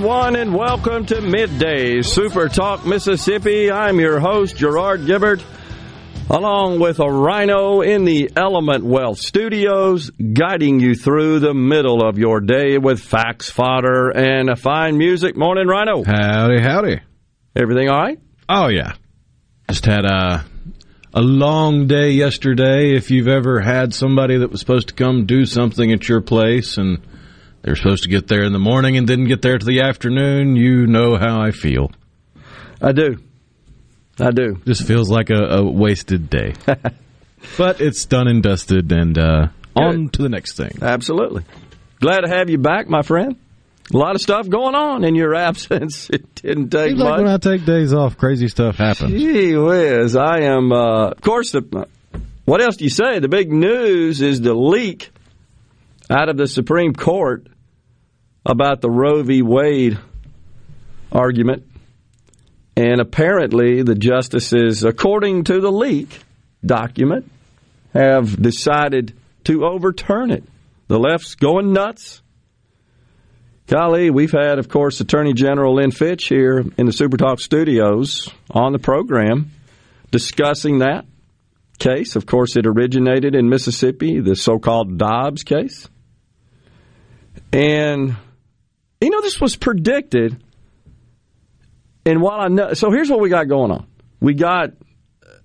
Everyone, 0.00 0.34
and 0.34 0.54
welcome 0.54 1.04
to 1.04 1.20
Midday 1.20 2.00
Super 2.00 2.48
Talk 2.48 2.86
Mississippi. 2.86 3.70
I'm 3.70 4.00
your 4.00 4.18
host, 4.18 4.56
Gerard 4.56 5.02
Gibert, 5.02 5.44
along 6.30 6.80
with 6.80 7.00
a 7.00 7.06
rhino 7.06 7.82
in 7.82 8.06
the 8.06 8.30
Element 8.34 8.82
Wealth 8.82 9.18
Studios, 9.18 10.08
guiding 10.08 10.80
you 10.80 10.94
through 10.94 11.40
the 11.40 11.52
middle 11.52 12.02
of 12.02 12.16
your 12.16 12.40
day 12.40 12.78
with 12.78 13.02
facts, 13.02 13.50
fodder, 13.50 14.08
and 14.08 14.48
a 14.48 14.56
fine 14.56 14.96
music. 14.96 15.36
Morning, 15.36 15.66
Rhino. 15.66 16.02
Howdy, 16.02 16.62
howdy. 16.62 17.00
Everything 17.54 17.90
all 17.90 18.00
right? 18.00 18.18
Oh 18.48 18.68
yeah, 18.68 18.94
just 19.68 19.84
had 19.84 20.06
a 20.06 20.46
a 21.12 21.20
long 21.20 21.88
day 21.88 22.12
yesterday. 22.12 22.96
If 22.96 23.10
you've 23.10 23.28
ever 23.28 23.60
had 23.60 23.92
somebody 23.92 24.38
that 24.38 24.50
was 24.50 24.60
supposed 24.60 24.88
to 24.88 24.94
come 24.94 25.26
do 25.26 25.44
something 25.44 25.92
at 25.92 26.08
your 26.08 26.22
place 26.22 26.78
and 26.78 27.02
they 27.62 27.70
were 27.70 27.76
supposed 27.76 28.04
to 28.04 28.08
get 28.08 28.26
there 28.28 28.42
in 28.44 28.52
the 28.52 28.58
morning 28.58 28.96
and 28.96 29.06
didn't 29.06 29.28
get 29.28 29.42
there 29.42 29.58
to 29.58 29.64
the 29.64 29.82
afternoon, 29.82 30.56
you 30.56 30.86
know 30.86 31.16
how 31.16 31.40
I 31.40 31.50
feel. 31.50 31.90
I 32.80 32.92
do. 32.92 33.18
I 34.18 34.30
do. 34.30 34.60
Just 34.66 34.86
feels 34.86 35.10
like 35.10 35.30
a, 35.30 35.58
a 35.58 35.70
wasted 35.70 36.30
day. 36.30 36.54
but 37.58 37.80
it's 37.80 38.04
done 38.06 38.28
and 38.28 38.42
dusted, 38.42 38.90
and 38.92 39.18
uh, 39.18 39.48
on 39.76 40.08
to 40.10 40.22
the 40.22 40.28
next 40.28 40.56
thing. 40.56 40.78
Absolutely. 40.80 41.44
Glad 42.00 42.20
to 42.22 42.28
have 42.28 42.48
you 42.48 42.58
back, 42.58 42.88
my 42.88 43.02
friend. 43.02 43.36
A 43.92 43.96
lot 43.96 44.14
of 44.14 44.20
stuff 44.20 44.48
going 44.48 44.74
on 44.74 45.04
in 45.04 45.14
your 45.14 45.34
absence. 45.48 46.08
It 46.10 46.34
didn't 46.36 46.70
take 46.70 46.90
Seems 46.90 47.00
like 47.00 47.10
much. 47.10 47.18
when 47.22 47.28
I 47.28 47.36
take 47.38 47.64
days 47.64 47.92
off, 47.92 48.16
crazy 48.16 48.48
stuff 48.48 48.76
happens. 48.76 49.12
Gee 49.12 49.56
whiz. 49.56 50.16
I 50.16 50.42
am, 50.42 50.72
uh, 50.72 51.08
of 51.10 51.20
course, 51.20 51.52
the, 51.52 51.88
what 52.44 52.62
else 52.62 52.76
do 52.76 52.84
you 52.84 52.90
say? 52.90 53.18
The 53.18 53.28
big 53.28 53.52
news 53.52 54.22
is 54.22 54.40
the 54.40 54.54
leak 54.54 55.10
out 56.10 56.28
of 56.28 56.36
the 56.36 56.48
Supreme 56.48 56.92
Court 56.92 57.46
about 58.44 58.80
the 58.80 58.90
Roe 58.90 59.22
v. 59.22 59.42
Wade 59.42 59.98
argument. 61.12 61.64
And 62.76 63.00
apparently, 63.00 63.82
the 63.82 63.94
justices, 63.94 64.84
according 64.84 65.44
to 65.44 65.60
the 65.60 65.70
leak 65.70 66.20
document, 66.64 67.30
have 67.92 68.40
decided 68.40 69.14
to 69.44 69.64
overturn 69.64 70.30
it. 70.30 70.44
The 70.88 70.98
left's 70.98 71.34
going 71.34 71.72
nuts. 71.72 72.22
Golly, 73.66 74.10
we've 74.10 74.32
had, 74.32 74.58
of 74.58 74.68
course, 74.68 75.00
Attorney 75.00 75.32
General 75.32 75.76
Lynn 75.76 75.92
Fitch 75.92 76.26
here 76.26 76.58
in 76.58 76.86
the 76.86 76.92
SuperTalk 76.92 77.38
studios 77.38 78.28
on 78.50 78.72
the 78.72 78.78
program 78.78 79.52
discussing 80.10 80.78
that 80.78 81.04
case. 81.78 82.16
Of 82.16 82.26
course, 82.26 82.56
it 82.56 82.66
originated 82.66 83.34
in 83.34 83.48
Mississippi, 83.48 84.20
the 84.20 84.34
so 84.34 84.58
called 84.58 84.98
Dobbs 84.98 85.44
case. 85.44 85.88
And, 87.52 88.16
you 89.00 89.10
know, 89.10 89.20
this 89.20 89.40
was 89.40 89.56
predicted. 89.56 90.42
And 92.06 92.22
while 92.22 92.40
I 92.40 92.48
know, 92.48 92.74
so 92.74 92.90
here's 92.90 93.10
what 93.10 93.20
we 93.20 93.28
got 93.28 93.48
going 93.48 93.70
on 93.70 93.86
we 94.20 94.34
got 94.34 94.72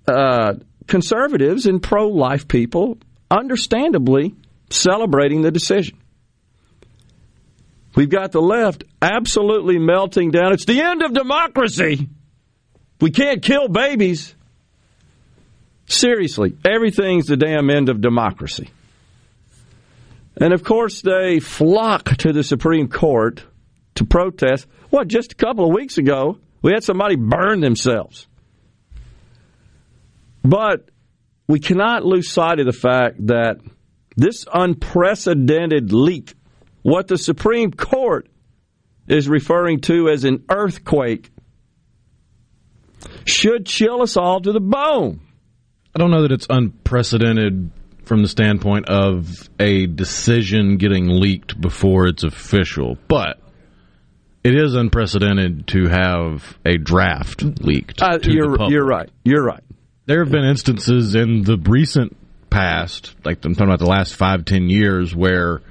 uh, 0.06 0.54
conservatives 0.86 1.66
and 1.66 1.82
pro 1.82 2.08
life 2.08 2.46
people 2.46 2.98
understandably 3.30 4.34
celebrating 4.70 5.42
the 5.42 5.50
decision. 5.50 5.98
We've 7.94 8.10
got 8.10 8.30
the 8.32 8.42
left 8.42 8.84
absolutely 9.00 9.78
melting 9.78 10.30
down. 10.30 10.52
It's 10.52 10.66
the 10.66 10.82
end 10.82 11.02
of 11.02 11.14
democracy. 11.14 12.08
We 13.00 13.10
can't 13.10 13.42
kill 13.42 13.68
babies. 13.68 14.34
Seriously, 15.88 16.56
everything's 16.68 17.26
the 17.26 17.36
damn 17.36 17.70
end 17.70 17.88
of 17.88 18.00
democracy. 18.00 18.70
And 20.38 20.52
of 20.52 20.62
course, 20.62 21.00
they 21.00 21.40
flock 21.40 22.16
to 22.18 22.32
the 22.32 22.42
Supreme 22.42 22.88
Court 22.88 23.42
to 23.94 24.04
protest. 24.04 24.66
What, 24.90 25.08
just 25.08 25.32
a 25.32 25.34
couple 25.34 25.66
of 25.66 25.74
weeks 25.74 25.98
ago, 25.98 26.38
we 26.62 26.72
had 26.72 26.84
somebody 26.84 27.16
burn 27.16 27.60
themselves. 27.60 28.26
But 30.44 30.90
we 31.48 31.58
cannot 31.58 32.04
lose 32.04 32.30
sight 32.30 32.60
of 32.60 32.66
the 32.66 32.72
fact 32.72 33.26
that 33.26 33.58
this 34.16 34.44
unprecedented 34.52 35.92
leak, 35.92 36.34
what 36.82 37.08
the 37.08 37.18
Supreme 37.18 37.70
Court 37.70 38.28
is 39.08 39.28
referring 39.28 39.80
to 39.82 40.08
as 40.08 40.24
an 40.24 40.44
earthquake, 40.50 41.30
should 43.24 43.66
chill 43.66 44.02
us 44.02 44.16
all 44.16 44.40
to 44.40 44.52
the 44.52 44.60
bone. 44.60 45.20
I 45.94 45.98
don't 45.98 46.10
know 46.10 46.22
that 46.22 46.32
it's 46.32 46.46
unprecedented 46.48 47.70
from 48.06 48.22
the 48.22 48.28
standpoint 48.28 48.88
of 48.88 49.50
a 49.58 49.86
decision 49.86 50.78
getting 50.78 51.08
leaked 51.08 51.60
before 51.60 52.06
it's 52.06 52.22
official, 52.22 52.96
but 53.08 53.38
it 54.44 54.54
is 54.54 54.74
unprecedented 54.74 55.66
to 55.66 55.88
have 55.88 56.56
a 56.64 56.78
draft 56.78 57.42
leaked. 57.60 58.00
Uh, 58.00 58.18
you're, 58.22 58.70
you're 58.70 58.86
right. 58.86 59.10
You're 59.24 59.44
right. 59.44 59.62
There 60.06 60.22
have 60.22 60.30
been 60.30 60.44
instances 60.44 61.16
in 61.16 61.42
the 61.42 61.58
recent 61.58 62.16
past, 62.48 63.14
like 63.24 63.44
I'm 63.44 63.54
talking 63.54 63.68
about 63.68 63.80
the 63.80 63.90
last 63.90 64.14
five, 64.14 64.44
ten 64.44 64.70
years, 64.70 65.14
where 65.14 65.62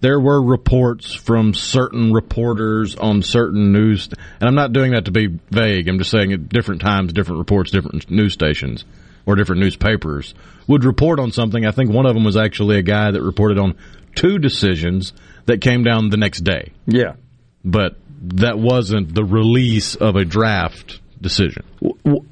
there 0.00 0.20
were 0.20 0.40
reports 0.40 1.12
from 1.12 1.54
certain 1.54 2.12
reporters 2.12 2.94
on 2.94 3.22
certain 3.22 3.72
news, 3.72 4.08
and 4.38 4.48
I'm 4.48 4.54
not 4.54 4.72
doing 4.72 4.92
that 4.92 5.06
to 5.06 5.10
be 5.10 5.40
vague. 5.50 5.88
I'm 5.88 5.98
just 5.98 6.12
saying 6.12 6.32
at 6.32 6.48
different 6.48 6.82
times, 6.82 7.12
different 7.12 7.40
reports, 7.40 7.72
different 7.72 8.08
news 8.08 8.32
stations 8.32 8.84
or 9.26 9.36
different 9.36 9.60
newspapers 9.60 10.34
would 10.66 10.84
report 10.84 11.18
on 11.18 11.32
something. 11.32 11.66
I 11.66 11.70
think 11.72 11.90
one 11.90 12.06
of 12.06 12.14
them 12.14 12.24
was 12.24 12.36
actually 12.36 12.78
a 12.78 12.82
guy 12.82 13.10
that 13.10 13.22
reported 13.22 13.58
on 13.58 13.76
two 14.14 14.38
decisions 14.38 15.12
that 15.46 15.60
came 15.60 15.82
down 15.84 16.10
the 16.10 16.16
next 16.16 16.40
day, 16.40 16.72
Yeah. 16.86 17.14
but 17.64 17.96
that 18.22 18.58
wasn't 18.58 19.14
the 19.14 19.24
release 19.24 19.94
of 19.94 20.16
a 20.16 20.24
draft 20.24 21.00
decision. 21.20 21.64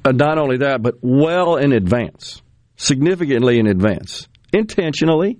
Uh, 0.05 0.11
not 0.11 0.37
only 0.37 0.57
that, 0.57 0.81
but 0.81 0.95
well 1.01 1.55
in 1.57 1.73
advance, 1.73 2.41
significantly 2.75 3.59
in 3.59 3.67
advance, 3.67 4.27
intentionally. 4.53 5.37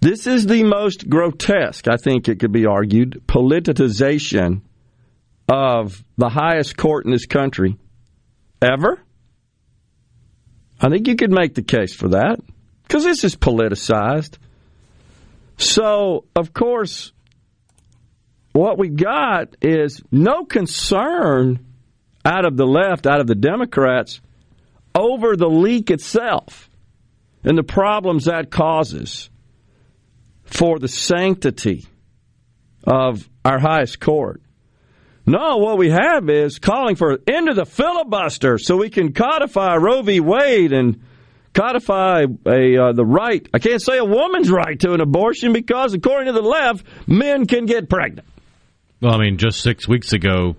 This 0.00 0.26
is 0.26 0.46
the 0.46 0.64
most 0.64 1.08
grotesque, 1.08 1.86
I 1.86 1.96
think 1.96 2.28
it 2.28 2.40
could 2.40 2.50
be 2.52 2.66
argued, 2.66 3.22
politicization 3.26 4.62
of 5.48 6.02
the 6.16 6.28
highest 6.28 6.76
court 6.76 7.04
in 7.04 7.12
this 7.12 7.26
country 7.26 7.76
ever. 8.60 9.00
I 10.82 10.88
think 10.88 11.06
you 11.06 11.14
could 11.14 11.30
make 11.30 11.54
the 11.54 11.62
case 11.62 11.94
for 11.94 12.08
that 12.08 12.40
because 12.82 13.04
this 13.04 13.22
is 13.22 13.36
politicized. 13.36 14.36
So, 15.56 16.24
of 16.34 16.52
course, 16.52 17.12
what 18.52 18.78
we 18.78 18.88
got 18.88 19.56
is 19.62 20.02
no 20.10 20.44
concern 20.44 21.64
out 22.24 22.44
of 22.44 22.56
the 22.56 22.66
left, 22.66 23.06
out 23.06 23.20
of 23.20 23.28
the 23.28 23.36
Democrats, 23.36 24.20
over 24.94 25.36
the 25.36 25.48
leak 25.48 25.90
itself 25.90 26.68
and 27.44 27.56
the 27.56 27.62
problems 27.62 28.24
that 28.24 28.50
causes 28.50 29.30
for 30.44 30.80
the 30.80 30.88
sanctity 30.88 31.86
of 32.84 33.28
our 33.44 33.58
highest 33.58 34.00
court. 34.00 34.42
No, 35.24 35.58
what 35.58 35.78
we 35.78 35.90
have 35.90 36.28
is 36.28 36.58
calling 36.58 36.96
for 36.96 37.18
end 37.28 37.48
of 37.48 37.56
the 37.56 37.64
filibuster 37.64 38.58
so 38.58 38.76
we 38.76 38.90
can 38.90 39.12
codify 39.12 39.76
Roe 39.76 40.02
v. 40.02 40.18
Wade 40.18 40.72
and 40.72 41.00
codify 41.54 42.24
a 42.46 42.76
uh, 42.76 42.92
the 42.92 43.04
right. 43.04 43.46
I 43.54 43.58
can't 43.60 43.80
say 43.80 43.98
a 43.98 44.04
woman's 44.04 44.50
right 44.50 44.78
to 44.80 44.92
an 44.94 45.00
abortion 45.00 45.52
because, 45.52 45.94
according 45.94 46.26
to 46.26 46.40
the 46.40 46.46
left, 46.46 46.84
men 47.06 47.46
can 47.46 47.66
get 47.66 47.88
pregnant. 47.88 48.26
Well, 49.00 49.14
I 49.14 49.18
mean, 49.18 49.38
just 49.38 49.60
six 49.60 49.86
weeks 49.86 50.12
ago, 50.12 50.56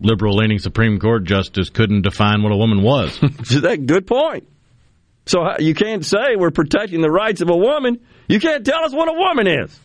liberal 0.00 0.36
leaning 0.36 0.58
Supreme 0.58 0.98
Court 1.00 1.24
justice 1.24 1.70
couldn't 1.70 2.02
define 2.02 2.42
what 2.42 2.52
a 2.52 2.56
woman 2.56 2.82
was. 2.82 3.18
Is 3.50 3.62
that 3.62 3.72
a 3.72 3.76
good 3.76 4.06
point? 4.06 4.48
So 5.26 5.58
you 5.58 5.74
can't 5.74 6.04
say 6.04 6.36
we're 6.36 6.52
protecting 6.52 7.00
the 7.00 7.10
rights 7.10 7.40
of 7.40 7.50
a 7.50 7.56
woman. 7.56 8.00
You 8.28 8.38
can't 8.38 8.64
tell 8.64 8.84
us 8.84 8.92
what 8.92 9.08
a 9.08 9.12
woman 9.12 9.48
is. 9.48 9.80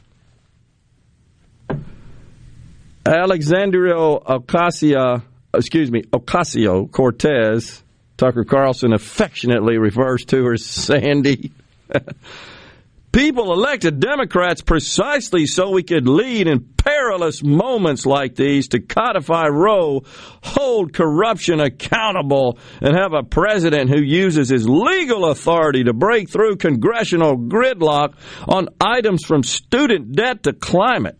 Alexandria 3.06 3.95
Ocasio, 3.95 5.24
excuse 5.53 5.92
me, 5.92 6.03
Ocasio 6.03 6.92
Cortez, 6.92 7.83
Tucker 8.18 8.44
Carlson 8.44 8.94
affectionately 8.94 9.77
refers 9.80 10.24
to 10.25 10.44
her 10.44 10.53
as 10.53 10.65
Sandy. 10.65 11.51
People 13.12 13.51
elected 13.51 14.00
Democrats 14.00 14.62
precisely 14.62 15.45
so 15.45 15.71
we 15.71 15.83
could 15.83 16.07
lead 16.07 16.48
in 16.48 16.62
perilous 16.62 17.44
moments 17.44 18.06
like 18.06 18.36
these 18.36 18.69
to 18.69 18.80
codify 18.80 19.48
Roe, 19.48 20.03
hold 20.44 20.94
corruption 20.94 21.59
accountable, 21.59 22.57
and 22.80 22.95
have 22.95 23.13
a 23.13 23.24
president 23.24 23.89
who 23.89 24.01
uses 24.01 24.48
his 24.48 24.69
legal 24.69 25.25
authority 25.25 25.83
to 25.83 25.94
break 25.94 26.30
through 26.30 26.56
congressional 26.56 27.36
gridlock 27.36 28.13
on 28.48 28.69
items 28.80 29.25
from 29.25 29.44
student 29.44 30.13
debt 30.13 30.44
to 30.44 30.53
climate. 30.53 31.19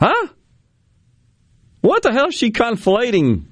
Huh? 0.00 0.28
What 1.82 2.02
the 2.02 2.12
hell 2.12 2.28
is 2.28 2.34
she 2.34 2.50
conflating 2.50 3.44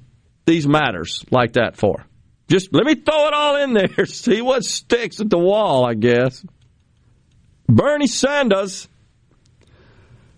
these 0.45 0.67
matters 0.67 1.23
like 1.29 1.53
that 1.53 1.77
for? 1.77 2.05
Just 2.47 2.73
let 2.73 2.85
me 2.85 2.95
throw 2.95 3.27
it 3.27 3.33
all 3.33 3.55
in 3.57 3.73
there, 3.73 4.05
see 4.05 4.41
what 4.41 4.63
sticks 4.63 5.19
at 5.19 5.29
the 5.29 5.37
wall, 5.37 5.85
I 5.85 5.93
guess. 5.93 6.43
Bernie 7.67 8.07
Sanders. 8.07 8.87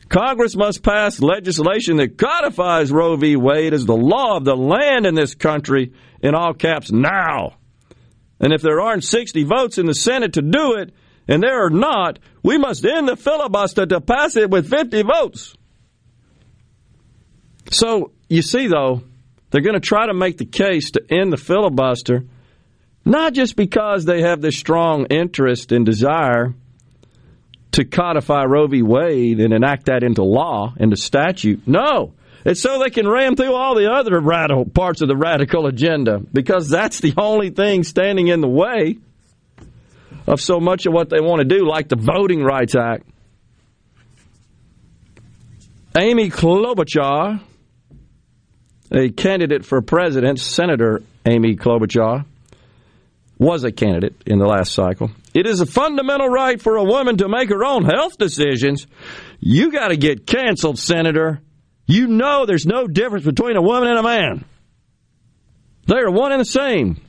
Congress 0.09 0.57
must 0.57 0.83
pass 0.83 1.21
legislation 1.21 1.95
that 1.97 2.17
codifies 2.17 2.91
Roe 2.91 3.15
v. 3.15 3.37
Wade 3.37 3.73
as 3.73 3.85
the 3.85 3.95
law 3.95 4.35
of 4.35 4.43
the 4.43 4.57
land 4.57 5.05
in 5.05 5.15
this 5.15 5.35
country, 5.35 5.93
in 6.21 6.35
all 6.35 6.53
caps, 6.53 6.91
now. 6.91 7.53
And 8.41 8.51
if 8.51 8.61
there 8.61 8.81
aren't 8.81 9.05
60 9.05 9.43
votes 9.45 9.77
in 9.77 9.85
the 9.85 9.93
Senate 9.93 10.33
to 10.33 10.41
do 10.41 10.73
it, 10.73 10.93
and 11.29 11.41
there 11.41 11.65
are 11.65 11.69
not, 11.69 12.19
we 12.43 12.57
must 12.57 12.85
end 12.85 13.07
the 13.07 13.15
filibuster 13.15 13.85
to 13.85 14.01
pass 14.01 14.35
it 14.35 14.49
with 14.49 14.69
50 14.69 15.03
votes. 15.03 15.55
So, 17.69 18.11
you 18.27 18.41
see, 18.41 18.67
though, 18.67 19.03
they're 19.49 19.61
going 19.61 19.79
to 19.79 19.79
try 19.79 20.07
to 20.07 20.13
make 20.13 20.37
the 20.37 20.45
case 20.45 20.91
to 20.91 21.03
end 21.09 21.31
the 21.31 21.37
filibuster, 21.37 22.25
not 23.05 23.33
just 23.33 23.55
because 23.55 24.05
they 24.05 24.21
have 24.21 24.41
this 24.41 24.57
strong 24.57 25.05
interest 25.09 25.71
and 25.71 25.85
desire 25.85 26.53
to 27.73 27.85
codify 27.85 28.43
Roe 28.45 28.67
v. 28.67 28.81
Wade 28.81 29.39
and 29.39 29.53
enact 29.53 29.85
that 29.85 30.03
into 30.03 30.23
law, 30.23 30.73
into 30.77 30.97
statute. 30.97 31.67
No. 31.67 32.13
It's 32.43 32.59
so 32.59 32.79
they 32.79 32.89
can 32.89 33.07
ram 33.07 33.35
through 33.35 33.53
all 33.53 33.75
the 33.75 33.91
other 33.91 34.19
radical 34.19 34.65
parts 34.65 35.01
of 35.01 35.07
the 35.07 35.15
radical 35.15 35.67
agenda 35.67 36.19
because 36.19 36.69
that's 36.69 36.99
the 36.99 37.13
only 37.17 37.51
thing 37.51 37.83
standing 37.83 38.27
in 38.27 38.41
the 38.41 38.47
way 38.47 38.97
of 40.27 40.41
so 40.41 40.59
much 40.59 40.85
of 40.85 40.93
what 40.93 41.09
they 41.09 41.19
want 41.19 41.39
to 41.39 41.45
do, 41.45 41.67
like 41.67 41.87
the 41.87 41.95
Voting 41.95 42.43
Rights 42.43 42.75
Act. 42.75 43.07
Amy 45.95 46.29
Klobuchar, 46.29 47.41
a 48.91 49.09
candidate 49.09 49.65
for 49.65 49.81
president, 49.81 50.39
Senator 50.39 51.01
Amy 51.25 51.55
Klobuchar, 51.55 52.25
was 53.37 53.63
a 53.63 53.71
candidate 53.71 54.15
in 54.25 54.37
the 54.37 54.45
last 54.45 54.73
cycle. 54.73 55.11
It 55.33 55.47
is 55.47 55.61
a 55.61 55.65
fundamental 55.65 56.27
right 56.27 56.61
for 56.61 56.75
a 56.75 56.83
woman 56.83 57.17
to 57.17 57.29
make 57.29 57.49
her 57.49 57.63
own 57.63 57.85
health 57.85 58.17
decisions. 58.17 58.85
You 59.39 59.71
got 59.71 59.87
to 59.87 59.97
get 59.97 60.27
canceled, 60.27 60.77
Senator. 60.77 61.41
You 61.87 62.07
know 62.07 62.45
there's 62.45 62.65
no 62.65 62.87
difference 62.87 63.25
between 63.25 63.55
a 63.55 63.61
woman 63.61 63.89
and 63.89 63.97
a 63.97 64.03
man. 64.03 64.45
They 65.87 65.95
are 65.95 66.11
one 66.11 66.31
and 66.31 66.41
the 66.41 66.45
same. 66.45 67.01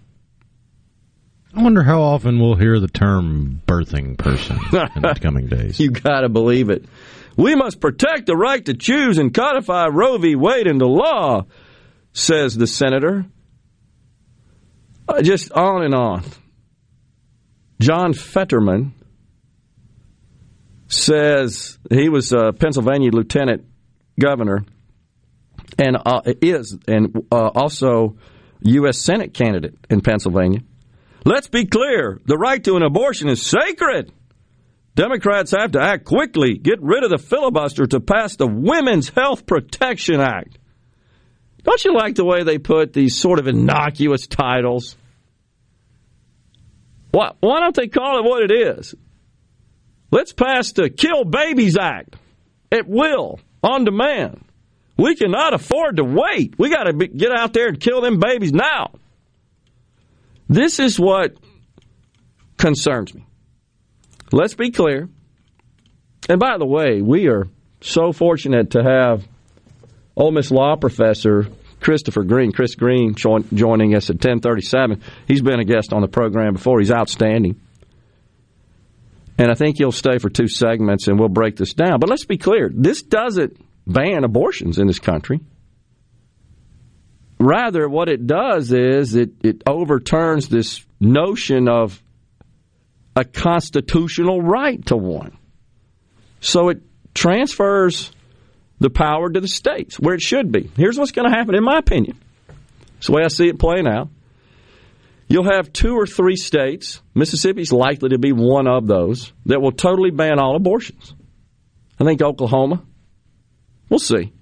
I 1.55 1.63
wonder 1.63 1.83
how 1.83 2.01
often 2.01 2.41
we'll 2.41 2.55
hear 2.55 2.81
the 2.81 2.89
term 2.89 3.61
birthing 3.67 4.17
person 4.17 4.57
in 4.73 5.03
the 5.03 5.19
coming 5.23 5.49
days. 5.49 5.79
You 5.79 5.91
got 5.91 6.23
to 6.23 6.31
believe 6.31 6.71
it. 6.71 6.87
We 7.37 7.55
must 7.55 7.81
protect 7.81 8.27
the 8.27 8.37
right 8.37 8.65
to 8.65 8.75
choose 8.75 9.19
and 9.19 9.35
codify 9.35 9.89
Roe 9.89 10.17
v. 10.17 10.35
Wade 10.35 10.67
into 10.67 10.87
law, 10.87 11.45
says 12.13 12.57
the 12.57 12.67
senator. 12.67 13.25
Uh, 15.09 15.23
just 15.23 15.53
on 15.53 15.83
and 15.83 15.95
on. 15.95 16.25
John 17.81 18.13
Fetterman 18.13 18.95
says 20.87 21.79
he 21.91 22.09
was 22.09 22.33
a 22.33 22.53
Pennsylvania 22.53 23.11
lieutenant 23.11 23.65
governor 24.21 24.65
and 25.79 25.97
uh, 26.05 26.21
is 26.41 26.79
and 26.87 27.27
uh, 27.33 27.51
also 27.55 28.17
U.S. 28.61 28.99
Senate 28.99 29.35
candidate 29.35 29.75
in 29.91 30.01
Pennsylvania. 30.01 30.61
Let's 31.25 31.49
be 31.49 31.67
clear: 31.67 32.21
the 32.27 32.37
right 32.37 32.63
to 32.65 32.77
an 32.77 32.83
abortion 32.83 33.29
is 33.29 33.43
sacred. 33.43 34.13
Democrats 34.95 35.53
have 35.53 35.73
to 35.73 35.81
act 35.81 36.05
quickly, 36.05 36.59
get 36.59 36.83
rid 36.83 37.03
of 37.03 37.11
the 37.11 37.19
filibuster 37.19 37.87
to 37.87 37.99
pass 37.99 38.37
the 38.37 38.47
Women's 38.47 39.09
Health 39.09 39.47
Protection 39.47 40.21
Act. 40.21 40.59
Don't 41.65 41.85
you 41.85 41.95
like 41.95 42.17
the 42.17 42.25
way 42.25 42.43
they 42.43 42.59
put 42.59 42.93
these 42.93 43.17
sort 43.17 43.39
of 43.39 43.47
innocuous 43.47 44.27
titles? 44.27 44.97
Why, 47.13 47.33
why 47.41 47.61
don't 47.61 47.77
they 47.77 47.89
call 47.89 48.19
it 48.19 48.25
what 48.25 48.43
it 48.43 48.53
is? 48.53 48.95
Let's 50.11 50.33
pass 50.33 50.73
the 50.73 50.91
Kill 50.91 51.25
Babies 51.25 51.77
Act 51.79 52.17
at 52.71 52.89
will, 52.89 53.39
on 53.63 53.85
demand. 53.85 54.45
We 54.97 55.15
cannot 55.15 55.55
afford 55.55 55.97
to 55.97 56.05
wait. 56.05 56.55
We 56.59 56.71
got 56.71 56.85
to 56.85 56.93
get 56.93 57.33
out 57.33 57.53
there 57.53 57.69
and 57.69 57.81
kill 57.81 58.01
them 58.01 58.19
babies 58.19 58.53
now. 58.53 58.93
This 60.49 60.79
is 60.79 60.99
what 60.99 61.37
concerns 62.59 63.15
me. 63.15 63.25
Let's 64.33 64.55
be 64.55 64.71
clear. 64.71 65.09
And 66.29 66.39
by 66.39 66.59
the 66.59 66.67
way, 66.67 67.03
we 67.03 67.29
are 67.29 67.49
so 67.81 68.13
fortunate 68.13 68.73
to 68.73 68.83
have 68.83 69.27
Ole 70.17 70.33
Miss 70.33 70.51
law 70.51 70.77
professor 70.77 71.49
Christopher 71.81 72.23
Green, 72.23 72.53
Chris 72.53 72.75
Green, 72.75 73.15
join, 73.15 73.45
joining 73.53 73.95
us 73.95 74.09
at 74.09 74.17
1037. 74.17 75.03
He's 75.27 75.43
been 75.43 75.61
a 75.61 75.65
guest 75.65 75.93
on 75.93 76.01
the 76.01 76.09
program 76.09 76.55
before. 76.55 76.79
He's 76.79 76.93
outstanding. 76.93 77.61
And 79.39 79.51
I 79.51 79.55
think 79.55 79.79
he'll 79.79 79.93
stay 79.93 80.19
for 80.19 80.31
two 80.31 80.47
segments 80.47 81.09
and 81.09 81.19
we'll 81.19 81.29
break 81.29 81.57
this 81.57 81.75
down. 81.75 81.99
But 81.99 82.09
let's 82.09 82.25
be 82.25 82.39
clear 82.39 82.71
this 82.73 83.03
doesn't 83.03 83.57
ban 83.87 84.25
abortions 84.25 84.79
in 84.79 84.87
this 84.87 84.99
country. 84.99 85.41
Rather, 87.41 87.89
what 87.89 88.09
it 88.09 88.27
does 88.27 88.73
is 88.73 89.17
it, 89.17 89.31
it 89.43 89.63
overturns 89.67 90.49
this 90.49 90.85
notion 91.01 91.69
of 91.69 92.01
a 93.17 93.25
constitutional 93.25 94.41
right 94.41 94.85
to 94.87 94.97
one. 94.97 95.37
So 96.41 96.69
it 96.69 96.83
transfers 97.15 98.13
the 98.83 98.91
power 98.91 99.31
to 99.31 99.41
the 99.41 99.49
states 99.49 99.99
where 99.99 100.15
it 100.15 100.21
should 100.21 100.51
be. 100.51 100.69
Here's 100.77 100.99
what's 100.99 101.13
going 101.13 101.31
to 101.31 101.37
happen, 101.37 101.55
in 101.55 101.65
my 101.65 101.79
opinion. 101.79 102.19
It's 102.99 103.07
the 103.07 103.13
way 103.13 103.23
I 103.25 103.29
see 103.29 103.49
it 103.49 103.59
playing 103.59 103.87
out. 103.87 104.09
You'll 105.29 105.51
have 105.51 105.73
two 105.73 105.95
or 105.95 106.07
three 106.07 106.37
states, 106.37 107.01
Mississippi's 107.15 107.73
likely 107.73 108.11
to 108.11 108.19
be 108.19 108.33
one 108.33 108.67
of 108.67 108.87
those, 108.87 109.33
that 109.47 109.63
will 109.63 109.73
totally 109.73 110.11
ban 110.11 110.39
all 110.39 110.57
abortions. 110.57 111.15
I 111.99 112.05
think 112.05 112.21
Oklahoma. 112.21 112.83
We'll 113.89 114.01
see. 114.01 114.33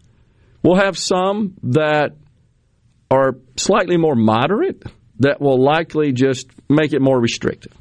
We'll 0.63 0.77
have 0.77 0.99
some 0.99 1.55
that 1.65 2.17
are 3.11 3.37
slightly 3.57 3.99
more 3.99 4.15
moderate 4.15 4.83
that 5.19 5.41
will 5.41 5.63
likely 5.63 6.13
just 6.13 6.49
make 6.69 6.93
it 6.93 7.03
more 7.03 7.21
restrictive. 7.21 7.75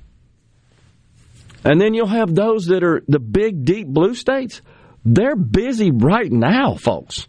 And 1.63 1.79
then 1.79 1.93
you'll 1.93 2.07
have 2.07 2.35
those 2.35 2.65
that 2.65 2.83
are 2.83 3.03
the 3.07 3.19
big, 3.19 3.65
deep 3.65 3.87
blue 3.87 4.13
states 4.13 4.61
they're 5.05 5.35
busy 5.35 5.91
right 5.91 6.31
now, 6.31 6.75
folks, 6.75 7.27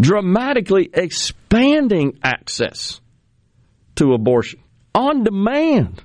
dramatically 0.00 0.90
expanding 0.92 2.18
access 2.22 3.00
to 3.96 4.14
abortion 4.14 4.60
on 4.94 5.24
demand. 5.24 6.02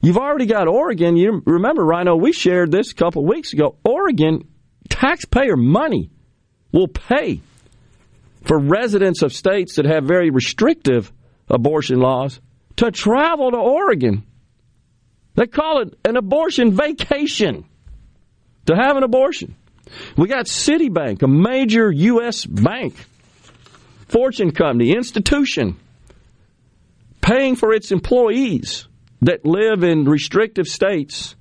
You've 0.00 0.16
already 0.16 0.46
got 0.46 0.68
Oregon. 0.68 1.16
You 1.16 1.42
remember, 1.44 1.84
Rhino, 1.84 2.16
we 2.16 2.32
shared 2.32 2.70
this 2.70 2.92
a 2.92 2.94
couple 2.94 3.22
of 3.22 3.28
weeks 3.28 3.52
ago. 3.52 3.76
Oregon 3.84 4.48
taxpayer 4.88 5.56
money 5.56 6.10
will 6.72 6.88
pay 6.88 7.40
for 8.44 8.58
residents 8.58 9.22
of 9.22 9.32
states 9.32 9.76
that 9.76 9.84
have 9.84 10.04
very 10.04 10.30
restrictive 10.30 11.12
abortion 11.48 11.98
laws 11.98 12.40
to 12.76 12.90
travel 12.90 13.50
to 13.50 13.56
Oregon. 13.56 14.24
They 15.34 15.46
call 15.46 15.82
it 15.82 15.98
an 16.04 16.16
abortion 16.16 16.72
vacation 16.72 17.64
to 18.68 18.76
have 18.76 18.96
an 18.98 19.02
abortion. 19.02 19.56
We 20.16 20.28
got 20.28 20.44
Citibank, 20.44 21.22
a 21.22 21.26
major 21.26 21.90
U.S. 21.90 22.44
bank, 22.44 22.94
fortune 24.08 24.52
company, 24.52 24.92
institution, 24.92 25.78
paying 27.22 27.56
for 27.56 27.72
its 27.72 27.90
employees 27.90 28.86
that 29.22 29.46
live 29.46 29.82
in 29.82 30.04
restrictive 30.04 30.66
states 30.66 31.34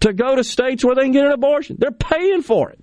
to 0.00 0.14
go 0.14 0.36
to 0.36 0.42
states 0.42 0.82
where 0.82 0.94
they 0.94 1.02
can 1.02 1.12
get 1.12 1.26
an 1.26 1.32
abortion. 1.32 1.76
They're 1.78 1.90
paying 1.90 2.40
for 2.40 2.70
it. 2.70 2.80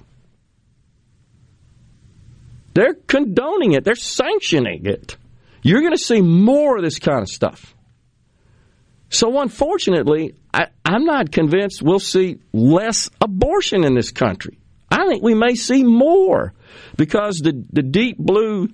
They're 2.75 2.93
condoning 2.93 3.72
it. 3.72 3.84
They're 3.84 3.95
sanctioning 3.95 4.86
it. 4.86 5.17
You're 5.63 5.81
going 5.81 5.93
to 5.93 5.98
see 5.98 6.22
more 6.22 6.77
of 6.77 6.84
this 6.84 7.00
kind 7.00 7.22
of 7.22 7.29
stuff. 7.29 7.75
So, 9.10 9.39
unfortunately, 9.39 10.36
I, 10.56 10.68
I'm 10.86 11.04
not 11.04 11.34
convinced 11.34 11.82
we'll 11.82 12.00
see 12.00 12.40
less 12.54 13.10
abortion 13.20 13.84
in 13.84 13.94
this 13.94 14.12
country. 14.12 14.58
I 14.90 15.06
think 15.08 15.22
we 15.22 15.36
may 15.36 15.56
see 15.56 15.84
more 15.84 16.54
because 16.96 17.40
the, 17.40 17.66
the 17.74 17.82
deep 17.82 18.18
blue, 18.18 18.70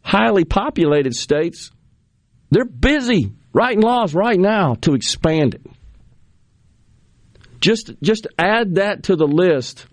highly 0.00 0.46
populated 0.46 1.14
states, 1.14 1.70
they're 2.50 2.64
busy 2.64 3.30
writing 3.52 3.82
laws 3.82 4.14
right 4.14 4.40
now 4.40 4.76
to 4.76 4.94
expand 4.94 5.54
it. 5.54 5.66
Just, 7.60 7.92
just 8.02 8.26
add 8.38 8.76
that 8.76 9.04
to 9.04 9.16
the 9.16 9.26
list 9.26 9.86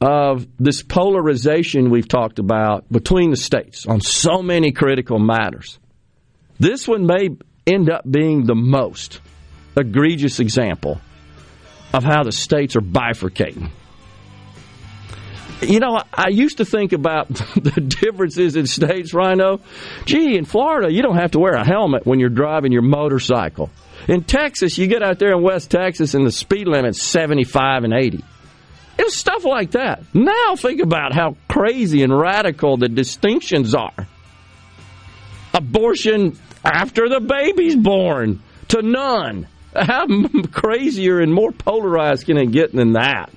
of 0.00 0.48
this 0.58 0.82
polarization 0.82 1.88
we've 1.88 2.08
talked 2.08 2.40
about 2.40 2.90
between 2.90 3.30
the 3.30 3.36
states 3.36 3.86
on 3.86 4.00
so 4.00 4.42
many 4.42 4.72
critical 4.72 5.20
matters. 5.20 5.78
This 6.58 6.88
one 6.88 7.06
may 7.06 7.28
end 7.64 7.88
up 7.88 8.10
being 8.10 8.44
the 8.44 8.56
most 8.56 9.20
egregious 9.80 10.40
example 10.40 11.00
of 11.92 12.04
how 12.04 12.22
the 12.22 12.32
states 12.32 12.76
are 12.76 12.80
bifurcating. 12.80 13.70
You 15.62 15.78
know, 15.78 16.00
I 16.12 16.28
used 16.28 16.58
to 16.58 16.64
think 16.64 16.92
about 16.92 17.28
the 17.28 17.80
differences 17.80 18.56
in 18.56 18.66
states, 18.66 19.12
Rhino. 19.12 19.60
Gee, 20.06 20.36
in 20.36 20.44
Florida, 20.44 20.90
you 20.90 21.02
don't 21.02 21.16
have 21.16 21.32
to 21.32 21.38
wear 21.38 21.52
a 21.52 21.64
helmet 21.64 22.06
when 22.06 22.18
you're 22.18 22.30
driving 22.30 22.72
your 22.72 22.82
motorcycle. 22.82 23.70
In 24.08 24.24
Texas, 24.24 24.78
you 24.78 24.86
get 24.86 25.02
out 25.02 25.18
there 25.18 25.32
in 25.32 25.42
West 25.42 25.70
Texas 25.70 26.14
and 26.14 26.26
the 26.26 26.32
speed 26.32 26.66
limit's 26.66 27.02
75 27.02 27.84
and 27.84 27.92
80. 27.92 28.24
It 28.98 29.04
was 29.04 29.16
stuff 29.16 29.44
like 29.44 29.72
that. 29.72 30.02
Now 30.14 30.56
think 30.56 30.80
about 30.80 31.12
how 31.14 31.36
crazy 31.48 32.02
and 32.02 32.16
radical 32.16 32.76
the 32.76 32.88
distinctions 32.88 33.74
are. 33.74 34.06
Abortion 35.52 36.38
after 36.64 37.08
the 37.08 37.20
baby's 37.20 37.76
born 37.76 38.42
to 38.68 38.82
none. 38.82 39.46
How 39.74 40.06
crazier 40.50 41.20
and 41.20 41.32
more 41.32 41.52
polarized 41.52 42.26
can 42.26 42.36
it 42.36 42.50
get 42.50 42.72
than 42.72 42.94
that? 42.94 43.30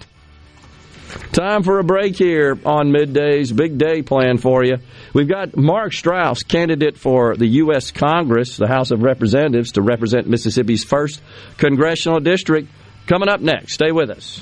Time 1.32 1.64
for 1.64 1.80
a 1.80 1.84
break 1.84 2.16
here 2.16 2.58
on 2.66 2.92
middays. 2.92 3.56
Big 3.56 3.78
day 3.78 4.02
plan 4.02 4.38
for 4.38 4.64
you. 4.64 4.78
We've 5.14 5.28
got 5.28 5.56
Mark 5.56 5.94
Strauss, 5.94 6.44
candidate 6.44 6.98
for 6.98 7.36
the 7.36 7.48
U.S. 7.48 7.92
Congress, 7.92 8.58
the 8.58 8.68
House 8.68 8.90
of 8.92 9.04
Representatives, 9.04 9.74
to 9.74 9.82
represent 9.82 10.28
Mississippi's 10.28 10.84
first 10.84 11.22
congressional 11.58 12.20
district, 12.20 12.70
coming 13.06 13.30
up 13.30 13.42
next. 13.42 13.74
Stay 13.74 13.92
with 13.92 14.10
us. 14.10 14.42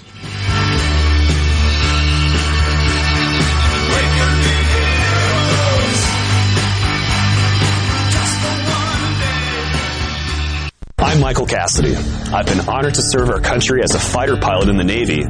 I'm 11.11 11.19
Michael 11.19 11.45
Cassidy. 11.45 11.93
I've 11.93 12.45
been 12.45 12.69
honored 12.69 12.93
to 12.93 13.01
serve 13.03 13.31
our 13.31 13.41
country 13.41 13.83
as 13.83 13.93
a 13.93 13.99
fighter 13.99 14.37
pilot 14.37 14.69
in 14.69 14.77
the 14.77 14.85
Navy. 14.85 15.25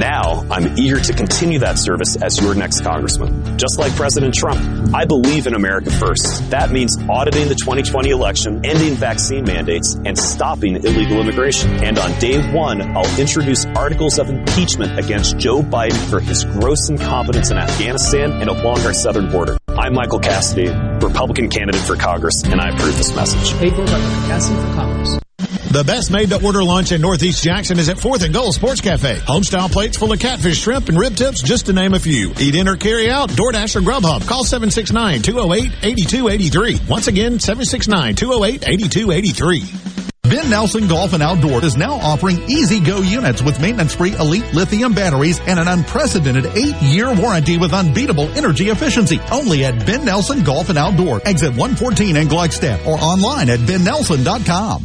Now, 0.00 0.46
I'm 0.50 0.78
eager 0.78 0.98
to 0.98 1.12
continue 1.12 1.58
that 1.58 1.76
service 1.76 2.16
as 2.16 2.40
your 2.40 2.54
next 2.54 2.80
congressman. 2.80 3.58
Just 3.58 3.78
like 3.78 3.94
President 3.94 4.32
Trump, 4.32 4.94
I 4.94 5.04
believe 5.04 5.46
in 5.46 5.54
America 5.54 5.90
first. 5.90 6.48
That 6.50 6.70
means 6.70 6.96
auditing 7.06 7.48
the 7.48 7.54
2020 7.54 8.08
election, 8.08 8.64
ending 8.64 8.94
vaccine 8.94 9.44
mandates, 9.44 9.96
and 10.06 10.16
stopping 10.16 10.76
illegal 10.76 11.20
immigration. 11.20 11.84
And 11.84 11.98
on 11.98 12.18
day 12.18 12.40
one, 12.50 12.80
I'll 12.96 13.20
introduce 13.20 13.66
articles 13.76 14.18
of 14.18 14.30
impeachment 14.30 14.98
against 14.98 15.36
Joe 15.36 15.60
Biden 15.60 16.08
for 16.08 16.18
his 16.18 16.44
gross 16.44 16.88
incompetence 16.88 17.50
in 17.50 17.58
Afghanistan 17.58 18.32
and 18.32 18.48
along 18.48 18.80
our 18.86 18.94
southern 18.94 19.30
border. 19.30 19.58
I'm 19.68 19.92
Michael 19.92 20.20
Cassidy, 20.20 20.70
Republican 21.04 21.50
candidate 21.50 21.82
for 21.82 21.96
Congress, 21.96 22.42
and 22.44 22.58
I 22.58 22.70
approve 22.70 22.96
this 22.96 23.14
message. 23.14 23.52
April 23.60 23.86
Cassidy 23.86 24.58
for 24.62 24.74
Congress. 24.76 25.20
The 25.70 25.84
best 25.84 26.10
made 26.10 26.30
to 26.30 26.44
order 26.44 26.64
lunch 26.64 26.90
in 26.90 27.00
Northeast 27.00 27.44
Jackson 27.44 27.78
is 27.78 27.88
at 27.88 27.96
4th 27.96 28.24
and 28.24 28.34
Gold 28.34 28.54
Sports 28.54 28.80
Cafe. 28.80 29.14
Homestyle 29.18 29.70
plates 29.70 29.96
full 29.96 30.12
of 30.12 30.18
catfish, 30.18 30.58
shrimp, 30.58 30.88
and 30.88 30.98
rib 30.98 31.14
tips, 31.14 31.42
just 31.42 31.66
to 31.66 31.72
name 31.72 31.94
a 31.94 32.00
few. 32.00 32.32
Eat 32.40 32.56
in 32.56 32.66
or 32.66 32.74
carry 32.74 33.08
out, 33.08 33.30
DoorDash 33.30 33.76
or 33.76 33.80
Grubhub. 33.80 34.26
Call 34.26 34.42
769-208-8283. 34.44 36.88
Once 36.88 37.06
again, 37.06 37.38
769-208-8283. 37.38 40.00
Ben 40.24 40.50
Nelson 40.50 40.88
Golf 40.88 41.12
and 41.12 41.22
Outdoor 41.22 41.64
is 41.64 41.76
now 41.76 41.92
offering 41.92 42.42
easy 42.50 42.80
go 42.80 42.98
units 42.98 43.40
with 43.40 43.60
maintenance 43.60 43.94
free 43.94 44.16
elite 44.16 44.52
lithium 44.52 44.92
batteries 44.92 45.38
and 45.46 45.60
an 45.60 45.68
unprecedented 45.68 46.46
eight 46.56 46.74
year 46.82 47.14
warranty 47.14 47.58
with 47.58 47.72
unbeatable 47.72 48.28
energy 48.36 48.70
efficiency. 48.70 49.20
Only 49.30 49.64
at 49.64 49.86
Ben 49.86 50.04
Nelson 50.04 50.42
Golf 50.42 50.68
and 50.68 50.78
Outdoor, 50.78 51.20
exit 51.24 51.50
114 51.50 52.16
in 52.16 52.26
Gluckstadt 52.26 52.84
or 52.88 52.98
online 52.98 53.50
at 53.50 53.60
bennelson.com. 53.60 54.84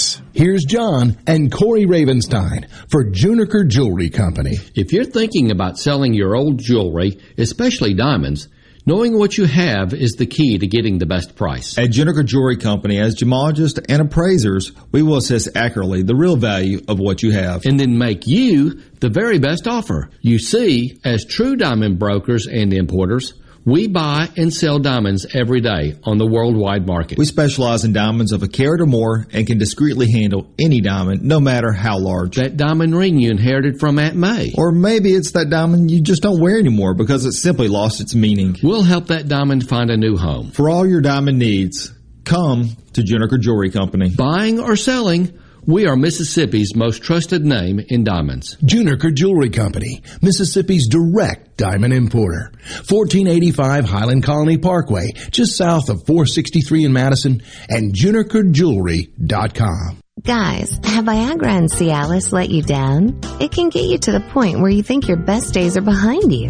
Here's 0.33 0.63
John 0.63 1.17
and 1.27 1.51
Corey 1.51 1.85
Ravenstein 1.85 2.69
for 2.89 3.05
Juniker 3.05 3.67
Jewelry 3.67 4.09
Company. 4.09 4.57
If 4.75 4.93
you're 4.93 5.05
thinking 5.05 5.51
about 5.51 5.77
selling 5.77 6.13
your 6.13 6.35
old 6.35 6.57
jewelry, 6.57 7.19
especially 7.37 7.93
diamonds, 7.93 8.47
knowing 8.85 9.17
what 9.17 9.37
you 9.37 9.45
have 9.45 9.93
is 9.93 10.13
the 10.13 10.25
key 10.25 10.57
to 10.57 10.67
getting 10.67 10.97
the 10.97 11.05
best 11.05 11.35
price. 11.35 11.77
At 11.77 11.91
Juniker 11.91 12.25
Jewelry 12.25 12.57
Company, 12.57 12.99
as 12.99 13.15
gemologists 13.15 13.83
and 13.89 14.01
appraisers, 14.01 14.71
we 14.91 15.03
will 15.03 15.17
assess 15.17 15.47
accurately 15.55 16.03
the 16.03 16.15
real 16.15 16.35
value 16.35 16.81
of 16.87 16.99
what 16.99 17.21
you 17.21 17.31
have. 17.31 17.65
And 17.65 17.79
then 17.79 17.97
make 17.97 18.25
you 18.25 18.81
the 18.99 19.09
very 19.09 19.39
best 19.39 19.67
offer. 19.67 20.09
You 20.21 20.39
see, 20.39 20.99
as 21.03 21.25
true 21.25 21.55
diamond 21.55 21.99
brokers 21.99 22.47
and 22.47 22.73
importers, 22.73 23.33
we 23.65 23.87
buy 23.87 24.29
and 24.37 24.53
sell 24.53 24.79
diamonds 24.79 25.25
every 25.33 25.61
day 25.61 25.97
on 26.03 26.17
the 26.17 26.25
worldwide 26.25 26.87
market. 26.87 27.17
We 27.17 27.25
specialize 27.25 27.83
in 27.83 27.93
diamonds 27.93 28.31
of 28.31 28.43
a 28.43 28.47
carat 28.47 28.81
or 28.81 28.85
more 28.85 29.27
and 29.31 29.45
can 29.45 29.57
discreetly 29.57 30.11
handle 30.11 30.51
any 30.59 30.81
diamond, 30.81 31.21
no 31.21 31.39
matter 31.39 31.71
how 31.71 31.99
large. 31.99 32.37
That 32.37 32.57
diamond 32.57 32.95
ring 32.95 33.19
you 33.19 33.29
inherited 33.29 33.79
from 33.79 33.99
Aunt 33.99 34.15
May. 34.15 34.51
Or 34.57 34.71
maybe 34.71 35.13
it's 35.13 35.31
that 35.31 35.49
diamond 35.49 35.91
you 35.91 36.01
just 36.01 36.23
don't 36.23 36.41
wear 36.41 36.57
anymore 36.57 36.93
because 36.95 37.25
it 37.25 37.33
simply 37.33 37.67
lost 37.67 38.01
its 38.01 38.15
meaning. 38.15 38.57
We'll 38.63 38.83
help 38.83 39.07
that 39.07 39.27
diamond 39.27 39.67
find 39.67 39.91
a 39.91 39.97
new 39.97 40.17
home. 40.17 40.51
For 40.51 40.69
all 40.69 40.87
your 40.87 41.01
diamond 41.01 41.37
needs, 41.37 41.93
come 42.23 42.69
to 42.93 43.01
Juniker 43.01 43.39
Jewelry 43.39 43.69
Company. 43.69 44.09
Buying 44.15 44.59
or 44.59 44.75
selling, 44.75 45.37
we 45.65 45.87
are 45.87 45.95
Mississippi's 45.95 46.75
most 46.75 47.03
trusted 47.03 47.45
name 47.45 47.79
in 47.89 48.03
diamonds. 48.03 48.57
Juniker 48.57 49.13
Jewelry 49.13 49.49
Company, 49.49 50.01
Mississippi's 50.21 50.87
direct 50.87 51.57
diamond 51.57 51.93
importer. 51.93 52.51
1485 52.89 53.85
Highland 53.85 54.23
Colony 54.23 54.57
Parkway, 54.57 55.11
just 55.31 55.55
south 55.55 55.89
of 55.89 56.05
463 56.05 56.85
in 56.85 56.93
Madison, 56.93 57.41
and 57.69 57.93
junikerjewelry.com. 57.93 59.97
Guys, 60.23 60.71
have 60.83 61.05
Viagra 61.05 61.47
and 61.47 61.71
Cialis 61.71 62.31
let 62.31 62.49
you 62.49 62.61
down? 62.61 63.19
It 63.39 63.51
can 63.51 63.69
get 63.69 63.85
you 63.85 63.97
to 63.99 64.11
the 64.11 64.21
point 64.31 64.59
where 64.59 64.69
you 64.69 64.83
think 64.83 65.07
your 65.07 65.17
best 65.17 65.53
days 65.53 65.77
are 65.77 65.81
behind 65.81 66.33
you. 66.33 66.49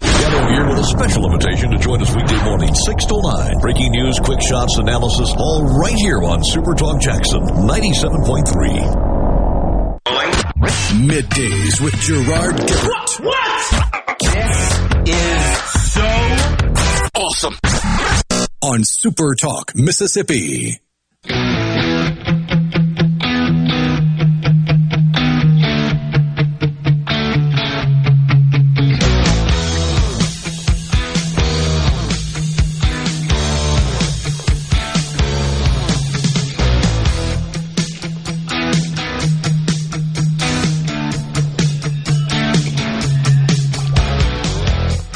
Gather 0.00 0.48
here 0.52 0.66
with 0.68 0.78
a 0.78 0.84
special 0.84 1.24
invitation 1.26 1.70
to 1.70 1.78
join 1.78 2.00
us 2.00 2.14
weekday 2.14 2.42
morning, 2.44 2.72
6 2.74 3.06
to 3.06 3.20
9. 3.20 3.58
Breaking 3.60 3.90
news, 3.92 4.18
quick 4.20 4.40
shots, 4.40 4.78
analysis, 4.78 5.32
all 5.36 5.64
right 5.80 5.94
here 5.96 6.22
on 6.22 6.42
Super 6.44 6.74
Talk 6.74 7.00
Jackson 7.00 7.40
97.3. 7.40 9.08
Middays 11.06 11.80
with 11.80 11.94
Gerard 12.00 12.56
Gibert. 12.56 13.20
What? 13.24 14.18
This 14.20 15.14
is 15.14 15.92
so 15.92 16.06
awesome. 17.14 17.54
On 18.62 18.84
Super 18.84 19.34
Talk, 19.34 19.74
Mississippi. 19.74 20.80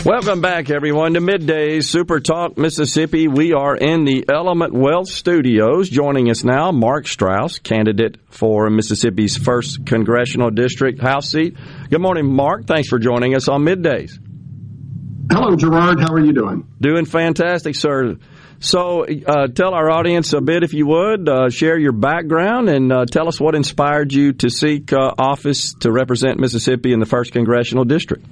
Welcome 0.04 0.40
back, 0.40 0.68
everyone, 0.68 1.14
to 1.14 1.20
Middays 1.20 1.84
Super 1.84 2.18
Talk 2.18 2.58
Mississippi. 2.58 3.28
We 3.28 3.52
are 3.52 3.76
in 3.76 4.04
the 4.04 4.24
Element 4.28 4.74
Wealth 4.74 5.06
Studios. 5.08 5.88
Joining 5.88 6.28
us 6.28 6.42
now, 6.42 6.72
Mark 6.72 7.06
Strauss, 7.06 7.60
candidate 7.60 8.16
for 8.28 8.68
Mississippi's 8.68 9.36
first 9.36 9.86
congressional 9.86 10.50
district 10.50 11.00
House 11.00 11.30
seat. 11.30 11.56
Good 11.88 12.00
morning, 12.00 12.34
Mark. 12.34 12.66
Thanks 12.66 12.88
for 12.88 12.98
joining 12.98 13.36
us 13.36 13.46
on 13.46 13.62
Middays. 13.62 14.18
Hello, 15.30 15.54
Gerard. 15.54 16.00
How 16.00 16.12
are 16.12 16.24
you 16.24 16.32
doing? 16.32 16.66
Doing 16.80 17.04
fantastic, 17.04 17.76
sir. 17.76 18.16
So, 18.58 19.04
uh, 19.04 19.46
tell 19.46 19.72
our 19.72 19.88
audience 19.88 20.32
a 20.32 20.40
bit, 20.40 20.64
if 20.64 20.74
you 20.74 20.84
would, 20.88 21.28
uh, 21.28 21.48
share 21.48 21.78
your 21.78 21.92
background 21.92 22.68
and 22.68 22.92
uh, 22.92 23.04
tell 23.06 23.28
us 23.28 23.40
what 23.40 23.54
inspired 23.54 24.12
you 24.12 24.32
to 24.32 24.50
seek 24.50 24.92
uh, 24.92 25.14
office 25.16 25.74
to 25.74 25.92
represent 25.92 26.40
Mississippi 26.40 26.92
in 26.92 26.98
the 26.98 27.06
first 27.06 27.30
congressional 27.30 27.84
district. 27.84 28.26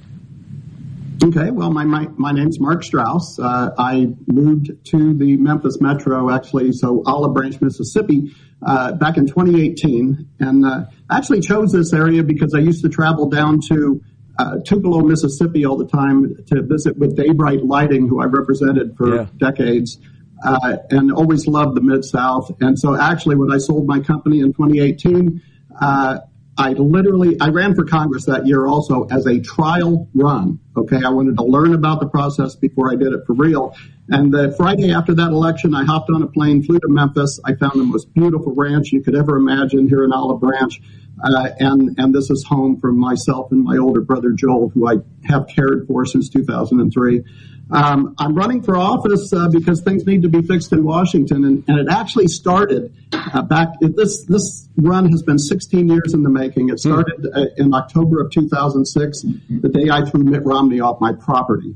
Okay, 1.23 1.51
well, 1.51 1.69
my 1.69 1.85
my, 1.85 2.07
my 2.17 2.31
name's 2.31 2.59
Mark 2.59 2.83
Strauss. 2.83 3.37
Uh, 3.37 3.69
I 3.77 4.07
moved 4.25 4.71
to 4.85 5.13
the 5.13 5.37
Memphis 5.37 5.79
Metro, 5.79 6.31
actually, 6.31 6.71
so 6.71 7.03
Olive 7.05 7.33
Branch, 7.33 7.61
Mississippi, 7.61 8.35
uh, 8.65 8.93
back 8.93 9.17
in 9.17 9.27
2018, 9.27 10.27
and 10.39 10.65
uh, 10.65 10.85
actually 11.11 11.41
chose 11.41 11.71
this 11.71 11.93
area 11.93 12.23
because 12.23 12.55
I 12.55 12.59
used 12.59 12.81
to 12.83 12.89
travel 12.89 13.29
down 13.29 13.59
to 13.69 14.01
uh, 14.39 14.57
Tupelo, 14.65 15.01
Mississippi, 15.01 15.63
all 15.63 15.77
the 15.77 15.87
time 15.87 16.43
to 16.47 16.63
visit 16.63 16.97
with 16.97 17.15
Daybrite 17.15 17.67
Lighting, 17.67 18.07
who 18.07 18.19
I 18.19 18.25
represented 18.25 18.97
for 18.97 19.15
yeah. 19.15 19.27
decades. 19.37 19.99
Uh, 20.43 20.77
and 20.89 21.11
always 21.11 21.45
loved 21.45 21.77
the 21.77 21.81
Mid 21.81 22.03
South. 22.03 22.51
And 22.61 22.79
so, 22.79 22.99
actually, 22.99 23.35
when 23.35 23.51
I 23.51 23.59
sold 23.59 23.85
my 23.85 23.99
company 23.99 24.39
in 24.39 24.53
2018, 24.53 25.39
uh, 25.79 26.17
I 26.57 26.73
literally 26.73 27.39
I 27.39 27.47
ran 27.47 27.75
for 27.75 27.85
Congress 27.85 28.25
that 28.25 28.45
year 28.45 28.67
also 28.67 29.07
as 29.09 29.25
a 29.25 29.39
trial 29.39 30.09
run. 30.13 30.59
Okay, 30.75 31.01
I 31.03 31.09
wanted 31.09 31.37
to 31.37 31.43
learn 31.43 31.73
about 31.73 31.99
the 31.99 32.07
process 32.07 32.55
before 32.55 32.91
I 32.91 32.95
did 32.95 33.13
it 33.13 33.21
for 33.25 33.33
real. 33.33 33.75
And 34.11 34.33
the 34.33 34.53
Friday 34.57 34.91
after 34.91 35.15
that 35.15 35.29
election, 35.29 35.73
I 35.73 35.85
hopped 35.85 36.09
on 36.09 36.21
a 36.21 36.27
plane, 36.27 36.61
flew 36.63 36.79
to 36.79 36.89
Memphis. 36.89 37.39
I 37.45 37.55
found 37.55 37.79
the 37.79 37.85
most 37.85 38.13
beautiful 38.13 38.53
ranch 38.53 38.91
you 38.91 39.01
could 39.01 39.15
ever 39.15 39.37
imagine 39.37 39.87
here 39.87 40.03
in 40.03 40.11
Olive 40.11 40.41
Branch. 40.41 40.81
Uh, 41.23 41.49
and 41.59 41.97
and 41.97 42.13
this 42.13 42.29
is 42.29 42.43
home 42.43 42.79
for 42.79 42.91
myself 42.91 43.51
and 43.51 43.63
my 43.63 43.77
older 43.77 44.01
brother 44.01 44.31
Joel, 44.31 44.69
who 44.69 44.87
I 44.87 44.97
have 45.25 45.47
cared 45.47 45.87
for 45.87 46.05
since 46.05 46.29
2003. 46.29 47.23
Um, 47.71 48.15
I'm 48.17 48.35
running 48.35 48.63
for 48.63 48.75
office 48.75 49.31
uh, 49.31 49.47
because 49.47 49.81
things 49.81 50.05
need 50.05 50.23
to 50.23 50.29
be 50.29 50.41
fixed 50.41 50.73
in 50.73 50.83
Washington, 50.83 51.45
and, 51.45 51.63
and 51.69 51.79
it 51.79 51.87
actually 51.89 52.27
started 52.27 52.93
uh, 53.13 53.41
back. 53.43 53.69
This 53.79 54.25
this 54.25 54.67
run 54.75 55.09
has 55.09 55.21
been 55.21 55.39
16 55.39 55.87
years 55.87 56.13
in 56.13 56.23
the 56.23 56.29
making. 56.29 56.69
It 56.69 56.79
started 56.79 57.27
uh, 57.33 57.45
in 57.55 57.73
October 57.73 58.19
of 58.19 58.31
2006, 58.31 59.21
the 59.21 59.69
day 59.69 59.89
I 59.89 60.03
threw 60.03 60.23
Mitt 60.23 60.43
Romney 60.43 60.81
off 60.81 60.99
my 60.99 61.13
property, 61.13 61.75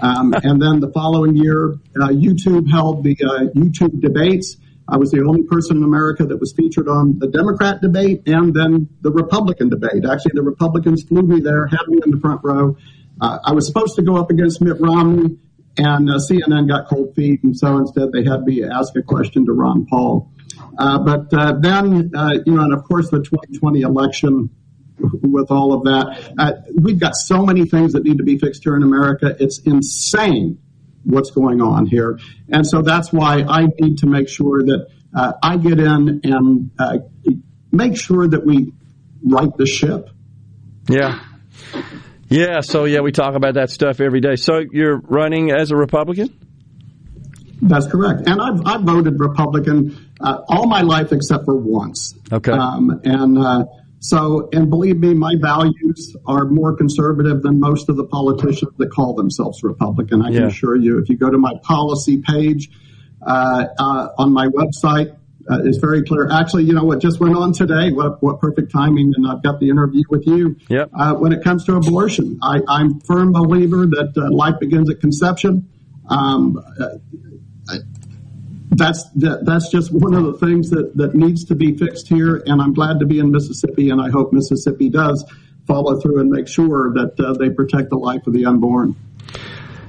um, 0.00 0.34
and 0.42 0.60
then 0.60 0.80
the 0.80 0.90
following 0.92 1.36
year, 1.36 1.74
uh, 2.00 2.08
YouTube 2.08 2.70
held 2.70 3.04
the 3.04 3.16
uh, 3.22 3.46
YouTube 3.56 4.00
debates. 4.00 4.56
I 4.88 4.98
was 4.98 5.10
the 5.10 5.24
only 5.26 5.44
person 5.44 5.78
in 5.78 5.82
America 5.82 6.26
that 6.26 6.38
was 6.38 6.52
featured 6.52 6.88
on 6.88 7.18
the 7.18 7.28
Democrat 7.28 7.80
debate 7.80 8.22
and 8.26 8.52
then 8.52 8.88
the 9.00 9.10
Republican 9.10 9.70
debate. 9.70 10.04
Actually, 10.04 10.32
the 10.34 10.42
Republicans 10.42 11.02
flew 11.04 11.22
me 11.22 11.40
there, 11.40 11.66
had 11.66 11.86
me 11.88 12.00
in 12.04 12.10
the 12.10 12.18
front 12.18 12.40
row. 12.44 12.76
Uh, 13.20 13.38
I 13.44 13.52
was 13.52 13.66
supposed 13.66 13.96
to 13.96 14.02
go 14.02 14.16
up 14.16 14.30
against 14.30 14.60
Mitt 14.60 14.80
Romney, 14.80 15.38
and 15.78 16.10
uh, 16.10 16.18
CNN 16.18 16.68
got 16.68 16.88
cold 16.88 17.14
feet, 17.14 17.42
and 17.44 17.56
so 17.56 17.78
instead 17.78 18.12
they 18.12 18.24
had 18.24 18.42
me 18.42 18.64
ask 18.64 18.94
a 18.96 19.02
question 19.02 19.46
to 19.46 19.52
Ron 19.52 19.86
Paul. 19.86 20.30
Uh, 20.76 20.98
but 20.98 21.32
uh, 21.32 21.52
then, 21.60 22.10
you 22.44 22.52
know, 22.52 22.62
and 22.62 22.74
of 22.74 22.84
course 22.84 23.10
the 23.10 23.18
2020 23.18 23.80
election 23.80 24.50
with 24.98 25.50
all 25.50 25.72
of 25.72 25.84
that. 25.84 26.34
Uh, 26.38 26.52
we've 26.80 26.98
got 26.98 27.14
so 27.14 27.44
many 27.44 27.64
things 27.66 27.92
that 27.92 28.04
need 28.04 28.18
to 28.18 28.24
be 28.24 28.38
fixed 28.38 28.62
here 28.64 28.76
in 28.76 28.82
America. 28.82 29.34
It's 29.38 29.58
insane 29.60 30.58
what's 31.04 31.30
going 31.30 31.60
on 31.60 31.86
here. 31.86 32.18
And 32.48 32.66
so 32.66 32.82
that's 32.82 33.12
why 33.12 33.42
I 33.42 33.66
need 33.78 33.98
to 33.98 34.06
make 34.06 34.28
sure 34.28 34.62
that 34.62 34.88
uh, 35.14 35.32
I 35.42 35.56
get 35.56 35.78
in 35.78 36.20
and 36.24 36.70
uh, 36.78 36.98
make 37.70 37.96
sure 37.96 38.26
that 38.26 38.44
we 38.44 38.72
right 39.24 39.54
the 39.56 39.66
ship. 39.66 40.10
Yeah. 40.88 41.20
Yeah, 42.28 42.60
so 42.60 42.84
yeah, 42.84 43.00
we 43.00 43.12
talk 43.12 43.34
about 43.34 43.54
that 43.54 43.70
stuff 43.70 44.00
every 44.00 44.20
day. 44.20 44.36
So 44.36 44.58
you're 44.58 44.98
running 44.98 45.50
as 45.50 45.70
a 45.70 45.76
Republican? 45.76 46.36
That's 47.62 47.86
correct. 47.86 48.26
And 48.26 48.40
I've, 48.40 48.66
I've 48.66 48.80
voted 48.82 49.18
Republican 49.18 50.10
uh, 50.20 50.40
all 50.48 50.66
my 50.66 50.82
life 50.82 51.12
except 51.12 51.44
for 51.44 51.54
once. 51.54 52.14
Okay. 52.32 52.52
Um, 52.52 53.00
and 53.04 53.38
uh, 53.38 53.64
so, 54.04 54.50
and 54.52 54.68
believe 54.68 54.98
me, 54.98 55.14
my 55.14 55.32
values 55.40 56.14
are 56.26 56.44
more 56.44 56.76
conservative 56.76 57.40
than 57.40 57.58
most 57.58 57.88
of 57.88 57.96
the 57.96 58.04
politicians 58.04 58.72
that 58.76 58.90
call 58.90 59.14
themselves 59.14 59.62
Republican. 59.62 60.20
I 60.20 60.30
can 60.30 60.44
assure 60.44 60.76
you. 60.76 60.98
If 60.98 61.08
you 61.08 61.16
go 61.16 61.30
to 61.30 61.38
my 61.38 61.54
policy 61.62 62.18
page 62.20 62.68
uh, 63.26 63.64
uh 63.78 64.08
on 64.18 64.30
my 64.34 64.48
website, 64.48 65.16
uh, 65.50 65.60
is 65.62 65.78
very 65.78 66.02
clear. 66.02 66.30
Actually, 66.30 66.64
you 66.64 66.74
know 66.74 66.84
what 66.84 67.00
just 67.00 67.18
went 67.18 67.34
on 67.34 67.54
today? 67.54 67.92
What, 67.92 68.22
what 68.22 68.40
perfect 68.40 68.70
timing! 68.70 69.14
And 69.16 69.26
I've 69.26 69.42
got 69.42 69.58
the 69.58 69.70
interview 69.70 70.02
with 70.10 70.26
you. 70.26 70.56
Yep. 70.68 70.90
Uh, 70.92 71.14
when 71.14 71.32
it 71.32 71.42
comes 71.42 71.64
to 71.64 71.76
abortion, 71.76 72.38
I, 72.42 72.60
am 72.68 73.00
firm 73.00 73.32
believer 73.32 73.86
that 73.86 74.12
uh, 74.18 74.30
life 74.30 74.60
begins 74.60 74.90
at 74.90 75.00
conception. 75.00 75.66
Um, 76.10 76.62
uh, 76.78 76.88
that's 78.76 79.08
that, 79.16 79.44
that's 79.44 79.70
just 79.70 79.92
one 79.92 80.14
of 80.14 80.24
the 80.24 80.46
things 80.46 80.70
that, 80.70 80.96
that 80.96 81.14
needs 81.14 81.44
to 81.46 81.54
be 81.54 81.76
fixed 81.76 82.08
here. 82.08 82.42
And 82.46 82.60
I'm 82.60 82.72
glad 82.72 83.00
to 83.00 83.06
be 83.06 83.18
in 83.18 83.30
Mississippi, 83.30 83.90
and 83.90 84.00
I 84.00 84.10
hope 84.10 84.32
Mississippi 84.32 84.88
does 84.88 85.24
follow 85.66 85.98
through 86.00 86.20
and 86.20 86.30
make 86.30 86.48
sure 86.48 86.92
that 86.94 87.18
uh, 87.18 87.34
they 87.34 87.50
protect 87.50 87.90
the 87.90 87.96
life 87.96 88.26
of 88.26 88.32
the 88.32 88.46
unborn. 88.46 88.96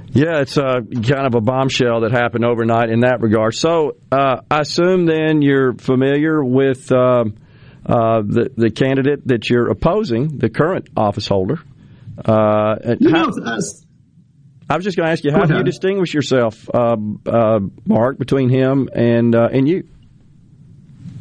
Yeah, 0.10 0.40
it's 0.40 0.56
a 0.56 0.82
kind 0.82 1.28
of 1.28 1.36
a 1.36 1.42
bombshell 1.42 2.02
that 2.02 2.14
happened 2.14 2.46
overnight 2.46 2.90
in 2.90 3.02
that 3.02 3.20
regard. 3.20 3.54
So 3.54 3.98
uh, 4.12 4.42
I 4.50 4.62
assume 4.62 5.06
then 5.06 5.42
you're 5.42 5.74
familiar 5.74 6.42
with 6.42 6.90
uh, 6.90 7.26
uh, 7.86 8.22
the 8.22 8.50
the 8.56 8.72
candidate 8.72 9.28
that 9.28 9.50
you're 9.50 9.70
opposing, 9.70 10.38
the 10.38 10.50
current 10.50 10.88
office 10.96 11.28
holder. 11.28 11.60
Uh, 12.18 12.96
you 12.98 13.12
how, 13.12 13.26
know, 13.26 13.60
I 14.70 14.76
was 14.76 14.84
just 14.84 14.98
going 14.98 15.06
to 15.06 15.12
ask 15.12 15.24
you, 15.24 15.32
how 15.32 15.46
do 15.46 15.58
you 15.58 15.64
distinguish 15.64 16.14
yourself, 16.14 16.68
uh, 16.74 16.98
uh, 17.26 17.60
Mark, 17.86 18.18
between 18.18 18.50
him 18.50 18.90
and 18.94 19.36
and 19.36 19.68
you? 19.68 19.88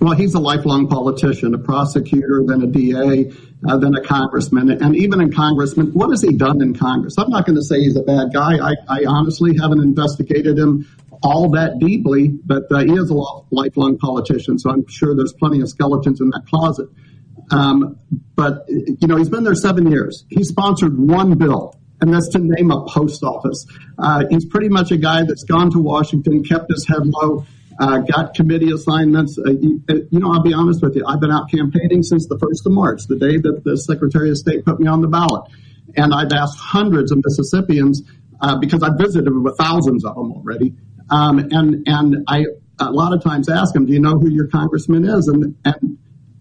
Well, 0.01 0.15
he's 0.15 0.35
a 0.35 0.41
lifelong 0.41 0.89
politician, 0.89 1.55
a 1.55 1.59
prosecutor, 1.59 2.43
then 2.47 2.63
a 2.63 2.67
DA, 2.67 3.33
uh, 3.67 3.79
then 3.79 3.95
a 3.95 4.03
congressman. 4.03 4.71
And 4.71 4.95
even 4.97 5.21
in 5.21 5.33
congressman, 5.33 5.93
what 5.93 6.11
has 6.11 6.21
he 6.21 6.35
done 6.35 6.61
in 6.61 6.75
Congress? 6.75 7.15
I'm 7.17 7.31
not 7.31 7.47
going 7.47 7.57
to 7.57 7.63
say 7.63 7.81
he's 7.81 7.97
a 7.97 8.03
bad 8.03 8.33
guy. 8.33 8.59
I, 8.59 8.75
I 8.89 9.05
honestly 9.07 9.57
haven't 9.57 9.81
investigated 9.81 10.59
him 10.59 10.87
all 11.23 11.51
that 11.53 11.79
deeply, 11.79 12.29
but 12.29 12.65
uh, 12.71 12.81
he 12.81 12.93
is 12.93 13.09
a 13.09 13.15
lifelong 13.51 13.97
politician, 13.97 14.59
so 14.59 14.71
I'm 14.71 14.87
sure 14.89 15.17
there's 15.17 15.33
plenty 15.33 15.63
of 15.63 15.71
skeletons 15.71 16.21
in 16.21 16.29
that 16.31 16.43
closet. 16.51 16.89
Um, 17.51 17.99
but, 18.37 18.65
you 18.69 19.09
know, 19.09 19.17
he's 19.17 19.31
been 19.31 19.45
there 19.45 19.55
seven 19.55 19.91
years. 19.91 20.25
He 20.29 20.45
sponsored 20.45 20.99
one 20.99 21.39
bill 21.39 21.79
and 22.01 22.13
that's 22.13 22.29
to 22.31 22.39
name 22.41 22.71
a 22.71 22.85
post 22.87 23.23
office. 23.23 23.67
Uh, 23.99 24.25
he's 24.31 24.45
pretty 24.45 24.69
much 24.69 24.91
a 24.91 24.97
guy 24.97 25.23
that's 25.25 25.45
gone 25.45 25.71
to 25.73 25.79
Washington, 25.79 26.45
kept 26.45 26.71
his 26.71 26.87
head 26.87 27.03
low, 27.05 27.47
uh, 27.81 27.99
got 27.99 28.35
committee 28.35 28.73
assignments. 28.73 29.39
Uh, 29.39 29.51
you, 29.51 29.83
uh, 29.89 29.95
you, 30.11 30.21
know, 30.21 30.33
I'll 30.33 30.43
be 30.43 30.53
honest 30.53 30.83
with 30.83 30.97
you. 30.97 31.05
I've 31.07 31.21
been 31.21 31.33
out 31.33 31.51
campaigning 31.51 32.03
since 32.03 32.27
the 32.27 32.37
1st 32.37 32.67
of 32.67 32.73
March, 32.73 33.03
the 33.09 33.17
day 33.17 33.39
that 33.39 33.63
the 33.65 33.77
Secretary 33.77 34.31
of 34.31 34.37
State 34.37 34.65
put 34.65 34.81
me 34.81 34.87
on 34.87 35.01
the 35.01 35.09
ballot. 35.09 35.51
And 35.97 36.13
I've 36.13 36.33
asked 36.33 36.59
hundreds 36.59 37.13
of 37.13 37.23
Mississippians, 37.25 38.03
uh, 38.41 38.59
because 38.59 38.83
I've 38.83 38.99
visited 38.99 39.33
with 39.33 39.57
thousands 39.57 40.05
of 40.05 40.15
them 40.15 40.33
already. 40.33 40.75
Um, 41.11 41.39
and, 41.39 41.87
and 41.87 42.25
I 42.29 42.47
a 42.81 42.91
lot 42.91 43.13
of 43.13 43.23
times 43.23 43.49
ask 43.49 43.73
them, 43.73 43.87
do 43.87 43.93
you 43.93 44.01
know 44.01 44.19
who 44.19 44.31
your 44.31 44.49
congressman 44.49 45.05
is? 45.05 45.29
And, 45.29 45.57
and 45.65 45.99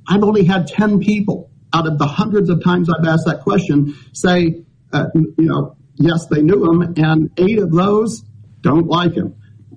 I've 0.08 0.24
only 0.24 0.44
had 0.46 0.68
10 0.68 1.00
people 1.00 1.52
out 1.74 1.88
of 1.88 1.98
the 1.98 2.08
hundreds 2.08 2.50
of 2.50 2.64
times 2.64 2.90
I've 2.90 3.06
asked 3.06 3.26
that 3.26 3.42
question 3.42 3.96
say, 4.14 4.64
you 4.94 5.34
know, 5.38 5.76
yes, 5.96 6.28
they 6.28 6.42
knew 6.42 6.64
him, 6.70 6.94
and 6.98 7.32
eight 7.38 7.60
of 7.60 7.72
those 7.72 8.24
don't 8.62 8.88
like 8.88 9.14
him. 9.14 9.36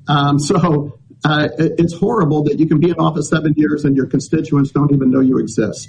Um, 0.08 0.38
so 0.38 0.98
uh, 1.24 1.48
it's 1.58 1.94
horrible 1.94 2.44
that 2.44 2.60
you 2.60 2.66
can 2.66 2.78
be 2.78 2.90
in 2.90 2.96
office 2.96 3.28
seven 3.28 3.54
years 3.56 3.84
and 3.84 3.96
your 3.96 4.06
constituents 4.06 4.70
don't 4.70 4.92
even 4.92 5.10
know 5.10 5.20
you 5.20 5.38
exist. 5.38 5.88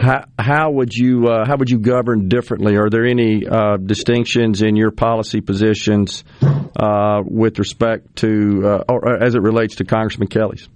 How, 0.00 0.24
how 0.38 0.70
would 0.70 0.94
you 0.94 1.26
uh, 1.26 1.46
how 1.46 1.56
would 1.56 1.68
you 1.68 1.78
govern 1.78 2.28
differently? 2.28 2.76
Are 2.76 2.88
there 2.88 3.04
any 3.04 3.46
uh, 3.46 3.76
distinctions 3.76 4.62
in 4.62 4.76
your 4.76 4.90
policy 4.90 5.40
positions 5.40 6.24
uh, 6.76 7.22
with 7.24 7.58
respect 7.58 8.16
to 8.16 8.62
uh, 8.64 8.84
or 8.88 9.22
as 9.22 9.34
it 9.34 9.42
relates 9.42 9.76
to 9.76 9.84
Congressman 9.84 10.28
Kelly's? 10.28 10.68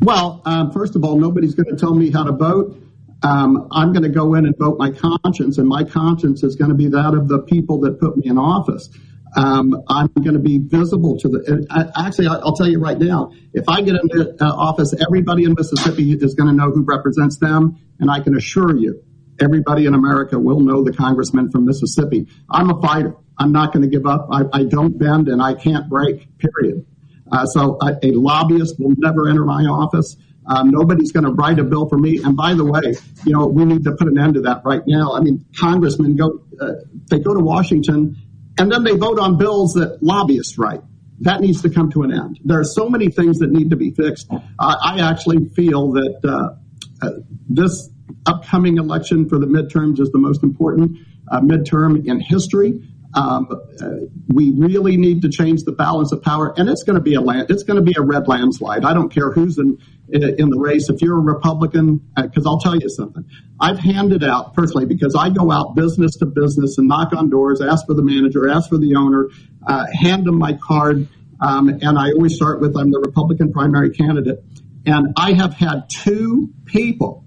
Well, 0.00 0.42
um, 0.44 0.70
first 0.70 0.96
of 0.96 1.04
all, 1.04 1.18
nobody's 1.18 1.54
going 1.54 1.74
to 1.74 1.76
tell 1.76 1.94
me 1.94 2.10
how 2.10 2.24
to 2.24 2.32
vote. 2.32 2.83
Um, 3.24 3.68
I'm 3.72 3.92
going 3.92 4.02
to 4.02 4.10
go 4.10 4.34
in 4.34 4.44
and 4.44 4.54
vote 4.56 4.78
my 4.78 4.90
conscience, 4.90 5.58
and 5.58 5.66
my 5.66 5.82
conscience 5.82 6.42
is 6.42 6.56
going 6.56 6.68
to 6.68 6.76
be 6.76 6.88
that 6.88 7.14
of 7.14 7.28
the 7.28 7.40
people 7.40 7.80
that 7.80 7.98
put 7.98 8.16
me 8.16 8.28
in 8.28 8.38
office. 8.38 8.90
Um, 9.36 9.82
I'm 9.88 10.08
going 10.08 10.34
to 10.34 10.38
be 10.38 10.58
visible 10.58 11.18
to 11.18 11.28
the. 11.28 11.66
I, 11.70 12.06
actually, 12.06 12.28
I'll 12.28 12.54
tell 12.54 12.68
you 12.68 12.78
right 12.78 12.98
now. 12.98 13.32
If 13.52 13.68
I 13.68 13.80
get 13.80 13.96
into 13.96 14.36
uh, 14.40 14.46
office, 14.46 14.94
everybody 15.00 15.44
in 15.44 15.54
Mississippi 15.54 16.12
is 16.12 16.34
going 16.34 16.48
to 16.48 16.54
know 16.54 16.70
who 16.70 16.84
represents 16.84 17.38
them, 17.38 17.78
and 17.98 18.10
I 18.10 18.20
can 18.20 18.36
assure 18.36 18.76
you 18.76 19.02
everybody 19.40 19.86
in 19.86 19.94
America 19.94 20.38
will 20.38 20.60
know 20.60 20.84
the 20.84 20.92
congressman 20.92 21.50
from 21.50 21.64
Mississippi. 21.64 22.28
I'm 22.50 22.70
a 22.70 22.80
fighter. 22.80 23.16
I'm 23.38 23.52
not 23.52 23.72
going 23.72 23.82
to 23.82 23.88
give 23.88 24.06
up. 24.06 24.28
I, 24.30 24.42
I, 24.52 24.64
don't 24.64 24.96
bend 24.96 25.28
and 25.28 25.42
I 25.42 25.54
can't 25.54 25.88
break, 25.88 26.38
period. 26.38 26.86
Uh, 27.30 27.46
so 27.46 27.78
a, 27.80 27.98
a, 28.02 28.12
lobbyist 28.12 28.78
will 28.78 28.94
never 28.96 29.28
enter 29.28 29.44
my 29.44 29.64
office. 29.64 30.16
Um, 30.46 30.70
nobody's 30.70 31.12
going 31.12 31.24
to 31.24 31.30
write 31.30 31.58
a 31.58 31.64
bill 31.64 31.88
for 31.88 31.98
me. 31.98 32.22
And 32.22 32.36
by 32.36 32.54
the 32.54 32.64
way, 32.64 32.94
you 33.24 33.32
know, 33.32 33.46
we 33.46 33.64
need 33.64 33.84
to 33.84 33.92
put 33.92 34.08
an 34.08 34.18
end 34.18 34.34
to 34.34 34.42
that 34.42 34.62
right 34.64 34.82
now. 34.86 35.14
I 35.14 35.20
mean, 35.20 35.44
congressmen 35.58 36.16
go, 36.16 36.42
uh, 36.60 36.72
they 37.10 37.18
go 37.18 37.34
to 37.34 37.40
Washington 37.40 38.16
and 38.58 38.70
then 38.70 38.84
they 38.84 38.96
vote 38.96 39.18
on 39.18 39.38
bills 39.38 39.74
that 39.74 40.02
lobbyists 40.02 40.58
write. 40.58 40.82
That 41.20 41.40
needs 41.40 41.62
to 41.62 41.70
come 41.70 41.90
to 41.92 42.02
an 42.02 42.12
end. 42.12 42.40
There 42.44 42.58
are 42.58 42.64
so 42.64 42.88
many 42.88 43.08
things 43.08 43.38
that 43.38 43.50
need 43.50 43.70
to 43.70 43.76
be 43.76 43.92
fixed. 43.92 44.26
Uh, 44.30 44.38
I 44.58 45.00
actually 45.00 45.48
feel 45.50 45.92
that 45.92 46.20
uh, 46.24 47.06
uh, 47.06 47.10
this 47.48 47.88
upcoming 48.26 48.78
election 48.78 49.28
for 49.28 49.38
the 49.38 49.46
midterms 49.46 50.00
is 50.00 50.10
the 50.10 50.18
most 50.18 50.42
important 50.42 50.98
uh, 51.30 51.40
midterm 51.40 52.06
in 52.06 52.20
history. 52.20 52.80
Um, 53.14 53.46
uh, 53.50 53.90
we 54.28 54.50
really 54.50 54.96
need 54.96 55.22
to 55.22 55.28
change 55.28 55.62
the 55.62 55.72
balance 55.72 56.10
of 56.10 56.22
power, 56.22 56.52
and 56.56 56.68
it's 56.68 56.82
going 56.82 56.96
to 56.96 57.02
be 57.02 57.14
a 57.14 57.20
land, 57.20 57.50
it's 57.50 57.62
going 57.62 57.76
to 57.76 57.82
be 57.82 57.94
a 57.96 58.02
red 58.02 58.26
landslide. 58.26 58.84
I 58.84 58.92
don't 58.92 59.08
care 59.08 59.30
who's 59.30 59.58
in 59.58 59.78
in 60.08 60.50
the 60.50 60.58
race. 60.58 60.88
If 60.90 61.00
you're 61.00 61.16
a 61.16 61.22
Republican, 61.22 62.00
because 62.14 62.46
uh, 62.46 62.50
I'll 62.50 62.58
tell 62.58 62.76
you 62.76 62.88
something, 62.88 63.24
I've 63.58 63.78
handed 63.78 64.22
out 64.22 64.54
personally 64.54 64.86
because 64.86 65.14
I 65.14 65.30
go 65.30 65.50
out 65.50 65.74
business 65.74 66.16
to 66.16 66.26
business 66.26 66.76
and 66.76 66.88
knock 66.88 67.12
on 67.14 67.30
doors, 67.30 67.60
ask 67.60 67.86
for 67.86 67.94
the 67.94 68.02
manager, 68.02 68.48
ask 68.48 68.68
for 68.68 68.78
the 68.78 68.96
owner, 68.96 69.28
uh, 69.66 69.86
hand 69.92 70.26
them 70.26 70.38
my 70.38 70.54
card, 70.54 71.08
um, 71.40 71.68
and 71.68 71.98
I 71.98 72.12
always 72.12 72.34
start 72.34 72.60
with 72.60 72.76
I'm 72.76 72.90
the 72.90 73.00
Republican 73.00 73.52
primary 73.52 73.90
candidate, 73.90 74.44
and 74.86 75.14
I 75.16 75.32
have 75.32 75.54
had 75.54 75.88
two 75.88 76.50
people 76.66 77.24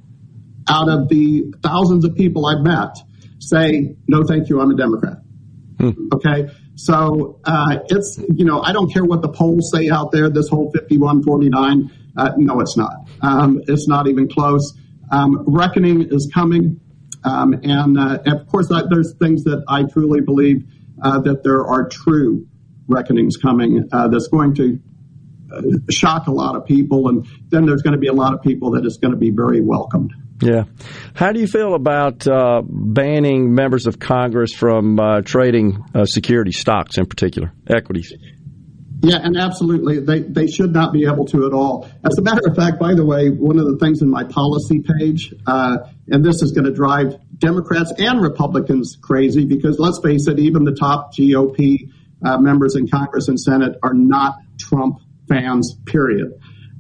out 0.70 0.90
of 0.90 1.08
the 1.08 1.54
thousands 1.64 2.06
of 2.06 2.16
people 2.16 2.46
I've 2.46 2.62
met 2.62 2.98
say, 3.40 3.96
no, 4.08 4.24
thank 4.24 4.50
you, 4.50 4.60
I'm 4.60 4.72
a 4.72 4.76
Democrat. 4.76 5.18
Hmm. 5.80 5.92
Okay. 6.14 6.50
So 6.76 7.40
uh, 7.44 7.80
it's, 7.90 8.20
you 8.34 8.46
know, 8.46 8.62
I 8.62 8.72
don't 8.72 8.92
care 8.92 9.04
what 9.04 9.22
the 9.22 9.30
polls 9.30 9.72
say 9.74 9.90
out 9.90 10.12
there, 10.12 10.30
this 10.30 10.48
whole 10.50 10.72
51 10.72 11.24
49. 11.24 11.92
Uh, 12.16 12.32
no, 12.38 12.60
it's 12.60 12.78
not. 12.78 13.08
Um, 13.22 13.62
it's 13.68 13.88
not 13.88 14.08
even 14.08 14.28
close. 14.28 14.74
Um, 15.12 15.44
reckoning 15.48 16.08
is 16.12 16.30
coming. 16.34 16.80
Um, 17.24 17.54
and 17.64 17.98
uh, 17.98 18.20
of 18.26 18.48
course, 18.48 18.70
there's 18.70 19.16
things 19.20 19.44
that 19.44 19.64
I 19.68 19.84
truly 19.84 20.22
believe 20.22 20.64
uh, 21.02 21.20
that 21.22 21.44
there 21.44 21.66
are 21.66 21.88
true 21.90 22.48
reckonings 22.88 23.38
coming 23.38 23.88
uh, 23.92 24.08
that's 24.08 24.28
going 24.28 24.56
to 24.56 24.80
uh, 25.54 25.62
shock 25.90 26.28
a 26.28 26.32
lot 26.32 26.56
of 26.56 26.66
people. 26.66 27.08
And 27.10 27.28
then 27.50 27.66
there's 27.66 27.82
going 27.82 27.94
to 27.94 28.00
be 28.00 28.08
a 28.08 28.14
lot 28.14 28.34
of 28.34 28.42
people 28.42 28.72
that 28.72 28.86
is 28.86 28.98
going 28.98 29.12
to 29.12 29.18
be 29.18 29.32
very 29.32 29.62
welcomed. 29.62 30.14
Yeah. 30.42 30.64
How 31.16 31.32
do 31.32 31.40
you 31.40 31.48
feel 31.48 31.74
about 31.74 32.28
uh, 32.28 32.62
banning 32.64 33.56
members 33.56 33.88
of 33.88 34.00
Congress 34.00 34.54
from 34.54 35.00
uh, 35.00 35.22
trading 35.22 35.84
uh, 35.96 36.06
security 36.06 36.52
stocks 36.52 36.98
in 36.98 37.06
particular, 37.08 37.54
equities? 37.68 38.14
Yeah, 39.02 39.18
and 39.18 39.38
absolutely. 39.38 40.00
They, 40.00 40.22
they 40.22 40.48
should 40.48 40.74
not 40.74 40.92
be 40.92 41.06
able 41.06 41.26
to 41.26 41.46
at 41.46 41.54
all. 41.54 41.88
As 42.04 42.18
a 42.18 42.22
matter 42.22 42.48
of 42.48 42.56
fact, 42.56 42.80
by 42.80 42.96
the 42.96 43.06
way, 43.06 43.30
one 43.30 43.60
of 43.60 43.66
the 43.66 43.78
things 43.78 44.02
in 44.02 44.10
my 44.10 44.24
policy 44.24 44.82
page, 44.82 45.34
uh, 45.46 45.78
and 46.08 46.26
this 46.26 46.42
is 46.42 46.52
going 46.52 46.66
to 46.66 46.74
drive 46.74 47.16
Democrats 47.38 47.94
and 48.00 48.22
Republicans 48.22 48.98
crazy 49.00 49.46
because 49.46 49.78
let's 49.78 50.00
face 50.04 50.28
it, 50.28 50.40
even 50.40 50.64
the 50.64 50.74
top 50.74 51.14
GOP 51.14 51.92
uh, 52.26 52.38
members 52.40 52.76
in 52.76 52.88
Congress 52.88 53.28
and 53.28 53.40
Senate 53.40 53.78
are 53.84 53.94
not 53.94 54.40
Trump 54.60 55.00
fans, 55.30 55.78
period. 55.86 56.34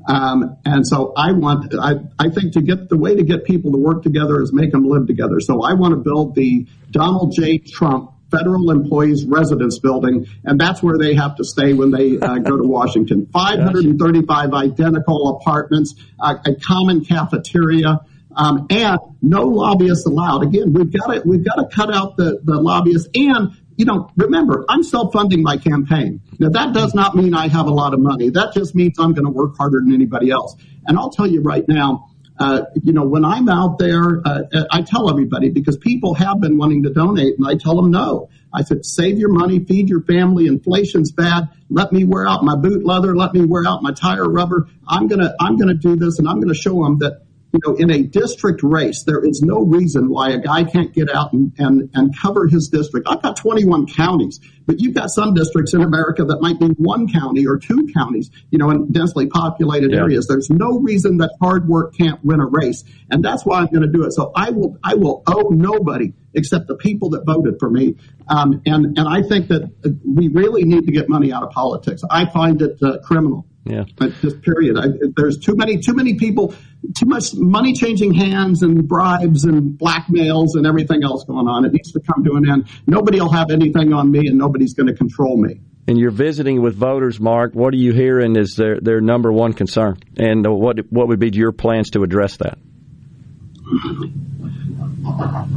Um, 0.07 0.57
and 0.63 0.87
so 0.87 1.11
I 1.17 1.33
want, 1.33 1.75
I, 1.77 1.95
I 2.17 2.29
think 2.29 2.53
to 2.53 2.61
get 2.61 2.87
the 2.87 2.97
way 2.97 3.15
to 3.15 3.23
get 3.23 3.43
people 3.43 3.73
to 3.73 3.77
work 3.77 4.03
together 4.03 4.41
is 4.41 4.53
make 4.53 4.71
them 4.71 4.85
live 4.85 5.05
together. 5.05 5.39
So 5.41 5.61
I 5.63 5.73
want 5.73 5.91
to 5.91 5.97
build 5.97 6.33
the 6.33 6.65
Donald 6.91 7.33
J. 7.35 7.57
Trump 7.57 8.13
Federal 8.31 8.71
Employees 8.71 9.25
Residence 9.25 9.79
Building, 9.79 10.27
and 10.43 10.59
that's 10.59 10.81
where 10.81 10.97
they 10.97 11.15
have 11.15 11.35
to 11.37 11.43
stay 11.43 11.73
when 11.73 11.91
they 11.91 12.17
uh, 12.19 12.37
go 12.37 12.57
to 12.57 12.63
Washington. 12.63 13.25
535 13.33 14.53
identical 14.53 15.37
apartments, 15.37 15.95
uh, 16.19 16.35
a 16.45 16.55
common 16.55 17.03
cafeteria. 17.03 17.99
Um, 18.35 18.67
and 18.69 18.99
no 19.19 19.45
lobbyists 19.45 20.05
allowed. 20.05 20.43
Again, 20.43 20.71
we've 20.71 20.91
got 20.91 21.07
to 21.11 21.23
we've 21.25 21.43
got 21.43 21.55
to 21.55 21.75
cut 21.75 21.91
out 21.91 22.17
the, 22.17 22.39
the 22.43 22.61
lobbyists 22.61 23.09
and 23.15 23.57
you 23.77 23.85
know, 23.85 24.11
remember, 24.17 24.65
I'm 24.67 24.83
self-funding 24.83 25.41
my 25.41 25.57
campaign. 25.57 26.21
Now 26.39 26.49
that 26.49 26.73
does 26.73 26.93
not 26.93 27.15
mean 27.15 27.33
I 27.33 27.47
have 27.47 27.67
a 27.67 27.73
lot 27.73 27.93
of 27.93 27.99
money. 27.99 28.29
That 28.29 28.53
just 28.53 28.75
means 28.75 28.97
I'm 28.99 29.13
going 29.13 29.25
to 29.25 29.31
work 29.31 29.55
harder 29.55 29.79
than 29.79 29.93
anybody 29.93 30.31
else. 30.31 30.55
And 30.85 30.97
I'll 30.97 31.11
tell 31.11 31.27
you 31.27 31.41
right 31.41 31.63
now, 31.67 32.09
uh, 32.39 32.63
you 32.83 32.93
know, 32.93 33.03
when 33.03 33.25
I'm 33.25 33.49
out 33.49 33.79
there, 33.79 34.21
uh, 34.25 34.43
I 34.71 34.81
tell 34.81 35.09
everybody 35.09 35.49
because 35.49 35.77
people 35.77 36.13
have 36.15 36.39
been 36.39 36.57
wanting 36.57 36.83
to 36.83 36.89
donate, 36.91 37.37
and 37.37 37.47
I 37.47 37.55
tell 37.55 37.75
them 37.75 37.89
no. 37.91 38.29
I 38.53 38.63
said, 38.63 38.85
save 38.85 39.17
your 39.17 39.31
money, 39.31 39.63
feed 39.63 39.89
your 39.89 40.01
family. 40.01 40.47
Inflation's 40.47 41.11
bad. 41.11 41.49
Let 41.69 41.91
me 41.91 42.03
wear 42.03 42.27
out 42.27 42.43
my 42.43 42.55
boot 42.55 42.85
leather. 42.85 43.15
Let 43.15 43.33
me 43.33 43.43
wear 43.45 43.65
out 43.67 43.81
my 43.81 43.91
tire 43.91 44.29
rubber. 44.29 44.67
I'm 44.87 45.07
gonna, 45.07 45.33
I'm 45.39 45.57
gonna 45.57 45.73
do 45.73 45.95
this, 45.95 46.19
and 46.19 46.27
I'm 46.27 46.39
gonna 46.39 46.53
show 46.53 46.83
them 46.83 46.99
that 46.99 47.26
you 47.53 47.60
know, 47.65 47.75
in 47.75 47.89
a 47.89 48.03
district 48.03 48.62
race, 48.62 49.03
there 49.03 49.23
is 49.23 49.41
no 49.41 49.60
reason 49.63 50.10
why 50.10 50.31
a 50.31 50.38
guy 50.38 50.63
can't 50.63 50.93
get 50.93 51.10
out 51.10 51.31
and, 51.31 51.53
and, 51.57 51.89
and 51.93 52.17
cover 52.19 52.47
his 52.47 52.67
district. 52.67 53.07
I've 53.10 53.21
got 53.21 53.38
21 53.38 53.88
counties, 53.88 54.39
but 54.65 54.79
you've 54.79 54.93
got 54.93 55.10
some 55.10 55.33
districts 55.33 55.73
in 55.73 55.81
America 55.81 56.25
that 56.25 56.41
might 56.41 56.60
be 56.60 56.67
one 56.77 57.12
county 57.12 57.47
or 57.47 57.57
two 57.57 57.88
counties, 57.93 58.29
you 58.51 58.57
know, 58.57 58.69
in 58.69 58.91
densely 58.91 59.27
populated 59.27 59.91
yeah. 59.91 59.99
areas. 59.99 60.27
There's 60.27 60.49
no 60.49 60.79
reason 60.79 61.17
that 61.17 61.31
hard 61.41 61.67
work 61.69 61.95
can't 61.95 62.23
win 62.23 62.41
a 62.41 62.45
race. 62.45 62.83
And 63.10 63.23
that's 63.23 63.45
why 63.45 63.60
I'm 63.60 63.67
going 63.67 63.81
to 63.81 63.91
do 63.91 64.03
it. 64.03 64.12
So 64.12 64.31
I 64.36 64.49
will, 64.49 64.77
I 64.83 64.95
will 64.95 65.23
owe 65.25 65.49
nobody 65.49 66.13
except 66.33 66.67
the 66.67 66.75
people 66.75 67.12
that 67.12 67.25
voted 67.25 67.55
for 67.60 67.69
me. 67.69 67.95
Um, 68.27 68.62
and, 68.65 68.97
and 68.97 69.07
I 69.07 69.21
think 69.21 69.47
that 69.47 69.71
we 70.05 70.27
really 70.27 70.63
need 70.63 70.86
to 70.86 70.91
get 70.91 71.07
money 71.07 71.31
out 71.31 71.43
of 71.43 71.51
politics. 71.51 72.01
I 72.12 72.25
find 72.25 72.62
it 72.62 72.77
uh, 72.83 72.97
criminal. 73.03 73.47
Yeah. 73.69 73.83
But 73.97 74.13
just 74.21 74.41
period. 74.41 74.77
I, 74.77 74.88
there's 75.15 75.38
too 75.38 75.55
many 75.55 75.77
too 75.77 75.93
many 75.93 76.15
people, 76.15 76.53
too 76.95 77.05
much 77.05 77.33
money 77.35 77.73
changing 77.73 78.13
hands 78.13 78.61
and 78.61 78.87
bribes 78.87 79.43
and 79.43 79.77
blackmails 79.77 80.49
and 80.55 80.65
everything 80.65 81.03
else 81.03 81.23
going 81.25 81.47
on. 81.47 81.65
It 81.65 81.73
needs 81.73 81.91
to 81.91 81.99
come 81.99 82.23
to 82.23 82.33
an 82.35 82.49
end. 82.49 82.67
Nobody 82.85 83.19
will 83.19 83.31
have 83.31 83.51
anything 83.51 83.93
on 83.93 84.11
me, 84.11 84.27
and 84.27 84.37
nobody's 84.37 84.73
going 84.73 84.87
to 84.87 84.93
control 84.93 85.37
me. 85.37 85.61
And 85.87 85.97
you're 85.97 86.11
visiting 86.11 86.61
with 86.61 86.75
voters, 86.75 87.19
Mark. 87.19 87.53
What 87.53 87.73
are 87.73 87.77
you 87.77 87.93
hearing 87.93 88.35
is 88.35 88.55
their 88.55 88.79
their 88.79 88.99
number 88.99 89.31
one 89.31 89.53
concern, 89.53 89.97
and 90.17 90.45
what 90.45 90.79
what 90.91 91.07
would 91.07 91.19
be 91.19 91.29
your 91.29 91.51
plans 91.51 91.91
to 91.91 92.03
address 92.03 92.37
that? 92.37 92.57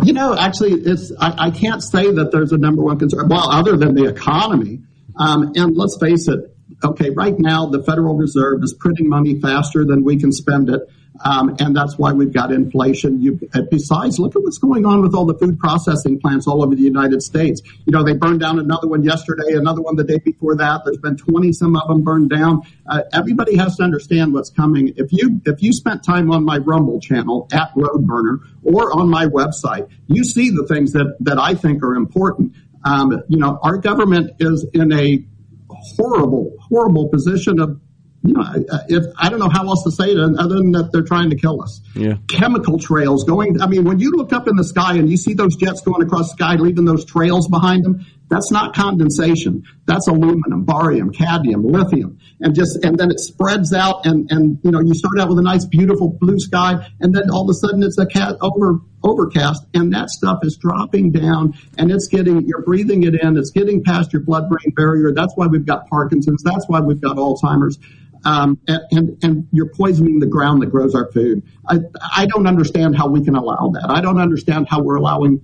You 0.04 0.12
know, 0.12 0.37
actually, 0.37 0.72
it's 0.72 1.12
I, 1.18 1.46
I 1.46 1.50
can't 1.50 1.83
say 1.83 2.12
that 2.12 2.30
there's 2.30 2.52
a 2.52 2.59
number 2.59 2.83
one 2.83 2.98
concern. 2.98 3.28
Well, 3.28 3.50
other 3.50 3.76
than 3.76 3.94
the 3.94 4.09
economy, 4.09 4.80
um, 5.18 5.52
and 5.56 5.76
let's 5.76 5.98
face 6.00 6.28
it, 6.28 6.56
okay, 6.85 7.11
right 7.11 7.35
now 7.37 7.66
the 7.66 7.83
Federal 7.83 8.16
Reserve 8.16 8.62
is 8.62 8.74
printing 8.78 9.09
money 9.09 9.40
faster 9.40 9.85
than 9.85 10.04
we 10.04 10.16
can 10.16 10.30
spend 10.33 10.70
it. 10.70 10.80
Um, 11.22 11.56
and 11.59 11.76
that's 11.76 11.98
why 11.98 12.12
we've 12.12 12.33
got 12.33 12.50
inflation. 12.50 13.20
You, 13.20 13.38
uh, 13.52 13.62
besides, 13.70 14.18
look 14.18 14.37
at 14.37 14.42
what's 14.42 14.59
going 14.59 14.87
on 14.87 15.02
with 15.02 15.14
all 15.14 15.26
the 15.26 15.35
food 15.35 15.59
processing 15.59 16.18
plants 16.18 16.46
all 16.46 16.62
over 16.64 16.74
the 16.74 16.83
United 16.83 17.22
States. 17.22 17.61
You 17.85 17.92
know, 17.92 18.02
they 18.02 18.14
burned 18.14 18.40
down 18.40 18.59
another 18.59 18.88
one 18.88 19.04
yesterday, 19.04 19.52
another 19.52 19.83
one 19.83 19.96
the 19.96 20.04
day 20.04 20.18
before 20.18 20.56
that. 20.56 20.83
There's 20.85 20.98
been 20.98 21.16
20 21.16 21.52
some 21.52 21.76
of 21.76 21.88
them 21.88 22.02
burned 22.02 22.30
down. 22.30 22.62
Uh, 22.87 23.02
everybody 23.12 23.56
has 23.56 23.76
to 23.76 23.83
understand 23.83 24.33
what's 24.33 24.50
coming. 24.50 24.94
If 24.96 25.12
you 25.12 25.40
if 25.44 25.62
you 25.62 25.72
spent 25.72 26.02
time 26.02 26.30
on 26.30 26.44
my 26.44 26.59
Rumble 26.59 27.00
channel 27.00 27.48
at 27.52 27.74
Roadburner 27.74 28.38
or 28.62 28.96
on 28.98 29.11
my 29.11 29.26
website, 29.26 29.88
you 30.06 30.24
see 30.24 30.50
the 30.50 30.66
things 30.66 30.92
that 30.92 31.16
that 31.20 31.38
I 31.38 31.54
think 31.54 31.83
are 31.83 31.94
important. 31.94 32.54
Um, 32.85 33.22
you 33.28 33.38
know, 33.38 33.59
our 33.62 33.76
government 33.76 34.33
is 34.40 34.66
in 34.72 34.92
a 34.92 35.24
horrible, 35.68 36.56
horrible 36.61 37.09
position 37.09 37.61
of, 37.61 37.80
you 38.22 38.35
know, 38.35 38.44
if 38.88 39.04
I 39.18 39.30
don't 39.30 39.38
know 39.38 39.48
how 39.48 39.66
else 39.66 39.83
to 39.85 39.90
say 39.90 40.11
it 40.11 40.18
other 40.18 40.56
than 40.56 40.72
that 40.72 40.90
they're 40.92 41.02
trying 41.02 41.30
to 41.30 41.37
kill 41.37 41.62
us. 41.62 41.80
Yeah. 41.94 42.16
Chemical 42.28 42.78
trails 42.78 43.24
going. 43.24 43.61
I 43.62 43.66
mean, 43.66 43.85
when 43.85 43.98
you 43.98 44.12
look 44.12 44.33
up 44.33 44.46
in 44.46 44.56
the 44.56 44.64
sky 44.64 44.96
and 44.96 45.11
you 45.11 45.16
see 45.16 45.33
those 45.33 45.56
jets 45.56 45.80
going 45.80 46.02
across 46.02 46.30
the 46.30 46.37
sky, 46.37 46.56
leaving 46.56 46.85
those 46.85 47.04
trails 47.04 47.48
behind 47.48 47.85
them, 47.85 48.04
that's 48.31 48.53
not 48.53 48.75
condensation. 48.75 49.64
That's 49.87 50.07
aluminum, 50.07 50.64
barium, 50.64 51.12
cadmium, 51.12 51.64
lithium, 51.64 52.19
and 52.40 52.55
just 52.55 52.83
and 52.85 52.97
then 52.97 53.11
it 53.11 53.19
spreads 53.19 53.73
out 53.73 54.07
and 54.07 54.31
and 54.31 54.59
you 54.62 54.71
know 54.71 54.81
you 54.81 54.95
start 54.95 55.19
out 55.19 55.29
with 55.29 55.38
a 55.38 55.43
nice 55.43 55.66
beautiful 55.66 56.16
blue 56.21 56.38
sky, 56.38 56.87
and 57.01 57.12
then 57.14 57.29
all 57.31 57.43
of 57.43 57.51
a 57.51 57.55
sudden 57.55 57.83
it's 57.83 57.99
a 57.99 58.07
cat 58.07 58.37
over 58.40 58.79
overcast, 59.03 59.66
and 59.75 59.93
that 59.93 60.11
stuff 60.11 60.38
is 60.43 60.57
dropping 60.57 61.11
down, 61.11 61.55
and 61.77 61.90
it's 61.90 62.07
getting 62.07 62.47
you're 62.47 62.62
breathing 62.62 63.03
it 63.03 63.21
in, 63.21 63.37
it's 63.37 63.51
getting 63.51 63.83
past 63.83 64.12
your 64.12 64.23
blood-brain 64.23 64.75
barrier. 64.77 65.12
That's 65.12 65.33
why 65.35 65.49
we've 65.49 65.66
got 65.66 65.88
Parkinson's. 65.88 66.43
That's 66.45 66.66
why 66.69 66.81
we've 66.81 67.01
got 67.01 67.16
Alzheimer's. 67.16 67.79
Um, 68.23 68.61
and, 68.69 68.81
and, 68.90 69.25
and 69.25 69.49
you're 69.51 69.71
poisoning 69.71 70.21
the 70.21 70.27
ground 70.27 70.61
that 70.61 70.66
grows 70.66 70.95
our 70.95 71.11
food. 71.11 71.43
I, 71.66 71.79
I 72.14 72.27
don't 72.27 72.47
understand 72.47 72.95
how 72.95 73.09
we 73.09 73.25
can 73.25 73.35
allow 73.35 73.71
that. 73.73 73.87
I 73.88 74.03
don't 74.03 74.21
understand 74.21 74.69
how 74.69 74.83
we're 74.83 74.97
allowing 74.97 75.40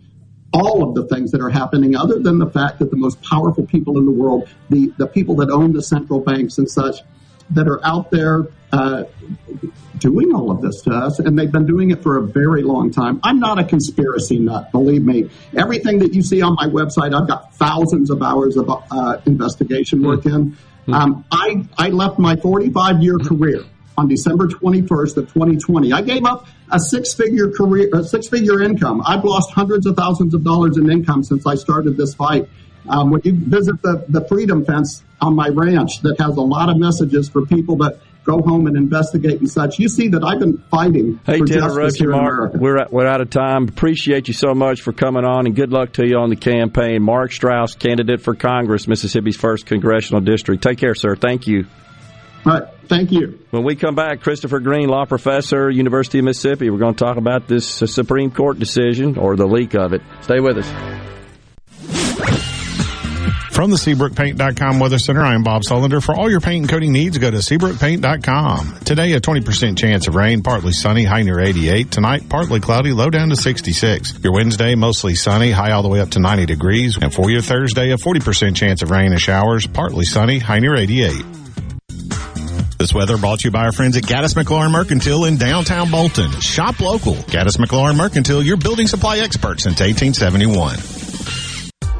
all 0.56 0.82
of 0.82 0.94
the 0.94 1.06
things 1.06 1.30
that 1.32 1.42
are 1.42 1.50
happening, 1.50 1.94
other 1.94 2.18
than 2.18 2.38
the 2.38 2.48
fact 2.48 2.78
that 2.78 2.90
the 2.90 2.96
most 2.96 3.22
powerful 3.22 3.66
people 3.66 3.98
in 3.98 4.06
the 4.06 4.12
world, 4.12 4.48
the, 4.70 4.90
the 4.96 5.06
people 5.06 5.36
that 5.36 5.50
own 5.50 5.72
the 5.72 5.82
central 5.82 6.18
banks 6.18 6.56
and 6.56 6.70
such, 6.70 6.96
that 7.50 7.68
are 7.68 7.84
out 7.84 8.10
there 8.10 8.46
uh, 8.72 9.04
doing 9.98 10.34
all 10.34 10.50
of 10.50 10.62
this 10.62 10.80
to 10.82 10.90
us, 10.90 11.18
and 11.18 11.38
they've 11.38 11.52
been 11.52 11.66
doing 11.66 11.90
it 11.90 12.02
for 12.02 12.16
a 12.16 12.22
very 12.22 12.62
long 12.62 12.90
time. 12.90 13.20
I'm 13.22 13.38
not 13.38 13.58
a 13.58 13.64
conspiracy 13.64 14.38
nut, 14.38 14.72
believe 14.72 15.04
me. 15.04 15.30
Everything 15.56 15.98
that 15.98 16.14
you 16.14 16.22
see 16.22 16.40
on 16.40 16.54
my 16.54 16.66
website, 16.66 17.14
I've 17.14 17.28
got 17.28 17.54
thousands 17.54 18.10
of 18.10 18.22
hours 18.22 18.56
of 18.56 18.70
uh, 18.70 19.18
investigation 19.26 20.02
work 20.02 20.24
in. 20.24 20.56
Um, 20.88 21.24
I, 21.30 21.64
I 21.76 21.88
left 21.90 22.18
my 22.18 22.36
45 22.36 23.02
year 23.02 23.18
career 23.18 23.64
on 23.96 24.08
December 24.08 24.46
21st 24.46 25.16
of 25.16 25.32
2020. 25.32 25.92
I 25.92 26.02
gave 26.02 26.24
up 26.24 26.46
a 26.70 26.78
six 26.78 27.14
figure 27.14 27.50
career, 27.50 27.90
a 27.94 28.04
six 28.04 28.28
figure 28.28 28.62
income. 28.62 29.02
I've 29.06 29.24
lost 29.24 29.52
hundreds 29.52 29.86
of 29.86 29.96
thousands 29.96 30.34
of 30.34 30.44
dollars 30.44 30.76
in 30.76 30.90
income 30.90 31.24
since 31.24 31.46
I 31.46 31.54
started 31.54 31.96
this 31.96 32.14
fight. 32.14 32.48
Um, 32.88 33.10
when 33.10 33.20
you 33.24 33.32
visit 33.34 33.82
the, 33.82 34.04
the 34.08 34.26
Freedom 34.28 34.64
Fence 34.64 35.02
on 35.20 35.34
my 35.34 35.48
ranch 35.48 36.02
that 36.02 36.20
has 36.20 36.36
a 36.36 36.42
lot 36.42 36.68
of 36.68 36.76
messages 36.76 37.28
for 37.28 37.44
people 37.44 37.76
that 37.78 38.00
go 38.22 38.40
home 38.40 38.66
and 38.66 38.76
investigate 38.76 39.40
and 39.40 39.50
such, 39.50 39.78
you 39.78 39.88
see 39.88 40.08
that 40.08 40.22
I've 40.24 40.40
been 40.40 40.58
fighting 40.70 41.20
hey, 41.24 41.38
for 41.38 41.46
justice 41.46 41.96
here 41.96 42.10
you, 42.10 42.14
in 42.14 42.20
America. 42.20 42.58
we're, 42.58 42.86
we're 42.90 43.06
out 43.06 43.20
of 43.20 43.30
time. 43.30 43.68
Appreciate 43.68 44.28
you 44.28 44.34
so 44.34 44.52
much 44.54 44.82
for 44.82 44.92
coming 44.92 45.24
on, 45.24 45.46
and 45.46 45.56
good 45.56 45.72
luck 45.72 45.92
to 45.94 46.06
you 46.06 46.18
on 46.18 46.30
the 46.30 46.36
campaign. 46.36 47.02
Mark 47.02 47.32
Strauss, 47.32 47.74
candidate 47.74 48.20
for 48.20 48.34
Congress, 48.34 48.86
Mississippi's 48.86 49.36
first 49.36 49.66
congressional 49.66 50.20
district. 50.20 50.62
Take 50.62 50.78
care, 50.78 50.94
sir. 50.94 51.16
Thank 51.16 51.46
you. 51.46 51.66
All 52.46 52.52
right. 52.52 52.68
Thank 52.86 53.10
you. 53.10 53.40
When 53.50 53.64
we 53.64 53.74
come 53.74 53.96
back, 53.96 54.20
Christopher 54.20 54.60
Green, 54.60 54.88
law 54.88 55.04
professor, 55.04 55.68
University 55.68 56.20
of 56.20 56.26
Mississippi, 56.26 56.70
we're 56.70 56.78
going 56.78 56.94
to 56.94 57.04
talk 57.04 57.16
about 57.16 57.48
this 57.48 57.82
uh, 57.82 57.86
Supreme 57.86 58.30
Court 58.30 58.60
decision 58.60 59.18
or 59.18 59.34
the 59.34 59.46
leak 59.46 59.74
of 59.74 59.92
it. 59.92 60.02
Stay 60.22 60.38
with 60.38 60.58
us. 60.58 60.68
From 63.50 63.70
the 63.70 63.76
SeabrookPaint.com 63.78 64.78
Weather 64.78 64.98
Center, 64.98 65.22
I'm 65.22 65.42
Bob 65.42 65.62
Sullender. 65.62 66.04
For 66.04 66.14
all 66.14 66.30
your 66.30 66.40
paint 66.40 66.64
and 66.64 66.68
coating 66.68 66.92
needs, 66.92 67.16
go 67.16 67.30
to 67.30 67.38
SeabrookPaint.com. 67.38 68.80
Today, 68.84 69.14
a 69.14 69.20
20% 69.20 69.78
chance 69.78 70.06
of 70.06 70.14
rain, 70.14 70.42
partly 70.42 70.72
sunny, 70.72 71.04
high 71.04 71.22
near 71.22 71.40
88. 71.40 71.90
Tonight, 71.90 72.28
partly 72.28 72.60
cloudy, 72.60 72.92
low 72.92 73.08
down 73.08 73.30
to 73.30 73.36
66. 73.36 74.20
Your 74.22 74.34
Wednesday, 74.34 74.74
mostly 74.74 75.14
sunny, 75.14 75.50
high 75.50 75.72
all 75.72 75.82
the 75.82 75.88
way 75.88 76.00
up 76.00 76.10
to 76.10 76.20
90 76.20 76.44
degrees. 76.44 76.98
And 77.00 77.12
for 77.12 77.30
your 77.30 77.40
Thursday, 77.40 77.92
a 77.92 77.96
40% 77.96 78.54
chance 78.54 78.82
of 78.82 78.90
rain 78.90 79.12
and 79.12 79.20
showers, 79.20 79.66
partly 79.66 80.04
sunny, 80.04 80.38
high 80.38 80.58
near 80.58 80.76
88. 80.76 81.45
This 82.78 82.92
weather 82.92 83.16
brought 83.16 83.40
to 83.40 83.48
you 83.48 83.50
by 83.50 83.64
our 83.64 83.72
friends 83.72 83.96
at 83.96 84.02
Gaddis 84.02 84.34
McLaurin 84.34 84.70
Mercantile 84.70 85.24
in 85.24 85.38
downtown 85.38 85.90
Bolton. 85.90 86.30
Shop 86.40 86.78
local. 86.78 87.14
Gaddis 87.14 87.56
McLaurin 87.56 87.96
Mercantile, 87.96 88.42
your 88.42 88.58
building 88.58 88.86
supply 88.86 89.18
expert 89.18 89.60
since 89.60 89.80
1871. 89.80 90.78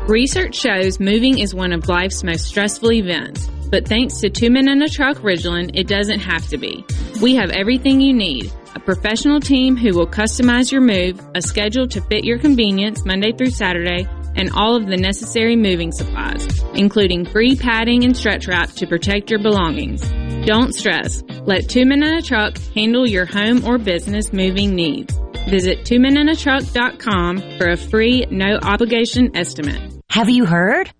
Research 0.07 0.55
shows 0.55 1.01
moving 1.01 1.39
is 1.39 1.55
one 1.55 1.73
of 1.73 1.89
life's 1.89 2.23
most 2.23 2.45
stressful 2.45 2.93
events, 2.93 3.47
but 3.71 3.89
thanks 3.89 4.21
to 4.21 4.29
Two 4.29 4.51
Men 4.51 4.69
in 4.69 4.83
a 4.83 4.89
Truck 4.89 5.17
Ridgeland, 5.19 5.71
it 5.75 5.89
doesn't 5.89 6.21
have 6.21 6.47
to 6.49 6.59
be. 6.59 6.85
We 7.23 7.37
have 7.37 7.49
everything 7.51 8.03
you 8.03 8.13
need. 8.13 8.53
A 8.75 8.81
professional 8.81 9.41
team 9.41 9.79
who 9.79 9.95
will 9.97 10.07
customize 10.07 10.71
your 10.71 10.83
move, 10.83 11.19
a 11.35 11.41
schedule 11.41 11.89
to 11.89 12.03
fit 12.03 12.25
your 12.25 12.39
convenience 12.39 13.07
Monday 13.07 13.33
through 13.33 13.51
Saturday, 13.51 14.07
and 14.37 14.51
all 14.53 14.77
of 14.77 14.87
the 14.87 14.97
necessary 14.97 15.57
moving 15.57 15.93
supplies, 15.93 16.47
including 16.75 17.25
free 17.25 17.57
padding 17.57 18.05
and 18.05 18.17
stretch 18.17 18.47
wrap 18.47 18.71
to 18.73 18.87
protect 18.87 19.31
your 19.31 19.41
belongings. 19.41 20.01
Don't 20.47 20.75
stress. 20.75 21.23
Let 21.45 21.69
Two 21.69 21.85
Men 21.85 22.03
in 22.03 22.15
a 22.15 22.23
Truck 22.23 22.59
handle 22.75 23.09
your 23.09 23.27
home 23.27 23.65
or 23.65 23.79
business 23.79 24.33
moving 24.33 24.75
needs. 24.75 25.13
Visit 25.49 25.81
twomeninatruck.com 25.81 27.59
for 27.59 27.71
a 27.71 27.77
free, 27.77 28.27
no 28.31 28.59
obligation 28.63 29.37
estimate. 29.37 29.81
Have 30.11 30.29
you 30.29 30.45
heard? 30.45 30.91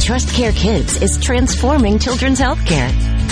Trust 0.00 0.34
Care 0.34 0.52
Kids 0.52 1.02
is 1.02 1.18
transforming 1.18 1.98
children's 1.98 2.40
healthcare. 2.40 3.15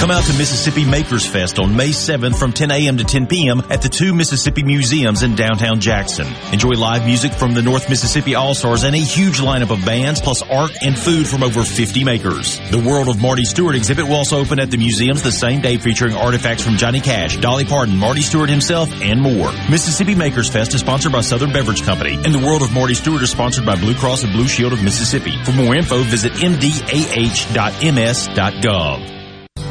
Come 0.00 0.10
out 0.10 0.24
to 0.24 0.38
Mississippi 0.38 0.86
Makers 0.86 1.26
Fest 1.26 1.58
on 1.58 1.76
May 1.76 1.90
7th 1.90 2.38
from 2.38 2.54
10 2.54 2.70
a.m. 2.70 2.96
to 2.96 3.04
10 3.04 3.26
p.m. 3.26 3.60
at 3.68 3.82
the 3.82 3.90
two 3.90 4.14
Mississippi 4.14 4.62
Museums 4.62 5.22
in 5.22 5.34
downtown 5.34 5.78
Jackson. 5.78 6.26
Enjoy 6.54 6.70
live 6.70 7.04
music 7.04 7.34
from 7.34 7.52
the 7.52 7.60
North 7.60 7.90
Mississippi 7.90 8.34
All-Stars 8.34 8.84
and 8.84 8.96
a 8.96 8.98
huge 8.98 9.40
lineup 9.40 9.68
of 9.68 9.84
bands 9.84 10.22
plus 10.22 10.40
art 10.40 10.70
and 10.80 10.98
food 10.98 11.26
from 11.26 11.42
over 11.42 11.62
50 11.62 12.02
makers. 12.04 12.58
The 12.70 12.78
World 12.78 13.08
of 13.08 13.20
Marty 13.20 13.44
Stuart 13.44 13.74
exhibit 13.74 14.06
will 14.06 14.14
also 14.14 14.38
open 14.38 14.58
at 14.58 14.70
the 14.70 14.78
museums 14.78 15.22
the 15.22 15.32
same 15.32 15.60
day 15.60 15.76
featuring 15.76 16.14
artifacts 16.14 16.64
from 16.64 16.78
Johnny 16.78 17.02
Cash, 17.02 17.36
Dolly 17.36 17.66
Parton, 17.66 17.98
Marty 17.98 18.22
Stuart 18.22 18.48
himself, 18.48 18.90
and 19.02 19.20
more. 19.20 19.52
Mississippi 19.68 20.14
Makers 20.14 20.48
Fest 20.48 20.72
is 20.72 20.80
sponsored 20.80 21.12
by 21.12 21.20
Southern 21.20 21.52
Beverage 21.52 21.82
Company 21.82 22.14
and 22.14 22.34
the 22.34 22.42
World 22.42 22.62
of 22.62 22.72
Marty 22.72 22.94
Stuart 22.94 23.20
is 23.20 23.30
sponsored 23.30 23.66
by 23.66 23.76
Blue 23.76 23.94
Cross 23.94 24.24
and 24.24 24.32
Blue 24.32 24.48
Shield 24.48 24.72
of 24.72 24.82
Mississippi. 24.82 25.36
For 25.44 25.52
more 25.52 25.74
info, 25.74 26.02
visit 26.04 26.32
mdah.ms.gov. 26.32 26.80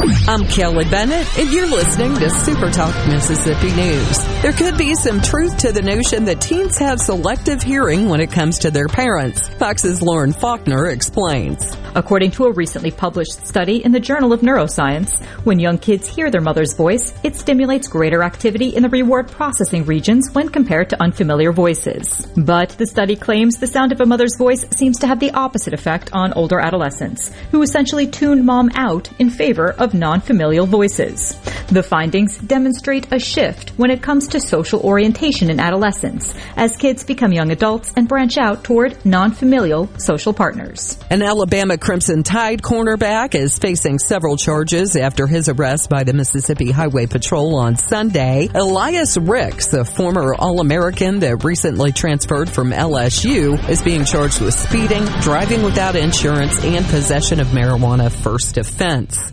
I'm 0.00 0.46
Kelly 0.46 0.84
Bennett, 0.84 1.26
and 1.40 1.50
you're 1.50 1.66
listening 1.66 2.14
to 2.14 2.30
Super 2.30 2.70
Talk 2.70 2.94
Mississippi 3.08 3.72
News. 3.74 4.24
There 4.42 4.52
could 4.52 4.78
be 4.78 4.94
some 4.94 5.20
truth 5.20 5.56
to 5.58 5.72
the 5.72 5.82
notion 5.82 6.26
that 6.26 6.40
teens 6.40 6.78
have 6.78 7.00
selective 7.00 7.62
hearing 7.62 8.08
when 8.08 8.20
it 8.20 8.30
comes 8.30 8.60
to 8.60 8.70
their 8.70 8.86
parents. 8.86 9.48
Fox's 9.48 10.00
Lauren 10.00 10.32
Faulkner 10.32 10.86
explains. 10.86 11.76
According 11.96 12.30
to 12.32 12.44
a 12.44 12.52
recently 12.52 12.92
published 12.92 13.44
study 13.44 13.84
in 13.84 13.90
the 13.90 13.98
Journal 13.98 14.32
of 14.32 14.42
Neuroscience, 14.42 15.20
when 15.44 15.58
young 15.58 15.78
kids 15.78 16.06
hear 16.06 16.30
their 16.30 16.40
mother's 16.40 16.74
voice, 16.74 17.12
it 17.24 17.34
stimulates 17.34 17.88
greater 17.88 18.22
activity 18.22 18.68
in 18.68 18.84
the 18.84 18.88
reward 18.88 19.28
processing 19.28 19.84
regions 19.84 20.30
when 20.32 20.48
compared 20.48 20.90
to 20.90 21.02
unfamiliar 21.02 21.50
voices. 21.50 22.24
But 22.36 22.70
the 22.70 22.86
study 22.86 23.16
claims 23.16 23.56
the 23.56 23.66
sound 23.66 23.90
of 23.90 24.00
a 24.00 24.06
mother's 24.06 24.36
voice 24.38 24.64
seems 24.70 25.00
to 25.00 25.08
have 25.08 25.18
the 25.18 25.32
opposite 25.32 25.74
effect 25.74 26.12
on 26.12 26.34
older 26.34 26.60
adolescents, 26.60 27.32
who 27.50 27.62
essentially 27.62 28.06
tune 28.06 28.44
mom 28.44 28.70
out 28.74 29.10
in 29.18 29.28
favor 29.28 29.72
of 29.72 29.87
non-familial 29.94 30.66
voices. 30.66 31.38
The 31.68 31.82
findings 31.82 32.38
demonstrate 32.38 33.12
a 33.12 33.18
shift 33.18 33.70
when 33.76 33.90
it 33.90 34.02
comes 34.02 34.28
to 34.28 34.40
social 34.40 34.80
orientation 34.80 35.50
in 35.50 35.60
adolescence, 35.60 36.34
as 36.56 36.76
kids 36.76 37.04
become 37.04 37.32
young 37.32 37.50
adults 37.50 37.92
and 37.96 38.08
branch 38.08 38.38
out 38.38 38.64
toward 38.64 39.04
non-familial 39.04 39.88
social 39.98 40.32
partners. 40.32 40.98
An 41.10 41.22
Alabama 41.22 41.76
Crimson 41.76 42.22
Tide 42.22 42.62
cornerback 42.62 43.34
is 43.34 43.58
facing 43.58 43.98
several 43.98 44.36
charges 44.36 44.96
after 44.96 45.26
his 45.26 45.48
arrest 45.48 45.90
by 45.90 46.04
the 46.04 46.12
Mississippi 46.12 46.70
Highway 46.70 47.06
Patrol 47.06 47.56
on 47.56 47.76
Sunday. 47.76 48.48
Elias 48.54 49.16
Ricks, 49.16 49.72
a 49.72 49.84
former 49.84 50.34
All-American 50.34 51.20
that 51.20 51.44
recently 51.44 51.92
transferred 51.92 52.48
from 52.48 52.70
LSU, 52.70 53.68
is 53.68 53.82
being 53.82 54.04
charged 54.04 54.40
with 54.40 54.54
speeding, 54.54 55.04
driving 55.20 55.62
without 55.62 55.96
insurance, 55.96 56.64
and 56.64 56.84
possession 56.86 57.40
of 57.40 57.48
marijuana 57.48 58.10
first 58.10 58.58
offense. 58.58 59.32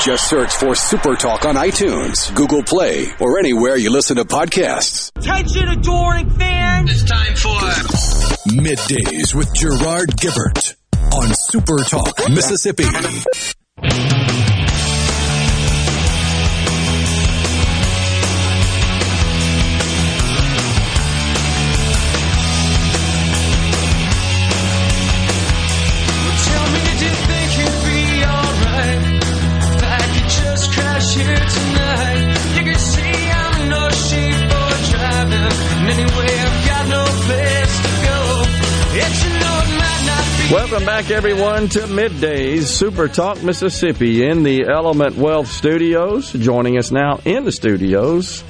Just 0.00 0.28
search 0.28 0.52
for 0.54 0.74
Super 0.74 1.14
Talk 1.14 1.44
on 1.46 1.54
iTunes, 1.54 2.34
Google 2.34 2.62
Play, 2.62 3.06
or 3.20 3.38
anywhere 3.38 3.76
you 3.76 3.90
listen 3.90 4.16
to 4.16 4.24
podcasts. 4.24 5.10
Attention, 5.16 5.68
adoring 5.68 6.28
fans! 6.30 6.90
It's 6.90 7.04
time 7.04 7.34
for 7.34 7.58
Middays 8.50 9.34
with 9.34 9.54
Gerard 9.54 10.10
Gibert 10.16 10.74
on 11.14 11.34
Super 11.34 11.78
Talk 11.78 12.28
Mississippi. 12.28 12.84
Welcome 40.54 40.84
back, 40.84 41.10
everyone, 41.10 41.68
to 41.70 41.80
Middays 41.80 42.66
Super 42.66 43.08
Talk 43.08 43.42
Mississippi 43.42 44.24
in 44.24 44.44
the 44.44 44.68
Element 44.68 45.16
Wealth 45.16 45.48
Studios. 45.48 46.30
Joining 46.30 46.78
us 46.78 46.92
now 46.92 47.18
in 47.24 47.44
the 47.44 47.50
studios, 47.50 48.44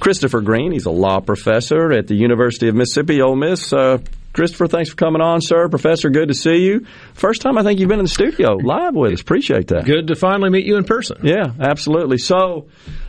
Christopher 0.00 0.40
Green. 0.40 0.72
He's 0.72 0.86
a 0.86 0.90
law 0.90 1.20
professor 1.20 1.92
at 1.92 2.06
the 2.06 2.14
University 2.14 2.68
of 2.68 2.74
Mississippi, 2.74 3.20
Ole 3.20 3.36
Miss. 3.36 3.74
Uh, 3.74 3.98
Christopher, 4.32 4.68
thanks 4.68 4.88
for 4.88 4.96
coming 4.96 5.20
on, 5.20 5.42
sir. 5.42 5.68
Professor, 5.68 6.08
good 6.08 6.28
to 6.28 6.34
see 6.34 6.64
you. 6.64 6.86
First 7.12 7.42
time 7.42 7.58
I 7.58 7.62
think 7.62 7.78
you've 7.78 7.90
been 7.90 7.98
in 7.98 8.06
the 8.06 8.10
studio 8.10 8.54
live 8.54 8.94
with 8.94 9.12
us. 9.12 9.20
Appreciate 9.20 9.68
that. 9.68 9.84
Good 9.84 10.06
to 10.06 10.16
finally 10.16 10.48
meet 10.48 10.64
you 10.64 10.78
in 10.78 10.84
person. 10.84 11.18
Yeah, 11.24 11.52
absolutely. 11.60 12.16
So, 12.16 12.68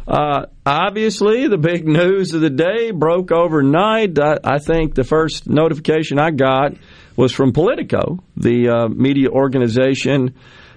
uh, 0.09 0.47
obviously, 0.65 1.47
the 1.47 1.57
big 1.57 1.87
news 1.87 2.33
of 2.33 2.41
the 2.41 2.49
day 2.49 2.91
broke 2.91 3.31
overnight. 3.31 4.19
I, 4.19 4.39
I 4.43 4.59
think 4.59 4.93
the 4.93 5.05
first 5.05 5.47
notification 5.47 6.19
I 6.19 6.31
got 6.31 6.73
was 7.15 7.31
from 7.31 7.53
Politico, 7.53 8.19
the 8.35 8.69
uh, 8.69 8.87
media 8.87 9.29
organization 9.29 10.35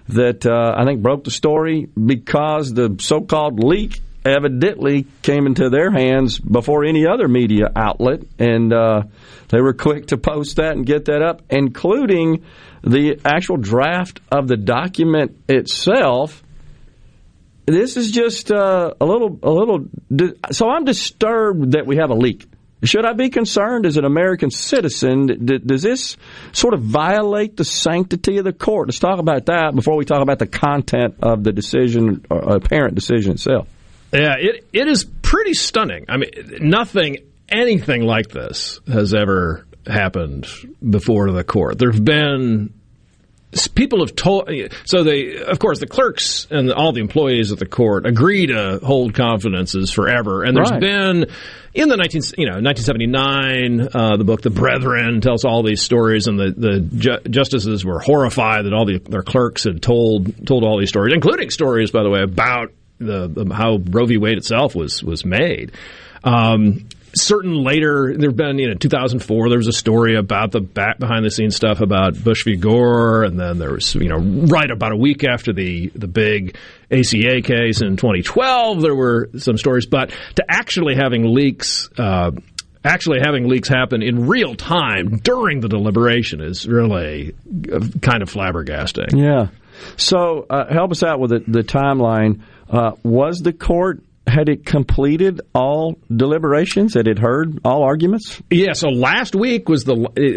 that 0.09 0.47
uh, 0.47 0.75
I 0.77 0.85
think 0.85 1.03
broke 1.03 1.25
the 1.25 1.31
story 1.31 1.89
because 1.95 2.73
the 2.73 2.97
so 3.01 3.21
called 3.21 3.63
leak 3.63 4.01
evidently 4.25 5.07
came 5.23 5.47
into 5.47 5.71
their 5.71 5.91
hands 5.91 6.39
before 6.39 6.85
any 6.85 7.07
other 7.07 7.29
media 7.29 7.71
outlet. 7.75 8.23
And 8.39 8.73
uh, 8.73 9.03
they 9.49 9.61
were 9.61 9.75
quick 9.75 10.07
to 10.09 10.17
post 10.19 10.57
that 10.57 10.73
and 10.73 10.87
get 10.87 11.07
that 11.07 11.23
up, 11.23 11.43
including 11.51 12.45
the 12.83 13.21
actual 13.25 13.57
draft 13.57 14.21
of 14.31 14.49
the 14.49 14.57
document 14.57 15.37
itself 15.49 16.43
this 17.69 17.99
is 17.99 18.11
just 18.11 18.51
uh, 18.51 18.95
a 18.99 19.05
little, 19.05 19.39
a 19.43 19.51
little. 19.51 19.87
So 20.51 20.71
I'm 20.71 20.85
disturbed 20.85 21.73
that 21.73 21.87
we 21.87 21.97
have 21.97 22.09
a 22.09 22.15
leak. 22.15 22.48
Should 22.85 23.05
I 23.05 23.13
be 23.13 23.29
concerned 23.29 23.87
as 23.87 23.97
an 23.97 24.05
American 24.05 24.51
citizen? 24.51 25.47
Does 25.67 25.83
this 25.83 26.17
sort 26.53 26.75
of 26.75 26.83
violate 26.83 27.57
the 27.57 27.65
sanctity 27.65 28.39
of 28.39 28.45
the 28.45 28.53
court? 28.53 28.89
Let's 28.89 29.01
talk 29.01 29.19
about 29.19 29.47
that 29.47 29.75
before 29.75 29.97
we 29.97 30.05
talk 30.05 30.23
about 30.23 30.39
the 30.39 30.47
content 30.47 31.17
of 31.21 31.43
the 31.43 31.53
decision, 31.53 32.25
or 32.31 32.57
apparent 32.57 32.95
decision 32.95 33.33
itself. 33.33 33.69
Yeah, 34.13 34.37
it 34.39 34.67
it 34.73 34.87
is 34.87 35.05
pretty 35.05 35.55
stunning. 35.55 36.07
I 36.09 36.19
mean, 36.19 36.31
nothing, 36.61 37.19
anything 37.49 38.03
like 38.03 38.29
this 38.29 38.81
has 38.87 39.13
ever 39.13 39.67
happened 39.87 40.47
before 40.89 41.31
the 41.33 41.45
court. 41.45 41.79
There've 41.79 42.05
been 42.05 42.73
people 43.75 44.01
have 44.01 44.15
told 44.15 44.51
so 44.85 45.03
they 45.03 45.37
of 45.39 45.59
course 45.59 45.79
the 45.81 45.87
clerks 45.87 46.47
and 46.51 46.71
all 46.71 46.93
the 46.93 47.01
employees 47.01 47.51
at 47.51 47.59
the 47.59 47.67
court 47.67 48.05
agree 48.07 48.47
to 48.47 48.79
hold 48.83 49.15
confidences 49.15 49.91
forever. 49.91 50.43
And 50.45 50.55
there's 50.57 50.71
Right. 50.71 50.81
been 50.81 51.27
in 51.75 51.89
the 51.89 51.97
19 51.97 52.23
you 52.37 52.47
know 52.47 52.61
1979 52.61 53.89
uh, 53.95 54.17
the 54.17 54.25
book 54.25 54.43
the 54.43 54.51
brethren 54.51 55.21
tells 55.21 55.45
all 55.45 55.63
these 55.63 55.81
stories 55.83 56.27
and 56.27 56.39
the 56.39 56.53
the 56.57 56.81
ju- 56.81 57.31
justices 57.31 57.85
were 57.85 58.01
horrified 58.01 58.65
that 58.67 58.73
all 58.73 58.85
the, 58.85 58.99
their 58.99 59.23
clerks 59.23 59.65
had 59.65 59.81
told 59.83 60.47
told 60.47 60.65
all 60.65 60.79
these 60.79 60.89
stories 60.89 61.15
including 61.15 61.51
stories 61.51 61.91
by 61.91 62.03
the 62.03 62.11
way 62.11 62.23
about 62.23 62.73
the, 62.99 63.29
the 63.29 63.55
how 63.55 63.79
Roe 63.91 64.07
v. 64.07 64.19
Wade 64.19 64.39
itself 64.39 64.75
was 64.75 65.03
was 65.05 65.25
made. 65.25 65.71
Um, 66.25 66.89
certain 67.21 67.55
later 67.55 68.15
there 68.17 68.31
have 68.31 68.37
been 68.37 68.59
you 68.59 68.69
know 68.69 68.75
2004 68.75 69.49
there 69.49 69.59
was 69.59 69.69
a 69.69 69.73
story 69.73 70.17
about 70.17 70.53
the 70.53 70.61
back 70.61 70.99
behind 70.99 71.25
the 71.25 71.31
scenes 71.31 71.57
stuff 71.57 71.81
about 71.81 72.23
Bush 72.23 72.45
v 72.45 72.57
Gore 72.57 73.25
and 73.25 73.39
then 73.39 73.59
there 73.59 73.73
was 73.73 73.95
you 73.95 74.09
know 74.09 74.19
right 74.19 74.71
about 74.71 74.93
a 74.93 74.97
week 74.97 75.25
after 75.25 75.53
the 75.53 75.89
the 75.95 76.09
big 76.09 76.57
ACA 76.91 77.43
case 77.43 77.81
in 77.81 77.97
2012 77.97 78.81
there 78.81 78.95
were 78.95 79.31
some 79.39 79.59
stories 79.59 79.87
but 79.87 80.11
to 80.37 80.45
actually 80.49 80.95
having 80.95 81.35
leaks 81.35 81.89
uh, 81.99 82.31
actually 82.85 83.19
having 83.25 83.49
leaks 83.49 83.69
happen 83.69 84.03
in 84.03 84.27
real 84.27 84.55
time 84.55 85.19
during 85.19 85.61
the 85.61 85.69
deliberation 85.69 86.41
is 86.41 86.67
really 86.67 87.35
uh, 87.73 87.81
kind 88.01 88.23
of 88.23 88.33
flabbergasting 88.33 89.13
Yeah. 89.13 89.49
So 89.97 90.47
uh, 90.51 90.73
help 90.73 90.91
us 90.91 91.03
out 91.03 91.21
with 91.21 91.31
the, 91.31 91.45
the 91.47 91.63
timeline. 91.63 92.43
Uh, 92.69 92.93
was 93.03 93.39
the 93.39 93.53
court 93.53 94.03
had 94.29 94.49
it 94.49 94.65
completed 94.67 95.41
all 95.55 95.97
deliberations? 96.15 96.95
Had 96.95 97.09
it 97.09 97.19
heard 97.19 97.59
all 97.65 97.83
arguments? 97.83 98.41
Yeah, 98.51 98.73
so 98.75 98.89
last 98.89 99.35
week 99.35 99.69
was 99.69 99.85
the 99.85 99.95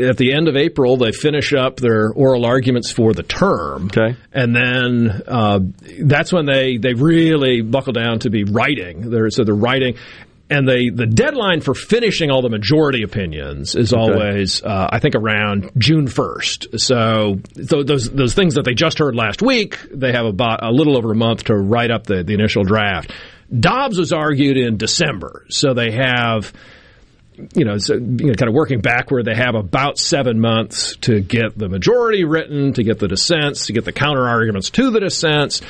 at 0.10 0.18
the 0.18 0.34
end 0.34 0.48
of 0.48 0.56
April 0.56 0.98
they 0.98 1.12
finish 1.12 1.54
up 1.54 1.78
their 1.78 2.12
oral 2.12 2.46
arguments 2.46 2.92
for 2.92 3.14
the 3.14 3.24
term. 3.24 3.86
Okay, 3.86 4.16
and 4.32 4.56
then 4.56 5.22
uh, 5.28 5.60
that's 6.02 6.32
when 6.34 6.46
they 6.46 6.78
they 6.78 6.94
really 6.94 7.62
buckle 7.62 7.94
down 7.94 8.20
to 8.20 8.30
be 8.30 8.44
writing. 8.44 9.10
They're, 9.10 9.30
so 9.30 9.44
they're 9.44 9.54
writing. 9.54 9.96
And 10.50 10.68
they, 10.68 10.90
the 10.90 11.06
deadline 11.06 11.62
for 11.62 11.74
finishing 11.74 12.30
all 12.30 12.42
the 12.42 12.50
majority 12.50 13.04
opinions 13.04 13.74
is 13.74 13.94
Okay. 13.94 14.02
always, 14.02 14.62
uh, 14.62 14.90
I 14.92 15.00
think, 15.00 15.16
around 15.16 15.72
June 15.78 16.08
first. 16.08 16.78
So, 16.78 17.40
so 17.66 17.84
those 17.84 18.10
those 18.10 18.34
things 18.34 18.56
that 18.56 18.66
they 18.66 18.74
just 18.74 19.00
heard 19.00 19.16
last 19.16 19.42
week, 19.42 19.80
they 19.94 20.12
have 20.12 20.26
about 20.26 20.62
a 20.62 20.70
little 20.70 20.98
over 20.98 21.14
a 21.14 21.16
month 21.16 21.46
to 21.46 21.56
write 21.56 21.90
up 21.90 22.04
the, 22.06 22.24
the 22.26 22.34
initial 22.34 22.66
draft. 22.66 23.14
Dobbs 23.58 23.98
was 23.98 24.14
argued 24.14 24.58
in 24.58 24.78
December, 24.78 25.46
so 25.50 25.74
they 25.74 25.92
have 25.92 26.54
you 27.56 27.66
know, 27.66 27.78
so, 27.78 27.96
you 27.96 28.00
know, 28.00 28.34
kind 28.34 28.50
of 28.50 28.54
working 28.54 28.82
backward, 28.82 29.26
they 29.26 29.36
have 29.36 29.56
about 29.56 29.98
seven 29.98 30.40
months 30.40 30.96
to 30.98 31.22
get 31.22 31.58
the 31.58 31.70
majority 31.70 32.24
written, 32.24 32.74
to 32.74 32.84
get 32.84 33.00
the 33.00 33.08
dissents, 33.08 33.68
to 33.68 33.74
get 33.74 33.86
the 33.86 33.92
counter 33.92 34.28
arguments 34.28 34.70
to 34.72 34.92
the 34.92 35.00
dissents. 35.00 35.62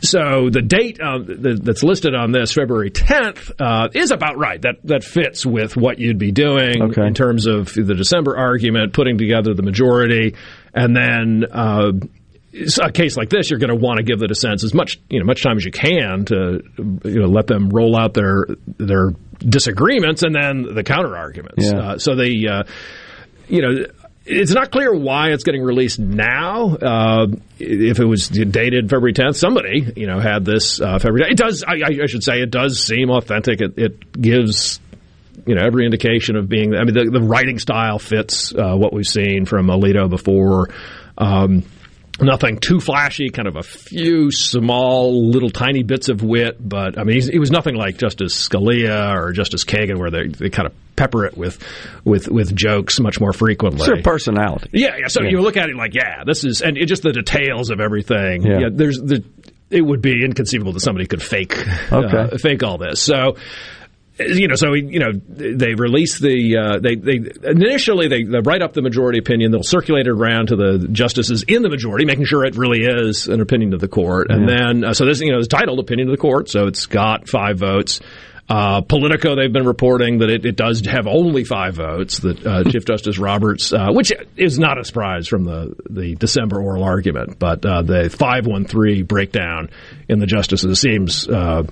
So 0.00 0.50
the 0.50 0.62
date 0.62 1.00
uh, 1.00 1.22
th- 1.22 1.60
that's 1.60 1.84
listed 1.84 2.14
on 2.14 2.32
this, 2.32 2.52
February 2.52 2.90
10th, 2.90 3.52
uh, 3.60 3.88
is 3.94 4.10
about 4.10 4.36
right. 4.36 4.60
That 4.60 4.76
that 4.84 5.04
fits 5.04 5.46
with 5.46 5.76
what 5.76 6.00
you'd 6.00 6.18
be 6.18 6.32
doing 6.32 6.92
in 6.96 7.14
terms 7.14 7.46
of 7.46 7.72
the 7.72 7.94
December 7.94 8.36
argument, 8.36 8.94
putting 8.94 9.16
together 9.16 9.54
the 9.54 9.62
majority, 9.62 10.34
and 10.74 10.96
then. 10.96 11.44
Uh, 11.50 11.92
a 12.82 12.92
case 12.92 13.16
like 13.16 13.30
this, 13.30 13.50
you're 13.50 13.58
going 13.58 13.70
to 13.70 13.76
want 13.76 13.98
to 13.98 14.02
give 14.02 14.18
the 14.18 14.26
dissents 14.26 14.64
as 14.64 14.74
much 14.74 15.00
you 15.08 15.18
know 15.18 15.24
much 15.24 15.42
time 15.42 15.56
as 15.56 15.64
you 15.64 15.72
can 15.72 16.24
to 16.26 16.62
you 17.04 17.20
know 17.20 17.28
let 17.28 17.46
them 17.46 17.68
roll 17.70 17.98
out 17.98 18.14
their 18.14 18.46
their 18.78 19.10
disagreements 19.38 20.22
and 20.22 20.34
then 20.34 20.74
the 20.74 20.82
counter 20.82 21.16
arguments. 21.16 21.64
Yeah. 21.64 21.78
Uh, 21.78 21.98
so 21.98 22.14
they, 22.14 22.46
uh, 22.46 22.64
you 23.48 23.62
know. 23.62 23.86
It's 24.24 24.52
not 24.52 24.70
clear 24.70 24.94
why 24.94 25.32
it's 25.32 25.42
getting 25.42 25.64
released 25.64 25.98
now. 25.98 26.76
Uh, 26.76 27.26
if 27.58 27.98
it 27.98 28.04
was 28.04 28.28
dated 28.28 28.88
February 28.88 29.14
10th, 29.14 29.34
somebody 29.34 29.92
you 29.96 30.06
know 30.06 30.20
had 30.20 30.44
this 30.44 30.80
uh, 30.80 31.00
February. 31.00 31.32
It 31.32 31.36
does. 31.36 31.64
I, 31.66 32.02
I 32.02 32.06
should 32.06 32.22
say 32.22 32.40
it 32.40 32.52
does 32.52 32.78
seem 32.78 33.10
authentic. 33.10 33.60
It, 33.60 33.76
it 33.76 34.12
gives 34.22 34.78
you 35.44 35.56
know 35.56 35.62
every 35.66 35.86
indication 35.86 36.36
of 36.36 36.48
being. 36.48 36.72
I 36.72 36.84
mean, 36.84 36.94
the, 36.94 37.18
the 37.18 37.26
writing 37.26 37.58
style 37.58 37.98
fits 37.98 38.54
uh, 38.54 38.76
what 38.76 38.92
we've 38.92 39.04
seen 39.04 39.44
from 39.44 39.66
Alito 39.66 40.08
before. 40.08 40.68
Um, 41.18 41.64
nothing 42.20 42.58
too 42.58 42.80
flashy, 42.80 43.30
kind 43.30 43.48
of 43.48 43.56
a 43.56 43.62
few 43.62 44.30
small, 44.30 45.30
little 45.30 45.50
tiny 45.50 45.82
bits 45.82 46.08
of 46.08 46.22
wit, 46.22 46.56
but 46.60 46.98
I 46.98 47.04
mean, 47.04 47.14
he's, 47.14 47.28
he 47.28 47.38
was 47.38 47.50
nothing 47.50 47.74
like 47.74 47.96
Justice 47.98 48.48
Scalia 48.48 49.14
or 49.16 49.32
Justice 49.32 49.64
Kagan, 49.64 49.98
where 49.98 50.10
they, 50.10 50.28
they 50.28 50.50
kind 50.50 50.66
of 50.66 50.74
pepper 50.94 51.24
it 51.24 51.36
with 51.38 51.58
with 52.04 52.28
with 52.28 52.54
jokes 52.54 53.00
much 53.00 53.18
more 53.18 53.32
frequently. 53.32 53.80
It's 53.80 53.86
their 53.86 54.02
personality. 54.02 54.70
Yeah, 54.74 54.96
yeah. 54.98 55.06
So 55.08 55.22
Yeah. 55.22 55.30
you 55.30 55.40
look 55.40 55.56
at 55.56 55.70
it 55.70 55.76
like, 55.76 55.94
yeah, 55.94 56.22
this 56.26 56.44
is, 56.44 56.60
and 56.60 56.76
it, 56.76 56.86
just 56.86 57.02
the 57.02 57.12
details 57.12 57.70
of 57.70 57.80
everything. 57.80 58.42
Yeah. 58.42 58.58
Yeah, 58.60 58.68
there's 58.70 58.98
the. 58.98 59.24
It 59.70 59.80
would 59.80 60.02
be 60.02 60.22
inconceivable 60.22 60.74
that 60.74 60.80
somebody 60.80 61.06
could 61.06 61.22
fake 61.22 61.56
Okay. 61.90 62.16
uh, 62.34 62.36
fake 62.36 62.62
all 62.62 62.76
this. 62.76 63.00
So 63.00 63.36
you 64.28 64.48
know, 64.48 64.54
so 64.54 64.74
you 64.74 64.98
know, 64.98 65.12
they 65.12 65.74
release 65.74 66.18
the 66.18 66.56
uh, 66.56 66.78
they 66.78 66.94
they 66.96 67.20
initially 67.44 68.08
they, 68.08 68.24
they 68.24 68.40
write 68.40 68.62
up 68.62 68.72
the 68.72 68.82
majority 68.82 69.18
opinion. 69.18 69.50
They'll 69.52 69.62
circulate 69.62 70.06
it 70.06 70.10
around 70.10 70.48
to 70.48 70.56
the 70.56 70.88
justices 70.90 71.44
in 71.48 71.62
the 71.62 71.68
majority, 71.70 72.04
making 72.04 72.24
sure 72.26 72.44
it 72.44 72.56
really 72.56 72.80
is 72.84 73.28
an 73.28 73.40
opinion 73.40 73.74
of 73.74 73.80
the 73.80 73.88
court. 73.88 74.30
And 74.30 74.48
Yeah. 74.48 74.56
then 74.56 74.84
uh, 74.84 74.94
so 74.94 75.04
this 75.04 75.20
you 75.20 75.32
know 75.32 75.38
is 75.38 75.48
titled 75.48 75.78
opinion 75.78 76.08
of 76.08 76.12
the 76.12 76.20
court, 76.20 76.48
so 76.48 76.66
it's 76.66 76.86
got 76.86 77.28
five 77.28 77.58
votes. 77.58 78.00
Uh, 78.48 78.80
Politico, 78.82 79.34
they've 79.36 79.52
been 79.52 79.64
reporting 79.66 80.18
that 80.18 80.28
it, 80.28 80.44
it 80.44 80.56
does 80.56 80.84
have 80.84 81.06
only 81.06 81.44
five 81.44 81.74
votes. 81.76 82.18
That 82.18 82.44
uh, 82.44 82.64
Chief 82.70 82.84
Justice 82.84 83.16
Roberts, 83.16 83.72
uh, 83.72 83.88
which 83.92 84.12
is 84.36 84.58
not 84.58 84.78
a 84.78 84.84
surprise 84.84 85.28
from 85.28 85.44
the 85.44 85.74
the 85.88 86.16
December 86.16 86.60
oral 86.60 86.82
argument, 86.82 87.38
but 87.38 87.64
uh, 87.64 87.82
the 87.82 88.10
five 88.10 88.46
one 88.46 88.64
three 88.66 89.02
breakdown 89.04 89.70
in 90.08 90.18
the 90.18 90.26
justices 90.26 90.80
seems, 90.80 91.26
uh, 91.28 91.62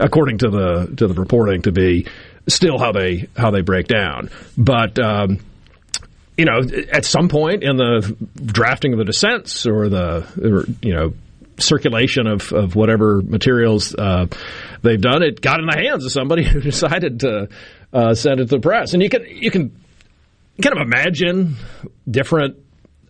according 0.00 0.38
to 0.38 0.50
the 0.50 0.94
to 0.96 1.06
the 1.06 1.14
reporting, 1.14 1.62
to 1.62 1.72
be 1.72 2.06
still 2.46 2.78
how 2.78 2.92
they 2.92 3.28
how 3.36 3.50
they 3.50 3.60
break 3.60 3.86
down. 3.86 4.30
But 4.56 4.98
um, 4.98 5.38
you 6.36 6.44
know, 6.44 6.60
at 6.92 7.04
some 7.04 7.28
point 7.28 7.62
in 7.62 7.76
the 7.76 8.16
drafting 8.36 8.92
of 8.92 8.98
the 8.98 9.04
dissents 9.04 9.66
or 9.66 9.88
the 9.88 10.26
or, 10.42 10.64
you 10.82 10.94
know 10.94 11.12
circulation 11.58 12.26
of, 12.28 12.52
of 12.52 12.76
whatever 12.76 13.20
materials 13.20 13.94
uh, 13.94 14.26
they've 14.82 15.00
done, 15.00 15.22
it 15.22 15.40
got 15.40 15.60
in 15.60 15.66
the 15.66 15.76
hands 15.76 16.04
of 16.04 16.12
somebody 16.12 16.44
who 16.48 16.60
decided 16.60 17.20
to 17.20 17.48
uh, 17.92 18.14
send 18.14 18.40
it 18.40 18.44
to 18.48 18.56
the 18.56 18.60
press. 18.60 18.92
And 18.94 19.02
you 19.02 19.08
can 19.08 19.26
you 19.26 19.50
can 19.50 19.76
kind 20.62 20.76
of 20.76 20.86
imagine 20.86 21.56
different. 22.08 22.56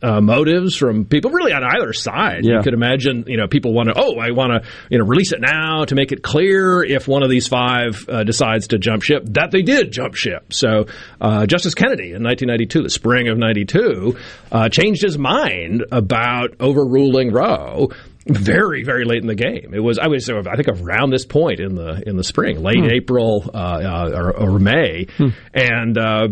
Uh, 0.00 0.20
motives 0.20 0.76
from 0.76 1.04
people 1.04 1.30
really 1.32 1.52
on 1.52 1.62
either 1.64 1.92
side. 1.92 2.44
Yeah. 2.44 2.58
You 2.58 2.62
could 2.62 2.74
imagine, 2.74 3.24
you 3.26 3.36
know, 3.36 3.48
people 3.48 3.72
want 3.74 3.88
to, 3.88 3.94
oh, 3.96 4.16
I 4.18 4.30
want 4.30 4.52
to, 4.62 4.70
you 4.90 4.98
know, 4.98 5.04
release 5.04 5.32
it 5.32 5.40
now 5.40 5.84
to 5.86 5.94
make 5.96 6.12
it 6.12 6.22
clear 6.22 6.84
if 6.84 7.08
one 7.08 7.24
of 7.24 7.30
these 7.30 7.48
five 7.48 8.04
uh, 8.08 8.22
decides 8.22 8.68
to 8.68 8.78
jump 8.78 9.02
ship 9.02 9.24
that 9.30 9.50
they 9.50 9.62
did 9.62 9.90
jump 9.90 10.14
ship. 10.14 10.52
So 10.52 10.86
uh, 11.20 11.46
Justice 11.46 11.74
Kennedy 11.74 12.12
in 12.12 12.22
1992, 12.22 12.82
the 12.82 12.90
spring 12.90 13.28
of 13.28 13.38
92, 13.38 14.16
uh, 14.52 14.68
changed 14.68 15.02
his 15.02 15.18
mind 15.18 15.84
about 15.90 16.54
overruling 16.60 17.32
Roe 17.32 17.88
very 18.26 18.84
very 18.84 19.04
late 19.06 19.22
in 19.22 19.26
the 19.26 19.34
game. 19.34 19.72
It 19.72 19.80
was 19.80 19.98
I 19.98 20.06
was 20.08 20.28
I 20.28 20.54
think 20.54 20.68
around 20.68 21.10
this 21.10 21.24
point 21.24 21.60
in 21.60 21.74
the 21.74 22.02
in 22.06 22.16
the 22.16 22.24
spring, 22.24 22.62
late 22.62 22.78
Hmm. 22.78 22.90
April 22.90 23.50
uh, 23.52 23.56
uh, 23.56 24.10
or, 24.14 24.36
or 24.36 24.58
May, 24.58 25.06
and. 25.54 25.96
Uh, 25.98 26.28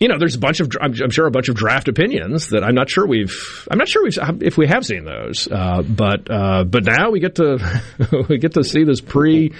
you 0.00 0.08
know, 0.08 0.18
there's 0.18 0.34
a 0.34 0.38
bunch 0.38 0.60
of, 0.60 0.70
I'm, 0.80 1.10
sure, 1.10 1.26
a 1.26 1.30
bunch 1.30 1.50
of 1.50 1.54
draft 1.54 1.86
opinions 1.86 2.48
that 2.48 2.64
I'm 2.64 2.74
not 2.74 2.88
sure 2.88 3.06
we've, 3.06 3.66
I'm 3.70 3.76
not 3.76 3.86
sure 3.86 4.02
we've, 4.02 4.18
if 4.42 4.56
we 4.56 4.66
have 4.66 4.84
seen 4.84 5.04
those, 5.04 5.46
uh, 5.46 5.82
but, 5.82 6.30
uh, 6.30 6.64
but 6.64 6.84
now 6.84 7.10
we 7.10 7.20
get 7.20 7.34
to, 7.34 7.58
we 8.28 8.38
get 8.38 8.54
to 8.54 8.64
see 8.64 8.84
this 8.84 9.02
pre, 9.02 9.52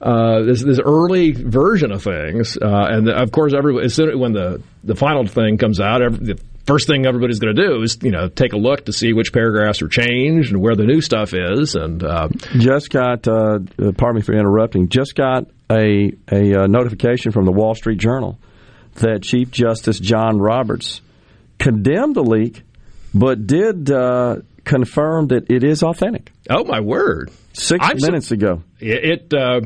uh, 0.00 0.42
this, 0.42 0.62
this 0.62 0.78
early 0.78 1.32
version 1.32 1.90
of 1.90 2.04
things, 2.04 2.56
uh, 2.56 2.86
and 2.88 3.08
of 3.08 3.32
course, 3.32 3.52
everybody, 3.52 3.84
as 3.84 3.94
soon 3.94 4.16
when 4.18 4.32
the, 4.32 4.62
the 4.84 4.94
final 4.94 5.26
thing 5.26 5.58
comes 5.58 5.80
out, 5.80 6.02
every, 6.02 6.34
the 6.34 6.40
first 6.66 6.86
thing 6.86 7.04
everybody's 7.04 7.40
going 7.40 7.54
to 7.56 7.60
do 7.60 7.82
is, 7.82 7.98
you 8.02 8.12
know, 8.12 8.28
take 8.28 8.52
a 8.52 8.56
look 8.56 8.84
to 8.84 8.92
see 8.92 9.12
which 9.12 9.32
paragraphs 9.32 9.82
are 9.82 9.88
changed 9.88 10.52
and 10.52 10.62
where 10.62 10.76
the 10.76 10.84
new 10.84 11.00
stuff 11.00 11.34
is, 11.34 11.74
and 11.74 12.04
uh, 12.04 12.28
Just 12.58 12.90
got, 12.90 13.26
uh, 13.26 13.58
uh, 13.76 13.92
pardon 13.98 14.20
me 14.20 14.22
for 14.22 14.34
interrupting, 14.34 14.88
just 14.88 15.16
got 15.16 15.48
a, 15.68 16.12
a 16.30 16.62
uh, 16.62 16.66
notification 16.68 17.32
from 17.32 17.44
the 17.44 17.52
Wall 17.52 17.74
Street 17.74 17.98
Journal 17.98 18.38
that 18.96 19.22
Chief 19.22 19.50
Justice 19.50 19.98
John 19.98 20.38
Roberts 20.38 21.00
condemned 21.58 22.14
the 22.16 22.22
leak, 22.24 22.62
but 23.14 23.46
did 23.46 23.90
uh, 23.90 24.36
confirm 24.64 25.28
that 25.28 25.50
it 25.50 25.64
is 25.64 25.82
authentic. 25.82 26.32
oh 26.48 26.64
my 26.64 26.80
word, 26.80 27.30
6 27.54 27.84
I'm 27.84 27.96
minutes 28.00 28.30
ago. 28.30 28.62
It, 28.78 29.32
uh, 29.34 29.60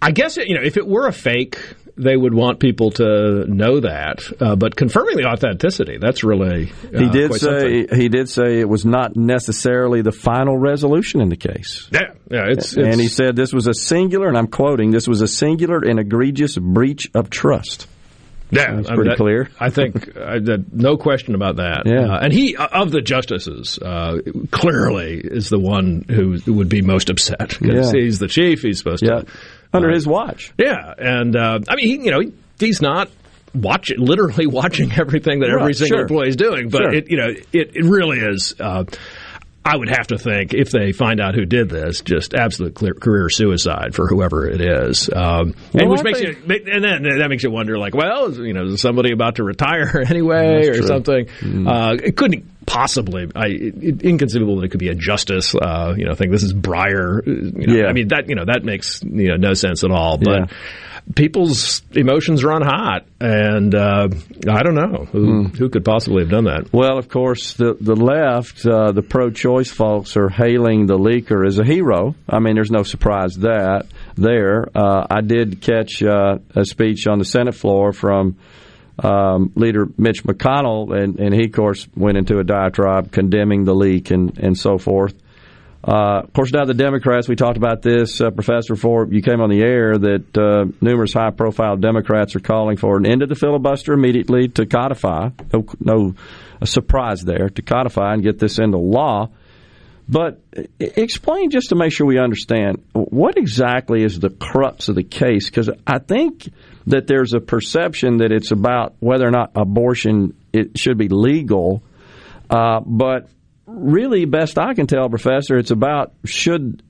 I 0.00 0.12
guess 0.12 0.36
it, 0.38 0.48
you 0.48 0.54
know 0.54 0.62
if 0.64 0.76
it 0.76 0.86
were 0.86 1.06
a 1.08 1.12
fake, 1.12 1.58
they 1.96 2.16
would 2.16 2.32
want 2.32 2.60
people 2.60 2.92
to 2.92 3.44
know 3.48 3.80
that. 3.80 4.20
Uh, 4.40 4.54
but 4.54 4.76
confirming 4.76 5.16
the 5.16 5.24
authenticity—that's 5.26 6.22
really 6.22 6.70
uh, 6.94 6.98
He 7.00 7.08
did 7.08 7.34
say 7.34 7.38
something. 7.82 7.98
he 8.00 8.08
did 8.08 8.28
say 8.28 8.60
it 8.60 8.68
was 8.68 8.84
not 8.84 9.16
necessarily 9.16 10.02
the 10.02 10.12
final 10.12 10.56
resolution 10.56 11.20
in 11.20 11.28
the 11.28 11.36
case. 11.36 11.88
Yeah, 11.90 12.12
yeah. 12.30 12.44
It's, 12.50 12.74
and 12.74 12.86
it's- 12.86 13.00
he 13.00 13.08
said 13.08 13.34
this 13.34 13.52
was 13.52 13.66
a 13.66 13.74
singular, 13.74 14.28
and 14.28 14.38
I'm 14.38 14.46
quoting, 14.46 14.92
this 14.92 15.08
was 15.08 15.20
a 15.22 15.26
singular 15.28 15.78
and 15.80 15.98
egregious 15.98 16.56
breach 16.56 17.10
of 17.14 17.30
trust. 17.30 17.88
Yeah, 18.50 18.76
That's 18.76 18.88
I 18.88 18.94
pretty 18.94 19.10
that- 19.10 19.16
clear. 19.18 19.50
I 19.60 19.70
think 19.70 20.16
uh, 20.16 20.38
that 20.40 20.72
no 20.72 20.96
question 20.96 21.34
about 21.34 21.56
that. 21.56 21.82
Yeah. 21.86 22.14
Uh, 22.14 22.18
and 22.22 22.32
he 22.32 22.56
of 22.56 22.90
the 22.90 23.00
justices 23.02 23.78
uh, 23.78 24.18
clearly 24.50 25.20
is 25.22 25.48
the 25.50 25.58
one 25.58 26.04
who 26.08 26.38
would 26.46 26.68
be 26.68 26.80
most 26.82 27.10
upset 27.10 27.56
because 27.60 27.92
Yeah. 27.92 28.00
he's 28.00 28.18
the 28.18 28.28
chief. 28.28 28.62
He's 28.62 28.78
supposed 28.78 29.02
Yeah. 29.04 29.20
to 29.20 29.26
Under 29.72 29.90
uh, 29.90 29.94
his 29.94 30.06
watch. 30.06 30.52
Yeah, 30.58 30.94
and 30.96 31.36
uh, 31.36 31.60
I 31.68 31.76
mean, 31.76 31.86
he, 31.86 32.04
you 32.06 32.10
know, 32.10 32.20
he, 32.20 32.32
he's 32.58 32.80
not 32.80 33.10
watching, 33.54 33.98
literally 33.98 34.46
watching 34.62 34.92
everything 34.92 35.40
that 35.40 35.50
every 35.50 35.62
Right, 35.66 35.76
single 35.76 35.98
sure. 35.98 36.02
employee 36.02 36.28
is 36.28 36.36
doing, 36.36 36.68
but 36.70 36.78
Sure. 36.82 36.94
it, 36.94 37.10
you 37.10 37.16
know, 37.18 37.28
it, 37.52 37.76
it 37.76 37.84
really 37.84 38.18
is. 38.18 38.54
Uh, 38.58 38.84
I 39.70 39.76
would 39.76 39.90
have 39.90 40.06
to 40.08 40.18
think 40.18 40.54
if 40.54 40.70
they 40.70 40.92
find 40.92 41.20
out 41.20 41.34
who 41.34 41.44
did 41.44 41.68
this, 41.68 42.00
just 42.00 42.32
absolute 42.34 42.74
clear, 42.74 42.94
career 42.94 43.28
suicide 43.28 43.94
for 43.94 44.06
whoever 44.06 44.48
it 44.48 44.60
is. 44.60 45.10
Um, 45.14 45.54
and 45.74 45.90
which 45.90 46.00
I 46.00 46.02
makes 46.04 46.20
think- 46.20 46.38
you, 46.48 46.72
and 46.72 46.82
then 46.84 47.02
that 47.18 47.28
makes 47.28 47.42
you 47.42 47.50
wonder, 47.50 47.76
like, 47.78 47.94
well, 47.94 48.26
is, 48.26 48.38
you 48.38 48.54
know, 48.54 48.64
is 48.64 48.80
somebody 48.80 49.12
about 49.12 49.36
to 49.36 49.44
retire 49.44 50.04
anyway, 50.08 50.68
or 50.68 50.74
true. 50.76 50.86
something? 50.86 51.26
Mm. 51.40 51.68
Uh, 51.68 51.96
it 52.02 52.16
couldn't 52.16 52.44
possibly. 52.66 53.30
I, 53.36 53.46
it, 53.48 54.02
inconceivable 54.02 54.56
that 54.56 54.64
it 54.64 54.68
could 54.70 54.80
be 54.80 54.88
a 54.88 54.94
justice. 54.94 55.54
Uh, 55.54 55.94
you 55.96 56.04
know, 56.06 56.14
think 56.14 56.32
this 56.32 56.42
is 56.42 56.54
Breyer. 56.54 57.26
You 57.26 57.66
know, 57.66 57.74
Yeah. 57.74 57.86
I 57.86 57.92
mean 57.92 58.08
that 58.08 58.28
you 58.28 58.34
know 58.36 58.44
that 58.46 58.64
makes 58.64 59.02
you 59.02 59.28
know 59.28 59.36
no 59.36 59.54
sense 59.54 59.84
at 59.84 59.90
all. 59.90 60.16
But 60.18 60.50
Yeah. 60.50 60.56
People's 61.14 61.82
emotions 61.92 62.44
run 62.44 62.62
hot, 62.62 63.06
and 63.20 63.74
uh, 63.74 64.08
I 64.48 64.62
don't 64.62 64.74
know 64.74 65.06
who 65.10 65.42
Hmm. 65.42 65.44
who 65.56 65.68
could 65.68 65.84
possibly 65.84 66.22
have 66.22 66.30
done 66.30 66.44
that. 66.44 66.72
Well, 66.72 66.98
of 66.98 67.08
course, 67.08 67.54
the 67.54 67.76
the 67.80 67.96
left, 67.96 68.64
uh, 68.66 68.92
the 68.92 69.02
pro-choice 69.02 69.70
folks, 69.70 70.16
are 70.16 70.28
hailing 70.28 70.86
the 70.86 70.98
leaker 70.98 71.46
as 71.46 71.58
a 71.58 71.64
hero. 71.64 72.14
I 72.28 72.38
mean, 72.40 72.54
there's 72.54 72.70
no 72.70 72.82
surprise 72.82 73.36
that 73.38 73.86
there. 74.16 74.68
Uh, 74.74 75.06
I 75.10 75.20
did 75.20 75.60
catch 75.60 76.02
uh, 76.02 76.38
a 76.54 76.64
speech 76.64 77.06
on 77.06 77.18
the 77.18 77.24
Senate 77.24 77.54
floor 77.54 77.92
from 77.92 78.36
um, 79.02 79.52
Leader 79.54 79.86
Mitch 79.96 80.24
McConnell, 80.24 80.92
and, 80.96 81.18
and 81.20 81.32
he, 81.34 81.44
of 81.46 81.52
course, 81.52 81.86
went 81.96 82.18
into 82.18 82.38
a 82.38 82.44
diatribe 82.44 83.12
condemning 83.12 83.64
the 83.64 83.74
leak 83.74 84.10
and 84.10 84.38
and 84.38 84.58
so 84.58 84.78
forth. 84.78 85.14
Uh, 85.82 86.22
of 86.24 86.32
course, 86.32 86.52
now 86.52 86.64
the 86.64 86.74
Democrats, 86.74 87.28
we 87.28 87.36
talked 87.36 87.56
about 87.56 87.82
this, 87.82 88.20
uh, 88.20 88.30
Professor, 88.30 88.74
before 88.74 89.06
you 89.10 89.22
came 89.22 89.40
on 89.40 89.48
the 89.48 89.62
air, 89.62 89.96
that 89.96 90.36
uh, 90.36 90.64
numerous 90.80 91.12
high 91.12 91.30
profile 91.30 91.76
Democrats 91.76 92.34
are 92.34 92.40
calling 92.40 92.76
for 92.76 92.96
an 92.96 93.06
end 93.06 93.22
of 93.22 93.28
the 93.28 93.36
filibuster 93.36 93.92
immediately 93.92 94.48
to 94.48 94.66
codify. 94.66 95.28
No, 95.52 95.64
no 95.78 96.14
surprise 96.64 97.22
there, 97.22 97.48
to 97.48 97.62
codify 97.62 98.14
and 98.14 98.22
get 98.24 98.40
this 98.40 98.58
into 98.58 98.78
law. 98.78 99.30
But 100.08 100.40
explain 100.80 101.50
just 101.50 101.68
to 101.68 101.76
make 101.76 101.92
sure 101.92 102.06
we 102.06 102.18
understand 102.18 102.82
what 102.92 103.36
exactly 103.36 104.02
is 104.02 104.18
the 104.18 104.30
crux 104.30 104.88
of 104.88 104.94
the 104.94 105.02
case, 105.04 105.48
because 105.48 105.70
I 105.86 105.98
think 105.98 106.50
that 106.86 107.06
there's 107.06 107.34
a 107.34 107.40
perception 107.40 108.16
that 108.18 108.32
it's 108.32 108.50
about 108.50 108.94
whether 109.00 109.28
or 109.28 109.30
not 109.30 109.52
abortion 109.54 110.34
it 110.52 110.78
should 110.78 110.96
be 110.96 111.08
legal, 111.08 111.82
uh, 112.48 112.80
but 112.80 113.28
really, 113.80 114.24
best 114.24 114.58
I 114.58 114.74
can 114.74 114.86
tell, 114.86 115.08
Professor, 115.08 115.56
it's 115.56 115.70
about 115.70 116.12
should 116.24 116.82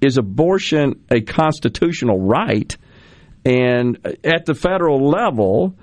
is 0.00 0.16
abortion 0.16 1.04
a 1.10 1.20
constitutional 1.20 2.20
right, 2.20 2.76
and 3.44 3.98
at 4.24 4.46
the 4.46 4.54
federal 4.54 5.08
level. 5.08 5.74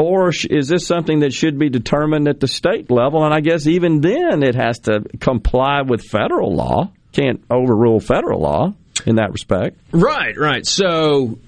Or 0.00 0.30
is 0.30 0.68
this 0.68 0.86
something 0.86 1.20
that 1.20 1.32
should 1.32 1.58
be 1.58 1.70
determined 1.70 2.28
at 2.28 2.38
the 2.38 2.46
state 2.46 2.88
level? 2.88 3.24
And 3.24 3.34
I 3.34 3.40
guess 3.40 3.66
even 3.66 4.00
then 4.00 4.44
it 4.44 4.54
has 4.54 4.78
to 4.80 5.00
comply 5.18 5.82
with 5.82 6.04
federal 6.04 6.54
law. 6.54 6.92
Can't 7.10 7.42
overrule 7.50 7.98
federal 7.98 8.40
law 8.40 8.74
in 9.06 9.16
that 9.16 9.32
respect. 9.32 9.76
Right, 9.90 10.36
right. 10.38 10.64
So, 10.64 11.40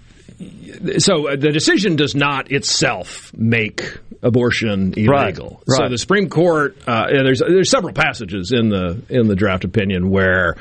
so 0.98 1.28
uh, 1.28 1.36
the 1.36 1.50
decision 1.52 1.96
does 1.96 2.14
not 2.14 2.50
itself 2.50 3.32
make 3.36 3.98
abortion 4.22 4.94
illegal. 4.96 5.62
Right, 5.66 5.76
So 5.76 5.88
the 5.88 5.98
Supreme 5.98 6.28
Court, 6.28 6.76
uh, 6.86 7.06
and 7.08 7.26
there's 7.26 7.40
there's 7.40 7.70
several 7.70 7.92
passages 7.92 8.52
in 8.52 8.70
the 8.70 9.02
in 9.08 9.28
the 9.28 9.36
draft 9.36 9.64
opinion 9.64 10.10
where 10.10 10.56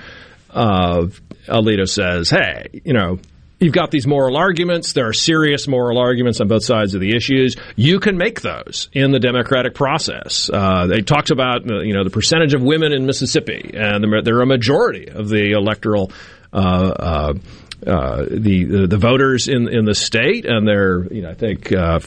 uh, 0.50 1.08
Alito 1.48 1.88
says, 1.88 2.30
"Hey, 2.30 2.82
you 2.84 2.94
know." 2.94 3.20
You've 3.62 3.74
got 3.74 3.92
these 3.92 4.08
moral 4.08 4.38
arguments. 4.38 4.94
There 4.94 5.10
are 5.10 5.12
serious 5.12 5.68
moral 5.68 5.98
arguments 5.98 6.40
on 6.40 6.48
both 6.48 6.64
sides 6.64 6.96
of 6.96 7.02
the 7.02 7.14
issues. 7.14 7.58
You 7.76 8.00
can 8.00 8.16
make 8.16 8.40
those 8.40 8.88
in 8.94 9.12
the 9.12 9.20
democratic 9.20 9.76
process. 9.76 10.50
Uh, 10.50 10.88
they 10.88 11.02
talks 11.02 11.30
about 11.30 11.70
uh, 11.70 11.82
you 11.82 11.94
know 11.94 12.06
the 12.06 12.10
percentage 12.10 12.54
of 12.54 12.62
women 12.62 12.94
in 12.94 13.06
Mississippi, 13.06 13.72
and 13.74 14.02
they're, 14.02 14.22
they're 14.22 14.40
a 14.40 14.46
majority 14.46 15.10
of 15.10 15.28
the 15.28 15.52
electoral 15.52 16.10
uh, 16.54 17.34
uh, 17.86 18.26
the, 18.30 18.88
the 18.88 18.98
voters 18.98 19.48
in 19.48 19.68
in 19.68 19.86
the 19.86 19.96
state, 19.96 20.46
and 20.46 20.68
they're 20.68 21.12
you 21.14 21.22
know 21.22 21.30
I 21.30 21.36
think. 21.36 21.72
Uh, 21.72 22.00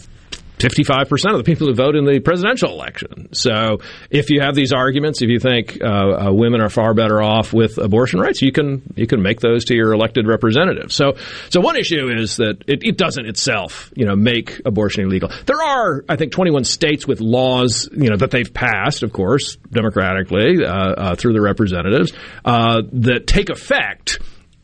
55% 0.63 1.33
of 1.33 1.39
the 1.39 1.43
people 1.45 1.67
who 1.67 1.75
vote 1.75 1.97
in 1.97 2.05
the 2.05 2.21
presidential 2.21 2.71
election. 2.71 3.35
So 3.35 3.79
if 4.11 4.31
you 4.31 4.41
have 4.43 4.55
these 4.55 4.73
arguments, 4.73 5.21
if 5.21 5.29
you 5.29 5.41
think 5.41 5.79
uh, 5.83 5.87
uh, 6.29 6.33
women 6.33 6.61
are 6.61 6.69
far 6.69 6.95
better 6.95 7.21
off 7.21 7.53
with 7.53 7.79
abortion 7.79 8.21
rights, 8.21 8.43
you 8.43 8.53
can 8.53 8.83
you 8.95 9.09
can 9.09 9.23
make 9.23 9.41
those 9.41 9.65
to 9.67 9.75
your 9.75 9.93
elected 9.93 10.27
representatives. 10.27 10.95
So 10.95 11.15
so 11.51 11.61
one 11.61 11.77
issue 11.77 12.09
is 12.15 12.37
that 12.37 12.63
it, 12.69 12.85
it 12.85 12.97
doesn't 12.97 13.27
itself, 13.27 13.93
you 13.97 14.07
know, 14.07 14.15
make 14.15 14.63
abortion 14.65 15.05
illegal. 15.05 15.31
There 15.47 15.61
are, 15.61 16.05
I 16.09 16.17
think, 16.17 16.33
21 16.33 16.65
states 16.65 17.09
with 17.09 17.21
laws, 17.21 17.89
you 17.93 18.11
know, 18.11 18.17
that 18.17 18.31
they've 18.31 18.53
passed, 18.53 19.03
of 19.03 19.13
course, 19.13 19.57
democratically 19.73 20.65
uh, 20.65 20.73
uh, 20.73 21.15
through 21.17 21.33
the 21.33 21.41
representatives 21.41 22.13
uh, 22.45 22.83
that 22.93 23.27
take 23.27 23.51
effect 23.51 24.21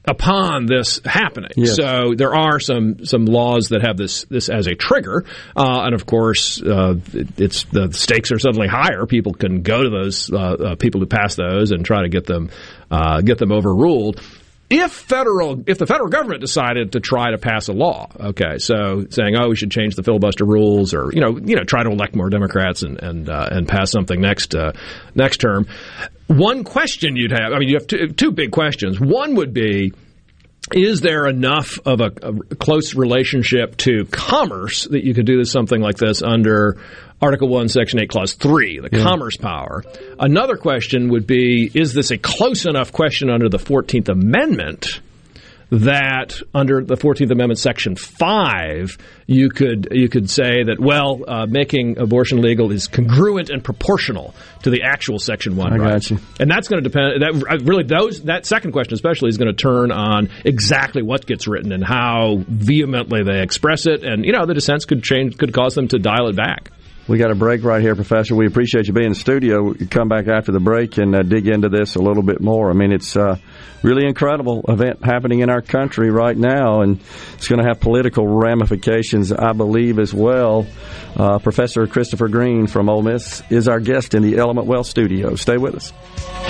upon 0.09 0.67
this 0.67 1.01
happening. 1.05 1.51
Yes. 1.57 1.77
So 1.77 2.15
there 2.17 2.35
are 2.35 2.59
some 2.61 3.05
some 3.05 3.25
laws 3.27 3.69
that 3.69 3.83
have 3.87 3.97
this 3.97 4.25
this 4.25 4.49
as 4.49 4.67
a 4.67 4.75
trigger, 4.75 5.25
uh, 5.57 5.83
and 5.85 5.95
of 5.95 6.07
course, 6.07 6.61
uh, 6.63 6.95
it- 7.13 7.29
it's 7.41 7.65
the 7.65 7.93
stakes 7.93 8.33
are 8.33 8.39
suddenly 8.39 8.69
higher. 8.69 9.07
People 9.07 9.33
can 9.35 9.63
go 9.63 9.83
to 9.83 9.91
those 9.91 10.31
uh, 10.33 10.37
uh, 10.37 10.75
people 10.77 11.01
who 11.01 11.07
pass 11.07 11.37
those 11.37 11.71
and 11.71 11.85
try 11.85 12.03
to 12.03 12.09
get 12.09 12.27
them 12.27 12.51
uh, 12.91 13.21
get 13.21 13.39
them 13.39 13.53
overruled. 13.53 14.21
If 14.71 14.93
federal, 14.93 15.64
if 15.66 15.79
the 15.79 15.87
federal 15.87 16.11
government 16.11 16.43
decided 16.43 16.93
to 16.93 17.01
try 17.01 17.31
to 17.31 17.39
pass 17.39 17.69
a 17.69 17.73
law, 17.73 18.11
okay, 18.21 18.59
so 18.59 19.07
saying, 19.09 19.35
oh, 19.35 19.49
we 19.49 19.57
should 19.57 19.71
change 19.71 19.95
the 19.97 20.03
filibuster 20.03 20.45
rules, 20.45 20.93
or 20.93 21.11
you 21.12 21.23
know, 21.23 21.39
you 21.39 21.57
know, 21.57 21.64
try 21.64 21.83
to 21.83 21.91
elect 21.91 22.14
more 22.14 22.29
Democrats 22.29 22.83
and 22.83 23.03
and 23.03 23.31
uh, 23.31 23.49
and 23.51 23.66
pass 23.66 23.91
something 23.91 24.21
next 24.21 24.55
uh, 24.55 24.73
next 25.14 25.39
term. 25.39 25.66
One 26.27 26.64
question 26.64 27.16
you'd 27.16 27.31
have, 27.31 27.55
I 27.55 27.59
mean, 27.59 27.71
you 27.71 27.77
have 27.77 27.87
two, 27.87 28.09
two 28.09 28.31
big 28.33 28.51
questions. 28.51 29.01
One 29.01 29.37
would 29.37 29.55
be, 29.55 29.95
is 30.73 31.01
there 31.01 31.27
enough 31.27 31.79
of 31.85 32.01
a, 32.01 32.12
a 32.23 32.55
close 32.57 32.95
relationship 32.95 33.77
to 33.79 34.05
commerce 34.07 34.85
that 34.85 35.05
you 35.05 35.14
could 35.14 35.27
do 35.27 35.45
something 35.45 35.81
like 35.81 35.97
this 35.97 36.23
under 36.23 36.79
Article 37.21 37.49
1, 37.49 37.69
Section 37.69 38.01
8, 38.01 38.11
Clause 38.11 38.35
3, 38.35 38.81
the 38.81 38.91
commerce 38.91 39.37
power? 39.37 39.85
Another 40.19 40.57
question 40.57 41.11
would 41.11 41.27
be 41.27 41.71
is 41.75 41.95
this 41.95 42.11
a 42.11 42.19
close 42.19 42.66
enough 42.66 42.93
question 42.93 43.31
under 43.31 43.49
the 43.49 43.59
14th 43.59 44.09
Amendment? 44.09 45.01
That 45.71 46.41
under 46.55 46.83
the 46.83 46.97
Fourteenth 46.97 47.31
Amendment, 47.31 47.59
Section 47.59 47.95
Five, 47.95 48.97
you 49.27 49.51
could 49.51 49.89
you 49.91 50.09
could 50.09 50.31
say 50.31 50.64
that 50.64 50.77
well, 50.81 51.23
uh, 51.29 51.47
making 51.47 51.99
abortion 51.99 52.41
legal 52.41 52.73
is 52.73 52.87
congruent 52.89 53.51
and 53.51 53.62
proportional 53.62 54.35
to 54.62 54.71
the 54.71 54.83
actual 54.85 55.19
Section 55.19 55.57
One 55.57 55.75
I 55.75 55.77
got 55.77 56.11
you. 56.11 56.19
and 56.41 56.51
that's 56.51 56.69
going 56.69 56.83
to 56.83 56.89
depend. 56.89 57.23
That 57.23 57.45
uh, 57.51 57.59
really 57.64 57.85
those 57.85 58.23
that 58.23 58.47
second 58.47 58.73
question 58.73 58.95
especially 58.95 59.29
is 59.29 59.37
going 59.37 59.55
to 59.55 59.62
turn 59.62 59.93
on 59.93 60.31
exactly 60.43 61.03
what 61.03 61.27
gets 61.27 61.47
written 61.47 61.73
and 61.73 61.85
how 61.85 62.43
vehemently 62.49 63.23
they 63.23 63.43
express 63.43 63.85
it, 63.87 64.05
and 64.05 64.25
you 64.25 64.33
know 64.33 64.47
the 64.47 64.55
dissents 64.55 64.87
could 64.87 65.03
change 65.03 65.37
could 65.37 65.53
cause 65.53 65.75
them 65.75 65.89
to 65.89 65.99
dial 65.99 66.29
it 66.29 66.37
back. 66.37 66.71
We 67.09 67.17
got 67.17 67.31
a 67.31 67.35
break 67.35 67.65
right 67.65 67.81
here, 67.81 67.95
Professor. 67.95 68.35
We 68.35 68.47
appreciate 68.47 68.87
you 68.87 68.93
being 68.93 69.07
in 69.07 69.13
the 69.13 69.19
studio. 69.19 69.73
You 69.73 69.87
come 69.87 70.09
back 70.09 70.29
after 70.29 70.53
the 70.53 70.61
break 70.61 70.99
and 70.99 71.15
uh, 71.15 71.23
dig 71.23 71.49
into 71.49 71.71
this 71.71 71.95
a 71.95 72.03
little 72.03 72.23
bit 72.23 72.43
more. 72.43 72.69
I 72.69 72.75
mean, 72.75 72.93
it's 72.93 73.17
a 73.17 73.41
really 73.83 74.07
incredible 74.07 74.63
event 74.69 75.03
happening 75.03 75.41
in 75.41 75.49
our 75.49 75.63
country 75.63 76.11
right 76.11 76.37
now, 76.37 76.83
and 76.83 77.01
it's 77.33 77.49
going 77.49 77.63
to 77.63 77.67
have 77.67 77.81
political 77.81 78.29
ramifications, 78.29 79.33
I 79.33 79.53
believe, 79.53 79.99
as 79.99 80.13
well. 80.13 80.67
Uh, 81.17 81.39
Professor 81.39 81.87
Christopher 81.87 82.29
Green 82.29 82.67
from 82.67 82.91
Ole 82.91 83.03
Miss 83.03 83.43
is 83.49 83.69
our 83.69 83.81
guest 83.81 84.13
in 84.13 84.23
the 84.23 84.37
Element 84.37 84.67
Wealth 84.67 84.87
studio. 84.87 85.35
Stay 85.35 85.57
with 85.57 85.77
us. 85.77 86.47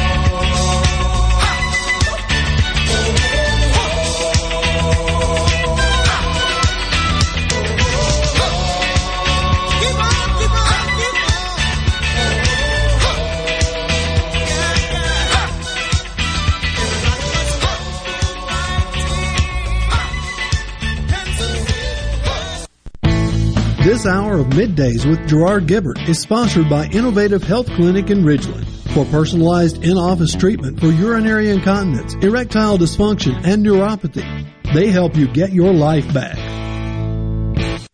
This 23.98 24.06
hour 24.06 24.38
of 24.38 24.46
Middays 24.50 25.04
with 25.04 25.28
Gerard 25.28 25.66
Gibert 25.66 26.08
is 26.08 26.20
sponsored 26.20 26.70
by 26.70 26.86
Innovative 26.86 27.42
Health 27.42 27.66
Clinic 27.66 28.10
in 28.10 28.22
Ridgeland. 28.22 28.64
For 28.94 29.04
personalized 29.06 29.82
in-office 29.82 30.36
treatment 30.36 30.78
for 30.78 30.86
urinary 30.86 31.50
incontinence, 31.50 32.14
erectile 32.24 32.78
dysfunction, 32.78 33.44
and 33.44 33.66
neuropathy, 33.66 34.46
they 34.72 34.92
help 34.92 35.16
you 35.16 35.26
get 35.26 35.50
your 35.50 35.72
life 35.72 36.14
back. 36.14 36.36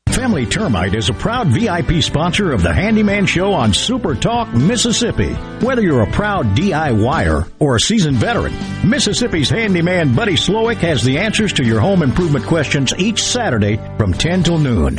Family 0.09 0.45
Termite 0.45 0.95
is 0.95 1.09
a 1.09 1.15
proud 1.15 1.49
VIP 1.49 2.03
sponsor 2.03 2.53
of 2.53 2.63
the 2.63 2.75
Handyman 2.75 3.25
Show 3.25 3.55
on 3.55 3.73
Super 3.73 4.15
Talk, 4.15 4.53
Mississippi. 4.53 5.33
Whether 5.65 5.81
you're 5.81 6.03
a 6.03 6.13
proud 6.13 6.55
DIYer 6.55 7.51
or 7.61 7.77
a 7.77 7.81
seasoned 7.81 8.19
veteran, 8.19 8.53
Mississippi's 8.87 9.49
handyman 9.49 10.15
Buddy 10.15 10.35
Slowick 10.35 10.77
has 10.83 11.03
the 11.03 11.17
answers 11.17 11.55
to 11.55 11.65
your 11.65 11.81
home 11.81 12.03
improvement 12.03 12.45
questions 12.45 12.93
each 12.99 13.25
Saturday 13.25 13.79
from 13.97 14.13
10 14.13 14.43
till 14.43 14.59
noon. 14.59 14.99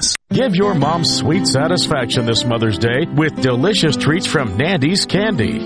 business. 0.00 0.19
Give 0.32 0.54
your 0.54 0.74
mom 0.74 1.04
sweet 1.04 1.44
satisfaction 1.44 2.24
this 2.24 2.44
Mother's 2.44 2.78
Day 2.78 3.04
with 3.04 3.42
delicious 3.42 3.96
treats 3.96 4.28
from 4.28 4.56
Nandy's 4.56 5.04
Candy. 5.04 5.58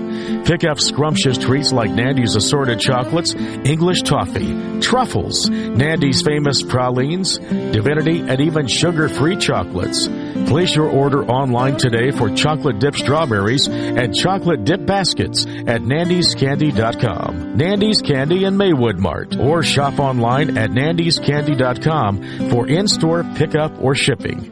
Pick 0.43 0.63
up 0.63 0.79
scrumptious 0.79 1.37
treats 1.37 1.71
like 1.71 1.91
Nandy's 1.91 2.35
assorted 2.35 2.79
chocolates, 2.79 3.35
English 3.35 4.01
toffee, 4.01 4.81
truffles, 4.81 5.47
Nandy's 5.51 6.23
famous 6.23 6.63
pralines, 6.63 7.37
divinity, 7.37 8.21
and 8.21 8.41
even 8.41 8.65
sugar-free 8.65 9.37
chocolates. 9.37 10.07
Place 10.47 10.75
your 10.75 10.89
order 10.89 11.23
online 11.25 11.77
today 11.77 12.09
for 12.09 12.31
chocolate 12.31 12.79
dip 12.79 12.95
strawberries 12.95 13.67
and 13.67 14.15
chocolate 14.15 14.65
dip 14.65 14.83
baskets 14.83 15.45
at 15.45 15.83
nandyscandy.com. 15.83 17.55
Nandy's 17.55 18.01
Candy 18.01 18.45
in 18.45 18.57
Maywood 18.57 18.97
Mart 18.97 19.37
or 19.37 19.61
shop 19.61 19.99
online 19.99 20.57
at 20.57 20.71
nandyscandy.com 20.71 22.49
for 22.49 22.67
in-store 22.67 23.23
pickup 23.35 23.79
or 23.79 23.93
shipping. 23.93 24.51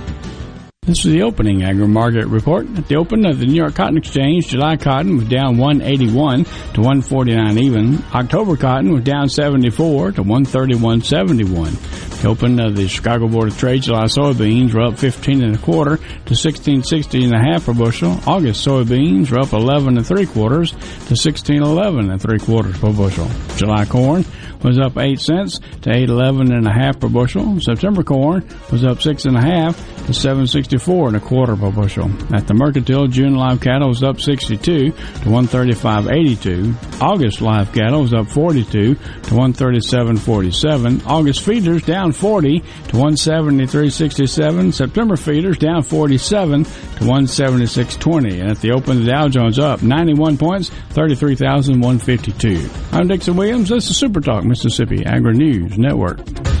This 0.87 1.05
is 1.05 1.11
the 1.11 1.21
opening 1.21 1.61
agri 1.61 1.87
market 1.87 2.25
report. 2.25 2.65
At 2.75 2.87
the 2.87 2.95
open 2.95 3.23
of 3.27 3.37
the 3.37 3.45
New 3.45 3.53
York 3.53 3.75
Cotton 3.75 3.97
Exchange, 3.97 4.47
July 4.47 4.77
cotton 4.77 5.15
was 5.15 5.29
down 5.29 5.59
181 5.59 6.43
to 6.43 6.81
149 6.81 7.57
even. 7.59 8.03
October 8.11 8.57
cotton 8.57 8.91
was 8.91 9.03
down 9.03 9.29
74 9.29 10.13
to 10.13 10.23
131.71. 10.23 12.21
The 12.23 12.27
open 12.27 12.59
of 12.59 12.75
the 12.75 12.87
Chicago 12.87 13.27
Board 13.27 13.49
of 13.49 13.59
Trade, 13.59 13.83
July 13.83 14.05
soybeans 14.05 14.73
were 14.73 14.81
up 14.81 14.97
15 14.97 15.43
and 15.43 15.53
a 15.53 15.59
quarter 15.59 15.97
to 15.97 16.33
1660 16.33 17.25
and 17.25 17.35
a 17.35 17.39
half 17.39 17.67
per 17.67 17.75
bushel. 17.75 18.19
August 18.25 18.65
soybeans 18.65 19.29
were 19.29 19.39
up 19.39 19.53
11 19.53 19.97
and 19.97 20.07
three 20.07 20.25
quarters 20.25 20.71
to 20.71 21.13
1611 21.13 22.09
and 22.09 22.19
three 22.19 22.39
quarters 22.39 22.79
per 22.79 22.91
bushel. 22.91 23.29
July 23.55 23.85
corn 23.85 24.25
was 24.63 24.79
up 24.79 24.97
8 24.97 25.19
cents 25.19 25.59
to 25.81 25.91
811 25.91 26.53
and 26.53 26.67
a 26.67 26.73
half 26.73 26.99
per 26.99 27.09
bushel. 27.09 27.59
September 27.59 28.03
corn 28.03 28.47
was 28.71 28.83
up 28.83 29.01
6 29.01 29.25
and 29.25 29.37
a 29.37 29.41
half 29.41 29.77
to 30.05 30.13
764 30.13 31.09
and 31.09 31.17
a 31.17 31.19
quarter 31.19 31.55
per 31.55 31.71
bushel. 31.71 32.09
At 32.33 32.47
the 32.47 32.53
mercantile, 32.53 33.07
June 33.07 33.35
live 33.35 33.61
cattle 33.61 33.89
was 33.89 34.03
up 34.03 34.19
62 34.19 34.91
to 34.91 34.93
135.82. 34.93 37.01
August 37.01 37.41
live 37.41 37.71
cattle 37.73 38.01
was 38.01 38.13
up 38.13 38.27
42 38.27 38.95
to 38.95 38.99
137.47. 38.99 41.05
August 41.05 41.41
feeders 41.41 41.83
down 41.83 42.11
40 42.11 42.59
to 42.59 42.97
173.67. 42.97 44.73
September 44.73 45.15
feeders 45.15 45.57
down 45.57 45.83
47 45.83 46.63
to 46.63 46.69
176.20. 46.69 48.41
And 48.41 48.51
at 48.51 48.59
the 48.59 48.71
open, 48.71 49.03
the 49.03 49.11
Dow 49.11 49.27
Jones 49.27 49.59
up 49.59 49.83
91 49.83 50.37
points, 50.37 50.69
33,152. 50.89 52.69
I'm 52.91 53.07
Dixon 53.07 53.35
Williams. 53.35 53.69
This 53.69 53.89
is 53.89 53.97
Super 53.97 54.21
Talk 54.21 54.43
Mississippi 54.51 55.05
Agri 55.05 55.33
News 55.33 55.77
Network. 55.77 56.60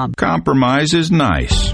Compromise 0.17 0.93
is 0.93 1.11
nice 1.11 1.73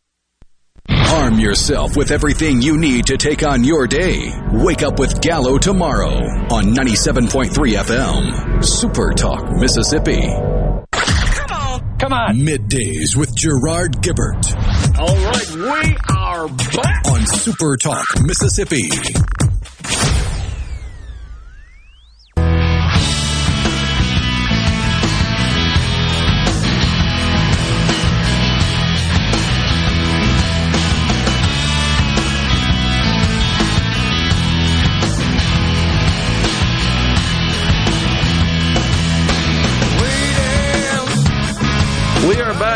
Arm 0.91 1.39
yourself 1.39 1.95
with 1.95 2.11
everything 2.11 2.61
you 2.61 2.77
need 2.77 3.05
to 3.07 3.17
take 3.17 3.43
on 3.45 3.63
your 3.63 3.87
day. 3.87 4.31
Wake 4.51 4.81
up 4.83 4.99
with 4.99 5.21
Gallo 5.21 5.57
tomorrow 5.57 6.13
on 6.51 6.73
97.3 6.73 7.49
FM. 7.51 8.63
Super 8.63 9.11
Talk, 9.13 9.51
Mississippi. 9.51 10.21
Come 10.21 11.51
on. 11.51 11.97
Come 11.99 12.13
on. 12.13 12.35
Middays 12.37 13.15
with 13.15 13.35
Gerard 13.35 14.01
Gibert 14.01 14.55
All 14.99 15.15
right, 15.15 15.51
we 15.51 15.97
are 16.15 16.47
back. 16.47 17.07
on 17.07 17.25
Super 17.27 17.77
Talk, 17.77 18.05
Mississippi. 18.21 18.89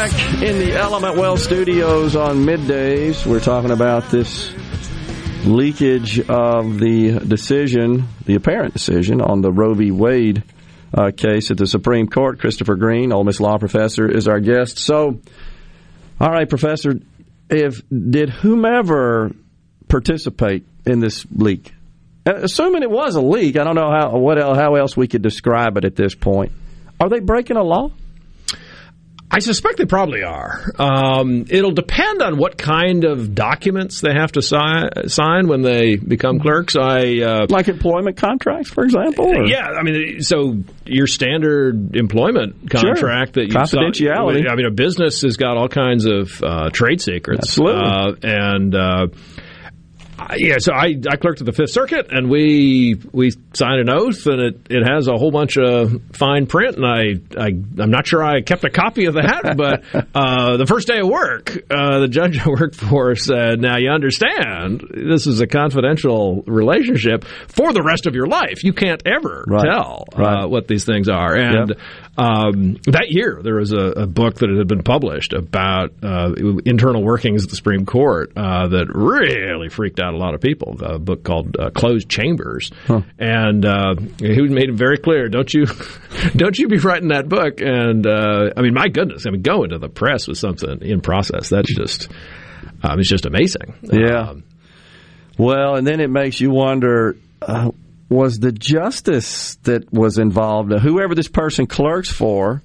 Back 0.06 0.44
in 0.44 0.60
the 0.60 0.74
Element 0.74 1.18
Wealth 1.18 1.40
studios 1.40 2.16
on 2.16 2.46
middays. 2.46 3.26
We're 3.26 3.40
talking 3.40 3.72
about 3.72 4.12
this 4.12 4.54
leakage 5.44 6.20
of 6.20 6.78
the 6.78 7.22
decision, 7.28 8.08
the 8.24 8.36
apparent 8.36 8.74
decision 8.74 9.20
on 9.20 9.42
the 9.42 9.52
Roe 9.52 9.74
v. 9.74 9.90
Wade 9.90 10.44
uh, 10.94 11.10
case 11.10 11.50
at 11.50 11.58
the 11.58 11.66
Supreme 11.66 12.08
Court. 12.08 12.40
Christopher 12.40 12.76
Green, 12.76 13.12
Ole 13.12 13.24
Miss 13.24 13.40
law 13.40 13.58
professor, 13.58 14.08
is 14.08 14.28
our 14.28 14.40
guest. 14.40 14.78
So, 14.78 15.22
all 16.22 16.30
right, 16.30 16.48
professor, 16.48 17.00
if 17.50 17.82
did 17.90 18.30
whomever 18.30 19.32
participate 19.88 20.68
in 20.86 21.00
this 21.00 21.26
leak, 21.32 21.74
assuming 22.28 22.84
it 22.84 22.92
was 22.92 23.16
a 23.16 23.22
leak, 23.22 23.58
I 23.58 23.64
don't 23.64 23.76
know 23.76 23.90
how 23.90 24.20
what 24.20 24.38
how 24.38 24.76
else 24.76 24.96
we 24.96 25.08
could 25.08 25.24
describe 25.24 25.78
it 25.78 25.84
at 25.84 25.96
this 25.96 26.14
point. 26.14 26.52
Are 27.00 27.10
they 27.10 27.22
breaking 27.22 27.58
a 27.58 27.64
law? 27.64 27.90
I 29.36 29.40
suspect 29.40 29.78
they 29.78 29.86
probably 29.86 30.24
are. 30.24 30.64
Um, 30.80 31.46
it'll 31.50 31.72
depend 31.74 32.22
on 32.22 32.38
what 32.38 32.58
kind 32.58 33.04
of 33.04 33.36
documents 33.36 34.00
they 34.02 34.14
have 34.14 34.32
to 34.34 34.42
si- 34.42 35.08
sign 35.10 35.48
when 35.48 35.62
they 35.62 35.98
become 35.98 36.40
clerks. 36.40 36.76
I 36.78 37.20
uh, 37.20 37.48
like 37.50 37.68
employment 37.68 38.18
contracts, 38.18 38.70
for 38.70 38.84
example. 38.86 39.26
or- 39.26 39.46
Yeah, 39.46 39.68
I 39.68 39.84
mean, 39.84 40.22
so 40.22 40.64
your 40.86 41.08
standard 41.08 41.96
employment 41.96 42.56
Sure. 42.72 42.94
contract 42.94 43.34
that 43.34 43.48
you 43.48 43.54
Confidentiality. 43.54 44.44
sign- 44.44 44.48
I 44.50 44.56
mean, 44.56 44.66
a 44.68 44.72
business 44.72 45.22
has 45.24 45.36
got 45.38 45.58
all 45.58 45.68
kinds 45.68 46.06
of 46.06 46.42
uh, 46.42 46.70
trade 46.72 47.02
secrets. 47.02 47.50
Absolutely. 47.50 47.84
Uh, 47.84 48.14
and 48.24 48.74
uh, 48.76 49.08
yeah, 50.38 50.56
so 50.60 50.74
I, 50.74 50.96
I 51.10 51.16
clerked 51.18 51.42
at 51.42 51.46
the 51.46 51.52
Fifth 51.52 51.72
Circuit, 51.72 52.08
and 52.12 52.30
we 52.30 52.96
we 53.12 53.32
signed 53.54 53.82
an 53.82 53.90
oath, 53.90 54.26
and 54.28 54.40
it, 54.42 54.68
it 54.70 54.84
has 54.88 55.08
a 55.08 55.14
whole 55.18 55.32
bunch 55.32 55.58
of 55.58 56.02
fine 56.14 56.46
print, 56.48 56.78
and 56.78 56.86
I, 56.86 57.16
I 57.38 57.48
I'm 57.48 57.92
not 57.92 58.08
sure 58.08 58.24
I 58.24 58.42
kept 58.42 58.64
a 58.64 58.70
copy 58.70 59.06
of 59.06 59.16
that, 59.16 59.56
but 59.58 59.84
uh, 60.16 60.58
the 60.58 60.66
first 60.66 60.88
day 60.88 61.00
of 61.00 61.08
work, 61.08 61.52
uh, 61.70 62.00
the 62.00 62.08
judge 62.08 62.40
I 62.40 62.48
worked 62.50 62.76
for 62.76 63.16
said, 63.16 63.60
"Now 63.60 63.78
you 63.78 63.90
understand, 63.90 64.84
this 64.94 65.28
is 65.28 65.42
a 65.42 65.48
confidential 65.48 66.44
relationship 66.48 67.26
for 67.48 67.74
the 67.74 67.84
rest 67.84 68.06
of 68.08 68.16
your 68.16 68.28
life. 68.28 68.64
You 68.64 68.74
can't 68.74 69.02
ever 69.06 69.44
Right. 69.48 69.64
tell 69.66 70.06
Right. 70.16 70.44
Uh, 70.44 70.48
what 70.48 70.68
these 70.68 70.86
things 70.86 71.10
are." 71.10 71.36
And 71.36 71.70
Yep. 71.70 71.80
Um, 72.18 72.78
that 72.86 73.08
year, 73.10 73.42
there 73.44 73.56
was 73.56 73.74
a, 73.74 73.78
a 73.78 74.08
book 74.08 74.36
that 74.36 74.50
had 74.50 74.68
been 74.68 74.84
published 74.84 75.34
about 75.34 75.92
uh, 76.02 76.34
internal 76.66 77.04
workings 77.04 77.44
of 77.44 77.50
the 77.50 77.58
Supreme 77.58 77.86
Court 77.86 78.32
uh, 78.38 78.70
that 78.70 78.88
really 78.94 79.68
freaked 79.68 80.00
out 80.00 80.14
a 80.14 80.18
lot 80.18 80.34
of 80.34 80.40
people. 80.40 80.78
A 80.82 80.98
book 80.98 81.24
called 81.24 81.58
uh, 81.60 81.72
"Closed 81.72 82.08
Chambers," 82.08 82.72
and 83.20 83.66
uh, 83.66 83.96
he 84.18 84.42
made 84.44 84.70
it 84.70 84.76
very 84.76 84.98
clear: 84.98 85.28
don't 85.28 85.54
you, 85.54 85.66
don't 86.36 86.58
you 86.58 86.70
be 86.70 86.78
writing 86.78 87.10
that 87.10 87.28
book? 87.28 87.60
And 87.60 88.08
uh, 88.08 88.52
I 88.56 88.62
mean, 88.62 88.74
my 88.74 88.88
goodness, 88.88 89.26
I 89.28 89.32
mean, 89.32 89.42
going 89.42 89.72
to 89.72 89.78
the 89.78 89.90
press 89.90 90.28
with 90.28 90.38
something 90.38 90.82
in 90.82 91.02
process 91.02 91.50
that's 91.50 91.76
just, 91.76 92.10
um, 92.82 92.98
it's 92.98 93.10
just 93.10 93.26
amazing. 93.26 93.76
Yeah. 93.82 94.36
well, 95.38 95.76
and 95.76 95.86
then 95.86 96.00
it 96.00 96.10
makes 96.10 96.40
you 96.40 96.52
wonder 96.52 97.18
uh, 97.42 97.72
was 98.10 98.40
the 98.40 98.52
justice 98.52 99.56
that 99.64 99.92
was 99.92 100.18
involved, 100.18 100.72
whoever 100.72 101.16
this 101.16 101.28
person 101.28 101.66
clerks 101.66 102.10
for, 102.10 102.62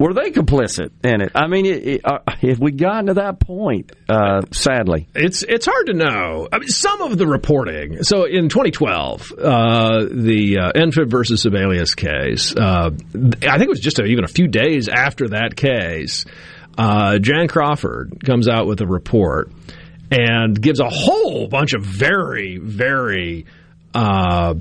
were 0.00 0.14
they 0.14 0.30
complicit 0.30 0.92
in 1.04 1.20
it? 1.20 1.32
I 1.34 1.46
mean, 1.46 1.66
it, 1.66 1.86
it, 1.86 2.00
uh, 2.06 2.20
if 2.40 2.58
we 2.58 2.72
gotten 2.72 3.08
to 3.08 3.14
that 3.14 3.38
point, 3.38 3.92
uh, 4.08 4.40
sadly. 4.50 5.08
It's 5.14 5.42
it's 5.42 5.66
hard 5.66 5.88
to 5.88 5.92
know. 5.92 6.48
I 6.50 6.58
mean, 6.58 6.68
some 6.68 7.02
of 7.02 7.18
the 7.18 7.26
reporting. 7.26 8.02
So 8.02 8.24
in 8.24 8.48
2012, 8.48 9.32
uh, 9.32 10.06
the 10.10 10.58
uh, 10.58 10.72
NFIB 10.72 11.10
versus 11.10 11.44
Sebelius 11.44 11.94
case. 11.94 12.56
Uh, 12.56 12.92
I 13.46 13.58
think 13.58 13.62
it 13.64 13.68
was 13.68 13.80
just 13.80 13.98
a, 13.98 14.04
even 14.04 14.24
a 14.24 14.28
few 14.28 14.48
days 14.48 14.88
after 14.88 15.28
that 15.28 15.54
case. 15.54 16.24
Uh, 16.78 17.18
Jan 17.18 17.46
Crawford 17.46 18.24
comes 18.24 18.48
out 18.48 18.66
with 18.66 18.80
a 18.80 18.86
report 18.86 19.52
and 20.10 20.58
gives 20.60 20.80
a 20.80 20.88
whole 20.88 21.46
bunch 21.46 21.74
of 21.74 21.82
very 21.84 22.56
very. 22.56 23.44
Uh, 23.94 24.54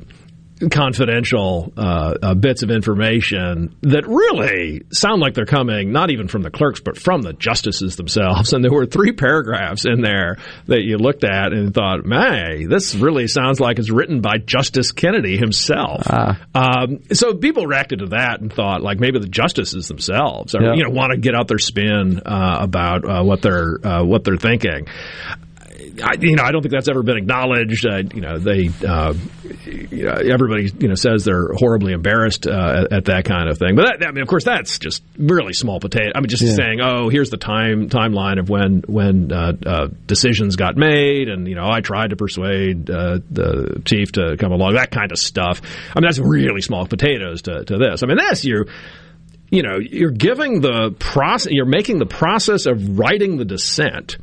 confidential 0.71 1.71
uh, 1.77 2.13
uh, 2.21 2.33
bits 2.33 2.63
of 2.63 2.69
information 2.69 3.73
that 3.81 4.05
really 4.07 4.81
sound 4.91 5.21
like 5.21 5.33
they're 5.33 5.45
coming 5.45 5.93
not 5.93 6.11
even 6.11 6.27
from 6.27 6.41
the 6.41 6.49
clerks 6.51 6.81
but 6.81 6.97
from 6.97 7.21
the 7.21 7.31
justices 7.31 7.95
themselves. 7.95 8.51
And 8.59 8.61
there 8.63 8.71
were 8.73 8.85
three 8.85 9.13
paragraphs 9.13 9.85
in 9.85 10.01
there 10.01 10.37
that 10.65 10.81
you 10.81 10.97
looked 10.97 11.23
at 11.23 11.53
and 11.53 11.73
thought, 11.73 12.03
"Man, 12.05 12.67
this 12.67 12.93
really 12.93 13.27
sounds 13.29 13.61
like 13.61 13.79
it's 13.79 13.89
written 13.89 14.19
by 14.19 14.37
Justice 14.37 14.91
Kennedy 14.91 15.37
himself." 15.37 16.05
Um, 16.53 17.03
so 17.13 17.33
people 17.35 17.65
reacted 17.65 17.99
to 17.99 18.07
that 18.07 18.41
and 18.41 18.51
thought, 18.51 18.81
like 18.81 18.99
maybe 18.99 19.19
the 19.19 19.29
justices 19.29 19.87
themselves, 19.87 20.55
are, 20.55 20.61
Yeah. 20.61 20.73
you 20.73 20.83
know, 20.83 20.89
want 20.89 21.11
to 21.13 21.17
get 21.19 21.35
out 21.35 21.47
their 21.47 21.57
spin 21.59 22.19
uh, 22.25 22.57
about 22.59 23.05
uh, 23.05 23.23
what 23.23 23.41
they're 23.41 23.77
uh, 23.81 24.03
what 24.03 24.25
they're 24.25 24.35
thinking. 24.35 24.87
I, 26.03 26.13
you 26.19 26.35
know, 26.35 26.43
I 26.43 26.51
don't 26.51 26.61
think 26.61 26.71
that's 26.73 26.87
ever 26.89 27.03
been 27.03 27.17
acknowledged. 27.17 27.85
Uh, 27.85 28.03
you 28.13 28.21
know, 28.21 28.37
they, 28.37 28.69
uh, 28.87 29.13
you 29.65 30.05
know, 30.05 30.13
everybody, 30.13 30.71
you 30.79 30.87
know, 30.87 30.95
says 30.95 31.25
they're 31.25 31.53
horribly 31.53 31.93
embarrassed 31.93 32.47
uh, 32.47 32.85
at, 32.85 32.93
at 32.93 33.05
that 33.05 33.25
kind 33.25 33.49
of 33.49 33.57
thing. 33.57 33.75
But 33.75 33.99
that, 33.99 34.07
I 34.07 34.11
mean, 34.11 34.21
of 34.21 34.27
course, 34.27 34.43
that's 34.45 34.79
just 34.79 35.03
really 35.17 35.53
small 35.53 35.79
potato. 35.79 36.11
I 36.15 36.19
mean, 36.19 36.29
just 36.29 36.43
Yeah. 36.43 36.53
saying, 36.55 36.79
oh, 36.81 37.09
here's 37.09 37.29
the 37.29 37.37
time 37.37 37.89
timeline 37.89 38.39
of 38.39 38.49
when 38.49 38.83
when 38.87 39.31
uh, 39.31 39.53
uh, 39.65 39.87
decisions 40.07 40.55
got 40.55 40.77
made, 40.77 41.29
and 41.29 41.47
you 41.47 41.55
know, 41.55 41.69
I 41.69 41.81
tried 41.81 42.11
to 42.11 42.15
persuade 42.15 42.89
uh, 42.89 43.19
the 43.29 43.81
chief 43.85 44.11
to 44.13 44.37
come 44.37 44.51
along. 44.51 44.73
That 44.75 44.91
kind 44.91 45.11
of 45.11 45.17
stuff. 45.19 45.61
I 45.95 45.99
mean, 45.99 46.07
that's 46.07 46.19
really 46.19 46.61
small 46.61 46.85
potatoes 46.87 47.43
to, 47.43 47.63
to 47.65 47.77
this. 47.77 48.03
I 48.03 48.07
mean, 48.07 48.17
that's 48.17 48.43
you 48.45 48.65
you 49.51 49.63
know, 49.63 49.79
you're 49.79 50.11
giving 50.11 50.61
the 50.61 50.95
process, 50.99 51.51
you're 51.51 51.65
making 51.65 51.97
the 51.97 52.05
process 52.05 52.67
of 52.67 52.99
writing 52.99 53.37
the 53.37 53.45
dissent 53.45 54.17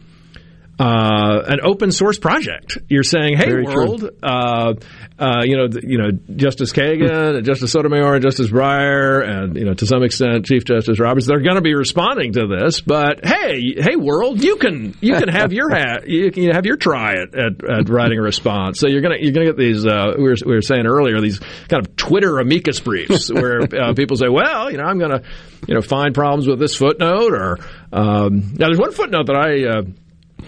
uh, 0.79 1.43
an 1.47 1.61
open 1.63 1.91
source 1.91 2.19
project. 2.19 2.79
You're 2.89 3.03
saying, 3.03 3.39
"Hey, 3.39 3.47
Very 3.47 3.65
world, 3.65 4.11
uh, 4.23 4.75
uh, 5.19 5.43
you 5.45 5.57
know, 5.57 5.69
you 5.83 5.97
know, 5.97 6.11
Justice 6.37 6.73
Kagan, 6.73 7.37
and 7.37 7.47
Justice 7.47 7.73
Sotomayor, 7.73 8.17
and 8.17 8.23
Justice 8.23 8.49
Breyer, 8.49 9.27
and 9.27 9.57
you 9.57 9.65
know, 9.65 9.73
to 9.73 9.87
some 9.87 10.03
extent, 10.03 10.45
Chief 10.45 10.67
Justice 10.67 11.01
Roberts. 11.01 11.27
They're 11.27 11.41
going 11.41 11.55
to 11.55 11.63
be 11.63 11.75
responding 11.75 12.35
to 12.35 12.47
this. 12.47 12.83
But 12.83 13.25
hey, 13.25 13.75
hey, 13.79 13.97
world, 13.97 14.45
you 14.45 14.57
can 14.57 14.95
you 15.01 15.15
can 15.15 15.29
have 15.29 15.55
your 15.55 15.71
hat, 15.71 16.07
you 16.09 16.31
can 16.31 16.51
have 16.51 16.67
your 16.67 16.77
try 16.77 17.15
at, 17.15 17.35
at, 17.35 17.65
at 17.65 17.89
writing 17.89 18.19
a 18.19 18.23
response. 18.23 18.79
So 18.79 18.87
you're 18.89 19.01
gonna 19.01 19.17
you're 19.19 19.33
gonna 19.33 19.47
get 19.47 19.57
these. 19.57 19.87
Uh, 19.87 20.13
we, 20.19 20.25
were, 20.25 20.37
we 20.45 20.55
were 20.55 20.63
saying 20.63 20.87
earlier 20.87 21.21
these 21.23 21.39
kind 21.69 21.87
of 21.87 21.97
Twitter 21.97 22.39
amicus 22.39 22.81
briefs 22.81 23.33
where 23.33 23.63
uh, 23.63 23.95
people 23.95 24.19
say, 24.19 24.29
well, 24.29 24.71
you 24.71 24.77
know, 24.77 24.85
I'm 24.85 24.99
going 24.99 25.13
to 25.13 25.23
you 25.67 25.75
know 25.75 25.81
find 25.81 26.15
problems 26.15 26.47
with 26.47 26.59
this 26.59 26.75
footnote, 26.75 27.33
or 27.33 27.59
um, 27.93 28.53
now 28.59 28.67
there's 28.67 28.79
one 28.79 28.93
footnote 28.93 29.29
that 29.29 29.37
I. 29.37 29.81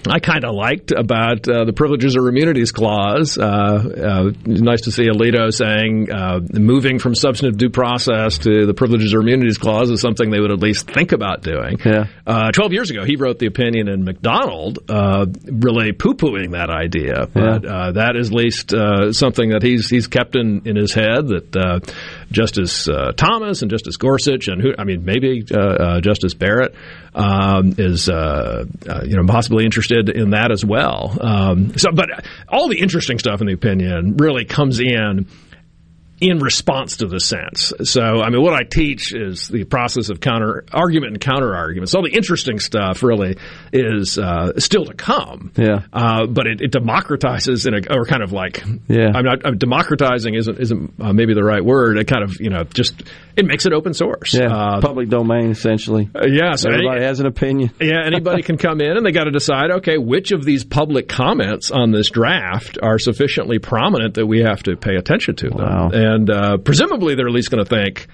I 0.07 0.21
kind 0.21 0.45
of 0.45 0.55
liked 0.55 0.93
about 0.93 1.49
uh, 1.49 1.65
the 1.65 1.73
privileges 1.73 2.17
or 2.17 2.29
immunities 2.29 2.73
clause. 2.73 3.37
Uh, 3.37 3.43
uh, 3.45 4.33
nice 4.47 4.83
to 4.83 4.93
see 4.93 5.09
Alito 5.09 5.53
saying 5.53 6.11
uh, 6.11 6.41
moving 6.53 6.99
from 6.99 7.15
substantive 7.15 7.59
due 7.59 7.71
process 7.71 8.39
to 8.39 8.67
the 8.67 8.75
privileges 8.75 9.15
or 9.15 9.21
immunities 9.21 9.59
clause 9.59 9.91
is 9.91 10.01
something 10.01 10.31
they 10.31 10.41
would 10.41 10.53
at 10.53 10.61
least 10.61 10.91
think 10.91 11.13
about 11.13 11.43
doing. 11.43 11.79
Yeah. 11.85 12.07
Uh, 12.27 12.51
Twelve 12.53 12.73
years 12.73 12.91
ago, 12.91 13.05
he 13.05 13.17
wrote 13.17 13.39
the 13.39 13.47
opinion 13.47 13.89
in 13.89 14.05
McDonald, 14.05 14.79
uh, 14.89 15.27
really 15.45 15.93
poo-pooing 15.93 16.53
that 16.53 16.71
idea. 16.71 17.27
But 17.33 17.65
uh, 17.65 17.93
that 17.93 18.17
is 18.17 18.29
at 18.29 18.35
least 18.35 18.73
uh, 18.73 19.13
something 19.13 19.51
that 19.51 19.63
he's 19.63 19.89
he's 19.89 20.07
kept 20.07 20.37
in, 20.37 20.63
in 20.67 20.77
his 20.77 20.93
head 20.93 21.29
that 21.29 21.57
uh, 21.57 21.81
Justice 22.31 22.89
uh, 22.89 23.13
Thomas 23.17 23.63
and 23.63 23.71
Justice 23.71 23.97
Gorsuch 23.97 24.49
and 24.49 24.61
who 24.61 24.75
I 24.79 24.85
mean 24.85 25.05
maybe 25.05 25.45
uh, 25.51 25.59
uh, 25.59 26.01
Justice 26.01 26.35
Barrett 26.35 26.75
um, 27.15 27.75
is 27.79 28.09
uh, 28.09 28.65
you 29.05 29.17
know 29.17 29.27
possibly 29.27 29.65
interested 29.65 30.09
in 30.09 30.31
that 30.31 30.53
as 30.53 30.65
well. 30.65 31.17
Um, 31.21 31.77
so, 31.79 31.91
but 31.93 32.09
all 32.49 32.69
the 32.69 32.79
interesting 32.79 33.19
stuff 33.19 33.41
in 33.41 33.47
the 33.47 33.55
opinion 33.55 34.17
really 34.17 34.45
comes 34.45 34.81
in 34.81 35.27
in 36.21 36.39
response 36.41 36.97
to 36.99 37.07
the 37.07 37.21
sense. 37.21 37.73
So, 37.85 38.03
I 38.03 38.31
mean, 38.31 38.43
what 38.43 38.55
I 38.55 38.65
teach 38.65 39.15
is 39.15 39.47
the 39.49 39.65
process 39.65 40.09
of 40.11 40.21
counter 40.21 40.65
argument 40.73 41.13
and 41.13 41.21
counter 41.21 41.55
arguments. 41.55 41.95
All 41.95 42.03
the 42.03 42.11
interesting 42.15 42.59
stuff 42.59 43.03
really 43.03 43.37
is 43.73 44.19
uh, 44.19 44.59
still 44.59 44.85
to 44.87 44.95
come. 44.95 45.53
Yeah. 45.57 45.83
Uh, 45.93 46.27
but 46.27 46.47
it, 46.47 46.61
it 46.61 46.73
democratizes 46.73 47.67
in 47.67 47.75
a, 47.75 47.97
or 47.97 48.05
kind 48.05 48.23
of 48.23 48.33
like, 48.33 48.65
Yeah. 48.89 49.13
I'm 49.15 49.25
not, 49.25 49.47
I'm 49.47 49.59
democratizing 49.59 50.35
isn't, 50.35 50.59
isn't 50.59 50.95
uh, 51.01 51.13
maybe 51.13 51.35
the 51.35 51.45
right 51.45 51.65
word. 51.65 51.99
It 51.99 52.07
kind 52.09 52.25
of, 52.25 52.41
you 52.41 52.51
know, 52.51 52.65
just, 52.65 53.01
it 53.37 53.47
makes 53.47 53.65
it 53.67 53.73
open 53.73 53.95
source. 53.95 54.35
Yeah, 54.35 54.53
Uh, 54.53 54.81
public 54.81 55.09
domain 55.09 55.51
essentially. 55.51 56.11
uh, 56.15 56.27
yeah, 56.27 56.55
so 56.57 56.69
any- 56.71 56.79
everybody 56.79 57.05
has 57.05 57.21
an 57.21 57.27
opinion. 57.27 57.71
yeah, 57.81 58.03
anybody 58.05 58.43
can 58.43 58.59
come 58.59 58.81
in 58.81 58.97
and 58.97 59.07
they 59.07 59.13
got 59.13 59.25
to 59.25 59.31
decide, 59.31 59.71
okay, 59.71 59.99
which 59.99 60.33
of 60.33 60.45
these 60.45 60.65
public 60.65 61.07
comments 61.09 61.71
on 61.71 61.93
this 61.93 62.11
draft 62.11 62.77
are 62.83 62.99
sufficiently 62.99 63.59
prominent 63.61 64.15
that 64.15 64.27
we 64.27 64.41
have 64.41 64.63
to 64.65 64.77
pay 64.77 64.97
attention 64.97 65.37
to 65.37 65.49
them. 65.51 65.59
Wow. 65.59 65.91
And 65.93 66.08
uh, 66.31 66.57
presumably 66.59 67.15
they're 67.15 67.27
at 67.29 67.33
least 67.33 67.51
going 67.51 67.65
to 67.65 67.69
think, 67.69 68.07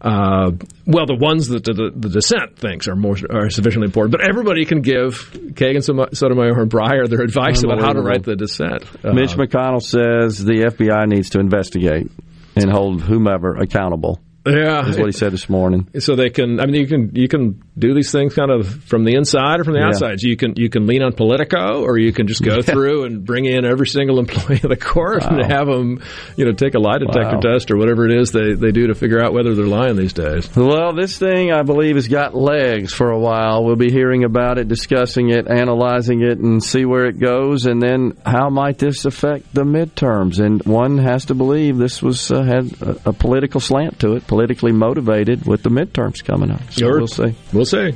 uh, 0.00 0.50
well, 0.84 1.06
the 1.06 1.14
ones 1.14 1.48
that 1.48 1.62
the, 1.64 1.92
the 1.94 2.08
dissent 2.08 2.56
thinks 2.56 2.88
are 2.88 2.96
more 2.96 3.16
are 3.30 3.50
sufficiently 3.50 3.86
important. 3.86 4.10
But 4.12 4.28
everybody 4.28 4.64
can 4.64 4.82
give 4.82 5.30
Kagan, 5.54 5.82
Sotomayor, 6.16 6.60
and 6.60 6.70
Breyer 6.70 7.08
their 7.08 7.22
advice 7.22 7.62
about 7.62 7.80
how 7.80 7.92
to 7.92 8.02
write 8.02 8.24
the 8.24 8.34
dissent. 8.34 8.84
Uh, 9.04 9.12
Mitch 9.12 9.32
McConnell 9.32 9.80
says 9.82 10.44
the 10.44 10.72
FBI 10.74 11.06
needs 11.06 11.30
to 11.30 11.40
investigate 11.40 12.10
and 12.56 12.70
hold 12.70 13.02
whomever 13.02 13.56
accountable. 13.56 14.20
Yeah, 14.44 14.88
is 14.88 14.98
what 14.98 15.06
he 15.06 15.12
said 15.12 15.32
this 15.32 15.48
morning. 15.48 15.88
so 16.00 16.16
they 16.16 16.30
can. 16.30 16.58
I 16.58 16.66
mean, 16.66 16.74
you 16.74 16.86
can 16.88 17.14
you 17.14 17.28
can 17.28 17.62
do 17.78 17.94
these 17.94 18.12
things 18.12 18.34
kind 18.34 18.50
of 18.50 18.68
from 18.84 19.04
the 19.04 19.14
inside 19.14 19.60
or 19.60 19.64
from 19.64 19.72
the 19.72 19.80
Yeah. 19.80 19.86
outside. 19.88 20.20
So 20.20 20.28
you 20.28 20.36
can 20.36 20.54
you 20.56 20.68
can 20.68 20.86
lean 20.86 21.02
on 21.02 21.12
Politico, 21.14 21.82
or 21.82 21.98
you 21.98 22.12
can 22.12 22.26
just 22.26 22.42
go 22.42 22.60
through 22.62 23.04
and 23.04 23.24
bring 23.24 23.46
in 23.46 23.64
every 23.64 23.86
single 23.86 24.18
employee 24.18 24.60
of 24.62 24.68
the 24.68 24.76
court 24.76 25.24
and 25.24 25.50
have 25.50 25.66
them, 25.66 26.00
you 26.36 26.44
know, 26.44 26.52
take 26.52 26.74
a 26.74 26.78
lie 26.78 26.98
detector 26.98 27.36
Wow. 27.36 27.40
test 27.40 27.70
or 27.70 27.78
whatever 27.78 28.04
it 28.06 28.20
is 28.20 28.30
they 28.32 28.52
they 28.54 28.72
do 28.72 28.88
to 28.88 28.94
figure 28.94 29.22
out 29.24 29.32
whether 29.32 29.54
they're 29.54 29.64
lying 29.66 29.96
these 29.96 30.12
days. 30.12 30.54
Well, 30.54 30.92
this 30.94 31.16
thing, 31.18 31.50
I 31.52 31.62
believe, 31.62 31.94
has 31.96 32.08
got 32.08 32.34
legs 32.34 32.92
for 32.92 33.10
a 33.10 33.18
while. 33.18 33.64
We'll 33.64 33.76
be 33.76 33.90
hearing 33.90 34.24
about 34.24 34.58
it, 34.58 34.68
discussing 34.68 35.30
it, 35.30 35.48
analyzing 35.48 36.22
it, 36.22 36.38
and 36.38 36.62
see 36.62 36.84
where 36.84 37.06
it 37.06 37.18
goes. 37.18 37.64
And 37.66 37.80
then, 37.80 38.16
how 38.26 38.50
might 38.50 38.78
this 38.78 39.04
affect 39.06 39.54
the 39.54 39.64
midterms? 39.64 40.38
And 40.44 40.62
one 40.64 40.98
has 40.98 41.24
to 41.26 41.34
believe 41.34 41.78
this 41.78 42.02
was 42.02 42.30
uh, 42.30 42.42
had 42.42 42.70
a, 42.82 43.10
a 43.10 43.12
political 43.12 43.60
slant 43.60 44.00
to 44.00 44.12
it, 44.16 44.26
politically 44.26 44.72
motivated 44.72 45.46
with 45.46 45.62
the 45.62 45.70
midterms 45.70 46.22
coming 46.22 46.50
up. 46.50 46.60
So 46.70 46.80
Sure. 46.86 46.98
we'll 46.98 47.06
see. 47.06 47.34
We'll 47.52 47.61
see. 47.64 47.92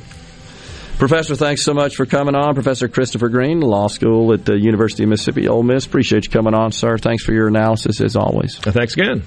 Professor, 0.97 1.35
thanks 1.35 1.61
so 1.61 1.73
much 1.75 1.95
for 1.95 2.07
coming 2.07 2.35
on. 2.35 2.55
Professor 2.55 2.87
Christopher 2.87 3.29
Green, 3.29 3.59
law 3.59 3.87
school 3.87 4.33
at 4.33 4.45
the 4.45 4.57
University 4.57 5.03
of 5.03 5.09
Mississippi 5.09 5.47
Ole 5.47 5.61
Miss. 5.61 5.85
Appreciate 5.85 6.25
you 6.25 6.31
coming 6.31 6.55
on, 6.55 6.71
sir. 6.71 6.97
Thanks 6.97 7.23
for 7.23 7.33
your 7.33 7.47
analysis 7.47 8.01
as 8.01 8.15
always. 8.15 8.57
Thanks 8.57 8.93
again. 8.93 9.21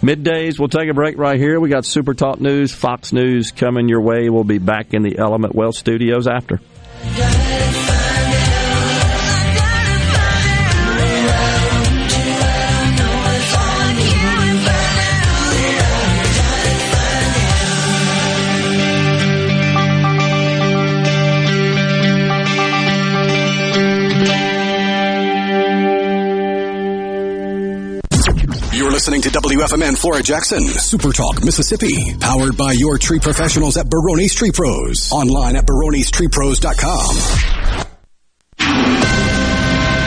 Middays, 0.00 0.58
we'll 0.58 0.68
take 0.68 0.90
a 0.90 0.94
break 0.94 1.16
right 1.16 1.38
here. 1.38 1.60
We 1.60 1.68
got 1.68 1.84
Super 1.84 2.12
Talk 2.12 2.40
News, 2.40 2.72
Fox 2.74 3.12
News 3.12 3.52
coming 3.52 3.88
your 3.88 4.00
way. 4.00 4.30
We'll 4.30 4.42
be 4.42 4.58
back 4.58 4.94
in 4.94 5.02
the 5.04 5.16
Element 5.16 5.54
Wealth 5.54 5.76
studios 5.76 6.26
after. 6.26 6.60
Listening 29.02 29.20
to 29.20 29.30
WFMN 29.30 29.98
Flora 29.98 30.22
Jackson, 30.22 30.62
Super 30.62 31.10
Talk, 31.10 31.44
Mississippi, 31.44 32.14
powered 32.20 32.56
by 32.56 32.70
your 32.70 32.98
tree 32.98 33.18
professionals 33.18 33.76
at 33.76 33.86
Barone's 33.86 34.32
Tree 34.32 34.52
Pros. 34.52 35.10
Online 35.10 35.56
at 35.56 35.66
baronestreepros.com. 35.66 37.16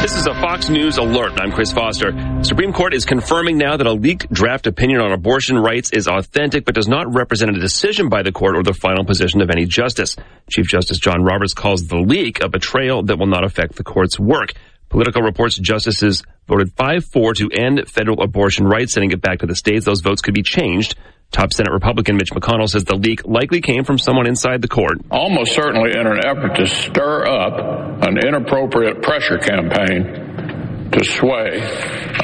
This 0.02 0.16
is 0.16 0.28
a 0.28 0.34
Fox 0.36 0.70
News 0.70 0.98
alert. 0.98 1.34
I'm 1.42 1.52
Chris 1.52 1.74
Foster. 1.74 2.14
Supreme 2.44 2.72
Court 2.72 2.94
is 2.94 3.04
confirming 3.04 3.58
now 3.58 3.76
that 3.76 3.86
a 3.86 3.92
leaked 3.92 4.32
draft 4.32 4.66
opinion 4.66 5.02
on 5.02 5.12
abortion 5.12 5.58
rights 5.58 5.92
is 5.92 6.08
authentic 6.08 6.64
but 6.64 6.74
does 6.74 6.88
not 6.88 7.14
represent 7.14 7.54
a 7.54 7.60
decision 7.60 8.08
by 8.08 8.24
the 8.24 8.32
court 8.32 8.56
or 8.56 8.64
the 8.64 8.74
final 8.74 9.04
position 9.04 9.42
of 9.42 9.50
any 9.50 9.66
justice. 9.66 10.16
Chief 10.50 10.68
Justice 10.68 11.00
John 11.00 11.22
Roberts 11.22 11.54
calls 11.54 11.88
the 11.88 11.98
leak 11.98 12.42
a 12.42 12.48
betrayal 12.48 13.04
that 13.04 13.20
will 13.20 13.28
not 13.28 13.44
affect 13.44 13.76
the 13.76 13.84
court's 13.84 14.18
work. 14.18 14.54
Politico 14.96 15.20
reports 15.20 15.58
justices 15.58 16.24
voted 16.48 16.74
5-4 16.74 17.36
to 17.36 17.50
end 17.52 17.84
federal 17.90 18.22
abortion 18.22 18.66
rights, 18.66 18.94
sending 18.94 19.12
it 19.12 19.20
back 19.20 19.40
to 19.40 19.46
the 19.46 19.54
states. 19.54 19.84
Those 19.84 20.00
votes 20.00 20.22
could 20.22 20.34
be 20.34 20.42
changed. 20.42 20.96
Top 21.32 21.52
Senate 21.52 21.74
Republican 21.74 22.16
Mitch 22.16 22.32
McConnell 22.32 22.70
says 22.70 22.86
the 22.86 22.96
leak 22.96 23.26
likely 23.26 23.60
came 23.60 23.84
from 23.84 23.98
someone 23.98 24.26
inside 24.26 24.62
the 24.62 24.70
court. 24.70 25.00
almost 25.12 25.54
certainly 25.54 25.92
in 25.92 26.08
an 26.08 26.20
effort 26.26 26.56
to 26.56 26.66
stir 26.66 27.28
up 27.28 28.08
an 28.08 28.18
inappropriate 28.26 29.02
pressure 29.02 29.38
campaign 29.38 30.90
to 30.94 31.04
sway 31.04 31.60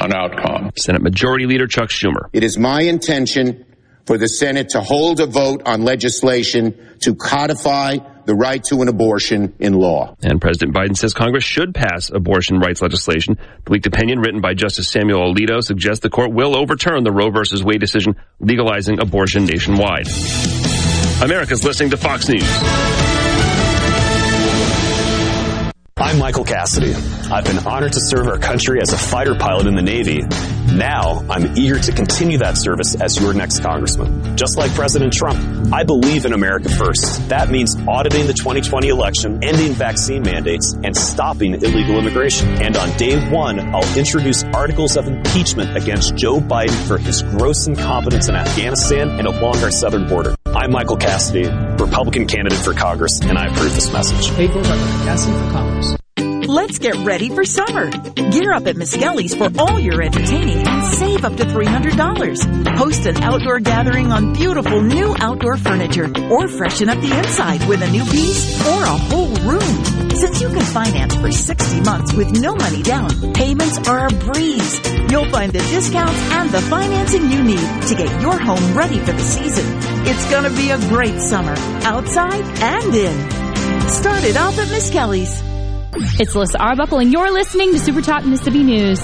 an 0.00 0.14
outcome. 0.14 0.70
Senate 0.78 1.02
Majority 1.02 1.44
Leader 1.44 1.66
Chuck 1.66 1.90
Schumer. 1.90 2.30
It 2.32 2.42
is 2.42 2.56
my 2.56 2.80
intention 2.84 3.66
for 4.06 4.18
the 4.18 4.28
Senate 4.28 4.70
to 4.70 4.80
hold 4.80 5.20
a 5.20 5.26
vote 5.26 5.62
on 5.66 5.82
legislation 5.82 6.96
to 7.00 7.14
codify 7.14 7.96
the 8.24 8.34
right 8.34 8.62
to 8.64 8.82
an 8.82 8.88
abortion 8.88 9.54
in 9.58 9.74
law. 9.74 10.16
And 10.22 10.40
President 10.40 10.74
Biden 10.74 10.96
says 10.96 11.12
Congress 11.12 11.44
should 11.44 11.74
pass 11.74 12.10
abortion 12.10 12.58
rights 12.58 12.80
legislation. 12.80 13.36
The 13.64 13.72
leaked 13.72 13.86
opinion 13.86 14.20
written 14.20 14.40
by 14.40 14.54
Justice 14.54 14.88
Samuel 14.88 15.34
Alito 15.34 15.62
suggests 15.62 16.02
the 16.02 16.10
court 16.10 16.32
will 16.32 16.56
overturn 16.56 17.04
the 17.04 17.12
Roe 17.12 17.30
v. 17.30 17.40
Wade 17.64 17.80
decision 17.80 18.16
legalizing 18.38 19.00
abortion 19.00 19.44
nationwide. 19.44 20.06
America's 21.22 21.64
listening 21.64 21.90
to 21.90 21.96
Fox 21.96 22.28
News. 22.28 23.51
I'm 26.12 26.18
Michael 26.18 26.44
Cassidy. 26.44 26.92
I've 27.32 27.46
been 27.46 27.66
honored 27.66 27.94
to 27.94 28.00
serve 28.00 28.28
our 28.28 28.36
country 28.36 28.82
as 28.82 28.92
a 28.92 28.98
fighter 28.98 29.34
pilot 29.34 29.66
in 29.66 29.74
the 29.74 29.80
Navy. 29.80 30.20
Now, 30.76 31.24
I'm 31.30 31.56
eager 31.56 31.78
to 31.78 31.92
continue 31.92 32.36
that 32.36 32.58
service 32.58 32.94
as 33.00 33.18
your 33.18 33.32
next 33.32 33.60
congressman. 33.60 34.36
Just 34.36 34.58
like 34.58 34.74
President 34.74 35.14
Trump, 35.14 35.72
I 35.72 35.84
believe 35.84 36.26
in 36.26 36.34
America 36.34 36.68
first. 36.68 37.30
That 37.30 37.48
means 37.48 37.74
auditing 37.88 38.26
the 38.26 38.34
2020 38.34 38.88
election, 38.88 39.42
ending 39.42 39.72
vaccine 39.72 40.22
mandates, 40.22 40.74
and 40.84 40.94
stopping 40.94 41.54
illegal 41.54 41.98
immigration. 41.98 42.46
And 42.60 42.76
on 42.76 42.94
day 42.98 43.30
one, 43.30 43.74
I'll 43.74 43.98
introduce 43.98 44.44
articles 44.44 44.98
of 44.98 45.08
impeachment 45.08 45.78
against 45.78 46.14
Joe 46.14 46.40
Biden 46.40 46.86
for 46.86 46.98
his 46.98 47.22
gross 47.22 47.66
incompetence 47.66 48.28
in 48.28 48.34
Afghanistan 48.36 49.08
and 49.12 49.26
along 49.26 49.62
our 49.62 49.70
southern 49.70 50.06
border. 50.08 50.36
I'm 50.44 50.72
Michael 50.72 50.98
Cassidy, 50.98 51.48
Republican 51.48 52.26
candidate 52.26 52.58
for 52.58 52.74
Congress, 52.74 53.20
and 53.20 53.38
I 53.38 53.46
approve 53.46 53.74
this 53.74 53.90
message. 53.90 54.28
For 54.28 54.46
by 54.62 54.76
Cassidy 55.06 55.32
for 55.38 55.50
Congress. 55.52 56.01
Let's 56.48 56.78
get 56.78 56.96
ready 57.06 57.28
for 57.28 57.44
summer. 57.44 57.88
Gear 57.90 58.52
up 58.52 58.66
at 58.66 58.74
Miskelly's 58.74 59.34
for 59.34 59.48
all 59.60 59.78
your 59.78 60.02
entertaining 60.02 60.66
and 60.66 60.84
save 60.84 61.24
up 61.24 61.36
to 61.36 61.44
$300. 61.44 62.76
Host 62.76 63.06
an 63.06 63.16
outdoor 63.22 63.60
gathering 63.60 64.10
on 64.10 64.32
beautiful 64.32 64.82
new 64.82 65.14
outdoor 65.20 65.56
furniture 65.56 66.10
or 66.30 66.48
freshen 66.48 66.88
up 66.88 67.00
the 67.00 67.16
inside 67.16 67.66
with 67.68 67.80
a 67.82 67.90
new 67.90 68.02
piece 68.04 68.66
or 68.66 68.82
a 68.82 68.86
whole 68.86 69.34
room. 69.48 70.10
Since 70.10 70.42
you 70.42 70.48
can 70.48 70.62
finance 70.62 71.14
for 71.14 71.30
60 71.30 71.80
months 71.82 72.12
with 72.12 72.40
no 72.40 72.56
money 72.56 72.82
down, 72.82 73.32
payments 73.34 73.78
are 73.88 74.06
a 74.06 74.10
breeze. 74.10 74.80
You'll 75.10 75.30
find 75.30 75.52
the 75.52 75.60
discounts 75.70 76.18
and 76.32 76.50
the 76.50 76.60
financing 76.62 77.30
you 77.30 77.44
need 77.44 77.82
to 77.86 77.94
get 77.94 78.20
your 78.20 78.38
home 78.38 78.76
ready 78.76 78.98
for 78.98 79.12
the 79.12 79.22
season. 79.22 79.64
It's 80.06 80.28
gonna 80.30 80.50
be 80.50 80.70
a 80.70 80.78
great 80.88 81.20
summer, 81.20 81.54
outside 81.84 82.44
and 82.62 82.94
in. 82.94 83.88
Start 83.88 84.24
it 84.24 84.36
off 84.36 84.58
at 84.58 84.68
Miskelly's. 84.68 85.51
It's 85.94 86.34
Alyssa 86.34 86.58
Arbuckle, 86.58 86.98
and 87.00 87.12
you're 87.12 87.30
listening 87.30 87.72
to 87.72 87.78
Super 87.78 88.00
Talk 88.00 88.24
Mississippi 88.24 88.62
News. 88.62 88.98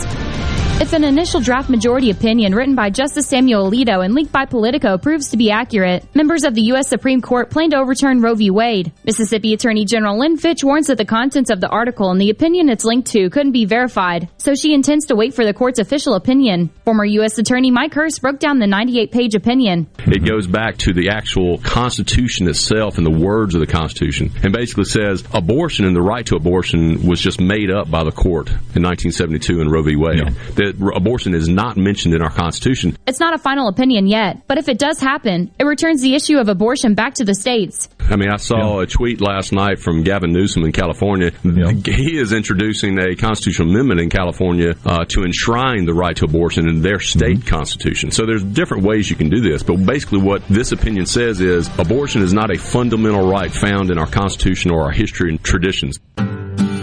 If 0.80 0.92
an 0.92 1.02
initial 1.02 1.40
draft 1.40 1.68
majority 1.68 2.10
opinion 2.10 2.54
written 2.54 2.76
by 2.76 2.88
Justice 2.90 3.26
Samuel 3.26 3.68
Alito 3.68 4.04
and 4.04 4.14
leaked 4.14 4.30
by 4.30 4.44
Politico 4.44 4.96
proves 4.96 5.28
to 5.30 5.36
be 5.36 5.50
accurate, 5.50 6.06
members 6.14 6.44
of 6.44 6.54
the 6.54 6.62
U.S. 6.66 6.88
Supreme 6.88 7.20
Court 7.20 7.50
plan 7.50 7.70
to 7.70 7.78
overturn 7.78 8.20
Roe 8.20 8.36
v. 8.36 8.50
Wade. 8.50 8.92
Mississippi 9.02 9.52
Attorney 9.52 9.84
General 9.84 10.20
Lynn 10.20 10.36
Fitch 10.36 10.62
warns 10.62 10.86
that 10.86 10.96
the 10.96 11.04
contents 11.04 11.50
of 11.50 11.60
the 11.60 11.68
article 11.68 12.12
and 12.12 12.20
the 12.20 12.30
opinion 12.30 12.68
it's 12.68 12.84
linked 12.84 13.10
to 13.10 13.28
couldn't 13.28 13.50
be 13.50 13.64
verified, 13.64 14.28
so 14.36 14.54
she 14.54 14.72
intends 14.72 15.06
to 15.06 15.16
wait 15.16 15.34
for 15.34 15.44
the 15.44 15.52
court's 15.52 15.80
official 15.80 16.14
opinion. 16.14 16.70
Former 16.84 17.04
U.S. 17.04 17.36
Attorney 17.38 17.72
Mike 17.72 17.92
Hurst 17.92 18.22
broke 18.22 18.38
down 18.38 18.60
the 18.60 18.68
98 18.68 19.10
page 19.10 19.34
opinion. 19.34 19.88
It 20.06 20.24
goes 20.24 20.46
back 20.46 20.76
to 20.78 20.92
the 20.92 21.08
actual 21.10 21.58
Constitution 21.58 22.46
itself 22.46 22.98
and 22.98 23.04
the 23.04 23.10
words 23.10 23.56
of 23.56 23.60
the 23.60 23.66
Constitution, 23.66 24.30
and 24.44 24.52
basically 24.52 24.84
says 24.84 25.24
abortion 25.34 25.86
and 25.86 25.96
the 25.96 26.02
right 26.02 26.24
to 26.26 26.36
abortion 26.36 27.04
was 27.04 27.20
just 27.20 27.40
made 27.40 27.72
up 27.72 27.90
by 27.90 28.04
the 28.04 28.12
court 28.12 28.48
in 28.48 28.84
1972 28.84 29.60
in 29.60 29.68
Roe 29.68 29.82
v. 29.82 29.96
Wade. 29.96 30.18
Yeah. 30.18 30.67
That 30.68 30.92
abortion 30.94 31.34
is 31.34 31.48
not 31.48 31.76
mentioned 31.76 32.14
in 32.14 32.22
our 32.22 32.30
Constitution. 32.30 32.96
It's 33.06 33.20
not 33.20 33.34
a 33.34 33.38
final 33.38 33.68
opinion 33.68 34.06
yet, 34.06 34.46
but 34.46 34.58
if 34.58 34.68
it 34.68 34.78
does 34.78 35.00
happen, 35.00 35.50
it 35.58 35.64
returns 35.64 36.02
the 36.02 36.14
issue 36.14 36.36
of 36.38 36.48
abortion 36.48 36.94
back 36.94 37.14
to 37.14 37.24
the 37.24 37.34
states. 37.34 37.88
I 38.00 38.16
mean, 38.16 38.28
I 38.30 38.36
saw 38.36 38.76
yeah. 38.76 38.82
a 38.82 38.86
tweet 38.86 39.20
last 39.20 39.52
night 39.52 39.78
from 39.78 40.02
Gavin 40.02 40.32
Newsom 40.32 40.64
in 40.64 40.72
California. 40.72 41.32
Yeah. 41.42 41.72
He 41.98 42.18
is 42.18 42.32
introducing 42.32 42.98
a 42.98 43.16
constitutional 43.16 43.70
amendment 43.70 44.00
in 44.00 44.10
California 44.10 44.74
uh, 44.84 45.04
to 45.06 45.24
enshrine 45.24 45.84
the 45.84 45.94
right 45.94 46.16
to 46.16 46.26
abortion 46.26 46.68
in 46.68 46.80
their 46.80 47.00
state 47.00 47.38
mm-hmm. 47.38 47.48
constitution. 47.48 48.10
So 48.10 48.24
there's 48.24 48.44
different 48.44 48.84
ways 48.84 49.10
you 49.10 49.16
can 49.16 49.30
do 49.30 49.40
this, 49.40 49.62
but 49.62 49.76
basically 49.84 50.20
what 50.20 50.46
this 50.48 50.70
opinion 50.72 51.06
says 51.06 51.40
is 51.40 51.68
abortion 51.78 52.22
is 52.22 52.32
not 52.32 52.50
a 52.50 52.58
fundamental 52.58 53.28
right 53.28 53.50
found 53.50 53.90
in 53.90 53.98
our 53.98 54.06
Constitution 54.06 54.70
or 54.70 54.84
our 54.84 54.92
history 54.92 55.30
and 55.30 55.42
traditions. 55.42 55.98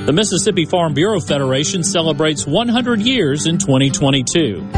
The 0.06 0.14
Mississippi 0.14 0.66
Farm 0.66 0.93
Bureau 0.93 1.20
Federation 1.20 1.84
celebrates 1.84 2.45
100 2.45 3.01
years 3.01 3.47
in 3.47 3.58
2022. 3.58 4.70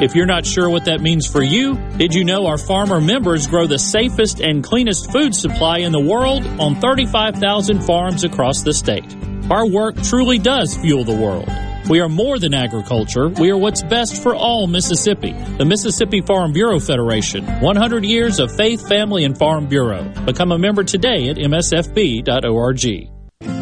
If 0.00 0.14
you're 0.14 0.24
not 0.24 0.46
sure 0.46 0.70
what 0.70 0.84
that 0.84 1.00
means 1.00 1.26
for 1.26 1.42
you, 1.42 1.74
did 1.96 2.14
you 2.14 2.24
know 2.24 2.46
our 2.46 2.58
farmer 2.58 3.00
members 3.00 3.48
grow 3.48 3.66
the 3.66 3.80
safest 3.80 4.38
and 4.38 4.62
cleanest 4.62 5.10
food 5.10 5.34
supply 5.34 5.78
in 5.78 5.90
the 5.90 6.00
world 6.00 6.46
on 6.60 6.76
35,000 6.76 7.82
farms 7.82 8.22
across 8.22 8.62
the 8.62 8.72
state? 8.72 9.16
Our 9.50 9.66
work 9.66 10.00
truly 10.00 10.38
does 10.38 10.76
fuel 10.76 11.02
the 11.02 11.16
world. 11.16 11.48
We 11.90 11.98
are 11.98 12.08
more 12.08 12.38
than 12.38 12.54
agriculture. 12.54 13.30
We 13.30 13.50
are 13.50 13.58
what's 13.58 13.82
best 13.82 14.22
for 14.22 14.36
all 14.36 14.68
Mississippi. 14.68 15.32
The 15.32 15.64
Mississippi 15.64 16.20
Farm 16.20 16.52
Bureau 16.52 16.78
Federation. 16.78 17.44
100 17.44 18.04
years 18.04 18.38
of 18.38 18.54
faith, 18.54 18.86
family, 18.86 19.24
and 19.24 19.36
farm 19.36 19.66
bureau. 19.66 20.04
Become 20.24 20.52
a 20.52 20.58
member 20.58 20.84
today 20.84 21.30
at 21.30 21.36
msfb.org. 21.36 23.08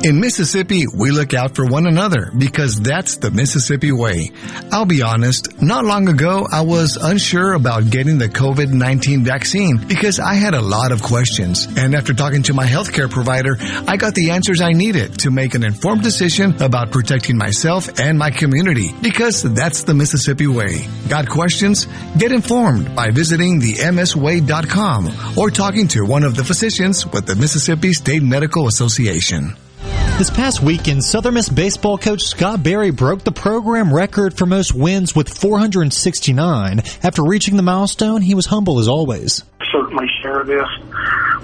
In 0.05 0.21
Mississippi, 0.21 0.85
we 0.87 1.11
look 1.11 1.35
out 1.35 1.57
for 1.57 1.67
one 1.67 1.87
another 1.87 2.31
because 2.39 2.79
that's 2.81 3.17
the 3.17 3.31
Mississippi 3.31 3.91
way. 3.91 4.31
I'll 4.71 4.85
be 4.85 5.03
honest, 5.03 5.61
not 5.61 5.85
long 5.85 6.09
ago, 6.09 6.47
I 6.51 6.61
was 6.61 6.97
unsure 6.97 7.55
about 7.55 7.91
getting 7.91 8.19
the 8.19 8.29
COVID-19 8.29 9.25
vaccine 9.25 9.79
because 9.89 10.21
I 10.21 10.35
had 10.35 10.55
a 10.55 10.61
lot 10.61 10.93
of 10.93 11.03
questions. 11.03 11.67
And 11.77 11.95
after 11.95 12.15
talking 12.15 12.45
to 12.45 12.55
my 12.55 12.67
healthcare 12.67 13.11
provider, 13.11 13.57
I 13.89 13.97
got 13.97 14.15
the 14.15 14.31
answers 14.31 14.61
I 14.61 14.73
needed 14.73 15.19
to 15.21 15.33
make 15.33 15.55
an 15.55 15.65
informed 15.65 16.03
decision 16.03 16.63
about 16.63 16.93
protecting 16.93 17.37
myself 17.37 17.99
and 17.99 18.17
my 18.17 18.31
community 18.31 18.91
because 19.03 19.43
that's 19.43 19.83
the 19.83 19.95
Mississippi 19.95 20.47
way. 20.47 20.87
Got 21.09 21.29
questions? 21.29 21.89
Get 22.17 22.31
informed 22.31 22.95
by 22.95 23.11
visiting 23.11 23.59
the 23.59 23.75
msway.com 23.75 25.37
or 25.37 25.51
talking 25.51 25.89
to 25.89 26.05
one 26.05 26.23
of 26.23 26.37
the 26.37 26.45
physicians 26.45 27.05
with 27.07 27.27
the 27.27 27.35
Mississippi 27.35 27.93
State 27.93 28.23
Medical 28.23 28.69
Association. 28.69 29.57
This 30.19 30.31
past 30.31 30.63
weekend, 30.63 31.05
Southern 31.05 31.35
Miss 31.35 31.51
baseball 31.51 31.99
coach 31.99 32.23
Scott 32.23 32.63
Berry 32.63 32.91
broke 32.91 33.23
the 33.23 33.33
program 33.33 33.93
record 33.93 34.39
for 34.39 34.47
most 34.47 34.75
wins 34.75 35.15
with 35.15 35.29
469. 35.29 36.81
After 37.03 37.23
reaching 37.23 37.57
the 37.57 37.63
milestone, 37.63 38.23
he 38.23 38.35
was 38.35 38.47
humble 38.47 38.79
as 38.79 38.89
always. 38.89 39.45
Certainly 39.71 40.07
share 40.23 40.43
this 40.45 40.67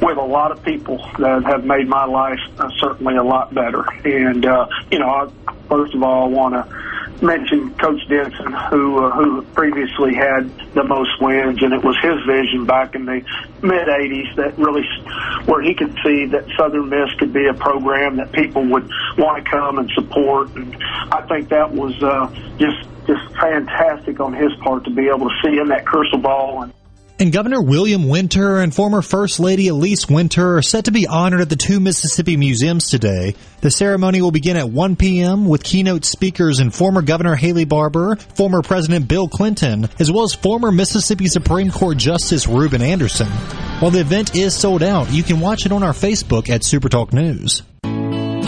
with 0.01 0.17
a 0.17 0.23
lot 0.23 0.53
of 0.53 0.65
people 0.65 0.97
that 1.19 1.45
have 1.45 1.67
made 1.67 1.87
my 1.87 2.07
life 2.07 2.41
uh, 2.59 2.71
certainly 2.81 3.17
a 3.17 3.23
lot 3.23 3.53
better. 3.53 3.85
And, 4.07 4.47
uh, 4.47 4.67
you 4.91 4.99
know, 4.99 5.07
I, 5.09 5.29
first 5.69 5.95
of 5.95 6.03
all, 6.03 6.25
I 6.25 6.29
want 6.29 6.55
to 6.55 6.92
mention 7.23 7.73
Coach 7.75 8.01
Denson, 8.09 8.53
who 8.71 9.05
uh, 9.05 9.11
who 9.13 9.43
previously 9.55 10.15
had 10.15 10.51
the 10.75 10.85
most 10.85 11.11
wins, 11.21 11.63
and 11.63 11.73
it 11.73 11.83
was 11.83 11.97
his 12.03 12.21
vision 12.27 12.67
back 12.67 12.95
in 12.95 13.07
the 13.07 13.23
mid 13.63 13.89
'80s 13.89 14.35
that 14.37 14.59
really 14.59 14.83
where 15.47 15.63
he 15.63 15.75
could 15.75 15.95
see 16.05 16.27
that 16.27 16.45
Southern 16.59 16.89
Miss 16.89 17.13
could 17.19 17.33
be 17.33 17.47
a 17.47 17.55
program 17.55 18.17
that 18.17 18.33
people 18.33 18.65
would 18.67 18.91
want 19.17 19.45
to 19.45 19.51
come 19.51 19.79
and 19.79 19.91
support, 19.95 20.55
and 20.57 20.77
I 21.13 21.23
think 21.29 21.49
that 21.51 21.73
was 21.73 22.01
uh, 22.03 22.29
just 22.59 22.89
just 23.07 23.35
fantastic 23.41 24.21
on 24.21 24.33
his 24.33 24.53
part 24.63 24.85
to 24.85 24.91
be 24.91 25.09
able 25.09 25.29
to 25.29 25.35
see 25.43 25.59
in 25.59 25.69
that 25.69 25.85
crystal 25.87 26.19
ball 26.19 26.63
and 26.63 26.73
and 27.23 27.33
Governor 27.33 27.63
William 27.63 28.09
Winter 28.09 28.59
and 28.59 28.75
former 28.75 29.01
First 29.01 29.39
Lady 29.39 29.69
Elise 29.69 30.09
Winter 30.09 30.57
are 30.57 30.63
set 30.63 30.87
to 30.87 30.91
be 30.91 31.07
honored 31.07 31.41
at 31.41 31.49
the 31.49 31.55
two 31.55 31.79
Mississippi 31.79 32.37
museums 32.37 32.89
today. 32.89 33.37
The 33.61 33.71
ceremony 33.71 34.21
will 34.21 34.33
begin 34.33 34.57
at 34.57 34.69
1 34.69 34.97
p.m. 34.97 35.47
with 35.47 35.63
keynote 35.63 36.05
speakers 36.05 36.59
and 36.59 36.75
former 36.75 37.01
Governor 37.01 37.37
Haley 37.37 37.65
Barbour, 37.65 38.17
former 38.17 38.61
President 38.61 39.07
Bill 39.07 39.29
Clinton, 39.29 39.89
as 40.01 40.11
well 40.11 40.25
as 40.25 40.35
former 40.35 40.73
Mississippi 40.73 41.29
Supreme 41.29 41.71
Court 41.71 41.97
Justice 41.97 42.49
Reuben 42.49 42.83
Anderson. 42.83 43.29
While 43.79 43.93
the 43.93 44.01
event 44.01 44.35
is 44.35 44.57
sold 44.57 44.83
out, 44.83 45.13
you 45.13 45.23
can 45.23 45.39
watch 45.39 45.65
it 45.65 45.71
on 45.71 45.85
our 45.85 45.93
Facebook 45.93 46.51
at 46.51 46.63
Supertalk 46.63 47.13
News. 47.13 47.63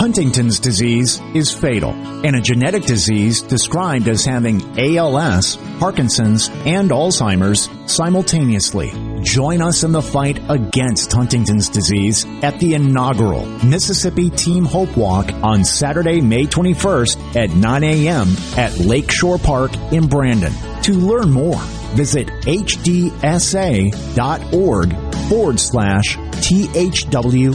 Huntington's 0.04 0.60
disease 0.60 1.18
is 1.32 1.50
fatal 1.50 1.92
and 2.26 2.36
a 2.36 2.40
genetic 2.42 2.84
disease 2.84 3.40
described 3.40 4.06
as 4.06 4.22
having 4.22 4.60
ALS, 4.78 5.56
Parkinson's, 5.78 6.50
and 6.66 6.90
Alzheimer's 6.90 7.70
simultaneously. 7.90 8.92
Join 9.22 9.62
us 9.62 9.82
in 9.82 9.92
the 9.92 10.02
fight 10.02 10.38
against 10.50 11.10
Huntington's 11.10 11.70
disease 11.70 12.26
at 12.42 12.60
the 12.60 12.74
inaugural 12.74 13.46
Mississippi 13.64 14.28
Team 14.28 14.66
Hope 14.66 14.94
Walk 14.94 15.32
on 15.42 15.64
Saturday, 15.64 16.20
May 16.20 16.44
21st 16.44 17.36
at 17.36 17.48
9 17.56 17.84
a.m. 17.84 18.28
at 18.58 18.76
Lakeshore 18.76 19.38
Park 19.38 19.74
in 19.90 20.06
Brandon. 20.06 20.52
To 20.82 20.92
learn 20.92 21.30
more, 21.30 21.62
visit 21.96 22.26
hdsa.org 22.26 23.14
forward 25.30 25.58
slash 25.58 26.18
THWMS. 26.44 27.54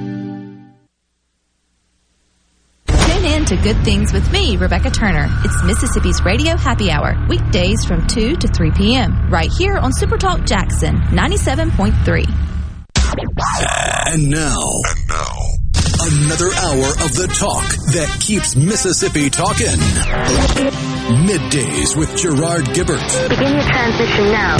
To 3.51 3.57
Good 3.57 3.83
Things 3.83 4.13
with 4.13 4.31
me, 4.31 4.55
Rebecca 4.55 4.89
Turner. 4.89 5.27
It's 5.43 5.61
Mississippi's 5.65 6.23
Radio 6.23 6.55
Happy 6.55 6.89
Hour, 6.89 7.17
weekdays 7.27 7.83
from 7.83 8.07
2 8.07 8.37
to 8.37 8.47
3 8.47 8.71
p.m., 8.71 9.29
right 9.29 9.51
here 9.51 9.75
on 9.75 9.91
Supertalk 9.91 10.47
Jackson 10.47 10.95
97.3. 11.09 12.23
And 14.07 14.29
now, 14.29 14.55
and 14.55 15.07
now, 15.09 15.35
another 15.99 16.47
hour 16.63 16.91
of 17.03 17.13
the 17.13 17.27
talk 17.27 17.67
that 17.91 18.19
keeps 18.21 18.55
Mississippi 18.55 19.29
talking. 19.29 19.77
Middays 21.27 21.97
with 21.97 22.15
Gerard 22.15 22.63
Gibert. 22.67 23.03
Begin 23.27 23.51
your 23.51 23.63
transition 23.63 24.31
now. 24.31 24.55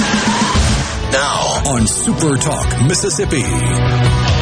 Now 1.12 1.62
on 1.72 1.86
Super 1.86 2.36
Talk 2.36 2.82
Mississippi. 2.82 4.41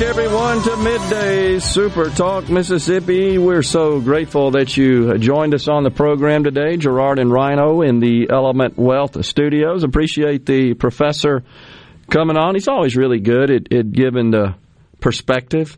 Back, 0.00 0.08
everyone, 0.08 0.62
to 0.62 0.76
Midday 0.78 1.58
Super 1.58 2.08
Talk 2.08 2.48
Mississippi. 2.48 3.36
We're 3.36 3.62
so 3.62 4.00
grateful 4.00 4.52
that 4.52 4.74
you 4.76 5.18
joined 5.18 5.52
us 5.54 5.68
on 5.68 5.82
the 5.82 5.90
program 5.90 6.44
today. 6.44 6.76
Gerard 6.76 7.18
and 7.18 7.30
Rhino 7.30 7.82
in 7.82 8.00
the 8.00 8.28
Element 8.30 8.78
Wealth 8.78 9.22
Studios. 9.24 9.84
Appreciate 9.84 10.46
the 10.46 10.74
professor 10.74 11.44
coming 12.08 12.38
on. 12.38 12.54
He's 12.54 12.68
always 12.68 12.96
really 12.96 13.20
good 13.20 13.50
at, 13.50 13.72
at 13.72 13.92
giving 13.92 14.30
the 14.30 14.54
perspective. 15.00 15.76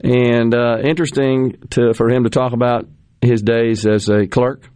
And 0.00 0.54
uh, 0.54 0.78
interesting 0.84 1.56
to, 1.70 1.94
for 1.94 2.08
him 2.08 2.24
to 2.24 2.30
talk 2.30 2.52
about 2.52 2.86
his 3.20 3.42
days 3.42 3.86
as 3.86 4.08
a 4.08 4.26
clerk 4.26 4.68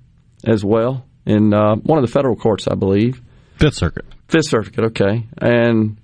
as 0.44 0.64
well 0.64 1.05
in 1.24 1.55
uh, 1.55 1.76
one 1.76 1.98
of 1.98 2.05
the 2.05 2.12
federal 2.12 2.36
courts, 2.36 2.66
I 2.66 2.74
believe. 2.74 3.22
Fifth 3.59 3.76
Circuit. 3.76 4.07
Fifth 4.28 4.48
Circuit, 4.48 4.84
okay. 4.86 5.28
And 5.38 5.98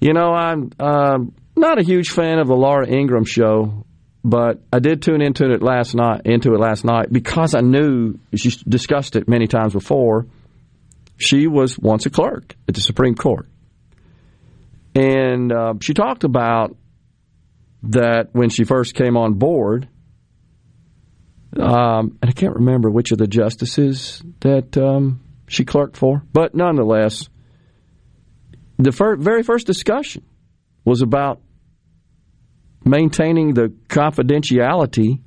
you 0.00 0.12
know, 0.12 0.32
I'm 0.32 0.70
uh, 0.78 1.18
not 1.56 1.78
a 1.78 1.82
huge 1.82 2.10
fan 2.10 2.38
of 2.38 2.48
the 2.48 2.54
Laura 2.54 2.86
Ingraham 2.86 3.24
show, 3.24 3.86
but 4.24 4.60
I 4.72 4.78
did 4.78 5.02
tune 5.02 5.22
into 5.22 5.52
it 5.52 5.62
last 5.62 5.94
night. 5.94 6.22
Into 6.24 6.54
it 6.54 6.60
last 6.60 6.84
night 6.84 7.12
because 7.12 7.54
I 7.54 7.60
knew 7.60 8.18
she 8.34 8.50
discussed 8.68 9.16
it 9.16 9.28
many 9.28 9.46
times 9.46 9.72
before. 9.72 10.26
She 11.16 11.46
was 11.46 11.78
once 11.78 12.04
a 12.06 12.10
clerk 12.10 12.54
at 12.68 12.74
the 12.74 12.80
Supreme 12.80 13.14
Court, 13.14 13.48
and 14.94 15.50
uh, 15.52 15.74
she 15.80 15.94
talked 15.94 16.24
about 16.24 16.76
that 17.84 18.28
when 18.32 18.50
she 18.50 18.64
first 18.64 18.94
came 18.94 19.16
on 19.16 19.34
board. 19.34 19.88
Um, 21.58 22.18
and 22.20 22.28
I 22.28 22.32
can't 22.32 22.56
remember 22.56 22.90
which 22.90 23.12
of 23.12 23.18
the 23.18 23.26
justices 23.26 24.22
that 24.40 24.76
um, 24.76 25.20
she 25.48 25.64
clerked 25.64 25.96
for, 25.96 26.22
but 26.32 26.54
nonetheless 26.54 27.30
the 28.78 28.92
fir- 28.92 29.16
very 29.16 29.42
first 29.42 29.66
discussion 29.66 30.22
was 30.84 31.02
about 31.02 31.40
maintaining 32.86 33.54
the 33.54 33.68
confidentiality 33.88 35.20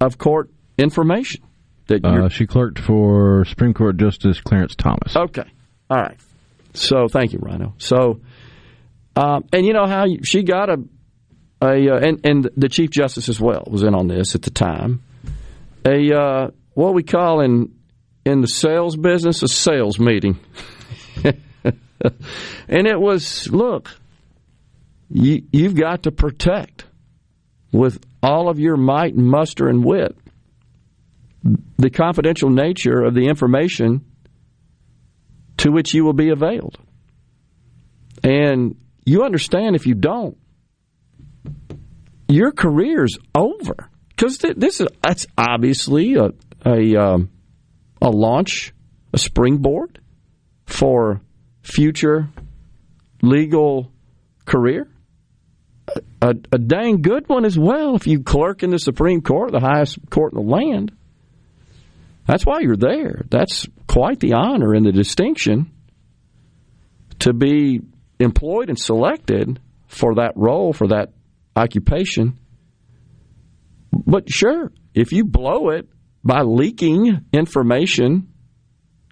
of 0.00 0.16
court 0.18 0.50
information. 0.78 1.42
That 1.86 2.04
uh, 2.04 2.28
she 2.30 2.46
clerked 2.46 2.78
for 2.78 3.44
Supreme 3.44 3.74
Court 3.74 3.98
Justice 3.98 4.40
Clarence 4.40 4.74
Thomas. 4.74 5.14
Okay, 5.14 5.44
all 5.90 5.98
right. 5.98 6.18
So 6.72 7.08
thank 7.08 7.32
you, 7.32 7.40
Rhino. 7.42 7.74
So, 7.76 8.20
um, 9.16 9.44
and 9.52 9.66
you 9.66 9.74
know 9.74 9.86
how 9.86 10.06
she 10.22 10.44
got 10.44 10.70
a, 10.70 10.82
a 11.60 11.90
uh, 11.90 11.98
and 11.98 12.20
and 12.24 12.50
the 12.56 12.70
Chief 12.70 12.88
Justice 12.90 13.28
as 13.28 13.38
well 13.38 13.64
was 13.70 13.82
in 13.82 13.94
on 13.94 14.08
this 14.08 14.34
at 14.34 14.42
the 14.42 14.50
time. 14.50 15.02
A 15.84 16.10
uh, 16.14 16.50
what 16.72 16.94
we 16.94 17.02
call 17.02 17.40
in 17.40 17.74
in 18.24 18.40
the 18.40 18.48
sales 18.48 18.96
business 18.96 19.42
a 19.42 19.48
sales 19.48 19.98
meeting. 19.98 20.38
and 21.24 22.86
it 22.86 22.98
was 22.98 23.50
look, 23.50 23.90
you, 25.10 25.42
you've 25.52 25.74
got 25.74 26.04
to 26.04 26.12
protect 26.12 26.86
with 27.72 28.04
all 28.22 28.48
of 28.48 28.58
your 28.58 28.76
might 28.76 29.14
and 29.14 29.26
muster 29.26 29.68
and 29.68 29.84
wit 29.84 30.16
the 31.76 31.90
confidential 31.90 32.48
nature 32.48 33.02
of 33.02 33.14
the 33.14 33.26
information 33.26 34.04
to 35.58 35.70
which 35.70 35.92
you 35.92 36.04
will 36.04 36.14
be 36.14 36.30
availed. 36.30 36.78
And 38.22 38.76
you 39.04 39.24
understand 39.24 39.76
if 39.76 39.86
you 39.86 39.94
don't, 39.94 40.38
your 42.28 42.52
career's 42.52 43.18
over 43.34 43.90
because 44.08 44.38
this 44.38 44.80
is 44.80 44.88
that's 45.02 45.26
obviously 45.36 46.14
a 46.14 46.30
a 46.64 46.96
um, 46.96 47.30
a 48.00 48.08
launch, 48.08 48.72
a 49.12 49.18
springboard 49.18 50.00
for 50.66 51.20
future 51.62 52.28
legal 53.22 53.92
career. 54.46 54.88
A, 56.24 56.34
a, 56.52 56.58
dang 56.58 57.02
good 57.02 57.28
one 57.28 57.44
as 57.44 57.58
well 57.58 57.96
if 57.96 58.06
you 58.06 58.22
clerk 58.22 58.62
in 58.62 58.70
the 58.70 58.78
Supreme 58.78 59.20
Court, 59.20 59.52
the 59.52 59.60
highest 59.60 59.98
court 60.08 60.32
in 60.32 60.38
the 60.38 60.50
land. 60.50 60.90
That's 62.26 62.46
why 62.46 62.60
you're 62.60 62.78
there. 62.78 63.26
That's 63.28 63.66
quite 63.86 64.20
the 64.20 64.32
honor 64.32 64.72
and 64.72 64.86
the 64.86 64.92
distinction 64.92 65.70
to 67.18 67.34
be 67.34 67.82
employed 68.18 68.70
and 68.70 68.78
selected 68.78 69.60
for 69.86 70.14
that 70.14 70.32
role, 70.34 70.72
for 70.72 70.88
that 70.88 71.12
occupation. 71.54 72.38
But 73.92 74.32
sure, 74.32 74.72
if 74.94 75.12
you 75.12 75.26
blow 75.26 75.68
it 75.68 75.90
by 76.24 76.40
leaking 76.40 77.26
information 77.34 78.28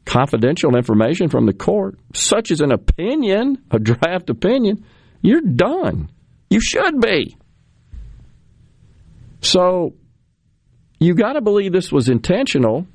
confidential 0.05 0.77
information 0.77 1.29
from 1.29 1.47
the 1.47 1.53
court, 1.53 1.99
such 2.15 2.51
as 2.51 2.61
an 2.61 2.73
opinion, 2.73 3.63
a 3.71 3.79
draft 3.79 4.31
opinion, 4.31 4.85
you're 5.21 5.43
done. 5.43 6.09
You 6.53 6.61
should 6.61 7.01
be. 7.01 7.35
So 9.41 9.95
you 11.01 11.15
got 11.15 11.33
to 11.33 11.41
believe 11.41 11.73
this 11.73 11.91
was 11.91 12.11
intentional. 12.11 12.87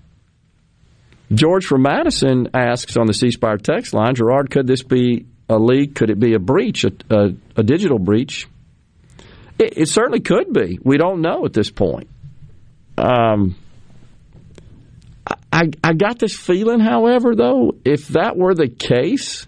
George 1.34 1.66
from 1.66 1.82
Madison 1.82 2.50
asks 2.54 2.98
on 2.98 3.08
the 3.08 3.16
C 3.16 3.32
Spire 3.32 3.58
text 3.58 3.96
line, 3.96 4.14
Gerard, 4.14 4.52
could 4.52 4.68
this 4.68 4.84
be 4.84 5.26
a 5.50 5.58
leak? 5.58 5.96
Could 5.96 6.12
it 6.12 6.20
be 6.20 6.36
a 6.36 6.40
breach, 6.40 6.84
a, 6.84 6.92
a, 7.10 7.30
a 7.56 7.64
digital 7.64 7.98
breach? 7.98 8.48
It, 9.58 9.74
it, 9.76 9.90
certainly 9.90 10.20
could 10.20 10.54
be. 10.54 10.78
We 10.84 10.98
don't 10.98 11.22
know 11.22 11.44
at 11.46 11.54
this 11.54 11.72
point. 11.72 12.10
Um, 12.96 13.56
I, 15.52 15.72
I 15.84 15.94
got 15.94 16.20
this 16.20 16.38
feeling, 16.38 16.80
however, 16.80 17.36
though, 17.36 17.72
if 17.84 18.10
that 18.10 18.38
were 18.38 18.54
the 18.54 18.68
case, 18.68 19.48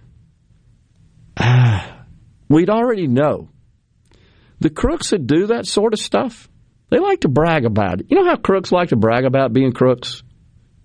uh, 1.38 1.88
we'd 2.50 2.72
already 2.72 3.06
know. 3.06 3.50
The 4.60 4.70
crooks 4.70 5.12
that 5.12 5.26
do 5.26 5.48
that 5.48 5.66
sort 5.66 5.94
of 5.94 6.00
stuff, 6.00 6.50
they 6.90 7.00
like 7.00 7.22
to 7.22 7.30
brag 7.30 7.66
about 7.66 8.02
it. 8.02 8.08
You 8.10 8.18
know 8.18 8.26
how 8.26 8.36
crooks 8.36 8.72
like 8.72 8.90
to 8.90 8.96
brag 8.96 9.26
about 9.26 9.54
being 9.54 9.72
crooks 9.72 10.24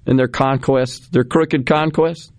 and 0.07 0.18
their 0.18 0.29
conquests, 0.29 1.09
their 1.09 1.25
crooked 1.25 1.66
conquests? 1.66 2.31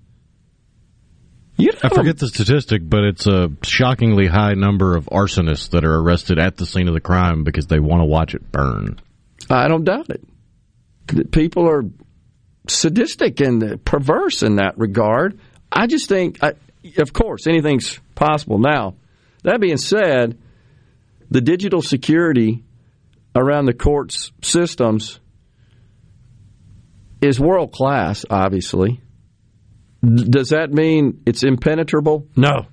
You 1.57 1.71
know, 1.71 1.79
I 1.83 1.89
forget 1.89 2.17
the 2.17 2.27
statistic, 2.27 2.81
but 2.83 3.03
it's 3.05 3.27
a 3.27 3.49
shockingly 3.63 4.27
high 4.27 4.55
number 4.55 4.95
of 4.97 5.05
arsonists 5.05 5.69
that 5.69 5.85
are 5.85 5.95
arrested 5.95 6.37
at 6.37 6.57
the 6.57 6.65
scene 6.65 6.87
of 6.87 6.93
the 6.93 6.99
crime 6.99 7.43
because 7.43 7.67
they 7.67 7.79
want 7.79 8.01
to 8.01 8.05
watch 8.05 8.35
it 8.35 8.51
burn. 8.51 8.99
I 9.49 9.67
don't 9.67 9.85
doubt 9.85 10.09
it. 10.09 11.31
People 11.31 11.69
are 11.69 11.83
sadistic 12.67 13.39
and 13.39 13.83
perverse 13.85 14.43
in 14.43 14.55
that 14.57 14.77
regard. 14.77 15.39
I 15.71 15.87
just 15.87 16.09
think, 16.09 16.43
I, 16.43 16.53
of 16.97 17.13
course, 17.13 17.47
anything's 17.47 17.99
possible. 18.15 18.59
Now, 18.59 18.95
that 19.43 19.61
being 19.61 19.77
said, 19.77 20.37
the 21.29 21.41
digital 21.41 21.81
security 21.81 22.63
around 23.35 23.65
the 23.65 23.73
court's 23.73 24.31
systems 24.41 25.19
is 27.21 27.39
world 27.39 27.71
class, 27.71 28.25
obviously. 28.29 29.01
Does 30.03 30.49
that 30.49 30.71
mean 30.71 31.21
it's 31.25 31.43
impenetrable? 31.43 32.27
No. 32.35 32.67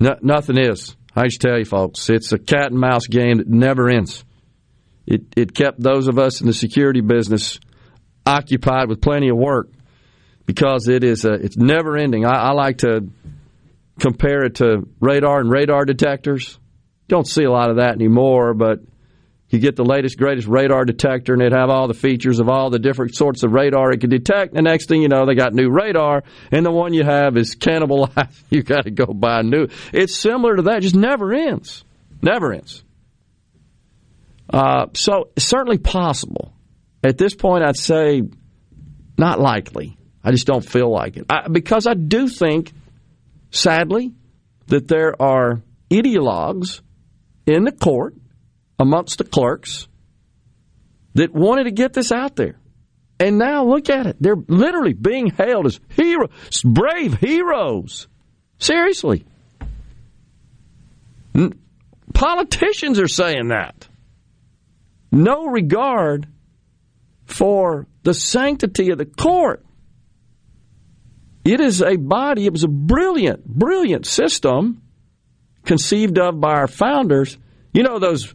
no. 0.00 0.16
Nothing 0.20 0.58
is. 0.58 0.96
I 1.14 1.24
just 1.24 1.40
tell 1.40 1.58
you, 1.58 1.64
folks, 1.64 2.10
it's 2.10 2.32
a 2.32 2.38
cat 2.38 2.72
and 2.72 2.80
mouse 2.80 3.06
game 3.06 3.38
that 3.38 3.48
never 3.48 3.88
ends. 3.88 4.24
It, 5.06 5.22
it 5.36 5.54
kept 5.54 5.80
those 5.80 6.08
of 6.08 6.18
us 6.18 6.40
in 6.40 6.46
the 6.46 6.52
security 6.52 7.02
business 7.02 7.60
occupied 8.26 8.88
with 8.88 9.00
plenty 9.00 9.28
of 9.28 9.36
work 9.36 9.70
because 10.46 10.88
it 10.88 11.04
is 11.04 11.24
a, 11.24 11.32
it's 11.32 11.56
never 11.56 11.96
ending. 11.96 12.24
I, 12.24 12.48
I 12.48 12.52
like 12.52 12.78
to 12.78 13.08
compare 14.00 14.44
it 14.44 14.56
to 14.56 14.88
radar 15.00 15.40
and 15.40 15.50
radar 15.50 15.84
detectors. 15.84 16.58
Don't 17.08 17.26
see 17.26 17.44
a 17.44 17.50
lot 17.50 17.70
of 17.70 17.76
that 17.76 17.94
anymore, 17.94 18.54
but 18.54 18.80
you 19.50 19.58
get 19.58 19.76
the 19.76 19.84
latest, 19.84 20.18
greatest 20.18 20.48
radar 20.48 20.84
detector, 20.84 21.32
and 21.32 21.42
it 21.42 21.52
have 21.52 21.70
all 21.70 21.86
the 21.86 21.94
features 21.94 22.40
of 22.40 22.48
all 22.48 22.70
the 22.70 22.78
different 22.78 23.14
sorts 23.14 23.42
of 23.42 23.52
radar 23.52 23.92
it 23.92 24.00
can 24.00 24.10
detect. 24.10 24.54
The 24.54 24.62
next 24.62 24.88
thing 24.88 25.02
you 25.02 25.08
know, 25.08 25.26
they 25.26 25.34
got 25.34 25.52
new 25.52 25.70
radar, 25.70 26.24
and 26.50 26.66
the 26.66 26.72
one 26.72 26.92
you 26.92 27.04
have 27.04 27.36
is 27.36 27.54
cannibalized. 27.54 28.32
You 28.50 28.62
got 28.62 28.84
to 28.84 28.90
go 28.90 29.06
buy 29.06 29.42
new. 29.42 29.68
It's 29.92 30.16
similar 30.16 30.56
to 30.56 30.62
that; 30.62 30.82
just 30.82 30.94
never 30.94 31.32
ends, 31.32 31.84
never 32.22 32.52
ends. 32.52 32.82
Uh, 34.48 34.86
so 34.94 35.30
certainly 35.38 35.78
possible. 35.78 36.52
At 37.02 37.18
this 37.18 37.34
point, 37.34 37.64
I'd 37.64 37.76
say 37.76 38.22
not 39.18 39.40
likely. 39.40 39.96
I 40.22 40.30
just 40.30 40.46
don't 40.46 40.64
feel 40.64 40.90
like 40.90 41.16
it 41.16 41.26
I, 41.28 41.48
because 41.48 41.86
I 41.86 41.94
do 41.94 42.28
think, 42.28 42.72
sadly, 43.50 44.12
that 44.68 44.88
there 44.88 45.20
are 45.20 45.62
ideologues 45.90 46.80
in 47.46 47.64
the 47.64 47.72
court 47.72 48.14
amongst 48.78 49.18
the 49.18 49.24
clerks 49.24 49.88
that 51.14 51.32
wanted 51.32 51.64
to 51.64 51.70
get 51.70 51.92
this 51.92 52.12
out 52.12 52.36
there. 52.36 52.58
And 53.20 53.38
now 53.38 53.64
look 53.64 53.88
at 53.88 54.06
it. 54.06 54.16
They're 54.20 54.36
literally 54.36 54.92
being 54.92 55.28
hailed 55.28 55.66
as 55.66 55.80
heroes, 55.90 56.62
brave 56.62 57.14
heroes. 57.14 58.08
Seriously. 58.58 59.24
Politicians 62.12 62.98
are 62.98 63.08
saying 63.08 63.48
that. 63.48 63.88
No 65.12 65.46
regard 65.46 66.26
for 67.24 67.86
the 68.02 68.14
sanctity 68.14 68.90
of 68.90 68.98
the 68.98 69.06
court. 69.06 69.64
It 71.44 71.60
is 71.60 71.82
a 71.82 71.96
body, 71.96 72.46
it 72.46 72.52
was 72.52 72.64
a 72.64 72.68
brilliant, 72.68 73.46
brilliant 73.46 74.06
system 74.06 74.82
conceived 75.64 76.18
of 76.18 76.40
by 76.40 76.52
our 76.52 76.68
founders. 76.68 77.36
You 77.72 77.82
know, 77.82 77.98
those 77.98 78.34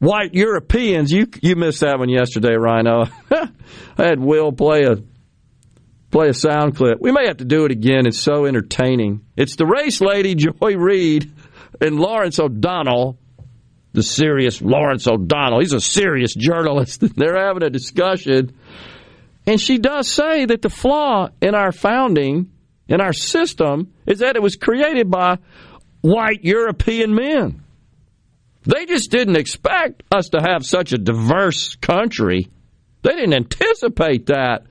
white 0.00 0.34
Europeans. 0.34 1.12
You 1.12 1.28
you 1.40 1.54
missed 1.54 1.80
that 1.80 1.98
one 1.98 2.08
yesterday, 2.08 2.54
Rhino. 2.54 3.04
I 3.30 3.48
had 4.04 4.18
Will 4.18 4.50
play 4.50 4.84
a 4.84 4.96
play 6.10 6.28
a 6.28 6.34
sound 6.34 6.76
clip. 6.76 6.98
We 7.00 7.12
may 7.12 7.26
have 7.26 7.36
to 7.36 7.44
do 7.44 7.64
it 7.64 7.70
again. 7.70 8.06
It's 8.06 8.18
so 8.18 8.46
entertaining. 8.46 9.24
It's 9.36 9.54
the 9.54 9.66
race 9.66 10.00
lady 10.00 10.34
Joy 10.34 10.76
Reid 10.76 11.32
and 11.80 12.00
Lawrence 12.00 12.40
O'Donnell, 12.40 13.16
the 13.92 14.02
serious 14.02 14.60
Lawrence 14.60 15.06
O'Donnell. 15.06 15.60
He's 15.60 15.72
a 15.72 15.80
serious 15.80 16.34
journalist. 16.34 17.00
They're 17.16 17.46
having 17.46 17.62
a 17.62 17.70
discussion, 17.70 18.56
and 19.46 19.60
she 19.60 19.78
does 19.78 20.08
say 20.10 20.46
that 20.46 20.62
the 20.62 20.70
flaw 20.70 21.28
in 21.40 21.54
our 21.54 21.72
founding, 21.72 22.50
in 22.88 23.00
our 23.00 23.12
system, 23.12 23.92
is 24.06 24.18
that 24.18 24.36
it 24.36 24.42
was 24.42 24.56
created 24.56 25.10
by 25.10 25.38
white 26.00 26.44
European 26.44 27.14
men. 27.14 27.62
They 28.64 28.86
just 28.86 29.10
didn't 29.10 29.36
expect 29.36 30.02
us 30.12 30.30
to 30.30 30.40
have 30.40 30.66
such 30.66 30.92
a 30.92 30.98
diverse 30.98 31.76
country. 31.76 32.48
They 33.02 33.12
didn't 33.12 33.34
anticipate 33.34 34.26
that. 34.26 34.64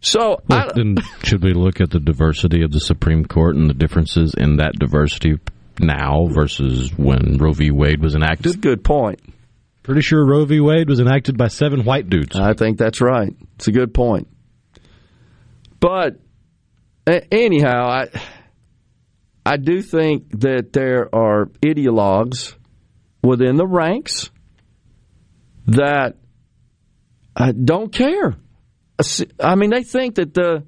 So, 0.00 0.40
well, 0.48 0.70
then 0.74 0.96
should 1.22 1.42
we 1.42 1.52
look 1.54 1.80
at 1.80 1.90
the 1.90 2.00
diversity 2.00 2.62
of 2.62 2.72
the 2.72 2.80
Supreme 2.80 3.24
Court 3.24 3.56
and 3.56 3.68
the 3.68 3.74
differences 3.74 4.34
in 4.34 4.56
that 4.56 4.72
diversity 4.78 5.38
now 5.80 6.26
versus 6.26 6.92
when 6.96 7.38
Roe 7.38 7.52
v. 7.52 7.70
Wade 7.70 8.00
was 8.00 8.14
enacted? 8.14 8.46
That's 8.46 8.56
a 8.56 8.60
good 8.60 8.84
point. 8.84 9.20
Pretty 9.82 10.02
sure 10.02 10.24
Roe 10.24 10.44
v. 10.44 10.60
Wade 10.60 10.88
was 10.88 11.00
enacted 11.00 11.36
by 11.38 11.48
seven 11.48 11.84
white 11.84 12.10
dudes. 12.10 12.36
I 12.36 12.52
think 12.52 12.78
that's 12.78 13.00
right. 13.00 13.34
It's 13.56 13.68
a 13.68 13.72
good 13.72 13.94
point. 13.94 14.28
But 15.80 16.18
anyhow, 17.06 17.88
I 17.88 18.08
I 19.48 19.56
do 19.56 19.80
think 19.80 20.40
that 20.40 20.74
there 20.74 21.08
are 21.14 21.46
ideologues 21.62 22.54
within 23.22 23.56
the 23.56 23.66
ranks 23.66 24.28
that 25.68 26.16
uh, 27.34 27.52
don't 27.52 27.90
care. 27.90 28.36
I 29.40 29.54
mean, 29.54 29.70
they 29.70 29.84
think 29.84 30.16
that 30.16 30.34
the 30.34 30.66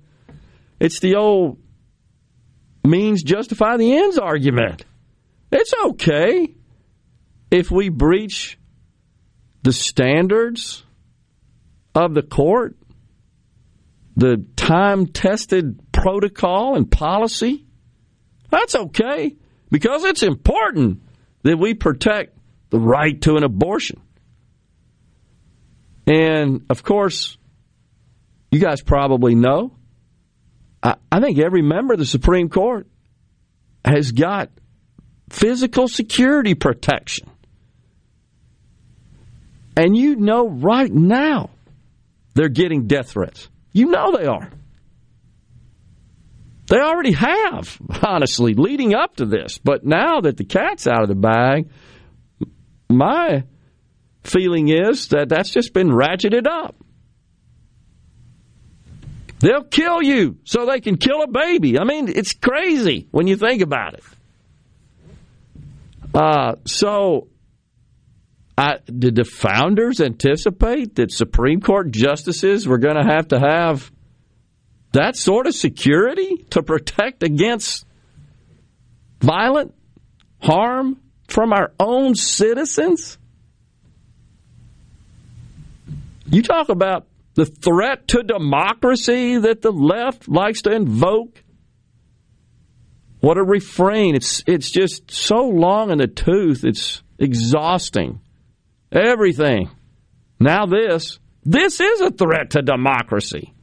it's 0.81 0.99
the 1.01 1.17
old 1.17 1.59
means 2.83 3.23
justify 3.23 3.77
the 3.77 3.99
ends 3.99 4.17
argument. 4.17 4.87
It's 5.53 5.75
okay 5.85 6.55
if 7.51 7.71
we 7.71 7.91
breach 7.91 8.59
the 9.63 9.75
standards 9.75 10.87
of 11.95 12.15
the 12.15 12.23
court, 12.23 12.79
the 14.17 14.47
time 14.57 15.05
tested 15.05 15.93
protocol 15.93 16.77
and 16.77 16.91
policy. 16.91 17.67
That's 18.51 18.75
okay 18.75 19.37
because 19.71 20.05
it's 20.05 20.23
important 20.23 21.03
that 21.43 21.59
we 21.59 21.75
protect 21.75 22.37
the 22.71 22.79
right 22.79 23.21
to 23.23 23.37
an 23.37 23.45
abortion. 23.45 24.01
And 26.07 26.65
of 26.71 26.83
course, 26.83 27.39
you 28.51 28.59
guys 28.59 28.83
probably 28.83 29.35
know, 29.35 29.73
I, 30.83 30.97
I 31.11 31.21
think 31.21 31.39
every 31.39 31.63
member 31.63 31.95
of 31.95 31.99
the 31.99 32.07
Supreme 32.07 32.49
Court 32.49 32.87
has 33.85 34.13
got 34.13 34.51
physical 35.31 35.89
security 35.89 36.55
protection. 36.55 37.31
And 39.77 39.97
you 39.97 40.17
know 40.17 40.49
right 40.49 40.93
now 40.93 41.51
they're 42.35 42.49
getting 42.49 42.87
death 42.87 43.13
threats. 43.13 43.49
You 43.73 43.87
know 43.87 44.17
they 44.17 44.27
are. 44.27 44.51
They 46.71 46.79
already 46.79 47.13
have, 47.13 47.79
honestly, 48.07 48.55
leading 48.55 48.95
up 48.95 49.17
to 49.17 49.27
this. 49.27 49.59
But 49.59 49.85
now 49.85 50.21
that 50.21 50.37
the 50.37 50.45
cat's 50.45 50.87
out 50.87 51.03
of 51.03 51.09
the 51.09 51.17
bag, 51.17 51.69
my 52.89 53.43
feeling 54.23 54.69
is 54.69 55.09
that 55.09 55.29
that's 55.29 55.51
just 55.51 55.73
been 55.73 55.89
ratcheted 55.89 56.47
up. 56.47 56.77
They'll 59.41 59.65
kill 59.65 60.01
you 60.01 60.37
so 60.45 60.65
they 60.65 60.81
can 60.81 60.97
kill 60.97 61.23
a 61.23 61.27
baby. 61.27 61.77
I 61.77 61.83
mean, 61.83 62.09
it's 62.09 62.35
crazy 62.35 63.09
when 63.11 63.27
you 63.27 63.35
think 63.35 63.63
about 63.63 63.95
it. 63.95 64.05
Uh, 66.15 66.55
so, 66.67 67.29
I, 68.57 68.79
did 68.87 69.17
the 69.17 69.25
founders 69.25 70.01
anticipate 70.01 70.97
that 70.97 71.11
Supreme 71.11 71.61
Court 71.61 71.91
justices 71.91 72.69
were 72.69 72.79
going 72.79 72.97
to 72.97 73.05
have 73.05 73.29
to 73.29 73.41
have 73.41 73.91
that 74.93 75.17
sort 75.17 75.47
of 75.47 75.55
security 75.55 76.45
to 76.51 76.63
protect 76.63 77.23
against 77.23 77.85
violent 79.21 79.75
harm 80.41 81.01
from 81.29 81.53
our 81.53 81.73
own 81.79 82.15
citizens? 82.15 83.19
You 86.27 86.43
talk 86.43 86.69
about 86.69 87.07
the 87.35 87.47
threat 87.47 88.09
to 88.09 88.23
democracy 88.23 89.39
that 89.39 89.63
the 89.63 89.73
left 89.73 90.29
likes 90.29 90.63
to 90.63 90.73
invoke. 90.73 91.43
What 93.21 93.37
a 93.37 93.43
refrain. 93.43 94.15
It's 94.15 94.43
it's 94.47 94.71
just 94.71 95.11
so 95.11 95.49
long 95.49 95.91
in 95.91 95.99
the 95.99 96.07
tooth, 96.07 96.65
it's 96.65 97.03
exhausting. 97.19 98.21
Everything. 98.93 99.71
Now 100.39 100.67
this. 100.67 101.19
This 101.45 101.81
is 101.81 102.01
a 102.01 102.11
threat 102.11 102.51
to 102.51 102.63
democracy. 102.63 103.55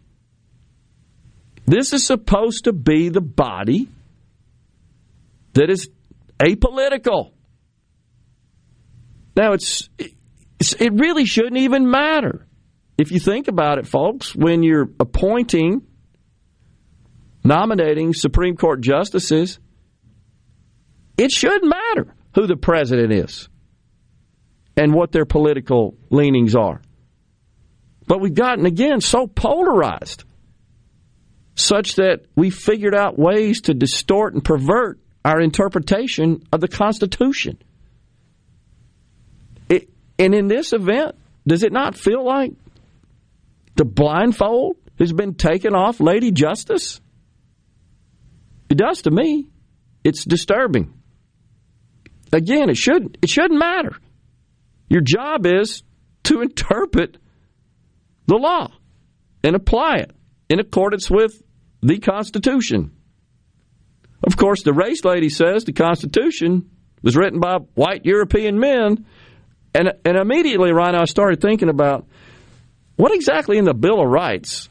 This 1.68 1.92
is 1.92 2.08
supposed 2.08 2.64
to 2.64 2.74
be 2.74 3.10
the 3.10 3.22
body 3.22 3.90
that 5.54 5.70
is 5.70 5.90
apolitical. 6.40 7.34
Now, 9.36 9.52
it's, 9.52 9.90
it's, 10.60 10.74
it 10.74 10.94
really 10.94 11.26
shouldn't 11.26 11.58
even 11.58 11.92
matter. 11.92 12.48
If 12.98 13.12
you 13.12 13.20
think 13.20 13.50
about 13.50 13.80
it, 13.80 13.86
folks, 13.86 14.34
when 14.34 14.64
you're 14.64 14.88
appointing, 15.00 15.82
nominating 17.44 18.14
Supreme 18.14 18.56
Court 18.56 18.80
justices, 18.80 19.60
it 21.18 21.32
shouldn't 21.32 21.66
matter 21.70 22.16
who 22.34 22.48
the 22.48 22.56
president 22.56 23.12
is 23.12 23.50
and 24.78 24.94
what 24.94 25.12
their 25.12 25.26
political 25.26 25.98
leanings 26.10 26.56
are. 26.56 26.82
But 28.08 28.22
we've 28.22 28.34
gotten, 28.34 28.66
again, 28.66 29.02
so 29.02 29.28
polarized 29.28 30.24
such 31.58 31.96
that 31.96 32.26
we 32.36 32.50
figured 32.50 32.96
out 32.96 33.18
ways 33.18 33.62
to 33.62 33.74
distort 33.74 34.34
and 34.34 34.44
pervert 34.44 35.00
our 35.26 35.42
interpretation 35.42 36.44
of 36.54 36.62
the 36.62 36.68
Constitution. 36.68 37.58
It, 39.68 39.90
and 40.20 40.34
in 40.34 40.48
this 40.48 40.72
event, 40.72 41.16
does 41.46 41.64
it 41.64 41.74
not 41.74 41.96
feel 41.96 42.24
like 42.24 42.54
the 43.76 43.86
blindfold 43.86 44.78
has 45.00 45.12
been 45.12 45.34
taken 45.34 45.76
off 45.76 46.00
Lady 46.00 46.32
Justice? 46.32 47.02
It 48.70 48.78
does 48.78 49.02
to 49.04 49.12
me. 49.12 49.50
It's 50.04 50.24
disturbing. 50.24 50.94
Again, 52.32 52.70
it 52.70 52.78
should 52.78 53.18
it 53.22 53.30
shouldn't 53.30 53.60
matter. 53.60 53.94
Your 54.90 55.02
job 55.02 55.46
is 55.46 55.84
to 56.24 56.42
interpret 56.42 57.18
the 58.28 58.36
law 58.36 58.72
and 59.44 59.56
apply 59.56 59.98
it 59.98 60.12
in 60.50 60.60
accordance 60.60 61.10
with 61.10 61.42
the 61.82 62.00
Constitution. 62.00 62.92
Of 64.24 64.36
course, 64.36 64.64
the 64.64 64.74
race 64.74 65.06
lady 65.06 65.30
says 65.30 65.64
the 65.64 65.74
Constitution 65.74 66.70
was 67.02 67.16
written 67.16 67.40
by 67.40 67.58
white 67.76 68.06
European 68.06 68.60
men, 68.60 69.06
and 69.74 69.94
and 70.04 70.18
immediately, 70.18 70.72
Ryan, 70.72 70.96
I 70.96 71.06
started 71.06 71.42
thinking 71.42 71.70
about 71.70 72.08
what 72.96 73.14
exactly 73.14 73.58
in 73.58 73.66
the 73.66 73.74
Bill 73.74 74.02
of 74.02 74.08
Rights, 74.08 74.70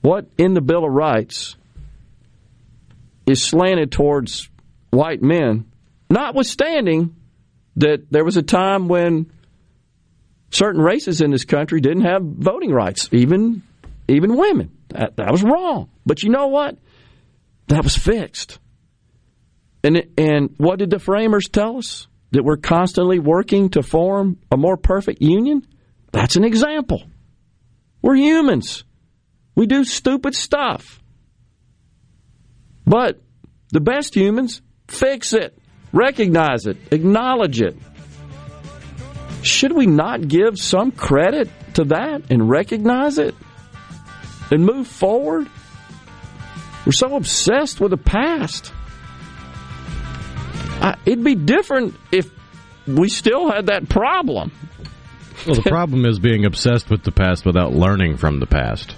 what 0.00 0.26
in 0.38 0.54
the 0.54 0.62
Bill 0.62 0.84
of 0.84 0.92
Rights 0.92 1.56
is 3.26 3.42
slanted 3.42 3.92
towards 3.92 4.48
white 4.90 5.22
men, 5.22 5.66
notwithstanding 6.10 7.14
that 7.76 8.10
there 8.10 8.24
was 8.24 8.36
a 8.36 8.42
time 8.42 8.88
when 8.88 9.30
certain 10.50 10.80
races 10.80 11.20
in 11.20 11.30
this 11.30 11.44
country 11.44 11.80
didn't 11.80 12.04
have 12.04 12.22
voting 12.22 12.72
rights, 12.72 13.08
even 13.12 13.62
even 14.08 14.36
women. 14.36 14.70
That, 14.92 15.16
that 15.16 15.30
was 15.30 15.42
wrong. 15.42 15.90
But 16.06 16.22
you 16.22 16.30
know 16.30 16.48
what? 16.48 16.78
That 17.68 17.84
was 17.84 17.96
fixed. 17.96 18.58
And 19.84 20.04
and 20.16 20.54
what 20.58 20.78
did 20.78 20.90
the 20.90 20.98
framers 20.98 21.48
tell 21.48 21.78
us? 21.78 22.06
That 22.32 22.44
we're 22.44 22.56
constantly 22.56 23.18
working 23.18 23.70
to 23.70 23.82
form 23.82 24.38
a 24.50 24.56
more 24.56 24.76
perfect 24.76 25.20
union? 25.20 25.66
That's 26.12 26.36
an 26.36 26.44
example. 26.44 27.02
We're 28.00 28.16
humans. 28.16 28.84
We 29.54 29.66
do 29.66 29.84
stupid 29.84 30.34
stuff. 30.34 31.02
But 32.86 33.20
the 33.70 33.80
best 33.80 34.14
humans 34.14 34.62
fix 34.88 35.34
it, 35.34 35.58
recognize 35.92 36.66
it, 36.66 36.76
acknowledge 36.90 37.60
it. 37.60 37.76
Should 39.42 39.72
we 39.72 39.86
not 39.86 40.26
give 40.26 40.58
some 40.58 40.90
credit 40.90 41.48
to 41.74 41.84
that 41.84 42.30
and 42.30 42.48
recognize 42.48 43.18
it 43.18 43.34
and 44.52 44.64
move 44.64 44.86
forward? 44.86 45.48
We're 46.84 46.92
so 46.92 47.16
obsessed 47.16 47.80
with 47.80 47.90
the 47.90 47.96
past. 47.96 48.72
I, 50.80 50.96
it'd 51.06 51.24
be 51.24 51.34
different 51.34 51.94
if 52.10 52.30
we 52.86 53.08
still 53.08 53.50
had 53.50 53.66
that 53.66 53.88
problem. 53.88 54.52
Well, 55.46 55.56
the 55.56 55.62
problem 55.62 56.04
is 56.04 56.18
being 56.18 56.44
obsessed 56.44 56.90
with 56.90 57.02
the 57.02 57.12
past 57.12 57.44
without 57.44 57.72
learning 57.72 58.16
from 58.16 58.40
the 58.40 58.46
past. 58.46 58.94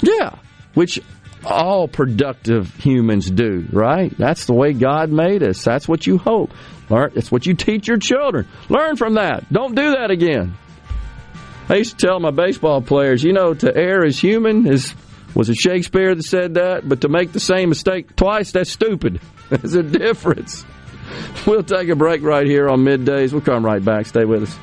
Yeah, 0.00 0.36
which 0.74 1.00
all 1.44 1.88
productive 1.88 2.74
humans 2.76 3.30
do, 3.30 3.66
right? 3.72 4.16
That's 4.16 4.46
the 4.46 4.54
way 4.54 4.72
God 4.72 5.10
made 5.10 5.42
us. 5.42 5.64
That's 5.64 5.88
what 5.88 6.06
you 6.06 6.18
hope. 6.18 6.52
Learn. 6.88 7.12
It's 7.14 7.30
what 7.30 7.46
you 7.46 7.54
teach 7.54 7.86
your 7.86 7.98
children. 7.98 8.48
Learn 8.68 8.96
from 8.96 9.14
that. 9.14 9.50
Don't 9.52 9.74
do 9.74 9.92
that 9.92 10.10
again. 10.10 10.56
I 11.70 11.76
used 11.76 12.00
to 12.00 12.06
tell 12.08 12.18
my 12.18 12.32
baseball 12.32 12.82
players, 12.82 13.22
you 13.22 13.32
know, 13.32 13.54
to 13.54 13.76
err 13.76 14.04
is 14.04 14.18
human 14.18 14.66
is 14.66 14.92
was 15.36 15.48
it 15.48 15.54
Shakespeare 15.54 16.12
that 16.16 16.24
said 16.24 16.54
that? 16.54 16.88
But 16.88 17.02
to 17.02 17.08
make 17.08 17.30
the 17.30 17.38
same 17.38 17.68
mistake 17.68 18.16
twice, 18.16 18.50
that's 18.50 18.72
stupid. 18.72 19.20
There's 19.50 19.76
a 19.76 19.84
difference. 19.84 20.66
We'll 21.46 21.62
take 21.62 21.88
a 21.88 21.94
break 21.94 22.22
right 22.22 22.44
here 22.44 22.68
on 22.68 22.80
middays. 22.80 23.30
We'll 23.30 23.40
come 23.40 23.64
right 23.64 23.84
back. 23.84 24.06
Stay 24.06 24.24
with 24.24 24.42
us. 24.42 24.58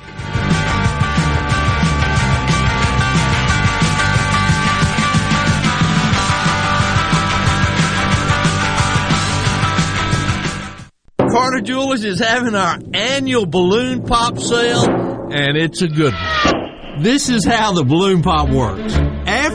Carter 11.31 11.61
Jewelers 11.61 12.03
is 12.03 12.19
having 12.19 12.53
our 12.53 12.79
annual 12.93 13.45
balloon 13.45 14.03
pop 14.03 14.38
sale, 14.39 15.29
and 15.31 15.55
it's 15.55 15.81
a 15.81 15.88
good 15.88 16.13
one. 16.13 16.66
This 16.99 17.30
is 17.30 17.45
how 17.45 17.74
the 17.74 17.84
balloon 17.84 18.24
pop 18.24 18.49
works. 18.49 18.98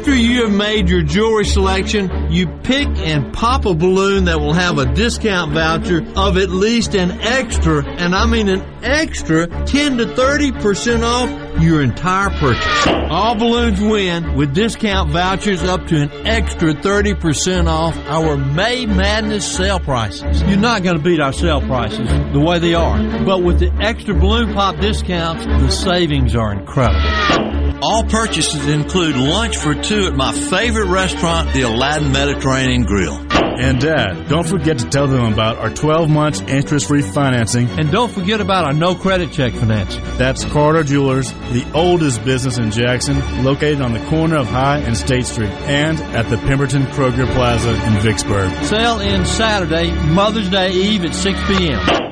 After 0.03 0.17
you 0.17 0.43
have 0.43 0.53
made 0.53 0.89
your 0.89 1.03
jewelry 1.03 1.45
selection, 1.45 2.11
you 2.29 2.49
pick 2.65 2.89
and 2.89 3.33
pop 3.33 3.67
a 3.67 3.73
balloon 3.73 4.25
that 4.25 4.41
will 4.41 4.53
have 4.53 4.79
a 4.79 4.93
discount 4.95 5.53
voucher 5.53 6.05
of 6.17 6.37
at 6.39 6.51
least 6.51 6.97
an 6.97 7.13
extra, 7.21 7.85
and 7.87 8.13
I 8.13 8.27
mean 8.27 8.49
an 8.49 8.63
extra 8.83 9.47
10 9.47 9.99
to 9.99 10.07
30% 10.07 11.05
off 11.05 11.63
your 11.63 11.83
entire 11.83 12.31
purchase. 12.31 12.87
All 13.13 13.37
balloons 13.37 13.81
win 13.81 14.35
with 14.35 14.53
discount 14.53 15.13
vouchers 15.13 15.63
up 15.63 15.87
to 15.87 16.03
an 16.03 16.27
extra 16.27 16.75
30% 16.75 17.69
off 17.69 17.97
our 18.09 18.37
May 18.37 18.87
Madness 18.87 19.47
sale 19.47 19.79
prices. 19.79 20.43
You're 20.43 20.57
not 20.57 20.83
going 20.83 20.97
to 20.97 21.03
beat 21.03 21.21
our 21.21 21.33
sale 21.33 21.61
prices 21.61 22.09
the 22.33 22.41
way 22.41 22.59
they 22.59 22.75
are, 22.75 22.99
but 23.25 23.45
with 23.45 23.61
the 23.61 23.73
extra 23.81 24.15
balloon 24.15 24.53
pop 24.53 24.81
discounts, 24.81 25.47
the 25.47 25.71
savings 25.71 26.35
are 26.35 26.53
incredible. 26.53 27.62
All 27.83 28.05
purchases 28.05 28.69
include 28.69 29.17
lunch 29.17 29.57
for 29.57 29.75
two 29.75 30.07
at 30.07 30.15
my 30.15 30.31
favorite 30.33 30.87
restaurant, 30.87 31.53
the 31.53 31.63
Aladdin 31.63 32.13
Mediterranean 32.13 32.85
Grill. 32.85 33.17
And 33.33 33.81
Dad, 33.81 34.29
don't 34.29 34.47
forget 34.47 34.79
to 34.79 34.89
tell 34.89 35.09
them 35.09 35.33
about 35.33 35.59
our 35.59 35.69
12 35.69 36.09
months 36.09 36.41
interest 36.43 36.87
free 36.87 37.03
financing. 37.03 37.69
And 37.71 37.91
don't 37.91 38.13
forget 38.13 38.41
about 38.41 38.67
our 38.67 38.73
no 38.73 38.95
credit 38.95 39.33
check 39.33 39.53
financing. 39.55 40.01
That's 40.17 40.45
Carter 40.45 40.85
Jewelers, 40.85 41.33
the 41.51 41.69
oldest 41.75 42.25
business 42.25 42.57
in 42.57 42.71
Jackson, 42.71 43.19
located 43.43 43.81
on 43.81 43.93
the 43.93 44.05
corner 44.07 44.37
of 44.37 44.47
High 44.47 44.79
and 44.79 44.97
State 44.97 45.27
Street, 45.27 45.51
and 45.51 45.99
at 46.15 46.31
the 46.31 46.39
Pemberton 46.39 46.85
Kroger 46.85 47.27
Plaza 47.35 47.71
in 47.71 48.01
Vicksburg. 48.01 48.53
Sale 48.65 49.01
ends 49.01 49.29
Saturday, 49.29 49.91
Mother's 50.07 50.49
Day 50.49 50.71
Eve 50.71 51.05
at 51.05 51.17
6 51.17 51.39
p.m. 51.49 52.12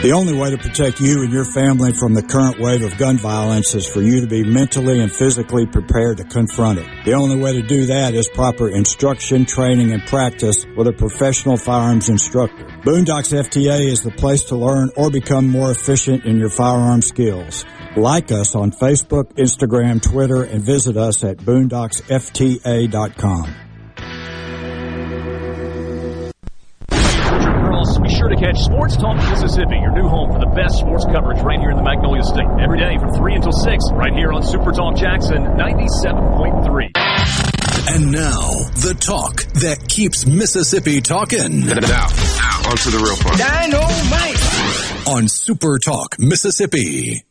The 0.03 0.13
only 0.13 0.37
way 0.37 0.51
to 0.51 0.59
protect 0.59 1.01
you 1.01 1.23
and 1.23 1.33
your 1.33 1.45
family 1.47 1.93
from 1.93 2.15
the 2.15 2.23
current 2.23 2.61
wave 2.61 2.83
of 2.83 2.99
gun 2.99 3.17
violence 3.17 3.75
is 3.77 3.87
for 3.87 4.03
you 4.03 4.21
to 4.23 4.27
be 4.27 4.45
mentally 4.45 5.01
and 5.01 5.11
physically 5.11 5.67
prepared 5.67 6.19
to 6.19 6.25
confront 6.25 6.81
it. 6.81 7.05
The 7.05 7.15
only 7.15 7.37
way 7.37 7.53
to 7.53 7.63
do 7.63 7.87
that 7.87 8.13
is 8.13 8.29
proper 8.29 8.69
instruction, 8.69 9.47
training, 9.47 9.93
and 9.93 10.05
practice 10.05 10.67
with 10.77 10.89
a 10.89 10.93
professional 10.93 11.57
firearms 11.57 12.09
instructor. 12.09 12.65
Boondocks 12.83 13.33
FTA 13.33 13.87
is 13.87 14.03
the 14.03 14.11
place 14.11 14.45
to 14.47 14.57
learn 14.57 14.91
or 14.97 15.11
become 15.11 15.49
more 15.49 15.71
efficient 15.71 16.27
in 16.27 16.37
your 16.39 16.51
firearm 16.51 17.01
skills. 17.01 17.65
Like 17.97 18.33
us 18.33 18.57
on 18.57 18.73
Facebook, 18.73 19.35
Instagram, 19.35 20.03
Twitter, 20.03 20.43
and 20.43 20.65
visit 20.65 20.97
us 20.97 21.23
at 21.23 21.37
boondocksfta.com. 21.39 23.55
Girls, 26.91 27.99
be 27.99 28.09
sure 28.09 28.29
to 28.29 28.35
catch 28.37 28.59
Sports 28.59 28.97
Talk 28.97 29.17
Mississippi, 29.31 29.77
your 29.81 29.93
new 29.93 30.09
home 30.09 30.33
for 30.33 30.41
the 30.41 30.51
best 30.57 30.79
sports 30.79 31.05
coverage 31.05 31.41
right 31.43 31.61
here 31.61 31.71
in 31.71 31.77
the 31.77 31.83
Magnolia 31.83 32.25
State. 32.25 32.49
Every 32.61 32.81
day 32.81 32.99
from 32.99 33.13
3 33.15 33.35
until 33.37 33.53
6, 33.53 33.85
right 33.93 34.13
here 34.13 34.33
on 34.33 34.43
Super 34.43 34.73
Talk 34.73 34.97
Jackson 34.97 35.45
97.3. 35.55 36.91
And 37.95 38.11
now, 38.11 38.41
the 38.83 38.95
talk 38.99 39.45
that 39.61 39.87
keeps 39.89 40.27
Mississippi 40.27 41.01
talking. 41.01 41.61
Now, 41.61 41.75
now 41.75 42.09
on 42.71 42.77
to 42.77 42.91
the 42.91 42.99
real 42.99 43.17
part. 43.19 43.39
Dynamite! 43.39 45.07
On 45.07 45.29
Super 45.29 45.79
Talk 45.79 46.19
Mississippi. 46.19 47.23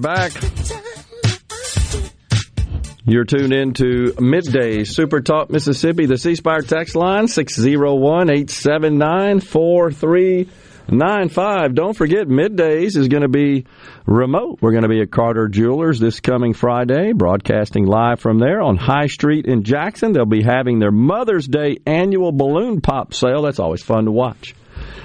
Back. 0.00 0.32
You're 3.04 3.24
tuned 3.24 3.52
in 3.54 3.72
to 3.74 4.12
Midday 4.20 4.82
Super 4.84 5.20
Talk 5.22 5.48
Mississippi. 5.48 6.04
The 6.04 6.18
C 6.18 6.34
Spire 6.34 6.60
text 6.60 6.94
line 6.94 7.26
601 7.26 8.28
879 8.28 9.40
4395. 9.40 11.74
Don't 11.74 11.96
forget, 11.96 12.28
Middays 12.28 12.98
is 12.98 13.08
going 13.08 13.22
to 13.22 13.28
be 13.28 13.64
remote. 14.04 14.58
We're 14.60 14.72
going 14.72 14.82
to 14.82 14.90
be 14.90 15.00
at 15.00 15.10
Carter 15.10 15.48
Jewelers 15.48 16.00
this 16.00 16.20
coming 16.20 16.52
Friday, 16.52 17.14
broadcasting 17.14 17.86
live 17.86 18.20
from 18.20 18.40
there 18.40 18.60
on 18.60 18.76
High 18.76 19.06
Street 19.06 19.46
in 19.46 19.62
Jackson. 19.62 20.12
They'll 20.12 20.26
be 20.26 20.42
having 20.42 20.78
their 20.78 20.92
Mother's 20.92 21.48
Day 21.48 21.78
annual 21.86 22.32
balloon 22.32 22.82
pop 22.82 23.14
sale. 23.14 23.40
That's 23.40 23.58
always 23.58 23.82
fun 23.82 24.04
to 24.04 24.12
watch. 24.12 24.54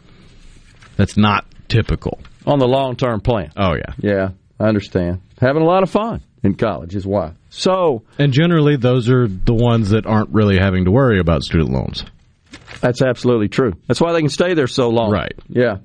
that's 0.95 1.17
not 1.17 1.45
typical 1.67 2.19
on 2.45 2.59
the 2.59 2.67
long-term 2.67 3.21
plan. 3.21 3.51
Oh 3.57 3.75
yeah. 3.75 3.93
Yeah, 3.97 4.29
I 4.59 4.65
understand. 4.65 5.21
Having 5.39 5.63
a 5.63 5.65
lot 5.65 5.83
of 5.83 5.89
fun 5.89 6.21
in 6.43 6.55
college 6.55 6.95
is 6.95 7.05
why. 7.05 7.33
So, 7.49 8.03
and 8.17 8.33
generally 8.33 8.77
those 8.77 9.09
are 9.09 9.27
the 9.27 9.53
ones 9.53 9.91
that 9.91 10.05
aren't 10.05 10.29
really 10.29 10.57
having 10.57 10.85
to 10.85 10.91
worry 10.91 11.19
about 11.19 11.43
student 11.43 11.71
loans. 11.71 12.05
That's 12.81 13.01
absolutely 13.01 13.49
true. 13.49 13.73
That's 13.87 14.01
why 14.01 14.13
they 14.13 14.19
can 14.19 14.29
stay 14.29 14.53
there 14.53 14.67
so 14.67 14.89
long. 14.89 15.11
Right. 15.11 15.33
Yeah. 15.47 15.77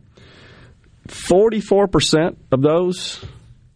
44% 1.09 2.37
of 2.53 2.63
those 2.63 3.25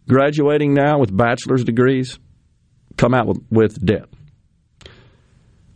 graduating 0.09 0.75
now 0.75 0.99
with 0.99 1.15
bachelor's 1.15 1.65
degrees 1.65 2.19
come 2.97 3.15
out 3.15 3.27
with, 3.27 3.39
with 3.51 3.85
debt. 3.85 4.09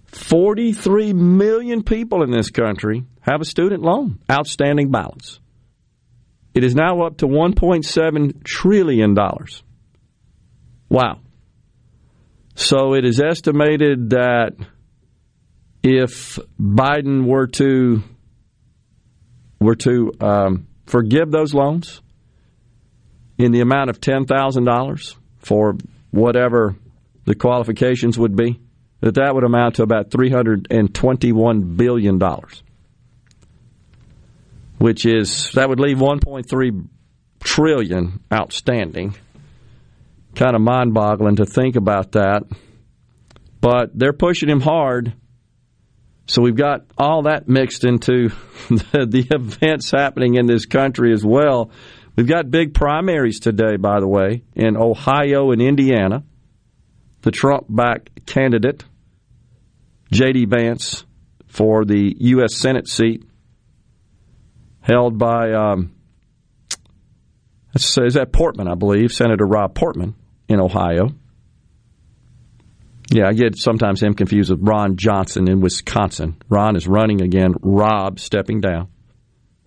43 0.06 1.12
million 1.12 1.82
people 1.82 2.22
in 2.22 2.30
this 2.30 2.50
country 2.50 3.04
have 3.20 3.40
a 3.40 3.44
student 3.44 3.82
loan 3.82 4.18
outstanding 4.30 4.90
balance. 4.90 5.40
It 6.54 6.64
is 6.64 6.74
now 6.74 7.02
up 7.02 7.18
to 7.18 7.26
1.7 7.26 8.44
trillion 8.44 9.14
dollars. 9.14 9.62
Wow. 10.88 11.20
So 12.56 12.94
it 12.94 13.04
is 13.04 13.20
estimated 13.20 14.10
that 14.10 14.56
if 15.82 16.38
Biden 16.60 17.26
were 17.26 17.46
to 17.46 18.02
were 19.60 19.76
to 19.76 20.12
um, 20.20 20.66
forgive 20.86 21.30
those 21.30 21.54
loans 21.54 22.00
in 23.38 23.52
the 23.52 23.60
amount 23.60 23.90
of 23.90 24.00
ten 24.00 24.26
thousand 24.26 24.64
dollars 24.64 25.16
for 25.38 25.76
whatever 26.10 26.76
the 27.24 27.34
qualifications 27.34 28.18
would 28.18 28.36
be, 28.36 28.60
that 29.00 29.14
that 29.14 29.34
would 29.34 29.44
amount 29.44 29.76
to 29.76 29.82
about 29.82 30.10
three 30.10 30.30
hundred 30.30 30.66
and 30.70 30.94
twenty-one 30.94 31.76
billion 31.76 32.18
dollars, 32.18 32.62
which 34.80 35.04
is 35.04 35.50
that 35.52 35.68
would 35.68 35.78
leave 35.78 36.00
one 36.00 36.20
point 36.20 36.48
three 36.48 36.72
trillion 37.42 38.20
outstanding 38.32 39.14
kind 40.34 40.56
of 40.56 40.62
mind 40.62 40.94
boggling 40.94 41.36
to 41.36 41.44
think 41.44 41.76
about 41.76 42.12
that. 42.12 42.44
But 43.60 43.90
they're 43.94 44.14
pushing 44.14 44.48
him 44.48 44.60
hard. 44.60 45.12
So 46.26 46.40
we've 46.40 46.56
got 46.56 46.86
all 46.96 47.22
that 47.22 47.46
mixed 47.46 47.84
into 47.84 48.28
the, 48.70 49.06
the, 49.06 49.26
events 49.30 49.90
happening 49.90 50.36
in 50.36 50.46
this 50.46 50.64
country 50.64 51.12
as 51.12 51.24
well. 51.24 51.70
We've 52.16 52.28
got 52.28 52.50
big 52.50 52.72
primaries 52.72 53.40
today, 53.40 53.76
by 53.76 54.00
the 54.00 54.08
way, 54.08 54.44
in 54.54 54.76
Ohio 54.76 55.50
and 55.50 55.60
Indiana. 55.60 56.24
The 57.22 57.30
Trump 57.30 57.66
backed 57.68 58.24
candidate, 58.26 58.84
J.D. 60.10 60.46
Vance, 60.46 61.04
for 61.48 61.84
the 61.84 62.16
U.S. 62.18 62.56
Senate 62.56 62.88
seat, 62.88 63.24
held 64.90 65.18
by, 65.18 65.52
um, 65.52 65.92
is 67.74 68.14
that 68.14 68.32
Portman, 68.32 68.68
I 68.68 68.74
believe, 68.74 69.12
Senator 69.12 69.46
Rob 69.46 69.74
Portman 69.74 70.14
in 70.48 70.60
Ohio. 70.60 71.10
Yeah, 73.12 73.28
I 73.28 73.32
get 73.32 73.56
sometimes 73.56 74.02
him 74.02 74.14
confused 74.14 74.50
with 74.50 74.60
Ron 74.62 74.96
Johnson 74.96 75.48
in 75.48 75.60
Wisconsin. 75.60 76.36
Ron 76.48 76.76
is 76.76 76.86
running 76.86 77.22
again. 77.22 77.54
Rob 77.60 78.20
stepping 78.20 78.60
down. 78.60 78.88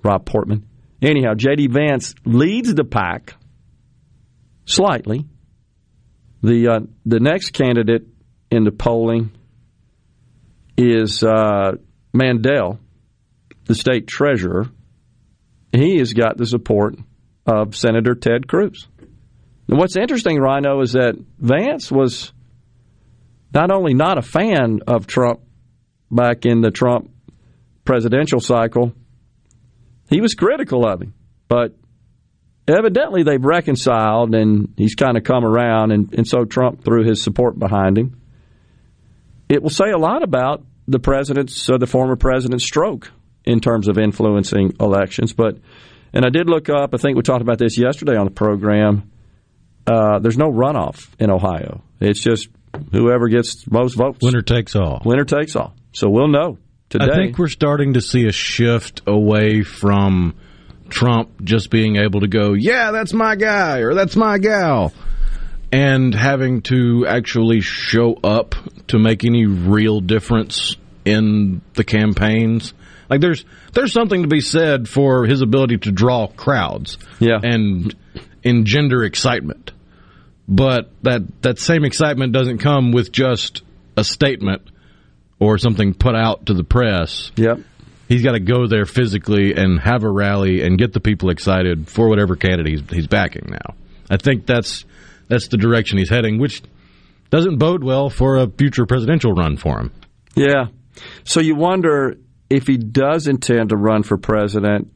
Rob 0.04 0.26
Portman 0.26 0.66
anyhow, 1.04 1.34
J.D. 1.36 1.68
Vance 1.68 2.16
leads 2.26 2.74
the 2.74 2.84
pack 2.84 3.36
slightly. 4.66 5.26
The 6.42 6.68
uh, 6.68 6.80
the 7.06 7.20
next 7.20 7.52
candidate 7.52 8.08
in 8.52 8.64
the 8.64 8.72
polling 8.72 9.32
is 10.78 11.24
uh, 11.24 11.74
Mandel, 12.14 12.80
the 13.66 13.76
state 13.76 14.08
treasurer. 14.08 14.70
He 15.74 15.98
has 15.98 16.14
got 16.14 16.38
the 16.38 16.46
support 16.46 16.96
of 17.48 17.76
Senator 17.76 18.14
Ted 18.14 18.48
Cruz. 18.48 18.88
And 19.68 19.78
what's 19.80 19.98
interesting, 19.98 20.38
Rhino, 20.38 20.82
is 20.82 20.94
that 20.94 21.16
Vance 21.40 21.92
was 21.92 22.32
not 23.54 23.72
only 23.72 23.96
not 23.96 24.20
a 24.20 24.22
fan 24.22 24.82
of 24.88 25.08
Trump 25.08 25.42
back 26.12 26.46
in 26.46 26.62
the 26.62 26.70
Trump 26.70 27.10
presidential 27.86 28.40
cycle, 28.40 28.94
he 30.10 30.22
was 30.22 30.36
critical 30.36 30.86
of 30.86 31.02
him. 31.02 31.16
But 31.48 31.76
evidently 32.68 33.24
they've 33.24 33.44
reconciled 33.44 34.36
and 34.36 34.74
he's 34.78 34.96
kind 34.96 35.18
of 35.18 35.24
come 35.24 35.44
around, 35.44 35.92
and, 35.92 36.14
and 36.14 36.28
so 36.28 36.46
Trump 36.46 36.84
threw 36.84 37.04
his 37.04 37.24
support 37.24 37.58
behind 37.58 37.98
him. 37.98 38.22
It 39.50 39.64
will 39.64 39.72
say 39.72 39.90
a 39.90 39.98
lot 39.98 40.24
about 40.24 40.64
the 40.88 41.00
president's, 41.00 41.70
uh, 41.70 41.78
the 41.78 41.88
former 41.88 42.16
president's 42.16 42.64
stroke 42.64 43.12
in 43.46 43.60
terms 43.60 43.88
of 43.88 43.98
influencing 43.98 44.76
elections. 44.80 45.34
But, 45.34 45.58
and 46.14 46.26
I 46.26 46.30
did 46.30 46.50
look 46.50 46.70
up, 46.70 46.94
I 46.94 46.98
think 46.98 47.18
we 47.18 47.24
talked 47.24 47.42
about 47.42 47.60
this 47.60 47.78
yesterday 47.78 48.16
on 48.16 48.26
the 48.26 48.32
program. 48.32 49.12
Uh, 49.86 50.20
there's 50.20 50.38
no 50.38 50.50
runoff 50.52 51.08
in 51.20 51.30
Ohio. 51.30 51.82
It's 52.00 52.22
just 52.22 52.48
whoever 52.92 53.28
gets 53.28 53.70
most 53.70 53.96
votes. 53.96 54.20
Winner 54.22 54.42
takes 54.42 54.76
all. 54.76 55.02
Winner 55.04 55.26
takes 55.26 55.56
all. 55.56 55.76
So 55.92 56.10
we'll 56.10 56.30
know 56.30 56.58
today. 56.90 57.06
I 57.12 57.16
think 57.16 57.38
we're 57.38 57.48
starting 57.48 57.94
to 57.94 58.02
see 58.02 58.26
a 58.28 58.32
shift 58.32 59.02
away 59.08 59.64
from 59.64 60.36
Trump 60.90 61.44
just 61.44 61.70
being 61.70 61.98
able 61.98 62.22
to 62.22 62.28
go, 62.28 62.54
yeah, 62.54 62.92
that's 62.92 63.14
my 63.14 63.36
guy 63.36 63.80
or 63.80 63.94
that's 63.94 64.16
my 64.16 64.38
gal, 64.38 64.94
and 65.72 66.14
having 66.14 66.62
to 66.64 67.06
actually 67.08 67.62
show 67.62 68.14
up 68.24 68.56
to 68.88 69.00
make 69.00 69.26
any 69.26 69.46
real 69.46 70.00
difference 70.00 70.78
in 71.04 71.62
the 71.74 71.84
campaigns. 71.84 72.74
Like 73.14 73.22
there's 73.22 73.46
there's 73.74 73.94
something 73.94 74.24
to 74.24 74.28
be 74.28 74.42
said 74.42 74.90
for 74.90 75.28
his 75.28 75.44
ability 75.44 75.78
to 75.78 75.92
draw 75.92 76.26
crowds, 76.26 76.98
yeah, 77.20 77.38
and 77.44 77.94
engender 78.42 79.04
excitement. 79.04 79.72
But 80.48 80.90
that 81.04 81.22
that 81.44 81.60
same 81.60 81.86
excitement 81.86 82.34
doesn't 82.34 82.58
come 82.58 82.92
with 82.92 83.12
just 83.12 83.62
a 83.96 84.04
statement 84.04 84.64
or 85.40 85.60
something 85.60 85.94
put 85.94 86.16
out 86.16 86.48
to 86.48 86.56
the 86.56 86.64
press. 86.64 87.32
Yep. 87.36 87.60
He's 88.10 88.24
got 88.24 88.32
to 88.32 88.40
go 88.40 88.66
there 88.66 88.86
physically 88.88 89.54
and 89.54 89.80
have 89.80 90.04
a 90.04 90.10
rally 90.10 90.64
and 90.64 90.80
get 90.80 90.92
the 90.92 91.00
people 91.00 91.30
excited 91.30 91.88
for 91.88 92.10
whatever 92.10 92.36
candidate 92.36 92.80
he's, 92.80 92.90
he's 92.90 93.08
backing 93.08 93.48
now. 93.52 93.76
I 94.10 94.18
think 94.18 94.48
that's 94.48 94.86
that's 95.28 95.50
the 95.50 95.58
direction 95.58 96.00
he's 96.00 96.10
heading, 96.10 96.40
which 96.40 96.64
doesn't 97.30 97.60
bode 97.60 97.84
well 97.84 98.10
for 98.10 98.38
a 98.38 98.50
future 98.50 98.88
presidential 98.88 99.34
run 99.34 99.58
for 99.58 99.80
him. 99.80 99.92
Yeah. 100.34 100.70
So 101.26 101.42
you 101.42 101.54
wonder 101.54 102.18
if 102.54 102.68
he 102.68 102.78
does 102.78 103.28
intend 103.28 103.70
to 103.70 103.76
run 103.76 104.04
for 104.04 104.16
president, 104.16 104.88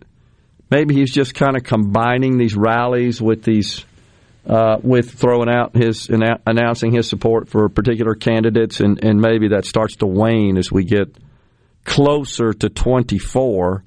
maybe 0.70 0.94
he's 0.94 1.12
just 1.12 1.34
kind 1.34 1.58
of 1.58 1.64
combining 1.64 2.38
these 2.38 2.56
rallies 2.56 3.20
with 3.20 3.44
these 3.44 3.84
uh, 4.46 4.78
with 4.82 5.12
throwing 5.12 5.50
out 5.50 5.76
his 5.76 6.08
announcing 6.10 6.94
his 6.94 7.10
support 7.10 7.50
for 7.50 7.68
particular 7.68 8.14
candidates, 8.16 8.80
and, 8.80 9.04
and 9.04 9.20
maybe 9.20 9.50
that 9.50 9.66
starts 9.66 9.98
to 9.98 10.06
wane 10.06 10.58
as 10.58 10.72
we 10.72 10.86
get 10.86 11.18
closer 11.84 12.54
to 12.54 12.70
24, 12.70 13.84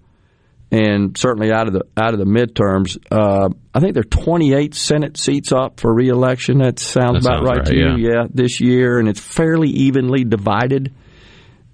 and 0.72 1.16
certainly 1.16 1.52
out 1.52 1.68
of 1.68 1.72
the 1.72 1.84
out 1.96 2.12
of 2.12 2.18
the 2.18 2.26
midterms. 2.26 2.98
Uh, 3.10 3.50
I 3.72 3.80
think 3.80 3.94
there 3.94 4.02
are 4.02 4.24
28 4.24 4.74
Senate 4.74 5.16
seats 5.16 5.52
up 5.52 5.78
for 5.78 5.94
reelection. 5.94 6.58
That 6.58 6.80
sounds 6.80 7.22
that 7.22 7.36
about 7.36 7.38
sounds 7.38 7.48
right, 7.48 7.56
right, 7.58 7.66
to 7.66 7.76
yeah. 7.76 7.96
you, 7.96 8.08
yeah, 8.10 8.26
this 8.28 8.60
year, 8.60 8.98
and 8.98 9.08
it's 9.08 9.20
fairly 9.20 9.68
evenly 9.68 10.24
divided. 10.24 10.92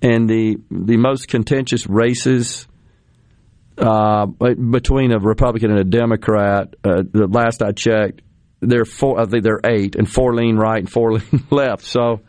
And 0.03 0.29
the 0.29 0.57
the 0.71 0.97
most 0.97 1.29
contentious 1.29 1.87
races 1.87 2.67
uh, 3.79 4.27
between 4.27 5.13
a 5.13 5.19
Republican 5.19 5.71
and 5.71 5.81
a 5.81 5.85
Democrat, 5.85 6.75
uh, 6.85 7.03
the 7.11 7.27
last 7.27 7.63
I 7.63 7.73
checked, 7.73 8.23
there 8.61 8.83
are 8.83 8.87
four. 8.87 9.21
I 9.21 9.27
think 9.27 9.43
they're 9.43 9.61
eight, 9.65 9.97
and 9.97 10.11
four 10.11 10.35
lean 10.35 10.57
right 10.57 10.79
and 10.79 10.91
four 10.91 11.13
lean 11.15 11.47
left. 11.51 11.85
So 11.85 12.21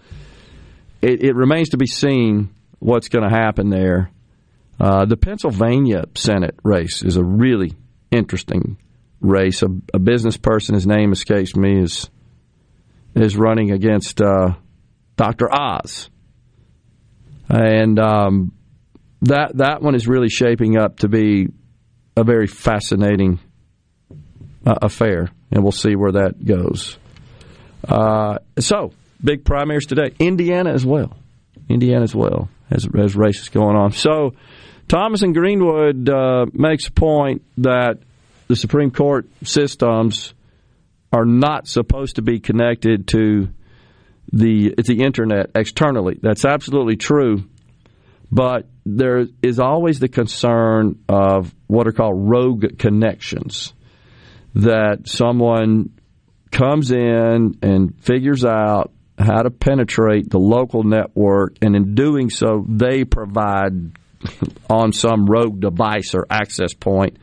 it, 1.02 1.24
it 1.24 1.36
remains 1.36 1.70
to 1.70 1.78
be 1.78 1.88
seen 1.88 2.50
what's 2.80 3.10
going 3.10 3.30
to 3.30 3.36
happen 3.36 3.70
there. 3.70 4.12
Uh, 4.80 5.06
the 5.06 5.18
Pennsylvania 5.18 6.04
Senate 6.16 6.56
race 6.64 7.04
is 7.04 7.18
a 7.18 7.24
really 7.24 7.74
interesting 8.12 8.78
race. 9.22 9.64
A, 9.64 9.68
a, 9.94 10.00
business 10.00 10.38
person, 10.38 10.76
his 10.76 10.86
name 10.86 11.12
escapes 11.12 11.56
me, 11.56 11.82
is 11.82 12.10
is 13.16 13.36
running 13.36 13.72
against 13.72 14.22
uh, 14.22 14.54
Dr. 15.16 15.52
Oz, 15.52 16.10
and 17.50 18.00
um, 18.00 18.52
that 19.24 19.58
that 19.58 19.82
one 19.82 19.96
is 19.96 20.08
really 20.08 20.30
shaping 20.30 20.78
up 20.78 21.00
to 21.00 21.08
be 21.08 21.48
a 22.16 22.24
very 22.24 22.48
fascinating 22.48 23.40
uh, 24.66 24.76
affair, 24.82 25.30
and 25.52 25.64
we'll 25.64 25.72
see 25.72 25.96
where 25.96 26.14
that 26.14 26.44
goes. 26.44 26.98
Uh, 27.88 28.40
so, 28.60 28.92
big 29.24 29.46
primaries 29.46 29.86
today. 29.86 30.14
Indiana 30.20 30.74
as 30.74 30.86
well. 30.86 31.16
Indiana 31.70 32.04
as 32.04 32.16
well 32.16 32.50
has, 32.70 32.88
has 32.96 33.16
races 33.16 33.50
going 33.50 33.76
on. 33.76 33.92
So, 33.92 34.34
Thomas 34.88 35.22
and 35.22 35.34
Greenwood 35.34 36.10
uh, 36.10 36.46
makes 36.54 36.88
a 36.88 36.92
point 36.92 37.44
that 37.58 38.00
the 38.48 38.56
Supreme 38.56 38.92
Court 38.92 39.28
systems 39.44 40.34
are 41.12 41.26
not 41.26 41.68
supposed 41.68 42.18
to 42.18 42.22
be 42.22 42.40
connected 42.40 43.08
to 43.10 43.50
the 44.32 44.74
the 44.86 45.04
internet 45.04 45.52
externally. 45.56 46.20
That's 46.22 46.46
absolutely 46.46 46.98
true, 46.98 47.44
but 48.32 48.68
there 48.86 49.28
is 49.42 49.60
always 49.60 50.00
the 50.00 50.08
concern 50.08 51.00
of 51.08 51.54
what 51.68 51.88
are 51.88 51.92
called 51.92 52.30
rogue 52.30 52.78
connections. 52.78 53.74
That 54.56 55.08
someone 55.08 55.92
comes 56.52 56.92
in 56.92 57.60
and 57.62 57.94
figures 58.04 58.44
out 58.44 58.92
how 59.18 59.44
to 59.44 59.50
penetrate 59.50 60.30
the 60.30 60.40
local 60.40 60.84
network, 60.84 61.58
and 61.62 61.76
in 61.76 61.96
doing 61.96 62.30
so, 62.30 62.66
they 62.68 63.04
provide 63.04 63.92
on 64.70 64.94
some 64.94 65.26
rogue 65.26 65.60
device 65.60 66.16
or 66.16 66.26
access 66.30 66.74
point 66.74 67.18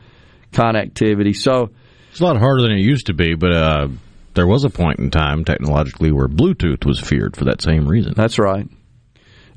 connectivity. 0.51 1.35
So 1.35 1.71
it's 2.11 2.19
a 2.19 2.23
lot 2.23 2.37
harder 2.37 2.61
than 2.61 2.71
it 2.71 2.81
used 2.81 3.07
to 3.07 3.13
be, 3.13 3.35
but 3.35 3.51
uh, 3.51 3.87
there 4.35 4.47
was 4.47 4.63
a 4.63 4.69
point 4.69 4.99
in 4.99 5.09
time 5.09 5.43
technologically 5.43 6.11
where 6.11 6.27
Bluetooth 6.27 6.85
was 6.85 6.99
feared 6.99 7.35
for 7.35 7.45
that 7.45 7.61
same 7.61 7.87
reason. 7.87 8.13
That's 8.15 8.37
right. 8.37 8.67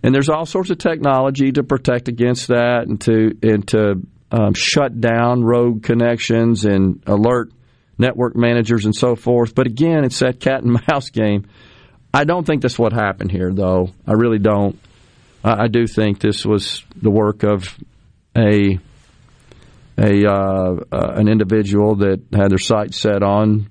And 0.03 0.15
there's 0.15 0.29
all 0.29 0.47
sorts 0.47 0.71
of 0.71 0.79
technology 0.79 1.53
to 1.53 1.65
protect 1.65 2.09
against 2.09 2.49
that 2.49 2.85
and 2.87 3.01
to 3.03 3.37
and 3.43 3.67
to 3.69 4.07
um, 4.31 4.55
shut 4.55 5.01
down 5.01 5.43
rogue 5.43 5.83
connections 5.83 6.65
and 6.65 7.03
alert 7.07 7.51
network 7.99 8.37
managers 8.37 8.85
and 8.85 8.95
so 8.95 9.17
forth. 9.17 9.55
But 9.55 9.67
again, 9.67 10.05
it's 10.05 10.21
that 10.21 10.41
cat 10.41 10.63
and 10.63 10.79
mouse 10.89 11.11
game. 11.11 11.49
I 12.15 12.25
don't 12.25 12.47
think 12.47 12.63
that's 12.63 12.79
what 12.79 12.93
happened 12.93 13.33
here, 13.33 13.53
though. 13.53 13.91
I 14.07 14.13
really 14.13 14.39
don't. 14.39 14.79
I, 15.45 15.65
I 15.65 15.69
do 15.69 15.87
think 15.87 16.21
this 16.21 16.47
was 16.47 16.85
the 16.95 17.11
work 17.11 17.43
of 17.43 17.77
a 18.37 18.79
a 19.99 20.25
uh, 20.25 20.77
uh, 20.93 21.13
an 21.17 21.29
individual 21.29 21.97
that 21.97 22.21
had 22.33 22.51
their 22.51 22.59
sights 22.59 23.01
set 23.01 23.25
on 23.25 23.69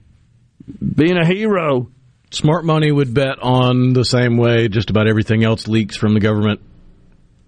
being 0.95 1.17
a 1.17 1.25
hero. 1.25 1.89
Smart 2.31 2.65
money 2.65 2.91
would 2.91 3.13
bet 3.13 3.39
on 3.41 3.93
the 3.93 4.03
same 4.03 4.37
way 4.37 4.67
just 4.67 4.89
about 4.89 5.07
everything 5.07 5.43
else 5.43 5.67
leaks 5.67 5.95
from 5.95 6.13
the 6.13 6.19
government. 6.19 6.59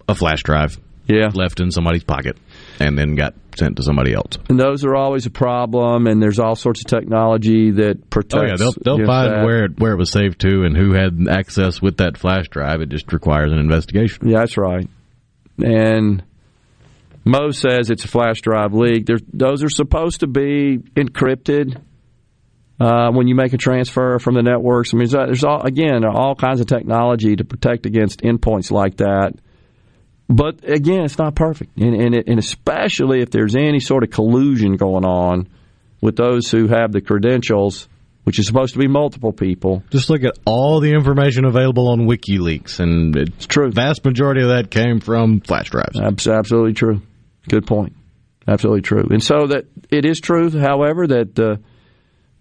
A 0.07 0.15
flash 0.15 0.41
drive, 0.41 0.79
yeah, 1.05 1.29
left 1.33 1.59
in 1.59 1.69
somebody's 1.69 2.03
pocket, 2.03 2.37
and 2.79 2.97
then 2.97 3.15
got 3.15 3.35
sent 3.57 3.75
to 3.75 3.83
somebody 3.83 4.13
else. 4.13 4.37
And 4.49 4.59
those 4.59 4.85
are 4.85 4.95
always 4.95 5.25
a 5.25 5.29
problem. 5.29 6.07
And 6.07 6.21
there's 6.21 6.39
all 6.39 6.55
sorts 6.55 6.79
of 6.81 6.87
technology 6.87 7.71
that 7.71 8.09
protects. 8.09 8.35
Oh 8.41 8.45
yeah, 8.45 8.55
they'll, 8.55 8.97
they'll 8.97 9.05
find 9.05 9.31
that. 9.33 9.45
where 9.45 9.65
it, 9.65 9.79
where 9.79 9.91
it 9.91 9.97
was 9.97 10.09
saved 10.11 10.39
to 10.41 10.63
and 10.63 10.75
who 10.75 10.93
had 10.93 11.27
access 11.29 11.81
with 11.81 11.97
that 11.97 12.17
flash 12.17 12.47
drive. 12.47 12.81
It 12.81 12.89
just 12.89 13.11
requires 13.11 13.51
an 13.51 13.59
investigation. 13.59 14.29
Yeah, 14.29 14.39
that's 14.39 14.57
right. 14.57 14.87
And 15.63 16.23
Mo 17.25 17.51
says 17.51 17.89
it's 17.89 18.05
a 18.05 18.07
flash 18.07 18.41
drive 18.41 18.73
leak. 18.73 19.05
There's, 19.05 19.21
those 19.31 19.61
are 19.61 19.69
supposed 19.69 20.21
to 20.21 20.27
be 20.27 20.77
encrypted. 20.95 21.81
Uh, 22.79 23.11
when 23.11 23.27
you 23.27 23.35
make 23.35 23.51
a 23.51 23.57
transfer 23.57 24.19
from 24.19 24.35
the 24.35 24.41
networks, 24.41 24.93
I 24.93 24.97
mean, 24.97 25.09
there's 25.09 25.43
all, 25.43 25.61
again 25.61 26.05
all 26.05 26.33
kinds 26.33 26.61
of 26.61 26.67
technology 26.67 27.35
to 27.35 27.43
protect 27.43 27.85
against 27.85 28.21
endpoints 28.21 28.71
like 28.71 28.97
that. 28.97 29.33
But 30.29 30.63
again, 30.63 31.03
it's 31.03 31.17
not 31.17 31.35
perfect, 31.35 31.77
and 31.77 31.95
and, 31.95 32.15
it, 32.15 32.27
and, 32.27 32.39
especially 32.39 33.21
if 33.21 33.31
there's 33.31 33.55
any 33.55 33.79
sort 33.79 34.03
of 34.03 34.11
collusion 34.11 34.77
going 34.77 35.03
on 35.03 35.49
with 36.01 36.15
those 36.15 36.51
who 36.51 36.67
have 36.67 36.91
the 36.91 37.01
credentials, 37.01 37.89
which 38.23 38.37
is 38.37 38.45
supposed 38.45 38.73
to 38.73 38.79
be 38.79 38.87
multiple 38.87 39.33
people. 39.33 39.83
Just 39.89 40.09
look 40.09 40.23
at 40.23 40.37
all 40.45 40.79
the 40.79 40.93
information 40.93 41.45
available 41.45 41.89
on 41.89 42.01
WikiLeaks, 42.01 42.79
and 42.79 43.15
it's 43.15 43.47
true. 43.47 43.71
Vast 43.71 44.05
majority 44.05 44.43
of 44.43 44.49
that 44.49 44.69
came 44.69 44.99
from 44.99 45.41
flash 45.41 45.71
drives. 45.71 45.99
Absolutely 45.99 46.73
true. 46.73 47.01
Good 47.49 47.65
point. 47.65 47.93
absolutely 48.47 48.83
true. 48.83 49.07
And 49.09 49.23
so 49.23 49.47
that 49.47 49.65
it 49.89 50.05
is 50.05 50.19
true, 50.19 50.51
however, 50.51 51.07
that 51.07 51.39
uh, 51.39 51.55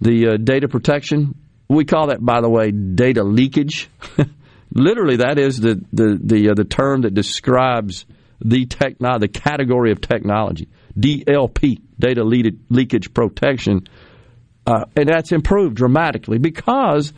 the 0.00 0.28
uh, 0.28 0.36
data 0.36 0.68
protection 0.68 1.34
we 1.68 1.84
call 1.84 2.08
that, 2.08 2.24
by 2.24 2.40
the 2.40 2.48
way, 2.48 2.70
data 2.70 3.22
leakage. 3.22 3.90
Literally, 4.74 5.16
that 5.16 5.38
is 5.38 5.60
the 5.60 5.82
the 5.92 6.18
the, 6.22 6.50
uh, 6.50 6.54
the 6.54 6.64
term 6.64 7.02
that 7.02 7.14
describes 7.14 8.06
the 8.40 8.66
techno- 8.66 9.18
the 9.18 9.28
category 9.28 9.92
of 9.92 10.00
technology. 10.00 10.68
DLP, 10.98 11.80
data 11.98 12.24
leakage 12.24 13.14
protection, 13.14 13.86
uh, 14.66 14.84
and 14.96 15.08
that's 15.08 15.32
improved 15.32 15.76
dramatically 15.76 16.38
because 16.38 17.12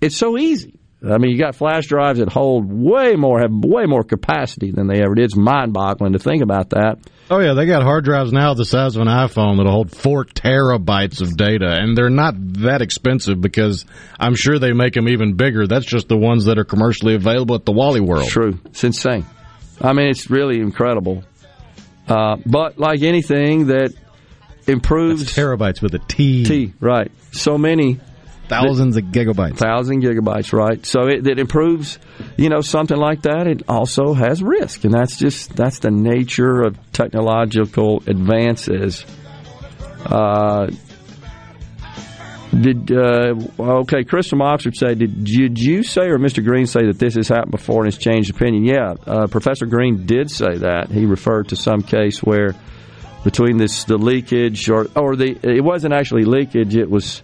it's 0.00 0.16
so 0.16 0.38
easy. 0.38 0.78
I 1.04 1.18
mean, 1.18 1.32
you 1.32 1.38
got 1.38 1.56
flash 1.56 1.86
drives 1.86 2.20
that 2.20 2.28
hold 2.28 2.72
way 2.72 3.16
more, 3.16 3.40
have 3.40 3.50
way 3.52 3.86
more 3.86 4.04
capacity 4.04 4.70
than 4.70 4.86
they 4.86 5.02
ever 5.02 5.14
did. 5.16 5.24
It's 5.24 5.36
mind-boggling 5.36 6.12
to 6.12 6.20
think 6.20 6.42
about 6.42 6.70
that. 6.70 6.98
Oh 7.28 7.40
yeah, 7.40 7.54
they 7.54 7.66
got 7.66 7.82
hard 7.82 8.04
drives 8.04 8.32
now 8.32 8.54
the 8.54 8.64
size 8.64 8.94
of 8.94 9.02
an 9.02 9.08
iPhone 9.08 9.56
that'll 9.56 9.72
hold 9.72 9.90
four 9.90 10.24
terabytes 10.24 11.20
of 11.20 11.36
data, 11.36 11.76
and 11.80 11.96
they're 11.96 12.10
not 12.10 12.34
that 12.62 12.82
expensive 12.82 13.40
because 13.40 13.84
I'm 14.20 14.34
sure 14.34 14.58
they 14.58 14.72
make 14.72 14.94
them 14.94 15.08
even 15.08 15.34
bigger. 15.34 15.66
That's 15.66 15.86
just 15.86 16.08
the 16.08 16.16
ones 16.16 16.44
that 16.44 16.58
are 16.58 16.64
commercially 16.64 17.14
available 17.14 17.56
at 17.56 17.64
the 17.64 17.72
Wally 17.72 18.00
World. 18.00 18.28
True, 18.28 18.60
it's 18.66 18.84
insane. 18.84 19.26
I 19.80 19.94
mean, 19.94 20.08
it's 20.08 20.30
really 20.30 20.60
incredible. 20.60 21.24
Uh, 22.06 22.36
but 22.46 22.78
like 22.78 23.02
anything 23.02 23.68
that 23.68 23.92
improves 24.66 25.24
That's 25.24 25.36
terabytes 25.36 25.82
with 25.82 25.94
a 25.94 26.00
T. 26.00 26.44
T, 26.44 26.74
right? 26.80 27.10
So 27.32 27.58
many 27.58 27.98
thousands 28.52 28.96
of 28.96 29.04
gigabytes. 29.04 29.58
Thousand 29.58 30.02
gigabytes, 30.02 30.52
right? 30.52 30.84
So 30.84 31.06
it, 31.08 31.26
it 31.26 31.38
improves, 31.38 31.98
you 32.36 32.48
know, 32.48 32.60
something 32.60 32.96
like 32.96 33.22
that. 33.22 33.46
It 33.46 33.62
also 33.68 34.14
has 34.14 34.42
risk, 34.42 34.84
and 34.84 34.92
that's 34.92 35.16
just 35.16 35.54
that's 35.56 35.80
the 35.80 35.90
nature 35.90 36.62
of 36.62 36.76
technological 36.92 38.02
advances. 38.06 39.04
Uh, 40.04 40.70
did 42.60 42.92
uh, 42.92 43.34
okay? 43.58 44.04
Chris 44.04 44.28
from 44.28 44.42
Oxford 44.42 44.76
say, 44.76 44.94
did, 44.94 45.24
did 45.24 45.58
you 45.58 45.82
say 45.82 46.02
or 46.02 46.18
Mr. 46.18 46.44
Green 46.44 46.66
say 46.66 46.86
that 46.86 46.98
this 46.98 47.14
has 47.14 47.28
happened 47.28 47.52
before 47.52 47.84
and 47.84 47.86
has 47.86 47.96
changed 47.96 48.30
opinion? 48.30 48.64
Yeah, 48.64 48.94
uh, 49.06 49.26
Professor 49.26 49.64
Green 49.64 50.04
did 50.04 50.30
say 50.30 50.58
that. 50.58 50.90
He 50.90 51.06
referred 51.06 51.48
to 51.48 51.56
some 51.56 51.82
case 51.82 52.22
where 52.22 52.54
between 53.24 53.56
this 53.56 53.84
the 53.84 53.96
leakage 53.96 54.68
or 54.68 54.86
or 54.94 55.16
the 55.16 55.38
it 55.42 55.64
wasn't 55.64 55.94
actually 55.94 56.24
leakage; 56.24 56.76
it 56.76 56.90
was 56.90 57.22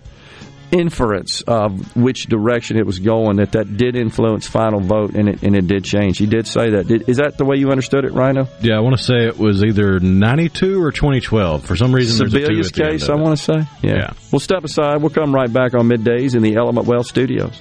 inference 0.70 1.42
of 1.42 1.96
which 1.96 2.26
direction 2.26 2.76
it 2.76 2.86
was 2.86 2.98
going 2.98 3.36
that 3.36 3.52
that 3.52 3.76
did 3.76 3.96
influence 3.96 4.46
final 4.46 4.80
vote 4.80 5.14
and 5.14 5.28
it, 5.28 5.42
and 5.42 5.56
it 5.56 5.66
did 5.66 5.84
change. 5.84 6.18
He 6.18 6.26
did 6.26 6.46
say 6.46 6.70
that. 6.70 6.86
Did, 6.86 7.08
is 7.08 7.18
that 7.18 7.38
the 7.38 7.44
way 7.44 7.56
you 7.56 7.70
understood 7.70 8.04
it, 8.04 8.12
Rhino? 8.12 8.48
Yeah, 8.60 8.76
I 8.76 8.80
want 8.80 8.96
to 8.96 9.02
say 9.02 9.26
it 9.26 9.38
was 9.38 9.64
either 9.64 10.00
92 10.00 10.82
or 10.82 10.92
2012. 10.92 11.64
For 11.64 11.76
some 11.76 11.94
reason, 11.94 12.28
Sebelius 12.28 12.72
case, 12.72 13.08
I 13.08 13.14
want 13.14 13.38
to 13.38 13.42
say. 13.42 13.58
Yeah. 13.82 13.96
yeah. 13.96 14.10
We'll 14.32 14.40
step 14.40 14.64
aside. 14.64 15.00
We'll 15.00 15.10
come 15.10 15.34
right 15.34 15.52
back 15.52 15.74
on 15.74 15.88
middays 15.88 16.34
in 16.34 16.42
the 16.42 16.56
Element 16.56 16.86
Wealth 16.86 17.06
studios. 17.06 17.58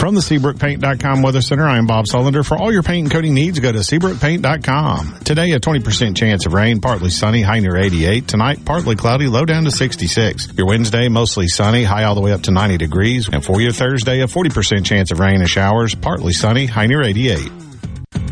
From 0.00 0.14
the 0.14 0.22
SeabrookPaint.com 0.22 1.20
Weather 1.20 1.42
Center, 1.42 1.68
I 1.68 1.76
am 1.76 1.86
Bob 1.86 2.06
Sullender. 2.06 2.42
For 2.42 2.56
all 2.56 2.72
your 2.72 2.82
paint 2.82 3.04
and 3.04 3.12
coating 3.12 3.34
needs, 3.34 3.58
go 3.58 3.70
to 3.70 3.80
SeabrookPaint.com. 3.80 5.18
Today, 5.24 5.50
a 5.50 5.60
20% 5.60 6.16
chance 6.16 6.46
of 6.46 6.54
rain, 6.54 6.80
partly 6.80 7.10
sunny, 7.10 7.42
high 7.42 7.60
near 7.60 7.76
88. 7.76 8.26
Tonight, 8.26 8.64
partly 8.64 8.96
cloudy, 8.96 9.26
low 9.26 9.44
down 9.44 9.64
to 9.64 9.70
66. 9.70 10.54
Your 10.56 10.66
Wednesday, 10.68 11.08
mostly 11.08 11.48
sunny, 11.48 11.84
high 11.84 12.04
all 12.04 12.14
the 12.14 12.22
way 12.22 12.32
up 12.32 12.40
to 12.44 12.50
90 12.50 12.78
degrees. 12.78 13.28
And 13.30 13.44
for 13.44 13.60
your 13.60 13.72
Thursday, 13.72 14.22
a 14.22 14.26
40% 14.26 14.86
chance 14.86 15.12
of 15.12 15.20
rain 15.20 15.42
and 15.42 15.48
showers, 15.50 15.94
partly 15.94 16.32
sunny, 16.32 16.64
high 16.64 16.86
near 16.86 17.02
88. 17.02 17.52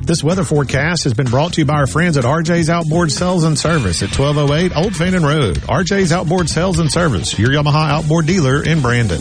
This 0.06 0.24
weather 0.24 0.44
forecast 0.44 1.04
has 1.04 1.12
been 1.12 1.26
brought 1.26 1.52
to 1.52 1.60
you 1.60 1.66
by 1.66 1.74
our 1.74 1.86
friends 1.86 2.16
at 2.16 2.24
RJ's 2.24 2.70
Outboard 2.70 3.12
Sales 3.12 3.44
and 3.44 3.58
Service 3.58 4.02
at 4.02 4.18
1208 4.18 4.74
Old 4.74 4.96
Fannin 4.96 5.22
Road. 5.22 5.58
RJ's 5.58 6.12
Outboard 6.12 6.48
Sales 6.48 6.78
and 6.78 6.90
Service, 6.90 7.38
your 7.38 7.50
Yamaha 7.50 7.90
outboard 7.90 8.24
dealer 8.24 8.64
in 8.64 8.80
Brandon. 8.80 9.20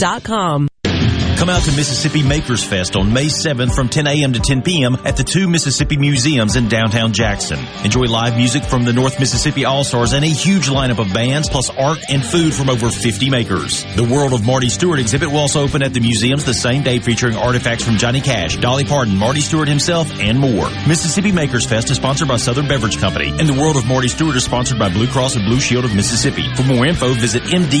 com. 0.00 0.69
Come 1.40 1.48
out 1.48 1.62
to 1.62 1.72
Mississippi 1.72 2.22
Makers 2.22 2.62
Fest 2.62 2.96
on 2.96 3.14
May 3.14 3.24
7th 3.24 3.74
from 3.74 3.88
10 3.88 4.06
a.m. 4.06 4.34
to 4.34 4.40
10 4.40 4.60
p.m. 4.60 4.94
at 5.06 5.16
the 5.16 5.24
two 5.24 5.48
Mississippi 5.48 5.96
Museums 5.96 6.54
in 6.54 6.68
downtown 6.68 7.14
Jackson. 7.14 7.58
Enjoy 7.82 8.02
live 8.02 8.36
music 8.36 8.62
from 8.62 8.84
the 8.84 8.92
North 8.92 9.18
Mississippi 9.18 9.64
All-Stars 9.64 10.12
and 10.12 10.22
a 10.22 10.28
huge 10.28 10.68
lineup 10.68 10.98
of 10.98 11.14
bands 11.14 11.48
plus 11.48 11.70
art 11.70 11.98
and 12.10 12.22
food 12.22 12.52
from 12.52 12.68
over 12.68 12.90
50 12.90 13.30
makers. 13.30 13.86
The 13.96 14.04
World 14.04 14.34
of 14.34 14.44
Marty 14.44 14.68
Stuart 14.68 14.98
exhibit 14.98 15.30
will 15.30 15.38
also 15.38 15.62
open 15.62 15.82
at 15.82 15.94
the 15.94 16.00
museums 16.00 16.44
the 16.44 16.52
same 16.52 16.82
day 16.82 16.98
featuring 16.98 17.36
artifacts 17.36 17.84
from 17.84 17.96
Johnny 17.96 18.20
Cash, 18.20 18.58
Dolly 18.58 18.84
Parton, 18.84 19.16
Marty 19.16 19.40
Stuart 19.40 19.68
himself, 19.68 20.12
and 20.20 20.38
more. 20.38 20.68
Mississippi 20.86 21.32
Makers 21.32 21.64
Fest 21.64 21.88
is 21.88 21.96
sponsored 21.96 22.28
by 22.28 22.36
Southern 22.36 22.68
Beverage 22.68 22.98
Company 22.98 23.30
and 23.30 23.48
the 23.48 23.54
World 23.58 23.78
of 23.78 23.86
Marty 23.86 24.08
Stuart 24.08 24.36
is 24.36 24.44
sponsored 24.44 24.78
by 24.78 24.90
Blue 24.90 25.06
Cross 25.06 25.36
and 25.36 25.46
Blue 25.46 25.58
Shield 25.58 25.86
of 25.86 25.94
Mississippi. 25.94 26.54
For 26.54 26.64
more 26.64 26.84
info, 26.84 27.14
visit 27.14 27.44
mdah.ms.gov. 27.44 27.80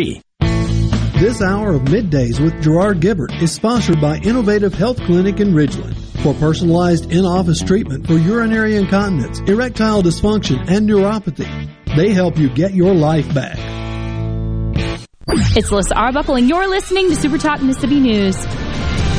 This 1.19 1.41
hour 1.41 1.73
of 1.73 1.83
middays 1.83 2.39
with 2.39 2.61
Gerard 2.63 2.99
Gibert 2.99 3.31
is 3.41 3.51
sponsored 3.51 4.01
by 4.01 4.17
Innovative 4.17 4.73
Health 4.73 4.97
Clinic 5.01 5.39
in 5.39 5.53
Ridgeland. 5.53 5.95
For 6.23 6.33
personalized 6.35 7.11
in-office 7.11 7.61
treatment 7.61 8.07
for 8.07 8.13
urinary 8.13 8.75
incontinence, 8.75 9.39
erectile 9.41 10.01
dysfunction, 10.01 10.59
and 10.67 10.89
neuropathy, 10.89 11.69
they 11.95 12.13
help 12.13 12.37
you 12.37 12.49
get 12.49 12.73
your 12.73 12.93
life 12.93 13.31
back. 13.33 13.57
It's 15.55 15.71
Liz 15.71 15.91
Arbuckle, 15.91 16.35
and 16.35 16.49
you're 16.49 16.67
listening 16.67 17.09
to 17.09 17.15
Super 17.15 17.37
Talk 17.37 17.61
Mississippi 17.61 17.99
News. 17.99 18.35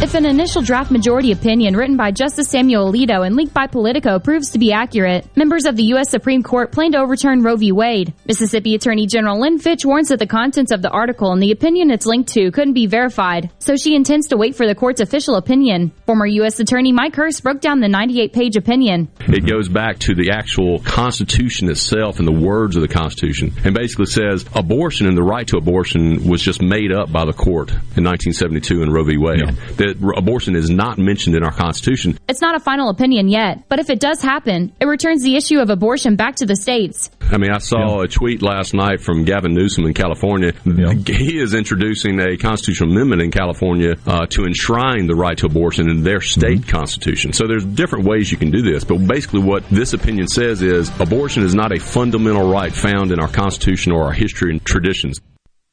If 0.03 0.15
an 0.15 0.27
initial 0.27 0.63
draft 0.63 0.91
majority 0.91 1.31
opinion 1.31 1.77
written 1.77 1.97
by 1.97 2.11
Justice 2.11 2.49
Samuel 2.49 2.91
Alito 2.91 3.25
and 3.25 3.37
leaked 3.37 3.55
by 3.55 3.69
Politico 3.69 4.19
proves 4.19 4.51
to 4.51 4.59
be 4.59 4.73
accurate, 4.73 5.25
members 5.37 5.65
of 5.65 5.77
the 5.77 5.85
U.S. 5.95 6.11
Supreme 6.11 6.43
Court 6.43 6.73
plan 6.73 6.91
to 6.91 6.99
overturn 6.99 7.45
Roe 7.45 7.55
v. 7.55 7.71
Wade. 7.71 8.13
Mississippi 8.27 8.75
Attorney 8.75 9.07
General 9.07 9.41
Lynn 9.41 9.61
Fitch 9.61 9.85
warns 9.85 10.09
that 10.09 10.19
the 10.19 10.27
contents 10.27 10.73
of 10.73 10.83
the 10.83 10.91
article 10.91 11.31
and 11.31 11.41
the 11.41 11.53
opinion 11.53 11.93
it's 11.93 12.05
linked 12.05 12.33
to 12.33 12.51
couldn't 12.51 12.73
be 12.73 12.89
verified, 12.89 13.53
so 13.61 13.77
she 13.77 13.95
intends 13.95 14.27
to 14.27 14.37
wait 14.37 14.57
for 14.57 14.67
the 14.67 14.75
court's 14.75 15.01
official 15.01 15.37
opinion. 15.37 15.93
Former 16.05 16.27
U.S. 16.27 16.59
Attorney 16.59 16.91
Mike 16.91 17.15
Hurst 17.15 17.45
broke 17.45 17.61
down 17.61 17.79
the 17.79 17.89
98 17.89 18.33
page 18.33 18.57
opinion. 18.57 19.09
It 19.29 19.47
goes 19.47 19.69
back 19.69 20.01
to 20.01 20.17
the 20.17 20.33
actual 20.33 20.81
Constitution 20.81 21.71
itself 21.71 22.19
and 22.19 22.27
the 22.27 22.33
words 22.33 22.75
of 22.75 22.83
the 22.83 22.89
Constitution, 22.89 23.55
and 23.65 23.73
basically 23.73 24.07
says 24.07 24.45
abortion 24.57 25.07
and 25.07 25.17
the 25.17 25.23
right 25.23 25.47
to 25.47 25.59
abortion 25.59 26.29
was 26.29 26.43
just 26.43 26.61
made 26.61 26.91
up 26.91 27.13
by 27.13 27.25
the 27.25 27.33
court 27.33 27.71
in 27.71 28.03
1972 28.03 28.83
in 28.83 28.91
Roe 28.91 29.05
v. 29.05 29.17
Wade. 29.17 29.43
Yeah. 29.47 29.92
That 29.93 30.15
abortion 30.17 30.57
is 30.57 30.71
not 30.71 30.99
mentioned 30.99 31.37
in 31.37 31.45
our 31.45 31.53
Constitution. 31.53 32.19
It's 32.29 32.41
not 32.41 32.55
a 32.55 32.61
final 32.61 32.89
opinion 32.89 33.29
yet, 33.29 33.69
but 33.69 33.79
if 33.79 33.91
it 33.91 34.01
does 34.01 34.23
happen, 34.23 34.73
it 34.81 34.87
returns 34.87 35.23
the 35.23 35.37
issue 35.37 35.61
of 35.61 35.71
abortion 35.71 36.17
back 36.17 36.37
to 36.37 36.47
the 36.47 36.57
states. 36.57 37.11
I 37.21 37.39
mean, 37.39 37.51
I 37.51 37.59
saw 37.59 37.99
yeah. 37.99 38.05
a 38.05 38.09
tweet 38.09 38.43
last 38.43 38.75
night 38.75 39.01
from 39.01 39.25
Gavin 39.25 39.55
Newsom 39.55 39.87
in 39.87 39.95
California. 39.95 40.53
Yeah. 40.65 40.93
He 41.23 41.39
is 41.39 41.55
introducing 41.55 42.19
a 42.21 42.37
constitutional 42.37 42.91
amendment 42.91 43.23
in 43.23 43.31
California 43.31 43.95
uh, 44.07 44.27
to 44.27 44.45
enshrine 44.45 45.07
the 45.07 45.15
right 45.15 45.37
to 45.39 45.47
abortion 45.47 45.89
in 45.89 46.03
their 46.03 46.21
state 46.21 46.63
mm-hmm. 46.63 46.71
constitution. 46.71 47.33
So 47.33 47.47
there's 47.47 47.65
different 47.65 48.07
ways 48.07 48.33
you 48.33 48.39
can 48.39 48.51
do 48.51 48.61
this, 48.63 48.83
but 48.83 48.99
basically 49.07 49.41
what 49.41 49.69
this 49.69 49.93
opinion 49.93 50.27
says 50.27 50.63
is 50.63 50.91
abortion 51.01 51.43
is 51.43 51.55
not 51.55 51.73
a 51.73 51.79
fundamental 51.79 52.51
right 52.51 52.73
found 52.73 53.13
in 53.13 53.21
our 53.21 53.29
Constitution 53.29 53.93
or 53.93 54.05
our 54.05 54.13
history 54.13 54.51
and 54.51 54.65
traditions. 54.65 55.21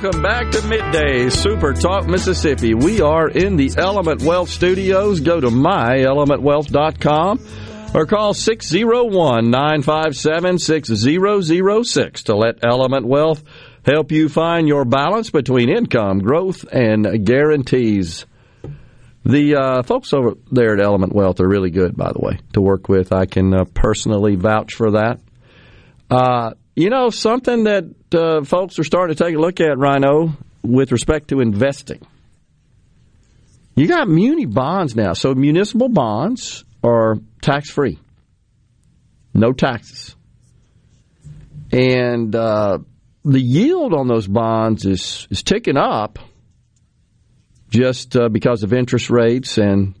Welcome 0.00 0.22
back 0.22 0.52
to 0.52 0.62
Midday 0.68 1.28
Super 1.28 1.72
Talk 1.72 2.06
Mississippi. 2.06 2.72
We 2.72 3.00
are 3.00 3.28
in 3.28 3.56
the 3.56 3.72
Element 3.76 4.22
Wealth 4.22 4.48
Studios. 4.48 5.18
Go 5.18 5.40
to 5.40 5.48
myelementwealth.com 5.48 7.40
or 7.94 8.06
call 8.06 8.32
601 8.32 9.50
957 9.50 10.58
6006 10.60 12.22
to 12.22 12.36
let 12.36 12.64
Element 12.64 13.06
Wealth 13.06 13.42
help 13.84 14.12
you 14.12 14.28
find 14.28 14.68
your 14.68 14.84
balance 14.84 15.30
between 15.30 15.68
income, 15.68 16.20
growth, 16.20 16.64
and 16.72 17.26
guarantees. 17.26 18.24
The 19.24 19.56
uh, 19.56 19.82
folks 19.82 20.12
over 20.12 20.34
there 20.52 20.74
at 20.74 20.80
Element 20.80 21.12
Wealth 21.12 21.40
are 21.40 21.48
really 21.48 21.70
good, 21.70 21.96
by 21.96 22.12
the 22.12 22.20
way, 22.20 22.38
to 22.52 22.60
work 22.60 22.88
with. 22.88 23.12
I 23.12 23.26
can 23.26 23.52
uh, 23.52 23.64
personally 23.74 24.36
vouch 24.36 24.74
for 24.74 24.92
that. 24.92 25.18
Uh, 26.08 26.52
you 26.78 26.90
know, 26.90 27.10
something 27.10 27.64
that 27.64 27.92
uh, 28.14 28.44
folks 28.44 28.78
are 28.78 28.84
starting 28.84 29.16
to 29.16 29.24
take 29.24 29.34
a 29.34 29.38
look 29.40 29.60
at, 29.60 29.78
Rhino, 29.78 30.36
with 30.62 30.92
respect 30.92 31.30
to 31.30 31.40
investing. 31.40 32.06
You 33.74 33.88
got 33.88 34.08
muni 34.08 34.46
bonds 34.46 34.94
now. 34.94 35.14
So 35.14 35.34
municipal 35.34 35.88
bonds 35.88 36.64
are 36.84 37.16
tax 37.42 37.68
free, 37.68 37.98
no 39.34 39.52
taxes. 39.52 40.14
And 41.72 42.32
uh, 42.36 42.78
the 43.24 43.40
yield 43.40 43.92
on 43.92 44.06
those 44.06 44.28
bonds 44.28 44.86
is, 44.86 45.26
is 45.32 45.42
ticking 45.42 45.76
up 45.76 46.20
just 47.70 48.14
uh, 48.16 48.28
because 48.28 48.62
of 48.62 48.72
interest 48.72 49.10
rates 49.10 49.58
and 49.58 49.96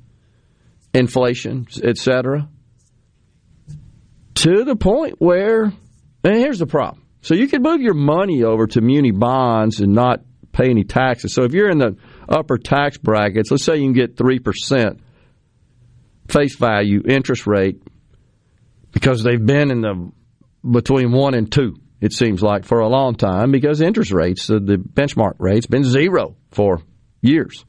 inflation, 0.94 1.66
et 1.82 1.98
cetera, 1.98 2.48
to 4.36 4.62
the 4.62 4.76
point 4.76 5.16
where 5.18 5.72
and 6.24 6.36
here's 6.36 6.58
the 6.58 6.66
problem. 6.66 7.04
So 7.22 7.34
you 7.34 7.48
can 7.48 7.62
move 7.62 7.80
your 7.80 7.94
money 7.94 8.44
over 8.44 8.66
to 8.68 8.80
muni 8.80 9.10
bonds 9.10 9.80
and 9.80 9.92
not 9.92 10.22
pay 10.52 10.70
any 10.70 10.84
taxes. 10.84 11.34
So 11.34 11.44
if 11.44 11.52
you're 11.52 11.70
in 11.70 11.78
the 11.78 11.96
upper 12.28 12.58
tax 12.58 12.98
brackets, 12.98 13.50
let's 13.50 13.64
say 13.64 13.76
you 13.76 13.84
can 13.84 13.92
get 13.92 14.16
3% 14.16 14.98
face 16.28 16.56
value 16.56 17.02
interest 17.06 17.46
rate 17.46 17.82
because 18.92 19.22
they've 19.22 19.44
been 19.44 19.70
in 19.70 19.80
the 19.80 20.12
between 20.68 21.12
1 21.12 21.34
and 21.34 21.50
2 21.50 21.76
it 22.00 22.12
seems 22.12 22.42
like 22.42 22.64
for 22.64 22.80
a 22.80 22.88
long 22.88 23.14
time 23.14 23.50
because 23.50 23.80
interest 23.80 24.12
rates 24.12 24.46
the, 24.46 24.60
benchmark 24.60 25.34
rates 25.38 25.66
been 25.66 25.84
zero 25.84 26.36
for 26.50 26.82
years. 27.20 27.64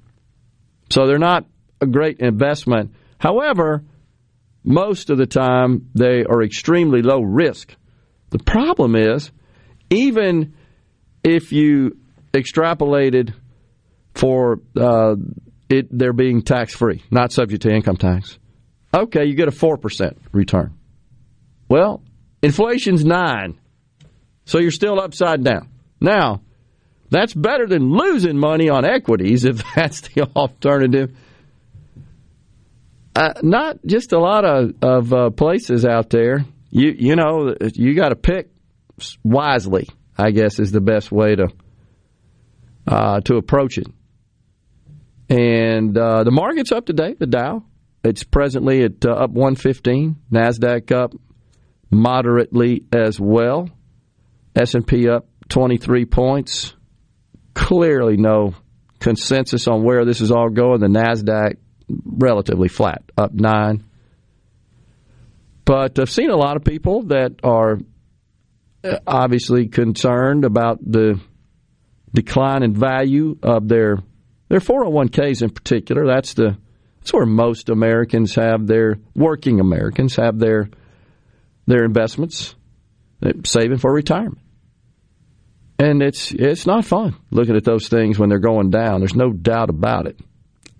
So 0.91 1.07
they're 1.07 1.17
not 1.17 1.45
a 1.81 1.87
great 1.87 2.19
investment. 2.19 2.93
However, 3.17 3.83
most 4.63 5.09
of 5.09 5.17
the 5.17 5.25
time 5.25 5.89
they 5.95 6.23
are 6.23 6.43
extremely 6.43 7.01
low 7.01 7.21
risk. 7.21 7.75
The 8.29 8.39
problem 8.39 8.95
is, 8.95 9.31
even 9.89 10.53
if 11.23 11.51
you 11.51 11.97
extrapolated 12.33 13.33
for 14.13 14.59
uh, 14.75 15.15
it, 15.69 15.87
they're 15.91 16.13
being 16.13 16.41
tax 16.41 16.75
free, 16.75 17.03
not 17.09 17.31
subject 17.31 17.63
to 17.63 17.69
income 17.69 17.97
tax, 17.97 18.37
okay, 18.93 19.25
you 19.25 19.35
get 19.35 19.47
a 19.47 19.51
4% 19.51 20.17
return. 20.31 20.73
Well, 21.67 22.01
inflation's 22.41 23.05
9 23.05 23.59
so 24.49 24.57
you're 24.57 24.71
still 24.71 24.99
upside 24.99 25.43
down. 25.43 25.69
Now, 26.01 26.41
that's 27.11 27.35
better 27.35 27.67
than 27.67 27.91
losing 27.91 28.35
money 28.35 28.67
on 28.67 28.83
equities 28.83 29.45
if 29.45 29.63
that's 29.75 30.01
the 30.01 30.23
alternative. 30.35 31.15
Uh, 33.15 33.33
not 33.43 33.77
just 33.85 34.11
a 34.11 34.17
lot 34.17 34.45
of, 34.45 34.73
of 34.81 35.13
uh, 35.13 35.29
places 35.29 35.85
out 35.85 36.09
there 36.09 36.45
you 36.69 36.93
you 36.97 37.15
know 37.15 37.55
you 37.73 37.95
got 37.95 38.09
to 38.09 38.15
pick 38.15 38.49
wisely. 39.23 39.87
I 40.17 40.31
guess 40.31 40.59
is 40.59 40.71
the 40.71 40.81
best 40.81 41.11
way 41.11 41.35
to 41.35 41.47
uh, 42.87 43.21
to 43.21 43.37
approach 43.37 43.77
it. 43.77 43.87
And 45.29 45.97
uh, 45.97 46.23
the 46.23 46.31
market's 46.31 46.71
up 46.71 46.85
today, 46.85 47.13
the 47.17 47.27
Dow. 47.27 47.63
It's 48.03 48.23
presently 48.23 48.83
at 48.83 49.05
uh, 49.05 49.11
up 49.11 49.31
115. 49.31 50.15
Nasdaq 50.31 50.91
up 50.91 51.13
moderately 51.91 52.83
as 52.91 53.19
well. 53.19 53.69
S&P 54.55 55.07
up 55.07 55.27
23 55.49 56.05
points. 56.05 56.73
Clearly 57.53 58.17
no 58.17 58.55
consensus 58.99 59.67
on 59.67 59.83
where 59.83 60.05
this 60.05 60.21
is 60.21 60.31
all 60.31 60.49
going. 60.49 60.79
The 60.79 60.87
Nasdaq 60.87 61.57
relatively 61.89 62.67
flat, 62.67 63.03
up 63.17 63.33
9. 63.33 63.83
But 65.69 65.99
I've 65.99 66.09
seen 66.09 66.31
a 66.31 66.35
lot 66.35 66.55
of 66.57 66.63
people 66.63 67.03
that 67.03 67.41
are 67.43 67.77
uh, 68.83 68.97
obviously 69.05 69.67
concerned 69.67 70.43
about 70.43 70.79
the 70.83 71.21
decline 72.11 72.63
in 72.63 72.73
value 72.73 73.37
of 73.43 73.67
their 73.67 73.99
their 74.47 74.61
401ks 74.61 75.43
in 75.43 75.51
particular. 75.51 76.07
That's 76.07 76.33
the 76.33 76.57
that's 76.97 77.13
where 77.13 77.27
most 77.27 77.69
Americans 77.69 78.33
have 78.33 78.65
their 78.65 78.95
working 79.13 79.59
Americans 79.59 80.15
have 80.15 80.39
their 80.39 80.71
their 81.67 81.85
investments, 81.85 82.55
saving 83.45 83.77
for 83.77 83.93
retirement. 83.93 84.41
And 85.77 86.01
it's 86.01 86.31
it's 86.31 86.65
not 86.65 86.83
fun 86.83 87.15
looking 87.29 87.55
at 87.55 87.63
those 87.63 87.89
things 87.89 88.17
when 88.17 88.29
they're 88.29 88.39
going 88.39 88.71
down. 88.71 89.01
There's 89.01 89.13
no 89.13 89.31
doubt 89.31 89.69
about 89.69 90.07
it. 90.07 90.19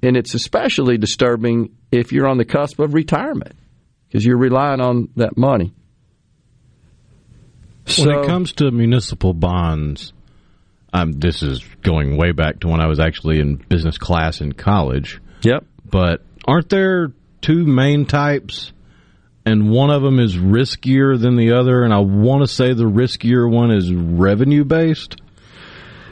And 0.01 0.17
it's 0.17 0.33
especially 0.33 0.97
disturbing 0.97 1.75
if 1.91 2.11
you're 2.11 2.27
on 2.27 2.39
the 2.39 2.45
cusp 2.45 2.79
of 2.79 2.95
retirement 2.95 3.53
because 4.09 4.25
you're 4.25 4.37
relying 4.37 4.81
on 4.81 5.09
that 5.15 5.37
money. 5.37 5.73
So, 7.85 8.05
when 8.07 8.19
it 8.19 8.27
comes 8.27 8.53
to 8.53 8.71
municipal 8.71 9.33
bonds, 9.33 10.13
um, 10.93 11.11
this 11.11 11.43
is 11.43 11.63
going 11.81 12.17
way 12.17 12.31
back 12.31 12.59
to 12.61 12.67
when 12.67 12.81
I 12.81 12.87
was 12.87 12.99
actually 12.99 13.39
in 13.39 13.55
business 13.55 13.97
class 13.97 14.41
in 14.41 14.53
college. 14.53 15.21
Yep. 15.41 15.65
But 15.85 16.23
aren't 16.47 16.69
there 16.69 17.13
two 17.41 17.65
main 17.65 18.05
types? 18.05 18.73
And 19.45 19.71
one 19.71 19.89
of 19.89 20.03
them 20.03 20.19
is 20.19 20.35
riskier 20.35 21.19
than 21.19 21.35
the 21.35 21.53
other, 21.53 21.83
and 21.83 21.93
I 21.93 21.99
want 21.99 22.43
to 22.43 22.47
say 22.47 22.73
the 22.73 22.83
riskier 22.83 23.49
one 23.49 23.71
is 23.71 23.91
revenue 23.91 24.63
based. 24.63 25.15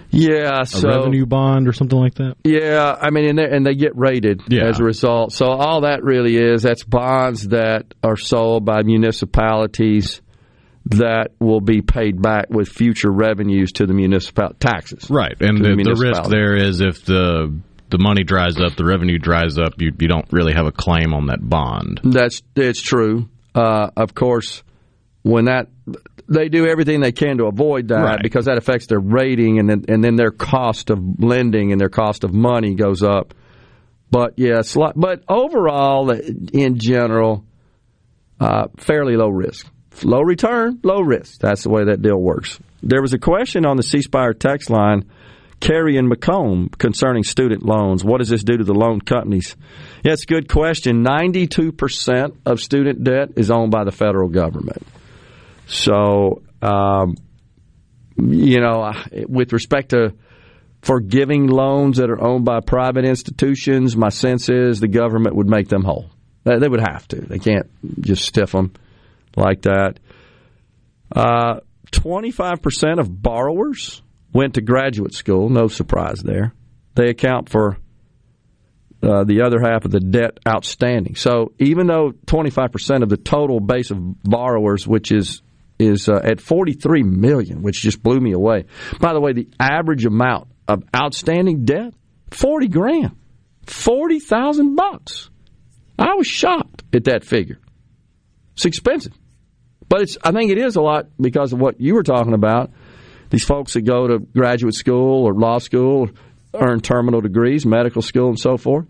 Yeah, 0.09 0.63
so, 0.63 0.87
a 0.87 0.97
revenue 0.97 1.25
bond 1.25 1.67
or 1.67 1.73
something 1.73 1.97
like 1.97 2.15
that. 2.15 2.35
Yeah, 2.43 2.95
I 2.99 3.09
mean, 3.09 3.29
and 3.29 3.37
they, 3.37 3.49
and 3.49 3.65
they 3.65 3.75
get 3.75 3.95
rated 3.95 4.41
yeah. 4.47 4.65
as 4.65 4.79
a 4.79 4.83
result. 4.83 5.33
So 5.33 5.47
all 5.47 5.81
that 5.81 6.03
really 6.03 6.37
is 6.37 6.63
that's 6.63 6.83
bonds 6.83 7.49
that 7.49 7.93
are 8.03 8.15
sold 8.15 8.65
by 8.65 8.83
municipalities 8.83 10.21
that 10.91 11.31
will 11.39 11.59
be 11.59 11.81
paid 11.81 12.21
back 12.21 12.49
with 12.49 12.69
future 12.69 13.11
revenues 13.11 13.73
to 13.73 13.85
the 13.85 13.93
municipal 13.93 14.53
taxes. 14.59 15.09
Right, 15.09 15.35
and 15.41 15.57
the, 15.57 15.75
the, 15.75 15.93
the 15.95 16.01
risk 16.01 16.29
there 16.29 16.55
is 16.55 16.79
if 16.79 17.03
the 17.03 17.59
the 17.89 17.97
money 17.97 18.23
dries 18.23 18.59
up, 18.59 18.75
the 18.75 18.85
revenue 18.85 19.17
dries 19.17 19.57
up, 19.57 19.73
you 19.77 19.91
you 19.99 20.07
don't 20.07 20.27
really 20.31 20.53
have 20.53 20.65
a 20.65 20.71
claim 20.71 21.13
on 21.13 21.27
that 21.27 21.39
bond. 21.41 22.01
That's 22.03 22.41
it's 22.55 22.81
true. 22.81 23.29
Uh, 23.53 23.89
of 23.95 24.13
course, 24.13 24.63
when 25.23 25.45
that 25.45 25.67
they 26.29 26.49
do 26.49 26.67
everything 26.67 27.01
they 27.01 27.11
can 27.11 27.37
to 27.37 27.45
avoid 27.45 27.87
that 27.89 28.03
right. 28.03 28.19
because 28.21 28.45
that 28.45 28.57
affects 28.57 28.87
their 28.87 28.99
rating 28.99 29.59
and 29.59 29.69
then, 29.69 29.85
and 29.87 30.03
then 30.03 30.15
their 30.15 30.31
cost 30.31 30.89
of 30.89 30.99
lending 31.19 31.71
and 31.71 31.79
their 31.79 31.89
cost 31.89 32.23
of 32.23 32.33
money 32.33 32.75
goes 32.75 33.01
up. 33.01 33.33
But 34.09 34.33
yes, 34.37 34.75
but 34.95 35.23
overall, 35.27 36.09
in 36.11 36.79
general, 36.79 37.45
uh, 38.39 38.67
fairly 38.77 39.17
low 39.17 39.29
risk. 39.29 39.67
Low 40.03 40.21
return, 40.21 40.79
low 40.83 41.01
risk. 41.01 41.39
That's 41.39 41.63
the 41.63 41.69
way 41.69 41.85
that 41.85 42.01
deal 42.01 42.17
works. 42.17 42.59
There 42.83 43.01
was 43.01 43.13
a 43.13 43.17
question 43.17 43.65
on 43.65 43.77
the 43.77 43.83
C 43.83 44.01
Spire 44.01 44.33
text 44.33 44.69
line, 44.69 45.09
Carrie 45.59 45.97
and 45.97 46.09
McComb, 46.09 46.77
concerning 46.77 47.23
student 47.23 47.63
loans. 47.63 48.03
What 48.03 48.19
does 48.19 48.29
this 48.29 48.43
do 48.43 48.57
to 48.57 48.63
the 48.63 48.75
loan 48.75 49.01
companies? 49.01 49.55
A 50.05 50.15
good 50.27 50.47
question. 50.47 51.03
92% 51.03 52.37
of 52.45 52.59
student 52.61 53.03
debt 53.03 53.29
is 53.35 53.49
owned 53.49 53.71
by 53.71 53.83
the 53.83 53.91
federal 53.91 54.29
government. 54.29 54.85
So, 55.67 56.41
um, 56.61 57.15
you 58.17 58.59
know, 58.59 58.91
with 59.27 59.53
respect 59.53 59.89
to 59.89 60.13
forgiving 60.81 61.47
loans 61.47 61.97
that 61.97 62.09
are 62.09 62.21
owned 62.21 62.45
by 62.45 62.61
private 62.61 63.05
institutions, 63.05 63.95
my 63.95 64.09
sense 64.09 64.49
is 64.49 64.79
the 64.79 64.87
government 64.87 65.35
would 65.35 65.49
make 65.49 65.67
them 65.67 65.83
whole. 65.83 66.09
They 66.43 66.67
would 66.67 66.79
have 66.79 67.07
to. 67.09 67.17
They 67.17 67.39
can't 67.39 67.69
just 68.01 68.23
stiff 68.23 68.53
them 68.53 68.71
like 69.35 69.63
that. 69.63 69.99
Uh, 71.13 71.59
25% 71.91 72.99
of 72.99 73.21
borrowers 73.21 74.01
went 74.31 74.53
to 74.53 74.61
graduate 74.61 75.13
school. 75.13 75.49
No 75.49 75.67
surprise 75.67 76.21
there. 76.23 76.53
They 76.95 77.09
account 77.09 77.49
for 77.49 77.77
uh, 79.03 79.25
the 79.25 79.41
other 79.41 79.59
half 79.59 79.85
of 79.85 79.91
the 79.91 79.99
debt 79.99 80.39
outstanding. 80.47 81.15
So 81.15 81.51
even 81.59 81.87
though 81.87 82.13
25% 82.25 83.03
of 83.03 83.09
the 83.09 83.17
total 83.17 83.59
base 83.59 83.91
of 83.91 84.23
borrowers, 84.23 84.87
which 84.87 85.11
is 85.11 85.41
is 85.79 86.09
uh, 86.09 86.19
at 86.23 86.41
43 86.41 87.03
million, 87.03 87.61
which 87.61 87.81
just 87.81 88.01
blew 88.01 88.19
me 88.19 88.31
away. 88.31 88.65
By 88.99 89.13
the 89.13 89.19
way, 89.19 89.33
the 89.33 89.47
average 89.59 90.05
amount 90.05 90.49
of 90.67 90.83
outstanding 90.95 91.65
debt 91.65 91.93
40 92.31 92.67
grand, 92.67 93.15
40,000 93.65 94.75
bucks. 94.75 95.29
I 95.97 96.15
was 96.15 96.27
shocked 96.27 96.83
at 96.93 97.05
that 97.05 97.23
figure. 97.23 97.59
It's 98.53 98.65
expensive. 98.65 99.13
But 99.89 100.01
it's, 100.01 100.17
I 100.23 100.31
think 100.31 100.51
it 100.51 100.57
is 100.57 100.75
a 100.75 100.81
lot 100.81 101.07
because 101.19 101.53
of 101.53 101.59
what 101.59 101.79
you 101.79 101.95
were 101.95 102.03
talking 102.03 102.33
about. 102.33 102.71
These 103.29 103.45
folks 103.45 103.73
that 103.73 103.81
go 103.81 104.07
to 104.07 104.19
graduate 104.19 104.73
school 104.73 105.25
or 105.25 105.33
law 105.33 105.59
school, 105.59 106.09
earn 106.53 106.81
terminal 106.81 107.21
degrees, 107.21 107.65
medical 107.65 108.01
school, 108.01 108.29
and 108.29 108.39
so 108.39 108.57
forth, 108.57 108.85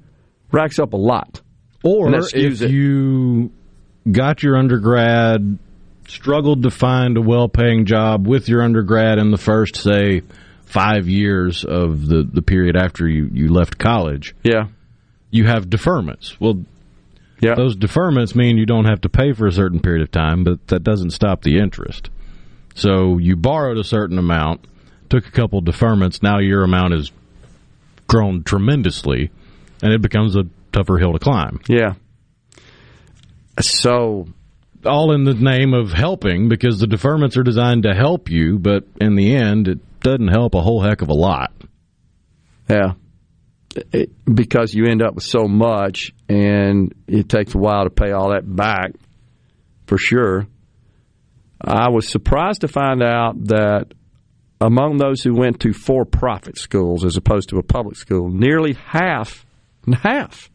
racks 0.52 0.80
up 0.80 0.94
a 0.94 0.98
lot. 0.98 1.42
Or 1.84 2.14
if 2.14 2.62
it. 2.62 2.72
you 2.72 3.52
got 4.12 4.44
your 4.44 4.58
undergrad, 4.58 5.60
struggled 6.08 6.64
to 6.64 6.72
find 6.72 7.18
a 7.18 7.22
well 7.22 7.48
paying 7.48 7.86
job 7.86 8.28
with 8.28 8.50
your 8.50 8.64
undergrad 8.64 9.20
in 9.20 9.32
the 9.32 9.38
first, 9.38 9.76
say, 9.76 10.22
five 10.66 11.08
years 11.08 11.64
of 11.64 12.08
the, 12.08 12.24
the 12.24 12.42
period 12.42 12.76
after 12.76 13.08
you, 13.08 13.30
you 13.32 13.54
left 13.54 13.78
college. 13.78 14.36
Yeah. 14.44 14.68
You 15.30 15.46
have 15.46 15.68
deferments. 15.68 16.40
Well, 16.40 16.66
yeah. 17.40 17.56
Those 17.56 17.76
deferments 17.76 18.36
mean 18.36 18.58
you 18.58 18.66
don't 18.66 18.86
have 18.86 19.02
to 19.02 19.10
pay 19.10 19.34
for 19.34 19.46
a 19.46 19.52
certain 19.52 19.80
period 19.80 20.02
of 20.02 20.12
time, 20.12 20.44
but 20.44 20.68
that 20.68 20.84
doesn't 20.84 21.12
stop 21.12 21.44
the 21.44 21.60
interest. 21.60 22.10
So 22.74 23.18
you 23.18 23.36
borrowed 23.36 23.78
a 23.78 23.84
certain 23.84 24.18
amount, 24.18 24.66
took 25.10 25.28
a 25.28 25.32
couple 25.32 25.62
deferments, 25.62 26.24
now 26.24 26.40
your 26.40 26.64
amount 26.64 26.94
has 26.94 27.12
grown 28.08 28.44
tremendously, 28.44 29.30
and 29.82 29.94
it 29.94 30.02
becomes 30.02 30.36
a 30.36 30.46
tougher 30.72 30.98
hill 30.98 31.14
to 31.14 31.20
climb. 31.20 31.60
Yeah. 31.68 31.94
So 33.60 34.28
all 34.86 35.12
in 35.14 35.24
the 35.24 35.34
name 35.34 35.74
of 35.74 35.92
helping 35.92 36.50
because 36.50 36.80
the 36.80 36.88
deferments 36.88 37.38
are 37.38 37.44
designed 37.44 37.84
to 37.84 37.94
help 37.94 38.30
you, 38.30 38.60
but 38.60 38.84
in 39.02 39.16
the 39.16 39.36
end, 39.36 39.68
it 39.68 40.00
doesn't 40.00 40.28
help 40.30 40.56
a 40.56 40.62
whole 40.62 40.82
heck 40.82 41.02
of 41.02 41.10
a 41.10 41.14
lot. 41.14 41.52
Yeah 42.70 42.94
it, 43.92 44.12
because 44.26 44.74
you 44.74 44.86
end 44.86 45.02
up 45.02 45.16
with 45.16 45.24
so 45.24 45.48
much, 45.48 46.14
and 46.28 46.94
it 47.08 47.30
takes 47.30 47.54
a 47.56 47.58
while 47.58 47.84
to 47.84 47.90
pay 47.90 48.12
all 48.12 48.32
that 48.32 48.44
back, 48.44 48.94
for 49.86 49.98
sure. 49.98 50.48
I 51.60 51.90
was 51.90 52.08
surprised 52.08 52.62
to 52.62 52.68
find 52.68 53.02
out 53.02 53.46
that 53.46 53.94
among 54.62 54.98
those 54.98 55.22
who 55.22 55.34
went 55.34 55.60
to 55.62 55.74
for-profit 55.74 56.58
schools 56.58 57.04
as 57.04 57.18
opposed 57.18 57.50
to 57.50 57.58
a 57.58 57.64
public 57.64 57.96
school, 57.96 58.30
nearly 58.30 58.74
half, 58.74 59.46
and 59.86 59.96
half, 59.96 60.50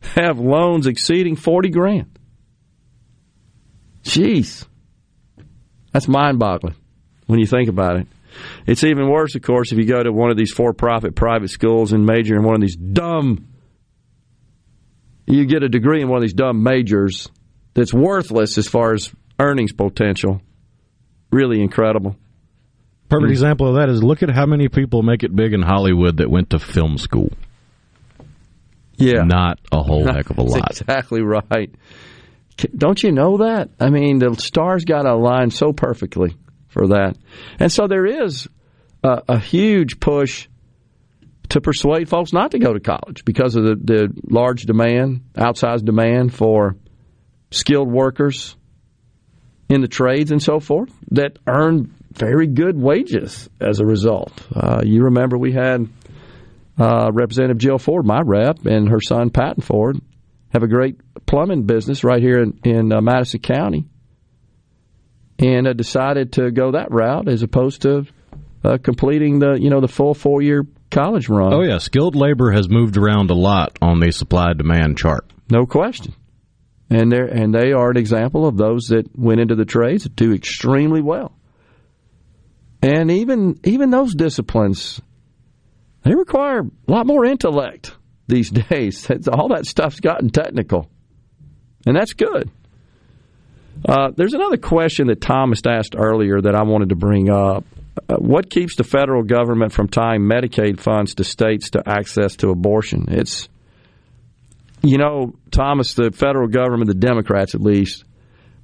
have 0.00 0.38
loans 0.38 0.86
exceeding 0.86 1.36
forty 1.36 1.70
grand. 1.70 2.18
Jeez, 4.04 4.66
that's 5.92 6.08
mind-boggling 6.08 6.76
when 7.26 7.38
you 7.40 7.46
think 7.46 7.68
about 7.68 7.96
it. 7.96 8.06
It's 8.66 8.84
even 8.84 9.08
worse, 9.08 9.34
of 9.34 9.42
course, 9.42 9.72
if 9.72 9.78
you 9.78 9.86
go 9.86 10.02
to 10.02 10.12
one 10.12 10.30
of 10.30 10.36
these 10.36 10.52
for 10.52 10.72
profit 10.72 11.14
private 11.14 11.50
schools 11.50 11.92
and 11.92 12.04
major 12.04 12.34
in 12.34 12.42
one 12.42 12.54
of 12.54 12.60
these 12.60 12.76
dumb, 12.76 13.48
you 15.26 15.46
get 15.46 15.62
a 15.62 15.68
degree 15.68 16.02
in 16.02 16.08
one 16.08 16.16
of 16.18 16.22
these 16.22 16.34
dumb 16.34 16.62
majors 16.62 17.28
that's 17.74 17.94
worthless 17.94 18.58
as 18.58 18.66
far 18.66 18.92
as 18.92 19.12
earnings 19.38 19.72
potential. 19.72 20.40
Really 21.30 21.60
incredible. 21.60 22.16
Perfect 23.08 23.28
mm. 23.28 23.32
example 23.32 23.68
of 23.68 23.76
that 23.76 23.88
is 23.88 24.02
look 24.02 24.22
at 24.22 24.30
how 24.30 24.46
many 24.46 24.68
people 24.68 25.02
make 25.02 25.22
it 25.22 25.34
big 25.34 25.52
in 25.52 25.62
Hollywood 25.62 26.18
that 26.18 26.30
went 26.30 26.50
to 26.50 26.58
film 26.58 26.98
school. 26.98 27.30
Yeah. 28.96 29.22
Not 29.24 29.58
a 29.72 29.82
whole 29.82 30.06
heck 30.12 30.30
of 30.30 30.38
a 30.38 30.42
lot. 30.42 30.70
exactly 30.70 31.22
right. 31.22 31.70
Don't 32.56 33.02
you 33.02 33.12
know 33.12 33.38
that? 33.38 33.70
I 33.80 33.90
mean, 33.90 34.18
the 34.18 34.34
stars 34.36 34.84
got 34.84 35.02
to 35.02 35.12
align 35.12 35.50
so 35.50 35.72
perfectly 35.72 36.36
for 36.68 36.88
that. 36.88 37.16
And 37.58 37.70
so 37.70 37.86
there 37.86 38.06
is 38.06 38.48
a, 39.02 39.22
a 39.28 39.38
huge 39.38 40.00
push 40.00 40.48
to 41.50 41.60
persuade 41.60 42.08
folks 42.08 42.32
not 42.32 42.52
to 42.52 42.58
go 42.58 42.72
to 42.72 42.80
college 42.80 43.24
because 43.24 43.54
of 43.56 43.64
the, 43.64 43.74
the 43.76 44.22
large 44.28 44.62
demand, 44.62 45.22
outsized 45.34 45.84
demand 45.84 46.34
for 46.34 46.76
skilled 47.50 47.90
workers 47.90 48.56
in 49.68 49.80
the 49.80 49.88
trades 49.88 50.30
and 50.30 50.42
so 50.42 50.60
forth 50.60 50.92
that 51.10 51.38
earn 51.46 51.94
very 52.12 52.46
good 52.46 52.80
wages 52.80 53.48
as 53.60 53.80
a 53.80 53.84
result. 53.84 54.32
Uh, 54.54 54.82
you 54.84 55.04
remember 55.04 55.36
we 55.36 55.52
had 55.52 55.88
uh, 56.78 57.10
Representative 57.12 57.58
Jill 57.58 57.78
Ford, 57.78 58.04
my 58.04 58.20
rep, 58.20 58.66
and 58.66 58.88
her 58.88 59.00
son 59.00 59.30
Patton 59.30 59.62
Ford 59.62 60.00
have 60.54 60.62
a 60.62 60.68
great 60.68 61.00
plumbing 61.26 61.64
business 61.64 62.04
right 62.04 62.22
here 62.22 62.40
in, 62.40 62.58
in 62.64 62.92
uh, 62.92 63.00
Madison 63.00 63.40
County, 63.40 63.86
and 65.40 65.66
uh, 65.66 65.72
decided 65.72 66.32
to 66.34 66.52
go 66.52 66.70
that 66.72 66.92
route 66.92 67.28
as 67.28 67.42
opposed 67.42 67.82
to 67.82 68.06
uh, 68.64 68.78
completing 68.78 69.40
the 69.40 69.58
you 69.60 69.68
know 69.68 69.80
the 69.80 69.88
full 69.88 70.14
four 70.14 70.40
year 70.40 70.64
college 70.92 71.28
run. 71.28 71.52
Oh 71.52 71.62
yeah, 71.62 71.78
skilled 71.78 72.14
labor 72.14 72.52
has 72.52 72.68
moved 72.68 72.96
around 72.96 73.30
a 73.30 73.34
lot 73.34 73.76
on 73.82 73.98
the 73.98 74.12
supply 74.12 74.52
demand 74.52 74.96
chart. 74.96 75.30
No 75.50 75.66
question. 75.66 76.14
And 76.88 77.10
they 77.10 77.18
and 77.18 77.52
they 77.52 77.72
are 77.72 77.90
an 77.90 77.96
example 77.96 78.46
of 78.46 78.56
those 78.56 78.86
that 78.88 79.08
went 79.18 79.40
into 79.40 79.56
the 79.56 79.64
trades 79.64 80.04
that 80.04 80.14
do 80.14 80.32
extremely 80.32 81.02
well. 81.02 81.36
And 82.80 83.10
even 83.10 83.58
even 83.64 83.90
those 83.90 84.14
disciplines, 84.14 85.00
they 86.04 86.14
require 86.14 86.60
a 86.60 86.92
lot 86.92 87.06
more 87.06 87.24
intellect 87.24 87.96
these 88.26 88.50
days. 88.70 89.08
All 89.28 89.48
that 89.48 89.66
stuff's 89.66 90.00
gotten 90.00 90.30
technical, 90.30 90.90
and 91.86 91.96
that's 91.96 92.14
good. 92.14 92.50
Uh, 93.86 94.10
there's 94.16 94.34
another 94.34 94.56
question 94.56 95.08
that 95.08 95.20
Thomas 95.20 95.60
asked 95.66 95.94
earlier 95.96 96.40
that 96.40 96.54
I 96.54 96.62
wanted 96.62 96.90
to 96.90 96.96
bring 96.96 97.30
up. 97.30 97.64
Uh, 98.08 98.16
what 98.16 98.50
keeps 98.50 98.76
the 98.76 98.84
federal 98.84 99.22
government 99.22 99.72
from 99.72 99.88
tying 99.88 100.22
Medicaid 100.22 100.80
funds 100.80 101.14
to 101.16 101.24
states 101.24 101.70
to 101.70 101.82
access 101.86 102.36
to 102.36 102.50
abortion? 102.50 103.06
It's, 103.08 103.48
you 104.82 104.98
know, 104.98 105.34
Thomas, 105.50 105.94
the 105.94 106.10
federal 106.12 106.48
government, 106.48 106.88
the 106.88 106.94
Democrats 106.94 107.54
at 107.54 107.60
least, 107.60 108.04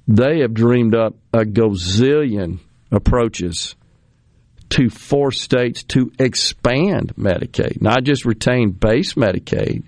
they 0.07 0.39
have 0.39 0.53
dreamed 0.53 0.95
up 0.95 1.15
a 1.33 1.39
gazillion 1.39 2.59
approaches 2.91 3.75
to 4.71 4.89
force 4.89 5.41
states 5.41 5.83
to 5.83 6.11
expand 6.17 7.13
Medicaid, 7.17 7.81
not 7.81 8.03
just 8.03 8.25
retain 8.25 8.71
base 8.71 9.13
Medicaid, 9.15 9.83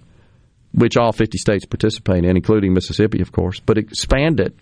which 0.74 0.98
all 0.98 1.14
50 1.14 1.38
states 1.38 1.66
participate 1.66 2.26
in, 2.26 2.36
including 2.36 2.74
Mississippi, 2.74 3.22
of 3.22 3.32
course, 3.32 3.60
but 3.60 3.78
expand 3.78 4.40
it 4.42 4.56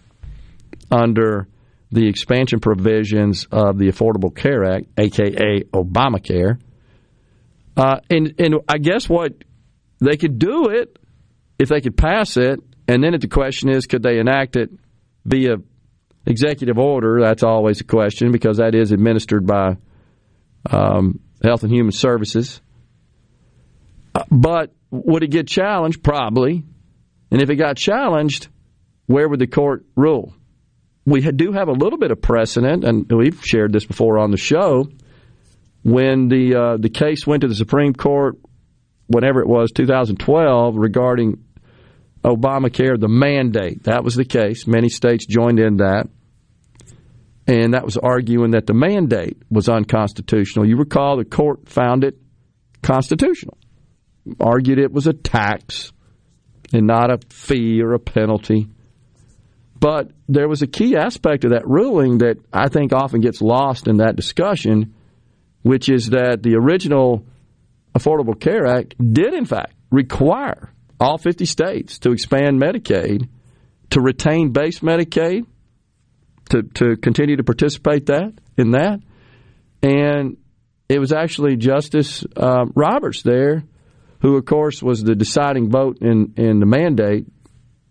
under 0.92 1.48
the 1.92 2.08
expansion 2.08 2.60
provisions 2.60 3.48
of 3.52 3.78
the 3.78 3.88
Affordable 3.88 4.34
Care 4.34 4.64
Act, 4.64 4.86
aka 4.98 5.64
Obamacare. 5.74 6.60
Uh, 7.76 8.00
and 8.10 8.36
and 8.38 8.56
I 8.68 8.78
guess 8.78 9.10
what 9.10 9.34
they 10.00 10.18
could 10.18 10.38
do 10.38 10.70
it 10.70 10.98
if 11.58 11.70
they 11.70 11.82
could 11.82 11.98
pass 11.98 12.38
it, 12.38 12.60
and 12.88 13.04
then 13.04 13.18
the 13.20 13.28
question 13.28 13.70
is, 13.70 13.88
could 13.88 14.04
they 14.04 14.20
enact 14.20 14.56
it 14.56 14.70
via 15.26 15.56
executive 16.26 16.78
order? 16.78 17.22
That's 17.22 17.44
always 17.44 17.82
a 17.82 17.86
question 17.86 18.32
because 18.32 18.58
that 18.58 18.76
is 18.76 18.92
administered 18.92 19.48
by 19.48 19.78
um, 20.70 21.20
Health 21.44 21.64
and 21.64 21.72
Human 21.72 21.92
Services. 21.92 22.62
But 24.30 24.74
would 24.90 25.24
it 25.24 25.32
get 25.32 25.48
challenged? 25.48 26.04
Probably. 26.04 26.64
And 27.32 27.42
if 27.42 27.50
it 27.50 27.56
got 27.56 27.78
challenged, 27.78 28.50
where 29.06 29.28
would 29.28 29.40
the 29.40 29.48
court 29.48 29.86
rule? 29.96 30.34
we 31.06 31.22
do 31.22 31.52
have 31.52 31.68
a 31.68 31.74
little 31.74 31.98
bit 31.98 32.12
of 32.12 32.22
precedent, 32.22 32.84
and 32.84 33.12
we've 33.12 33.40
shared 33.44 33.74
this 33.74 33.86
before 33.86 34.20
on 34.20 34.32
the 34.32 34.38
show. 34.38 34.88
When 35.84 36.28
the 36.28 36.56
uh, 36.56 36.78
the 36.78 36.90
case 36.90 37.26
went 37.26 37.42
to 37.42 37.48
the 37.48 37.56
Supreme 37.56 37.94
Court, 37.94 38.38
whenever 39.08 39.42
it 39.42 39.48
was, 39.48 39.72
2012, 39.72 40.76
regarding 40.78 41.44
Obamacare, 42.24 43.00
the 43.00 43.08
mandate, 43.08 43.84
that 43.84 44.04
was 44.04 44.14
the 44.14 44.26
case. 44.26 44.68
Many 44.68 44.90
states 44.90 45.26
joined 45.26 45.60
in 45.60 45.78
that, 45.78 46.08
and 47.48 47.74
that 47.74 47.84
was 47.84 47.98
arguing 47.98 48.52
that 48.52 48.68
the 48.68 48.74
mandate 48.74 49.42
was 49.50 49.68
unconstitutional. 49.68 50.68
You 50.68 50.78
recall 50.78 51.18
the 51.18 51.26
court 51.26 51.68
found 51.68 52.04
it 52.04 52.18
constitutional, 52.82 53.58
argued 54.40 54.80
it 54.80 54.92
was 54.92 55.08
a 55.08 55.14
tax 55.14 55.92
and 56.74 56.88
not 56.88 57.12
a 57.12 57.20
fee 57.30 57.82
or 57.82 57.94
a 57.94 58.00
penalty. 58.00 58.68
But 59.80 60.12
there 60.30 60.48
was 60.48 60.62
a 60.62 60.68
key 60.68 60.96
aspect 60.96 61.44
of 61.44 61.52
that 61.52 61.68
ruling 61.68 62.20
that 62.20 62.38
I 62.54 62.70
think 62.70 62.94
often 62.94 63.20
gets 63.20 63.42
lost 63.42 63.88
in 63.88 63.98
that 63.98 64.16
discussion, 64.16 64.94
which 65.64 65.90
is 65.90 66.12
that 66.12 66.44
the 66.44 66.56
original 66.56 67.26
Affordable 67.98 68.40
Care 68.40 68.68
Act 68.68 68.96
did, 68.98 69.34
in 69.34 69.46
fact, 69.46 69.74
require 69.90 70.72
all 71.00 71.18
50 71.18 71.46
states 71.46 72.00
to 72.00 72.12
expand 72.12 72.62
Medicaid, 72.62 73.28
to 73.90 74.02
retain 74.02 74.52
base 74.52 74.80
Medicaid, 74.80 75.46
to, 76.52 76.64
to 76.64 76.96
continue 76.96 77.36
to 77.38 77.44
participate 77.44 78.06
that 78.06 78.34
in 78.58 78.72
that. 78.72 79.02
And 79.84 80.38
it 80.88 81.00
was 81.00 81.12
actually 81.12 81.58
Justice 81.58 82.24
uh, 82.36 82.66
Roberts 82.76 83.24
there, 83.24 83.64
who, 84.22 84.38
of 84.38 84.46
course, 84.46 84.82
was 84.82 85.04
the 85.04 85.16
deciding 85.16 85.70
vote 85.70 85.98
in, 86.02 86.34
in 86.38 86.60
the 86.60 86.66
mandate, 86.66 87.26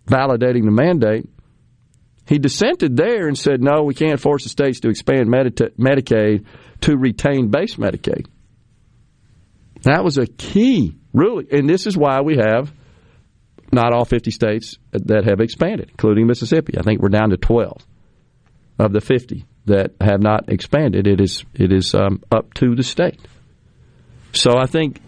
validating 0.06 0.64
the 0.64 0.70
mandate 0.70 1.28
he 2.30 2.38
dissented 2.38 2.96
there 2.96 3.26
and 3.26 3.36
said, 3.36 3.60
no, 3.60 3.82
we 3.82 3.92
can't 3.92 4.20
force 4.20 4.44
the 4.44 4.50
states 4.50 4.78
to 4.80 4.88
expand 4.88 5.28
Medita- 5.28 5.74
Medicaid 5.76 6.46
to 6.82 6.96
retain 6.96 7.50
base 7.50 7.74
Medicaid. 7.74 8.26
That 9.82 10.04
was 10.04 10.16
a 10.16 10.26
key 10.26 10.96
ruling. 11.12 11.48
And 11.50 11.68
this 11.68 11.88
is 11.88 11.96
why 11.96 12.20
we 12.20 12.36
have 12.36 12.72
not 13.72 13.92
all 13.92 14.04
50 14.04 14.30
states 14.30 14.78
that 14.92 15.24
have 15.24 15.40
expanded, 15.40 15.90
including 15.90 16.28
Mississippi. 16.28 16.78
I 16.78 16.82
think 16.82 17.02
we're 17.02 17.08
down 17.08 17.30
to 17.30 17.36
12 17.36 17.84
of 18.80 18.92
the 18.92 19.00
50 19.00 19.44
that 19.66 19.92
have 20.00 20.22
not 20.22 20.48
expanded. 20.48 21.06
It 21.06 21.20
is, 21.20 21.44
it 21.54 21.72
is 21.72 21.94
um, 21.94 22.22
up 22.32 22.54
to 22.54 22.74
the 22.74 22.82
state. 22.82 23.20
So 24.32 24.56
I 24.56 24.66
think 24.66 25.00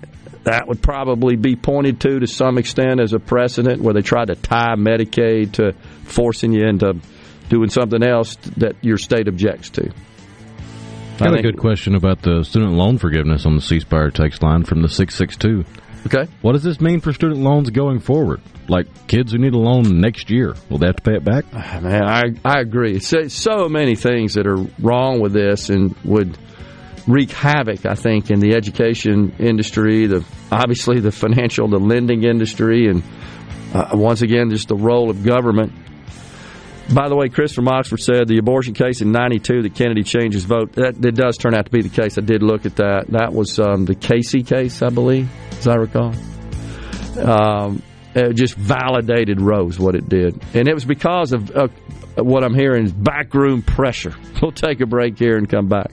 that 0.45 0.69
would 0.69 0.83
probably 0.83 1.37
be 1.37 1.57
pointed 1.57 2.01
to 2.01 2.21
to 2.21 2.27
some 2.27 2.59
extent 2.59 3.01
as 3.01 3.13
a 3.13 3.19
precedent 3.19 3.81
where 3.81 3.95
they 3.95 4.03
try 4.03 4.25
to 4.25 4.35
tie 4.35 4.75
Medicaid 4.77 5.53
to 5.53 5.73
forcing 6.05 6.53
you 6.53 6.67
into 6.67 7.01
doing 7.49 7.71
something 7.71 8.03
else 8.03 8.37
that 8.57 8.77
your 8.83 8.99
state 8.99 9.29
objects 9.29 9.71
to. 9.71 9.93
I 11.21 11.27
got 11.27 11.39
a 11.39 11.43
good 11.43 11.59
question 11.59 11.95
about 11.95 12.23
the 12.23 12.43
student 12.43 12.73
loan 12.73 12.99
forgiveness 12.99 13.47
on 13.47 13.55
the 13.55 13.61
C 13.61 13.81
Spire 13.81 14.11
text 14.11 14.43
line 14.43 14.65
from 14.65 14.83
the 14.83 14.89
662. 14.89 15.65
Okay. 16.07 16.31
What 16.41 16.53
does 16.53 16.63
this 16.63 16.81
mean 16.81 17.01
for 17.01 17.13
student 17.13 17.41
loans 17.41 17.71
going 17.71 18.01
forward? 18.01 18.41
Like 18.69 19.07
kids 19.07 19.33
who 19.33 19.39
need 19.39 19.55
a 19.55 19.59
loan 19.59 20.01
next 20.01 20.31
year, 20.31 20.55
will 20.69 20.79
they 20.79 20.87
have 20.87 20.97
to 20.97 21.03
pay 21.03 21.17
it 21.17 21.25
back? 21.25 21.45
Ah, 21.53 21.81
man, 21.81 22.05
I, 22.05 22.23
I 22.45 22.61
agree. 22.61 22.99
So, 22.99 23.29
so 23.29 23.69
many 23.69 23.95
things 23.95 24.35
that 24.35 24.47
are 24.47 24.59
wrong 24.81 25.21
with 25.21 25.33
this 25.33 25.69
and 25.69 25.95
would 26.05 26.37
wreak 27.07 27.31
havoc, 27.31 27.87
I 27.87 27.95
think, 27.95 28.31
in 28.31 28.41
the 28.41 28.55
education 28.55 29.35
industry, 29.39 30.07
the 30.07 30.25
obviously 30.51 31.01
the 31.01 31.13
financial, 31.13 31.69
the 31.69 31.79
lending 31.79 32.25
industry, 32.25 32.89
and 32.89 33.03
uh, 33.75 33.91
once 33.95 34.23
again, 34.23 34.51
just 34.51 34.69
the 34.69 34.77
role 34.77 35.11
of 35.11 35.25
government. 35.25 35.73
By 36.95 37.09
the 37.09 37.17
way, 37.17 37.29
Chris 37.29 37.53
from 37.53 37.69
Oxford 37.69 38.01
said 38.01 38.29
the 38.29 38.39
abortion 38.39 38.75
case 38.75 39.01
in 39.01 39.13
'92 39.13 39.63
that 39.63 39.75
Kennedy 39.75 40.03
changed 40.03 40.35
his 40.35 40.45
vote. 40.45 40.73
That, 40.73 41.01
that, 41.01 41.15
does 41.15 41.39
turn 41.39 41.55
out 41.55 41.67
to 41.67 41.71
be 41.71 41.83
the 41.83 41.89
case. 41.89 42.19
I 42.19 42.21
did 42.21 42.43
look 42.43 42.67
at 42.67 42.77
that. 42.77 43.07
That 43.09 43.33
was 43.33 43.59
um, 43.59 43.85
the 43.85 43.95
Casey 43.95 44.43
case, 44.43 44.83
I 44.83 44.91
believe, 44.91 45.31
as 45.53 45.69
I 45.69 45.75
recall. 45.75 46.15
Um, 47.19 47.83
it 48.15 48.35
just 48.35 48.55
validated 48.57 49.41
Rose 49.41 49.79
what 49.79 49.95
it 49.95 50.09
did, 50.09 50.43
and 50.55 50.69
it 50.69 50.75
was 50.75 50.85
because 50.85 51.33
of 51.33 51.51
uh, 51.51 51.69
what 52.17 52.45
I'm 52.45 52.55
hearing 52.55 52.85
is 52.85 52.93
backroom 52.93 53.63
pressure. 53.63 54.15
We'll 54.43 54.51
take 54.51 54.81
a 54.81 54.87
break 54.87 55.21
here 55.21 55.37
and 55.37 55.49
come 55.49 55.69
back. 55.69 55.93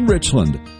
in 0.00 0.06
Richland. 0.06 0.79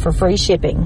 for 0.01 0.11
free 0.11 0.37
shipping. 0.37 0.85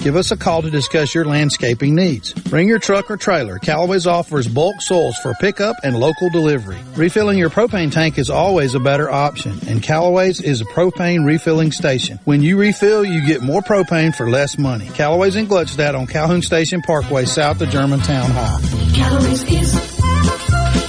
Give 0.00 0.16
us 0.16 0.30
a 0.30 0.36
call 0.36 0.62
to 0.62 0.70
discuss 0.70 1.14
your 1.14 1.24
landscaping 1.24 1.94
needs. 1.94 2.32
Bring 2.32 2.68
your 2.68 2.78
truck 2.78 3.10
or 3.10 3.16
trailer. 3.16 3.58
Callaway's 3.58 4.06
offers 4.06 4.48
bulk 4.48 4.80
soils 4.80 5.16
for 5.18 5.34
pickup 5.40 5.76
and 5.82 5.98
local 5.98 6.30
delivery. 6.30 6.78
Refilling 6.96 7.38
your 7.38 7.50
propane 7.50 7.92
tank 7.92 8.18
is 8.18 8.30
always 8.30 8.74
a 8.74 8.80
better 8.80 9.10
option, 9.10 9.58
and 9.68 9.82
Callaway's 9.82 10.40
is 10.40 10.60
a 10.60 10.64
propane 10.64 11.26
refilling 11.26 11.72
station. 11.72 12.18
When 12.24 12.42
you 12.42 12.56
refill, 12.56 13.04
you 13.04 13.26
get 13.26 13.42
more 13.42 13.60
propane 13.60 14.14
for 14.14 14.30
less 14.30 14.58
money. 14.58 14.88
Callaway's 14.88 15.36
in 15.36 15.46
Gluckstadt 15.46 15.98
on 15.98 16.06
Calhoun 16.06 16.42
Station 16.42 16.82
Parkway, 16.82 17.24
south 17.24 17.60
of 17.60 17.68
Germantown 17.70 18.30
Hall. 18.30 18.58
Callaway's 18.94 19.42
is, 19.44 19.72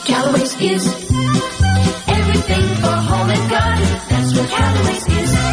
Callaway's 0.05 0.61
is 0.61 0.88
everything 2.07 2.68
for 2.76 2.95
home 2.95 3.30
and 3.30 3.49
garden. 3.49 3.88
That's 4.09 4.38
what 4.38 4.49
Callaway's 4.49 5.07
is. 5.07 5.51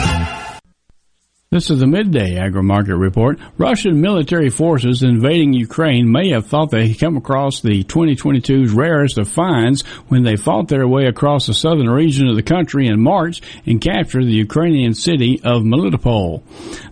This 1.51 1.71
is 1.71 1.81
the 1.81 1.87
midday 1.87 2.37
agri 2.37 2.63
market 2.63 2.95
report. 2.95 3.39
Russian 3.57 4.03
military 4.03 4.51
forces 4.51 5.03
invading 5.03 5.55
Ukraine 5.55 6.13
may 6.13 6.29
have 6.29 6.45
thought 6.47 6.71
they 6.71 6.89
had 6.89 6.99
come 7.01 7.17
across 7.17 7.63
the 7.63 7.85
2022's 7.85 8.71
rarest 8.71 9.17
of 9.17 9.31
finds 9.31 9.81
when 10.09 10.25
they 10.25 10.37
fought 10.37 10.69
their 10.69 10.87
way 10.87 11.07
across 11.07 11.47
the 11.47 11.55
southern 11.55 11.89
region 11.89 12.29
of 12.29 12.37
the 12.37 12.43
country 12.43 12.87
in 12.87 13.01
March 13.01 13.41
and 13.65 13.81
captured 13.81 14.27
the 14.27 14.45
Ukrainian 14.45 14.93
city 14.93 15.41
of 15.43 15.63
Melitopol. 15.63 16.43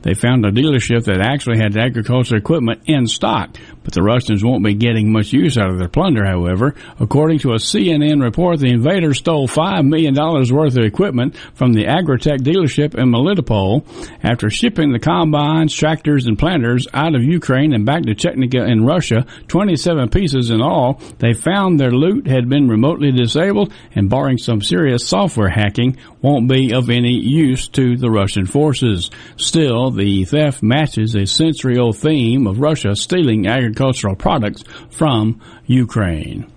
They 0.01 0.15
found 0.15 0.47
a 0.47 0.51
dealership 0.51 1.05
that 1.05 1.21
actually 1.21 1.59
had 1.59 1.77
agricultural 1.77 2.41
equipment 2.41 2.81
in 2.87 3.07
stock, 3.09 3.59
but 3.87 3.95
the 3.95 4.03
Russians 4.03 4.43
won't 4.43 4.65
be 4.65 4.75
getting 4.75 5.13
much 5.13 5.33
use 5.33 5.57
out 5.57 5.71
of 5.71 5.79
their 5.79 5.89
plunder, 5.89 6.27
however. 6.27 6.75
According 6.99 7.39
to 7.41 7.53
a 7.53 7.59
CNN 7.59 8.21
report, 8.21 8.59
the 8.59 8.73
invaders 8.73 9.19
stole 9.19 9.47
$5 9.47 9.87
million 9.87 10.13
worth 10.13 10.77
of 10.77 10.85
equipment 10.85 11.37
from 11.55 11.73
the 11.73 11.85
Agritech 11.85 12.41
dealership 12.41 12.97
in 12.97 13.13
Melitopol 13.13 13.87
after 14.25 14.51
shipping 14.51 14.91
the 14.91 14.99
combines, 14.99 15.73
tractors, 15.73 16.27
and 16.27 16.37
planters 16.37 16.89
out 16.93 17.15
of 17.15 17.23
Ukraine 17.23 17.73
and 17.73 17.87
back 17.87 18.03
to 18.03 18.17
Chechnya 18.17 18.69
in 18.69 18.85
Russia, 18.85 19.25
27 19.47 20.09
pieces 20.09 20.51
in 20.51 20.61
all, 20.61 21.01
they 21.21 21.33
found 21.33 21.79
their 21.79 21.93
loot 21.93 22.27
had 22.27 22.49
been 22.49 22.67
remotely 22.67 23.13
disabled 23.13 23.73
and 23.95 24.11
barring 24.11 24.39
some 24.39 24.63
serious 24.63 25.07
software 25.07 25.49
hacking, 25.49 25.97
won't 26.27 26.49
be 26.49 26.75
of 26.75 26.91
any 26.91 27.13
use 27.13 27.69
to 27.69 27.97
the 27.97 28.11
Russian 28.11 28.47
forces. 28.47 29.13
Still, 29.37 29.93
the 29.93 30.25
theft 30.25 30.61
matches 30.61 31.15
a 31.15 31.25
century-old 31.25 31.99
theme 31.99 32.49
of 32.49 32.59
Russia 32.59 32.97
stealing 32.97 33.47
agricultural 33.47 34.17
products 34.17 34.65
from 34.91 35.41
Ukraine. 35.67 36.51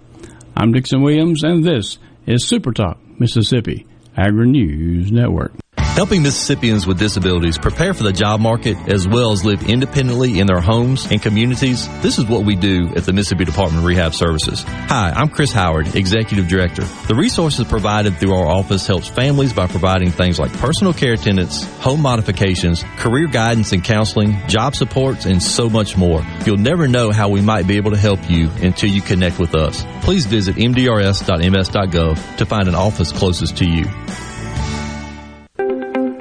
I'm 0.58 0.72
Dixon 0.72 1.04
Williams, 1.04 1.44
and 1.44 1.64
this 1.64 2.00
is 2.26 2.48
Super 2.48 2.72
Talk, 2.72 2.98
Mississippi 3.20 3.86
Agri 4.18 4.48
News 4.48 5.12
Network 5.12 5.54
helping 6.00 6.24
Mississippians 6.24 6.88
with 6.88 6.98
disabilities 6.98 7.58
prepare 7.58 7.94
for 7.94 8.04
the 8.04 8.14
job 8.14 8.40
market 8.40 8.78
as 8.88 9.06
well 9.06 9.34
as 9.34 9.44
live 9.44 9.70
independently 9.70 10.40
in 10.40 10.48
their 10.48 10.62
homes 10.62 11.06
and 11.12 11.22
communities. 11.22 11.90
This 12.02 12.18
is 12.18 12.26
what 12.26 12.46
we 12.46 12.56
do 12.56 12.88
at 12.96 13.04
the 13.04 13.12
Mississippi 13.12 13.44
Department 13.44 13.80
of 13.80 13.84
Rehab 13.84 14.14
Services. 14.14 14.64
Hi, 14.66 15.12
I'm 15.14 15.28
Chris 15.28 15.52
Howard, 15.52 15.98
Executive 15.98 16.48
Director. 16.48 16.84
The 16.84 17.16
resources 17.16 17.68
provided 17.68 18.16
through 18.16 18.34
our 18.34 18.48
office 18.48 18.88
helps 18.88 19.10
families 19.10 19.52
by 19.52 19.68
providing 19.68 20.12
things 20.12 20.40
like 20.40 20.54
personal 20.54 20.94
care 20.94 21.12
attendance, 21.12 21.66
home 21.80 22.02
modifications, 22.02 22.86
career 22.96 23.28
guidance 23.28 23.74
and 23.74 23.84
counseling, 23.84 24.38
job 24.48 24.78
supports, 24.78 25.26
and 25.26 25.44
so 25.44 25.70
much 25.70 25.98
more. 25.98 26.26
You'll 26.46 26.56
never 26.56 26.88
know 26.88 27.12
how 27.12 27.28
we 27.28 27.42
might 27.42 27.68
be 27.68 27.76
able 27.76 27.92
to 27.92 27.98
help 27.98 28.30
you 28.30 28.50
until 28.62 28.90
you 28.90 29.02
connect 29.02 29.38
with 29.38 29.54
us. 29.54 29.84
Please 30.02 30.26
visit 30.26 30.56
mdrs.ms.gov 30.56 32.38
to 32.38 32.46
find 32.46 32.70
an 32.70 32.76
office 32.76 33.12
closest 33.12 33.58
to 33.58 33.66
you. 33.66 33.84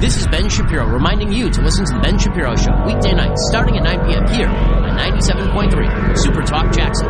This 0.00 0.16
is 0.16 0.28
Ben 0.28 0.48
Shapiro 0.48 0.86
reminding 0.86 1.32
you 1.32 1.50
to 1.50 1.60
listen 1.60 1.84
to 1.86 1.94
The 1.94 2.00
Ben 2.00 2.18
Shapiro 2.18 2.54
Show 2.54 2.70
weekday 2.86 3.12
nights 3.14 3.48
starting 3.50 3.76
at 3.78 3.82
9 3.82 4.06
p.m. 4.06 4.28
here 4.28 4.46
on 4.46 4.96
97.3 4.96 6.16
Super 6.16 6.42
Talk 6.42 6.72
Jackson. 6.72 7.08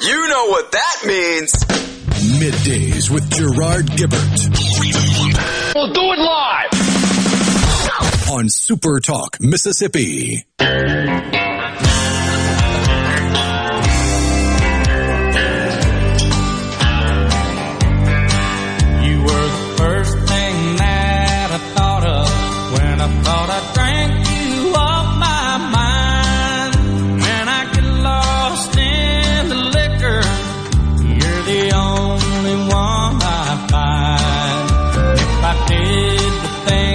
You 0.00 0.28
know 0.28 0.46
what 0.46 0.70
that 0.70 1.02
means. 1.06 1.52
Middays 2.38 3.10
with 3.10 3.28
Gerard 3.30 3.86
Gibert. 3.86 5.74
We'll 5.74 5.92
do 5.92 6.12
it 6.12 6.18
live 6.20 6.70
on 8.30 8.48
Super 8.48 9.00
Talk, 9.00 9.38
Mississippi. 9.40 10.44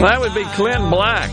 That 0.04 0.20
would 0.20 0.34
be 0.34 0.44
Clint 0.44 0.90
Black. 0.90 1.30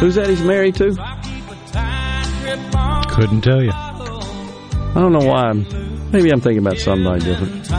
Who's 0.00 0.16
that 0.16 0.26
he's 0.28 0.42
married 0.42 0.74
to? 0.74 0.90
Couldn't 3.14 3.40
tell 3.40 3.62
you. 3.62 3.70
I 3.72 4.92
don't 4.94 5.14
know 5.14 5.26
why. 5.26 5.54
Maybe 6.12 6.30
I'm 6.30 6.42
thinking 6.42 6.58
about 6.58 6.76
somebody 6.76 7.24
different. 7.24 7.70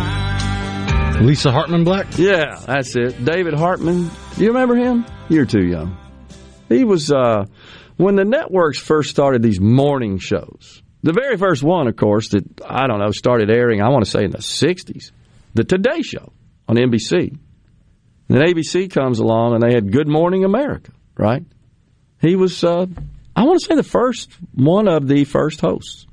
Lisa 1.21 1.51
Hartman 1.51 1.83
Black? 1.83 2.07
Yeah, 2.17 2.59
that's 2.65 2.95
it. 2.95 3.23
David 3.23 3.53
Hartman. 3.53 4.09
Do 4.35 4.43
you 4.43 4.47
remember 4.47 4.75
him? 4.75 5.05
You're 5.29 5.45
too 5.45 5.67
young. 5.67 5.99
He 6.67 6.83
was, 6.83 7.11
uh, 7.11 7.45
when 7.97 8.15
the 8.15 8.25
networks 8.25 8.79
first 8.79 9.11
started 9.11 9.43
these 9.43 9.59
morning 9.61 10.17
shows, 10.17 10.81
the 11.03 11.13
very 11.13 11.37
first 11.37 11.61
one, 11.61 11.87
of 11.87 11.95
course, 11.95 12.29
that, 12.29 12.43
I 12.67 12.87
don't 12.87 12.97
know, 12.97 13.11
started 13.11 13.51
airing, 13.51 13.83
I 13.83 13.89
want 13.89 14.03
to 14.03 14.09
say 14.09 14.23
in 14.23 14.31
the 14.31 14.39
60s, 14.39 15.11
the 15.53 15.63
Today 15.63 16.01
Show 16.01 16.33
on 16.69 16.75
NBC. 16.75 17.31
And 17.31 18.37
then 18.37 18.41
ABC 18.43 18.91
comes 18.91 19.19
along 19.19 19.55
and 19.55 19.63
they 19.63 19.73
had 19.73 19.91
Good 19.91 20.07
Morning 20.07 20.45
America, 20.45 20.91
right? 21.17 21.43
He 22.21 22.35
was, 22.35 22.63
uh, 22.63 22.85
I 23.35 23.43
want 23.43 23.59
to 23.59 23.65
say, 23.65 23.75
the 23.75 23.83
first 23.83 24.31
one 24.53 24.87
of 24.87 25.07
the 25.07 25.23
first 25.23 25.61
hosts 25.61 26.05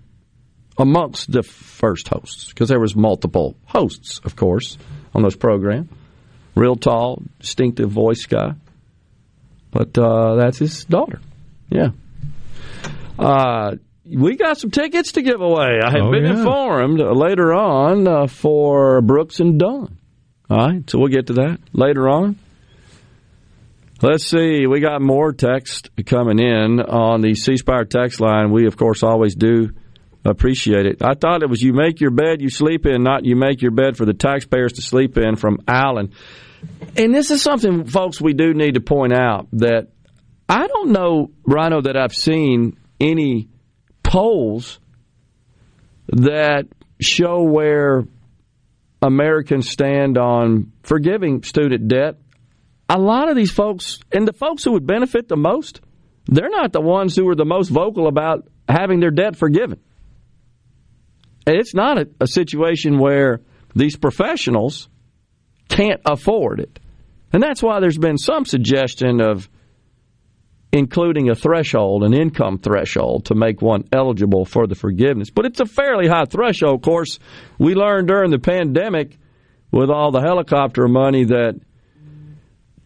amongst 0.79 1.31
the 1.31 1.43
first 1.43 2.09
hosts 2.09 2.49
because 2.49 2.71
there 2.71 2.81
was 2.81 2.97
multiple 2.97 3.55
hosts, 3.67 4.21
of 4.25 4.35
course, 4.35 4.79
on 5.15 5.23
those 5.23 5.37
programs. 5.37 5.91
Real 6.55 6.77
tall, 6.77 7.23
distinctive 7.39 7.91
voice 7.91 8.25
guy. 8.25 8.55
But 9.71 9.99
uh, 9.99 10.37
that's 10.37 10.59
his 10.59 10.87
daughter. 10.87 11.21
Yeah. 11.69 11.89
Uh, 13.19 13.77
we 14.07 14.37
got 14.37 14.57
some 14.57 14.71
tickets 14.71 15.13
to 15.13 15.23
give 15.23 15.43
away. 15.43 15.81
I 15.85 15.91
have 15.91 16.07
oh, 16.07 16.11
been 16.11 16.25
yeah. 16.25 16.39
informed 16.39 16.99
later 16.99 17.53
on 17.53 18.09
uh, 18.09 18.27
for 18.27 19.03
Brooks 19.03 19.41
and 19.41 19.59
Dunn. 19.59 19.99
All 20.49 20.57
right, 20.57 20.89
so 20.89 20.99
we'll 20.99 21.09
get 21.09 21.27
to 21.29 21.35
that 21.35 21.59
later 21.73 22.09
on. 22.09 22.39
Let's 24.03 24.27
see, 24.27 24.67
we 24.67 24.81
got 24.81 25.01
more 25.01 25.33
text 25.33 25.91
coming 26.05 26.39
in 26.39 26.81
on 26.81 27.23
the 27.23 27.35
C 27.35 27.57
Spire 27.57 27.85
text 27.85 28.21
line. 28.21 28.53
We, 28.53 28.67
of 28.67 28.77
course, 28.77 29.03
always 29.03 29.35
do 29.35 29.71
Appreciate 30.31 30.87
it. 30.87 31.03
I 31.03 31.15
thought 31.15 31.43
it 31.43 31.49
was 31.49 31.63
you 31.63 31.73
make 31.73 32.01
your 32.01 32.11
bed, 32.11 32.41
you 32.41 32.51
sleep 32.51 32.85
in, 32.85 33.03
not 33.03 33.25
you 33.25 33.37
make 33.37 33.63
your 33.63 33.71
bed 33.71 33.97
for 33.97 34.05
the 34.05 34.15
taxpayers 34.15 34.75
to 34.75 34.83
sleep 34.83 35.17
in 35.17 35.37
from 35.37 35.59
Alan. 35.69 36.13
And 36.97 37.15
this 37.15 37.31
is 37.31 37.43
something, 37.43 37.87
folks, 37.87 38.21
we 38.21 38.33
do 38.33 38.53
need 38.53 38.75
to 38.75 38.81
point 38.81 39.13
out 39.13 39.47
that 39.53 39.89
I 40.49 40.67
don't 40.67 40.91
know, 40.91 41.31
Rhino, 41.45 41.83
that 41.83 41.97
I've 41.97 42.15
seen 42.15 42.79
any 42.99 43.49
polls 44.03 44.81
that 46.09 46.67
show 47.01 47.43
where 47.43 48.05
Americans 49.03 49.69
stand 49.69 50.19
on 50.19 50.73
forgiving 50.83 51.43
student 51.43 51.89
debt. 51.89 52.17
A 52.89 52.99
lot 52.99 53.29
of 53.29 53.37
these 53.37 53.51
folks, 53.51 53.99
and 54.13 54.27
the 54.27 54.33
folks 54.33 54.65
who 54.65 54.73
would 54.73 54.87
benefit 54.87 55.29
the 55.29 55.37
most, 55.37 55.81
they're 56.27 56.51
not 56.51 56.73
the 56.73 56.81
ones 56.81 57.17
who 57.17 57.29
are 57.29 57.35
the 57.35 57.45
most 57.45 57.69
vocal 57.69 58.07
about 58.07 58.49
having 58.69 59.01
their 59.01 59.11
debt 59.11 59.37
forgiven. 59.37 59.81
And 61.47 61.57
It's 61.57 61.75
not 61.75 61.99
a, 61.99 62.09
a 62.21 62.27
situation 62.27 62.99
where 62.99 63.41
these 63.75 63.97
professionals 63.97 64.89
can't 65.69 66.01
afford 66.05 66.61
it. 66.61 66.79
And 67.33 67.43
that's 67.43 67.63
why 67.63 67.81
there's 67.81 67.99
been 67.99 68.19
some 68.19 68.45
suggestion 68.45 69.21
of 69.21 69.49
including 70.77 71.31
a 71.31 71.35
threshold, 71.35 72.05
an 72.05 72.15
income 72.15 72.59
threshold, 72.59 73.27
to 73.27 73.35
make 73.35 73.61
one 73.61 73.85
eligible 73.93 74.45
for 74.45 74.67
the 74.67 74.75
forgiveness. 74.75 75.31
But 75.31 75.47
it's 75.47 75.61
a 75.61 75.67
fairly 75.67 76.09
high 76.09 76.27
threshold. 76.27 76.77
Of 76.77 76.83
course, 76.83 77.19
we 77.59 77.75
learned 77.75 78.09
during 78.09 78.31
the 78.31 78.39
pandemic 78.39 79.19
with 79.73 79.91
all 79.91 80.11
the 80.11 80.21
helicopter 80.21 80.87
money 80.89 81.25
that 81.25 81.61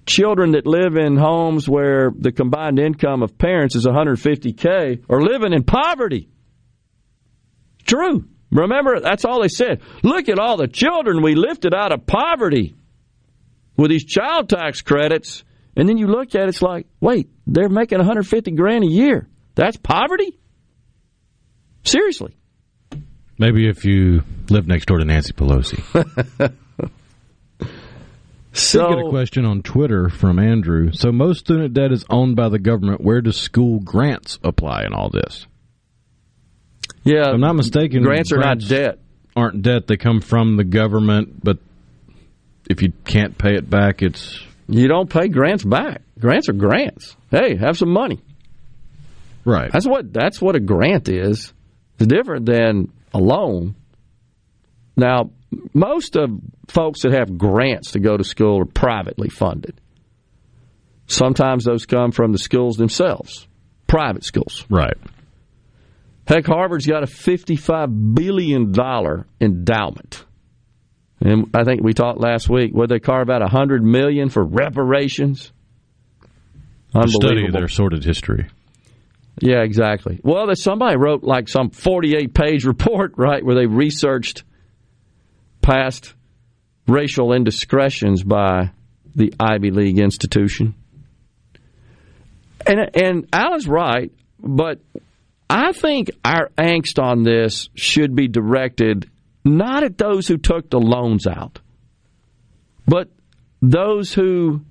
children 0.07 0.53
that 0.53 0.67
live 0.67 0.97
in 0.97 1.17
homes 1.17 1.69
where 1.69 2.11
the 2.17 2.33
combined 2.33 2.79
income 2.79 3.23
of 3.23 3.39
parents 3.39 3.77
is 3.77 3.87
150K 3.87 5.05
are 5.09 5.23
living 5.23 5.53
in 5.53 5.63
poverty. 5.63 6.29
True. 7.87 8.25
Remember, 8.51 8.99
that's 9.01 9.25
all 9.25 9.43
they 9.43 9.49
said. 9.49 9.81
Look 10.03 10.29
at 10.29 10.39
all 10.39 10.57
the 10.57 10.67
children 10.67 11.23
we 11.23 11.35
lifted 11.35 11.73
out 11.73 11.93
of 11.93 12.07
poverty 12.07 12.75
with 13.77 13.91
these 13.91 14.05
child 14.05 14.49
tax 14.49 14.83
credits. 14.83 15.45
And 15.77 15.89
then 15.89 15.99
you 15.99 16.07
look 16.07 16.35
at 16.35 16.43
it, 16.43 16.49
it's 16.49 16.63
like, 16.63 16.87
wait, 17.01 17.29
they're 17.47 17.69
making 17.69 17.99
150 17.99 18.51
grand 18.53 18.85
a 18.85 18.89
year. 18.89 19.29
That's 19.55 19.77
poverty? 19.77 20.39
Seriously. 21.85 22.37
Maybe 23.39 23.69
if 23.69 23.85
you 23.85 24.23
live 24.51 24.67
next 24.67 24.87
door 24.87 24.99
to 24.99 25.05
Nancy 25.05 25.33
Pelosi. 25.33 25.83
so, 28.53 28.87
I 28.87 28.91
get 28.91 29.07
a 29.07 29.09
question 29.09 29.47
on 29.47 29.63
Twitter 29.63 30.09
from 30.11 30.39
Andrew. 30.39 30.93
So 30.93 31.11
most 31.11 31.41
student 31.41 31.73
debt 31.73 31.93
is 31.93 32.05
owned 32.11 32.37
by 32.37 32.49
the 32.51 32.59
government. 32.59 33.01
Where 33.01 33.23
do 33.23 33.33
school 33.33 33.81
grants 33.81 34.39
apply 34.45 34.85
in 34.85 34.93
all 34.93 35.09
this? 35.09 35.47
Yeah, 37.03 37.29
if 37.29 37.35
I'm 37.35 37.41
not 37.41 37.55
mistaken. 37.55 38.03
Grants 38.03 38.33
are 38.33 38.37
grants 38.37 38.69
not 38.69 38.77
debt. 38.77 38.99
Aren't 39.35 39.63
debt. 39.63 39.87
They 39.87 39.97
come 39.97 40.21
from 40.21 40.57
the 40.57 40.65
government, 40.65 41.43
but 41.43 41.59
if 42.69 42.83
you 42.83 42.93
can't 43.05 43.39
pay 43.39 43.55
it 43.55 43.71
back, 43.71 44.03
it's 44.03 44.45
you 44.71 44.89
don't 44.89 45.11
pay 45.11 45.29
grants 45.29 45.65
back. 45.65 46.03
Grants 46.19 46.49
are 46.49 46.55
grants. 46.55 47.17
Hey, 47.31 47.57
have 47.57 47.77
some 47.77 47.91
money. 47.91 48.21
Right. 49.45 49.71
That's 49.73 49.87
what 49.87 50.13
that's 50.13 50.41
what 50.41 50.57
a 50.57 50.61
grant 50.61 51.09
is. 51.09 51.53
It's 51.99 52.07
different 52.07 52.47
than 52.47 52.93
a 53.13 53.19
loan. 53.19 53.75
Now, 54.97 55.31
most 55.73 56.17
of 56.17 56.31
folks 56.69 57.03
that 57.03 57.13
have 57.13 57.37
grants 57.37 57.93
to 57.93 58.01
go 58.01 58.17
to 58.17 58.25
school 58.25 58.61
are 58.61 58.67
privately 58.67 59.29
funded. 59.29 59.81
Sometimes 61.07 61.65
those 61.65 61.87
come 61.87 62.13
from 62.13 62.33
the 62.33 62.39
schools 62.39 62.77
themselves, 62.77 63.49
private 63.87 64.25
schools. 64.25 64.65
Right. 64.71 64.97
Heck, 66.27 66.47
Harvard's 66.47 66.87
got 66.87 67.03
a 67.03 67.07
$55 67.07 68.15
billion 68.15 68.73
endowment. 69.41 70.25
And 71.21 71.51
I 71.55 71.65
think 71.65 71.83
we 71.83 71.93
talked 71.93 72.19
last 72.19 72.49
week, 72.49 72.73
would 72.73 72.89
they 72.89 72.99
carve 72.99 73.29
out 73.29 73.43
a 73.43 73.45
100 73.45 73.83
million 73.83 74.31
for 74.31 74.43
reparations? 74.43 75.53
Study 77.07 77.51
their 77.51 77.69
sordid 77.69 78.05
history. 78.05 78.49
Yeah, 79.41 79.63
exactly. 79.63 80.21
Well, 80.23 80.47
there's 80.47 80.63
somebody 80.63 80.97
wrote 80.97 81.23
like 81.23 81.49
some 81.49 81.71
48 81.71 82.35
page 82.35 82.65
report, 82.67 83.15
right, 83.17 83.45
where 83.45 83.55
they 83.55 83.67
researched 83.67 84.45
past 85.63 86.15
racial 86.87 87.33
indiscretions 87.33 88.23
by 88.23 88.73
the 89.15 89.33
Ivy 89.39 89.71
League 89.71 89.99
institution. 89.99 90.75
And 92.67 92.91
and 92.95 93.29
Alan's 93.33 93.67
right, 93.67 94.13
but 94.39 94.81
I 95.49 95.73
think 95.73 96.11
our 96.25 96.51
angst 96.59 97.03
on 97.03 97.23
this 97.23 97.71
should 97.75 98.15
be 98.15 98.29
directed 98.29 99.11
not 99.57 99.85
at 99.85 99.99
those 99.99 100.27
who 100.27 100.37
took 100.37 100.71
the 100.71 100.81
loans 100.81 101.27
out, 101.27 101.61
but 102.87 103.09
those 103.63 104.13
who 104.13 104.63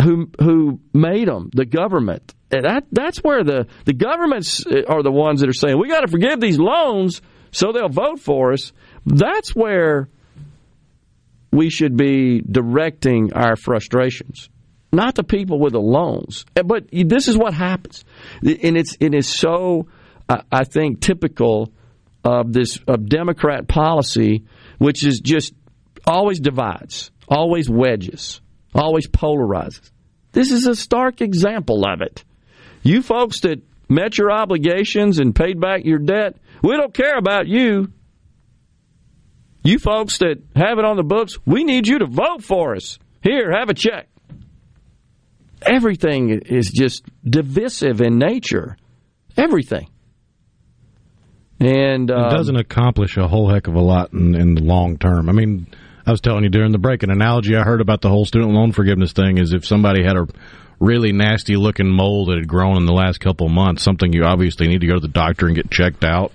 who 0.00 0.30
who 0.40 0.80
made 0.92 1.28
them, 1.28 1.50
the 1.52 1.66
government. 1.66 2.34
And 2.50 2.64
that 2.64 2.84
that's 2.90 3.18
where 3.18 3.44
the 3.44 3.66
the 3.84 3.92
governments 3.92 4.64
are 4.66 5.02
the 5.02 5.12
ones 5.12 5.40
that 5.40 5.48
are 5.48 5.54
saying 5.54 5.78
we 5.78 5.88
got 5.88 6.00
to 6.00 6.08
forgive 6.08 6.40
these 6.40 6.58
loans 6.58 7.20
so 7.50 7.72
they'll 7.72 7.88
vote 7.88 8.20
for 8.20 8.52
us. 8.52 8.72
That's 9.04 9.54
where 9.54 10.08
we 11.50 11.70
should 11.70 11.96
be 11.96 12.40
directing 12.40 13.32
our 13.32 13.56
frustrations 13.56 14.48
not 14.92 15.14
the 15.14 15.24
people 15.24 15.58
with 15.58 15.72
the 15.72 15.80
loans. 15.80 16.44
But 16.54 16.88
this 16.90 17.28
is 17.28 17.36
what 17.36 17.54
happens, 17.54 18.04
and 18.42 18.76
it's 18.76 18.96
it 19.00 19.14
is 19.14 19.28
so 19.28 19.86
I 20.28 20.64
think 20.64 21.00
typical 21.00 21.72
of 22.24 22.52
this 22.52 22.78
of 22.86 23.08
Democrat 23.08 23.68
policy, 23.68 24.44
which 24.78 25.04
is 25.04 25.20
just 25.20 25.54
always 26.06 26.40
divides, 26.40 27.10
always 27.28 27.68
wedges, 27.68 28.40
always 28.74 29.06
polarizes. 29.08 29.90
This 30.32 30.52
is 30.52 30.66
a 30.66 30.76
stark 30.76 31.20
example 31.20 31.84
of 31.86 32.00
it. 32.02 32.24
You 32.82 33.02
folks 33.02 33.40
that 33.40 33.62
met 33.88 34.18
your 34.18 34.30
obligations 34.30 35.18
and 35.18 35.34
paid 35.34 35.60
back 35.60 35.84
your 35.84 35.98
debt, 35.98 36.36
we 36.62 36.76
don't 36.76 36.94
care 36.94 37.16
about 37.16 37.46
you. 37.46 37.92
You 39.64 39.78
folks 39.78 40.18
that 40.18 40.42
have 40.54 40.78
it 40.78 40.84
on 40.84 40.96
the 40.96 41.02
books, 41.02 41.38
we 41.44 41.64
need 41.64 41.88
you 41.88 41.98
to 41.98 42.06
vote 42.06 42.42
for 42.42 42.74
us. 42.74 42.98
Here, 43.22 43.50
have 43.52 43.68
a 43.68 43.74
check 43.74 44.08
everything 45.62 46.30
is 46.30 46.70
just 46.70 47.04
divisive 47.24 48.00
in 48.00 48.18
nature. 48.18 48.76
Everything. 49.36 49.88
And 51.60 52.10
um, 52.10 52.26
it 52.26 52.30
doesn't 52.30 52.56
accomplish 52.56 53.16
a 53.16 53.26
whole 53.26 53.50
heck 53.50 53.66
of 53.66 53.74
a 53.74 53.80
lot 53.80 54.12
in, 54.12 54.34
in 54.34 54.54
the 54.54 54.62
long 54.62 54.96
term. 54.96 55.28
I 55.28 55.32
mean, 55.32 55.66
I 56.06 56.10
was 56.10 56.20
telling 56.20 56.44
you 56.44 56.50
during 56.50 56.72
the 56.72 56.78
break, 56.78 57.02
an 57.02 57.10
analogy 57.10 57.56
I 57.56 57.62
heard 57.62 57.80
about 57.80 58.00
the 58.00 58.08
whole 58.08 58.24
student 58.24 58.52
loan 58.52 58.72
forgiveness 58.72 59.12
thing 59.12 59.38
is 59.38 59.52
if 59.52 59.66
somebody 59.66 60.04
had 60.04 60.16
a 60.16 60.26
really 60.78 61.12
nasty 61.12 61.56
looking 61.56 61.88
mole 61.88 62.26
that 62.26 62.38
had 62.38 62.46
grown 62.46 62.76
in 62.76 62.86
the 62.86 62.92
last 62.92 63.18
couple 63.18 63.46
of 63.46 63.52
months, 63.52 63.82
something 63.82 64.12
you 64.12 64.24
obviously 64.24 64.68
need 64.68 64.80
to 64.82 64.86
go 64.86 64.94
to 64.94 65.00
the 65.00 65.08
doctor 65.08 65.46
and 65.46 65.56
get 65.56 65.70
checked 65.70 66.04
out. 66.04 66.32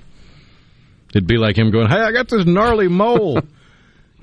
It'd 1.11 1.27
be 1.27 1.37
like 1.37 1.57
him 1.57 1.71
going, 1.71 1.89
"Hey, 1.89 2.01
I 2.01 2.11
got 2.11 2.27
this 2.27 2.45
gnarly 2.45 2.87
mole. 2.87 3.39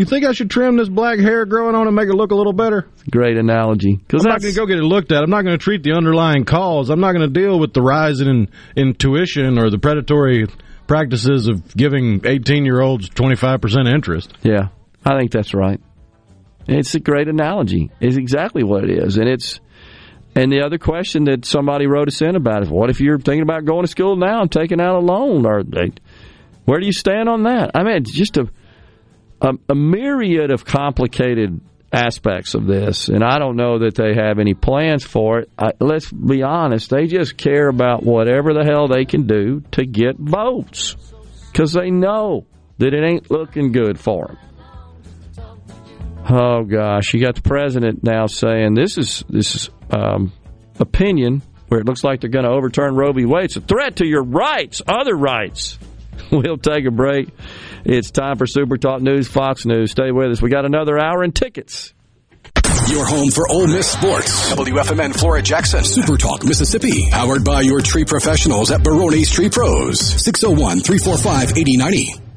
You 0.00 0.06
think 0.06 0.24
I 0.24 0.32
should 0.32 0.48
trim 0.48 0.78
this 0.78 0.88
black 0.88 1.18
hair 1.18 1.44
growing 1.44 1.74
on 1.74 1.86
and 1.86 1.94
make 1.94 2.08
it 2.08 2.14
look 2.14 2.30
a 2.30 2.34
little 2.34 2.54
better? 2.54 2.86
Great 3.10 3.36
analogy. 3.36 3.96
Because 3.96 4.24
I'm 4.24 4.30
not 4.30 4.40
going 4.40 4.54
to 4.54 4.58
go 4.58 4.64
get 4.64 4.78
it 4.78 4.82
looked 4.82 5.12
at. 5.12 5.22
I'm 5.22 5.28
not 5.28 5.42
going 5.42 5.58
to 5.58 5.62
treat 5.62 5.82
the 5.82 5.92
underlying 5.92 6.46
cause. 6.46 6.88
I'm 6.88 7.00
not 7.00 7.12
going 7.12 7.30
to 7.30 7.40
deal 7.40 7.60
with 7.60 7.74
the 7.74 7.82
rise 7.82 8.22
in, 8.22 8.48
in 8.74 8.94
tuition 8.94 9.58
or 9.58 9.68
the 9.68 9.76
predatory 9.76 10.46
practices 10.90 11.46
of 11.46 11.76
giving 11.76 12.20
18 12.26 12.64
year 12.64 12.80
olds 12.80 13.08
25% 13.10 13.88
interest. 13.88 14.34
Yeah, 14.42 14.70
I 15.04 15.16
think 15.16 15.30
that's 15.30 15.54
right. 15.54 15.80
It's 16.66 16.96
a 16.96 17.00
great 17.00 17.28
analogy. 17.28 17.92
It's 18.00 18.16
exactly 18.16 18.64
what 18.64 18.82
it 18.82 18.98
is. 18.98 19.16
And 19.16 19.28
it's. 19.28 19.60
And 20.34 20.52
the 20.52 20.62
other 20.62 20.78
question 20.78 21.24
that 21.24 21.44
somebody 21.44 21.86
wrote 21.86 22.06
us 22.06 22.22
in 22.22 22.36
about 22.36 22.62
is, 22.62 22.68
what 22.68 22.88
if 22.88 23.00
you're 23.00 23.18
thinking 23.18 23.42
about 23.42 23.64
going 23.64 23.82
to 23.82 23.88
school 23.88 24.14
now 24.16 24.42
and 24.42 24.50
taking 24.50 24.80
out 24.80 24.96
a 24.96 25.00
loan? 25.00 25.44
Or 25.44 25.62
where 26.64 26.78
do 26.78 26.86
you 26.86 26.92
stand 26.92 27.28
on 27.28 27.44
that? 27.44 27.72
I 27.74 27.82
mean, 27.82 27.96
it's 27.96 28.12
just 28.12 28.36
a 28.36 28.48
a, 29.40 29.52
a 29.68 29.74
myriad 29.74 30.50
of 30.50 30.64
complicated 30.64 31.60
aspects 31.92 32.54
of 32.54 32.66
this, 32.66 33.08
and 33.08 33.24
I 33.24 33.38
don't 33.38 33.56
know 33.56 33.80
that 33.80 33.94
they 33.94 34.14
have 34.14 34.38
any 34.38 34.54
plans 34.54 35.04
for 35.04 35.40
it. 35.40 35.50
I, 35.58 35.72
let's 35.80 36.10
be 36.10 36.42
honest, 36.42 36.90
they 36.90 37.06
just 37.06 37.36
care 37.36 37.68
about 37.68 38.02
whatever 38.02 38.54
the 38.54 38.64
hell 38.64 38.88
they 38.88 39.04
can 39.04 39.26
do 39.26 39.62
to 39.72 39.84
get 39.84 40.16
votes 40.16 40.96
because 41.50 41.72
they 41.72 41.90
know 41.90 42.46
that 42.78 42.94
it 42.94 43.04
ain't 43.04 43.30
looking 43.30 43.72
good 43.72 43.98
for 43.98 44.28
them. 44.28 44.38
Oh 46.28 46.64
gosh, 46.64 47.12
you 47.12 47.20
got 47.20 47.34
the 47.34 47.42
president 47.42 48.04
now 48.04 48.26
saying 48.26 48.74
this 48.74 48.98
is 48.98 49.24
this 49.28 49.54
is 49.56 49.70
um, 49.90 50.32
opinion 50.78 51.42
where 51.68 51.80
it 51.80 51.86
looks 51.86 52.04
like 52.04 52.20
they're 52.20 52.30
going 52.30 52.44
to 52.44 52.50
overturn 52.50 52.94
Roe 52.94 53.12
v. 53.12 53.24
Wade. 53.24 53.44
It's 53.44 53.56
a 53.56 53.60
threat 53.60 53.96
to 53.96 54.06
your 54.06 54.22
rights, 54.22 54.82
other 54.86 55.14
rights. 55.14 55.78
We'll 56.30 56.58
take 56.58 56.86
a 56.86 56.92
break. 56.92 57.30
It's 57.84 58.10
time 58.10 58.36
for 58.36 58.46
Super 58.46 58.76
Talk 58.76 59.00
News, 59.00 59.28
Fox 59.28 59.64
News. 59.64 59.90
Stay 59.92 60.10
with 60.10 60.30
us. 60.32 60.42
We 60.42 60.50
got 60.50 60.64
another 60.64 60.98
hour 60.98 61.24
in 61.24 61.32
tickets. 61.32 61.94
Your 62.88 63.06
home 63.06 63.30
for 63.30 63.48
Ole 63.48 63.68
Miss 63.68 63.88
sports. 63.88 64.52
WFMN 64.52 65.14
Flora 65.14 65.42
Jackson. 65.42 65.84
Super 65.84 66.16
Talk 66.16 66.44
Mississippi. 66.44 67.08
Powered 67.10 67.44
by 67.44 67.60
your 67.60 67.80
tree 67.80 68.04
professionals 68.04 68.70
at 68.70 68.82
Barone's 68.82 69.30
Tree 69.30 69.48
Pros. 69.48 70.00
601 70.00 70.80
345 70.80 71.56
8090. 71.56 72.29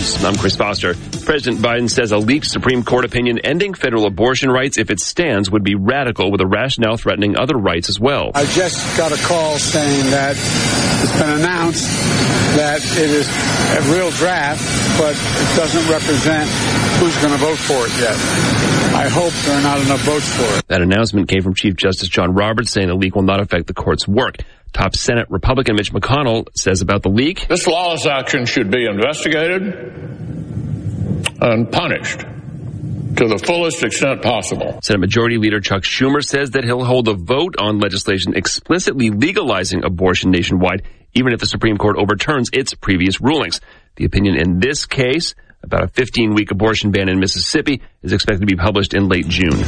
News. 0.00 0.24
I'm 0.24 0.36
Chris 0.36 0.56
Foster. 0.56 0.94
President 1.24 1.60
Biden 1.60 1.90
says 1.90 2.12
a 2.12 2.16
leaked 2.16 2.46
Supreme 2.46 2.82
Court 2.84 3.04
opinion 3.04 3.38
ending 3.40 3.74
federal 3.74 4.06
abortion 4.06 4.50
rights, 4.50 4.78
if 4.78 4.90
it 4.90 4.98
stands, 4.98 5.50
would 5.50 5.62
be 5.62 5.74
radical 5.74 6.30
with 6.30 6.40
a 6.40 6.46
rationale 6.46 6.96
threatening 6.96 7.36
other 7.36 7.56
rights 7.56 7.90
as 7.90 8.00
well. 8.00 8.30
I 8.34 8.46
just 8.46 8.96
got 8.96 9.12
a 9.12 9.22
call 9.26 9.58
saying 9.58 10.10
that 10.10 10.36
it's 11.02 11.18
been 11.20 11.40
announced 11.40 11.84
that 12.56 12.80
it 12.96 13.10
is 13.10 13.28
a 13.28 13.94
real 13.94 14.10
draft, 14.12 14.64
but 14.98 15.12
it 15.12 15.56
doesn't 15.56 15.92
represent 15.92 16.48
who's 16.98 17.16
going 17.18 17.32
to 17.32 17.38
vote 17.38 17.58
for 17.58 17.86
it 17.86 17.92
yet. 18.00 18.16
I 18.96 19.08
hope 19.08 19.32
there 19.44 19.58
are 19.58 19.62
not 19.62 19.80
enough 19.80 20.00
votes 20.00 20.34
for 20.34 20.58
it. 20.58 20.66
That 20.68 20.82
announcement 20.82 21.28
came 21.28 21.42
from 21.42 21.54
Chief 21.54 21.76
Justice 21.76 22.08
John 22.08 22.32
Roberts 22.32 22.70
saying 22.70 22.88
the 22.88 22.94
leak 22.94 23.14
will 23.14 23.22
not 23.22 23.40
affect 23.40 23.66
the 23.66 23.74
court's 23.74 24.08
work. 24.08 24.38
Top 24.72 24.94
Senate 24.94 25.26
Republican 25.30 25.76
Mitch 25.76 25.92
McConnell 25.92 26.46
says 26.56 26.80
about 26.80 27.02
the 27.02 27.08
leak. 27.08 27.48
This 27.48 27.66
lawless 27.66 28.06
action 28.06 28.46
should 28.46 28.70
be 28.70 28.86
investigated 28.86 29.62
and 31.40 31.70
punished 31.70 32.20
to 32.20 33.26
the 33.26 33.42
fullest 33.44 33.82
extent 33.82 34.22
possible. 34.22 34.78
Senate 34.82 35.00
Majority 35.00 35.36
Leader 35.36 35.60
Chuck 35.60 35.82
Schumer 35.82 36.24
says 36.24 36.52
that 36.52 36.64
he'll 36.64 36.84
hold 36.84 37.08
a 37.08 37.14
vote 37.14 37.56
on 37.58 37.78
legislation 37.78 38.34
explicitly 38.34 39.10
legalizing 39.10 39.84
abortion 39.84 40.30
nationwide, 40.30 40.82
even 41.14 41.32
if 41.32 41.40
the 41.40 41.46
Supreme 41.46 41.76
Court 41.76 41.96
overturns 41.98 42.50
its 42.52 42.74
previous 42.74 43.20
rulings. 43.20 43.60
The 43.96 44.04
opinion 44.04 44.36
in 44.36 44.60
this 44.60 44.86
case 44.86 45.34
about 45.62 45.82
a 45.82 45.88
15 45.88 46.34
week 46.34 46.50
abortion 46.50 46.90
ban 46.90 47.08
in 47.08 47.18
Mississippi 47.18 47.82
is 48.02 48.12
expected 48.12 48.40
to 48.40 48.46
be 48.46 48.56
published 48.56 48.94
in 48.94 49.08
late 49.08 49.28
June. 49.28 49.62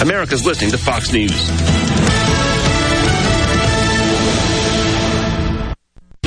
America's 0.00 0.44
listening 0.44 0.70
to 0.70 0.78
Fox 0.78 1.12
News. 1.12 1.50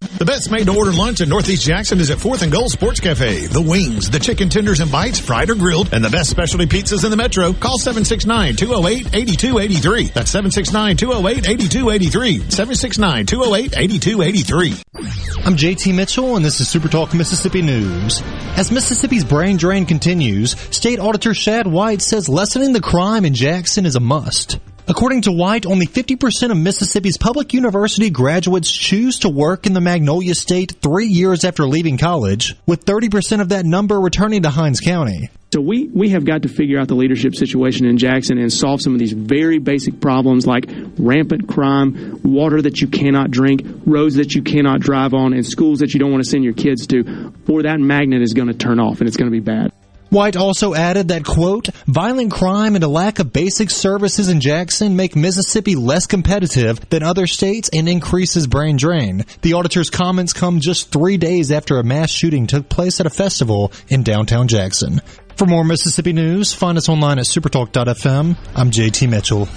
The 0.00 0.26
best 0.26 0.50
made 0.50 0.66
to 0.66 0.76
order 0.76 0.92
lunch 0.92 1.20
in 1.20 1.28
Northeast 1.28 1.64
Jackson 1.66 2.00
is 2.00 2.10
at 2.10 2.18
4th 2.18 2.42
and 2.42 2.50
Gold 2.52 2.70
Sports 2.70 3.00
Cafe. 3.00 3.46
The 3.46 3.62
wings, 3.62 4.10
the 4.10 4.18
chicken 4.18 4.48
tenders 4.48 4.80
and 4.80 4.90
bites, 4.92 5.18
fried 5.18 5.50
or 5.50 5.54
grilled, 5.54 5.92
and 5.92 6.04
the 6.04 6.10
best 6.10 6.30
specialty 6.30 6.66
pizzas 6.66 7.04
in 7.04 7.10
the 7.10 7.16
metro. 7.16 7.52
Call 7.54 7.78
769-208-8283. 7.78 10.12
That's 10.12 10.34
769-208-8283. 10.34 12.40
769-208-8283. 13.24 14.82
I'm 15.46 15.56
JT 15.56 15.94
Mitchell 15.94 16.36
and 16.36 16.44
this 16.44 16.60
is 16.60 16.68
Super 16.68 16.88
Talk 16.88 17.14
Mississippi 17.14 17.62
News. 17.62 18.22
As 18.56 18.70
Mississippi's 18.70 19.24
brain 19.24 19.56
drain 19.56 19.86
continues, 19.86 20.58
State 20.74 20.98
Auditor 20.98 21.32
Shad 21.34 21.66
White 21.66 22.02
says 22.02 22.28
lessening 22.28 22.72
the 22.72 22.80
crime 22.80 23.24
in 23.24 23.34
Jackson 23.34 23.86
is 23.86 23.96
a 23.96 24.00
must. 24.00 24.58
According 24.88 25.22
to 25.22 25.32
White, 25.32 25.66
only 25.66 25.84
50% 25.84 26.52
of 26.52 26.56
Mississippi's 26.56 27.18
public 27.18 27.52
university 27.52 28.08
graduates 28.08 28.70
choose 28.70 29.18
to 29.20 29.28
work 29.28 29.66
in 29.66 29.72
the 29.72 29.80
Magnolia 29.80 30.32
State 30.32 30.76
three 30.80 31.08
years 31.08 31.44
after 31.44 31.66
leaving 31.66 31.98
college, 31.98 32.54
with 32.66 32.84
30% 32.84 33.40
of 33.40 33.48
that 33.48 33.66
number 33.66 34.00
returning 34.00 34.42
to 34.42 34.50
Hinds 34.50 34.78
County. 34.78 35.28
So 35.52 35.60
we, 35.60 35.88
we 35.88 36.10
have 36.10 36.24
got 36.24 36.42
to 36.42 36.48
figure 36.48 36.78
out 36.78 36.86
the 36.86 36.94
leadership 36.94 37.34
situation 37.34 37.84
in 37.84 37.98
Jackson 37.98 38.38
and 38.38 38.52
solve 38.52 38.80
some 38.80 38.92
of 38.92 39.00
these 39.00 39.12
very 39.12 39.58
basic 39.58 40.00
problems 40.00 40.46
like 40.46 40.66
rampant 40.98 41.48
crime, 41.48 42.20
water 42.22 42.62
that 42.62 42.80
you 42.80 42.86
cannot 42.86 43.32
drink, 43.32 43.62
roads 43.86 44.14
that 44.16 44.36
you 44.36 44.42
cannot 44.42 44.78
drive 44.78 45.14
on, 45.14 45.32
and 45.32 45.44
schools 45.44 45.80
that 45.80 45.94
you 45.94 46.00
don't 46.00 46.12
want 46.12 46.22
to 46.22 46.30
send 46.30 46.44
your 46.44 46.52
kids 46.52 46.86
to, 46.86 47.32
or 47.48 47.62
that 47.62 47.80
magnet 47.80 48.22
is 48.22 48.34
going 48.34 48.48
to 48.48 48.54
turn 48.54 48.78
off 48.78 49.00
and 49.00 49.08
it's 49.08 49.16
going 49.16 49.30
to 49.30 49.36
be 49.36 49.40
bad. 49.40 49.72
White 50.08 50.36
also 50.36 50.74
added 50.74 51.08
that, 51.08 51.24
quote, 51.24 51.68
violent 51.86 52.30
crime 52.30 52.74
and 52.74 52.84
a 52.84 52.88
lack 52.88 53.18
of 53.18 53.32
basic 53.32 53.70
services 53.70 54.28
in 54.28 54.40
Jackson 54.40 54.94
make 54.94 55.16
Mississippi 55.16 55.74
less 55.74 56.06
competitive 56.06 56.88
than 56.90 57.02
other 57.02 57.26
states 57.26 57.68
and 57.72 57.88
increases 57.88 58.46
brain 58.46 58.76
drain. 58.76 59.24
The 59.42 59.54
auditor's 59.54 59.90
comments 59.90 60.32
come 60.32 60.60
just 60.60 60.92
three 60.92 61.16
days 61.16 61.50
after 61.50 61.78
a 61.78 61.84
mass 61.84 62.10
shooting 62.10 62.46
took 62.46 62.68
place 62.68 63.00
at 63.00 63.06
a 63.06 63.10
festival 63.10 63.72
in 63.88 64.04
downtown 64.04 64.48
Jackson. 64.48 65.00
For 65.34 65.46
more 65.46 65.64
Mississippi 65.64 66.12
news, 66.12 66.54
find 66.54 66.78
us 66.78 66.88
online 66.88 67.18
at 67.18 67.26
supertalk.fm. 67.26 68.36
I'm 68.54 68.70
JT 68.70 69.10
Mitchell. 69.10 69.48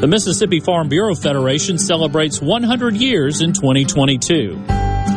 The 0.00 0.06
Mississippi 0.06 0.60
Farm 0.60 0.88
Bureau 0.88 1.14
Federation 1.14 1.76
celebrates 1.76 2.40
100 2.40 2.96
years 2.96 3.42
in 3.42 3.52
2022. 3.52 4.64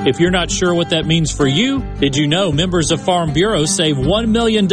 If 0.06 0.20
you're 0.20 0.30
not 0.30 0.52
sure 0.52 0.74
what 0.74 0.90
that 0.90 1.06
means 1.06 1.32
for 1.32 1.48
you, 1.48 1.80
did 2.02 2.18
you 2.18 2.28
know 2.28 2.52
members 2.52 2.92
of 2.92 3.02
Farm 3.02 3.32
Bureau 3.32 3.64
save 3.64 3.96
$1 3.96 4.28
million 4.28 4.68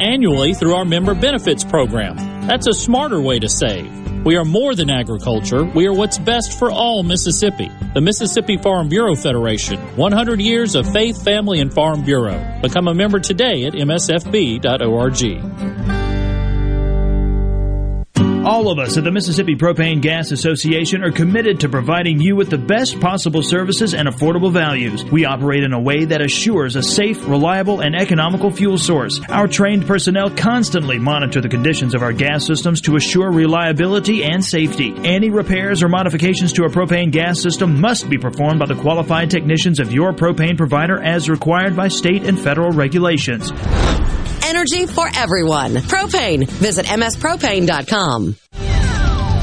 annually 0.00 0.54
through 0.54 0.74
our 0.74 0.84
member 0.84 1.14
benefits 1.14 1.62
program? 1.62 2.16
That's 2.48 2.66
a 2.66 2.72
smarter 2.72 3.20
way 3.20 3.38
to 3.38 3.48
save. 3.48 4.24
We 4.24 4.34
are 4.34 4.44
more 4.44 4.74
than 4.74 4.90
agriculture. 4.90 5.62
We 5.62 5.86
are 5.86 5.94
what's 5.94 6.18
best 6.18 6.58
for 6.58 6.72
all 6.72 7.04
Mississippi. 7.04 7.70
The 7.94 8.00
Mississippi 8.00 8.56
Farm 8.56 8.88
Bureau 8.88 9.14
Federation. 9.14 9.78
100 9.96 10.40
years 10.40 10.74
of 10.74 10.92
faith, 10.92 11.22
family, 11.24 11.60
and 11.60 11.72
Farm 11.72 12.02
Bureau. 12.04 12.58
Become 12.62 12.88
a 12.88 12.94
member 12.94 13.20
today 13.20 13.66
at 13.66 13.74
msfb.org. 13.74 15.22
All 18.44 18.72
of 18.72 18.80
us 18.80 18.96
at 18.96 19.04
the 19.04 19.12
Mississippi 19.12 19.54
Propane 19.54 20.00
Gas 20.00 20.32
Association 20.32 21.04
are 21.04 21.12
committed 21.12 21.60
to 21.60 21.68
providing 21.68 22.20
you 22.20 22.34
with 22.34 22.50
the 22.50 22.58
best 22.58 22.98
possible 22.98 23.40
services 23.40 23.94
and 23.94 24.08
affordable 24.08 24.52
values. 24.52 25.04
We 25.04 25.24
operate 25.24 25.62
in 25.62 25.72
a 25.72 25.80
way 25.80 26.06
that 26.06 26.20
assures 26.20 26.74
a 26.74 26.82
safe, 26.82 27.24
reliable, 27.28 27.78
and 27.78 27.94
economical 27.94 28.50
fuel 28.50 28.78
source. 28.78 29.20
Our 29.28 29.46
trained 29.46 29.86
personnel 29.86 30.28
constantly 30.28 30.98
monitor 30.98 31.40
the 31.40 31.48
conditions 31.48 31.94
of 31.94 32.02
our 32.02 32.12
gas 32.12 32.44
systems 32.44 32.80
to 32.80 32.96
assure 32.96 33.30
reliability 33.30 34.24
and 34.24 34.44
safety. 34.44 34.92
Any 35.04 35.30
repairs 35.30 35.80
or 35.80 35.88
modifications 35.88 36.52
to 36.54 36.64
a 36.64 36.68
propane 36.68 37.12
gas 37.12 37.40
system 37.40 37.80
must 37.80 38.10
be 38.10 38.18
performed 38.18 38.58
by 38.58 38.66
the 38.66 38.74
qualified 38.74 39.30
technicians 39.30 39.78
of 39.78 39.92
your 39.92 40.12
propane 40.12 40.56
provider 40.56 41.00
as 41.00 41.30
required 41.30 41.76
by 41.76 41.86
state 41.86 42.24
and 42.24 42.36
federal 42.36 42.72
regulations 42.72 43.52
energy 44.44 44.86
for 44.86 45.08
everyone. 45.14 45.76
Propane. 45.76 46.46
Visit 46.48 46.86
mspropane.com. 46.86 48.36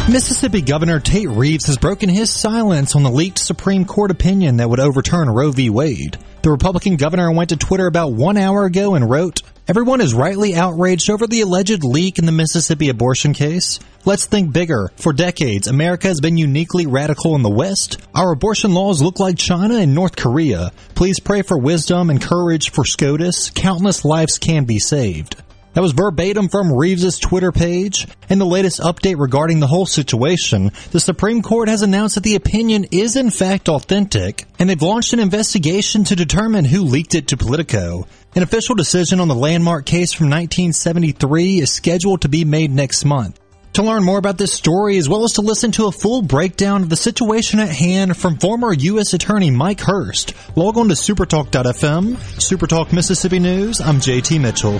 Mississippi 0.09 0.63
Governor 0.63 0.99
Tate 0.99 1.29
Reeves 1.29 1.67
has 1.67 1.77
broken 1.77 2.09
his 2.09 2.31
silence 2.31 2.95
on 2.95 3.03
the 3.03 3.11
leaked 3.11 3.37
Supreme 3.37 3.85
Court 3.85 4.09
opinion 4.09 4.57
that 4.57 4.67
would 4.67 4.79
overturn 4.79 5.29
Roe 5.29 5.51
v. 5.51 5.69
Wade. 5.69 6.17
The 6.41 6.49
Republican 6.49 6.95
governor 6.95 7.31
went 7.31 7.49
to 7.49 7.57
Twitter 7.57 7.85
about 7.85 8.13
one 8.13 8.35
hour 8.35 8.65
ago 8.65 8.95
and 8.95 9.07
wrote, 9.07 9.43
Everyone 9.67 10.01
is 10.01 10.15
rightly 10.15 10.55
outraged 10.55 11.11
over 11.11 11.27
the 11.27 11.41
alleged 11.41 11.83
leak 11.83 12.17
in 12.17 12.25
the 12.25 12.31
Mississippi 12.31 12.89
abortion 12.89 13.33
case. 13.33 13.79
Let's 14.03 14.25
think 14.25 14.51
bigger. 14.51 14.91
For 14.95 15.13
decades, 15.13 15.67
America 15.67 16.07
has 16.07 16.21
been 16.21 16.37
uniquely 16.37 16.87
radical 16.87 17.35
in 17.35 17.43
the 17.43 17.49
West. 17.51 17.99
Our 18.15 18.31
abortion 18.31 18.73
laws 18.73 19.03
look 19.03 19.19
like 19.19 19.37
China 19.37 19.75
and 19.75 19.93
North 19.93 20.15
Korea. 20.15 20.71
Please 20.95 21.19
pray 21.19 21.43
for 21.43 21.59
wisdom 21.59 22.09
and 22.09 22.19
courage 22.19 22.71
for 22.71 22.83
SCOTUS. 22.83 23.51
Countless 23.51 24.03
lives 24.03 24.39
can 24.39 24.65
be 24.65 24.79
saved. 24.79 25.35
That 25.79 25.83
was 25.83 25.93
verbatim 25.93 26.49
from 26.49 26.73
Reeves' 26.73 27.19
Twitter 27.19 27.53
page. 27.53 28.05
In 28.29 28.37
the 28.37 28.45
latest 28.45 28.81
update 28.81 29.17
regarding 29.17 29.61
the 29.61 29.67
whole 29.67 29.85
situation, 29.85 30.73
the 30.91 30.99
Supreme 30.99 31.41
Court 31.41 31.69
has 31.69 31.81
announced 31.81 32.15
that 32.15 32.25
the 32.25 32.35
opinion 32.35 32.87
is 32.91 33.15
in 33.15 33.29
fact 33.29 33.69
authentic, 33.69 34.43
and 34.59 34.69
they've 34.69 34.81
launched 34.81 35.13
an 35.13 35.21
investigation 35.21 36.03
to 36.03 36.17
determine 36.17 36.65
who 36.65 36.81
leaked 36.81 37.15
it 37.15 37.29
to 37.29 37.37
Politico. 37.37 38.05
An 38.35 38.43
official 38.43 38.75
decision 38.75 39.21
on 39.21 39.29
the 39.29 39.35
landmark 39.35 39.85
case 39.85 40.11
from 40.11 40.25
1973 40.25 41.59
is 41.59 41.71
scheduled 41.71 42.23
to 42.23 42.27
be 42.27 42.43
made 42.43 42.71
next 42.71 43.05
month. 43.05 43.39
To 43.73 43.83
learn 43.83 44.03
more 44.03 44.17
about 44.17 44.37
this 44.37 44.51
story, 44.51 44.97
as 44.97 45.07
well 45.07 45.23
as 45.23 45.33
to 45.33 45.41
listen 45.41 45.71
to 45.73 45.85
a 45.85 45.91
full 45.91 46.21
breakdown 46.21 46.81
of 46.83 46.89
the 46.89 46.95
situation 46.95 47.59
at 47.59 47.69
hand 47.69 48.17
from 48.17 48.37
former 48.37 48.73
U.S. 48.73 49.13
Attorney 49.13 49.51
Mike 49.51 49.79
Hurst, 49.81 50.33
log 50.55 50.77
on 50.77 50.89
to 50.89 50.95
supertalk.fm. 50.95 52.15
Supertalk 52.15 52.91
Mississippi 52.91 53.39
News, 53.39 53.79
I'm 53.79 53.97
JT 53.97 54.41
Mitchell. 54.41 54.79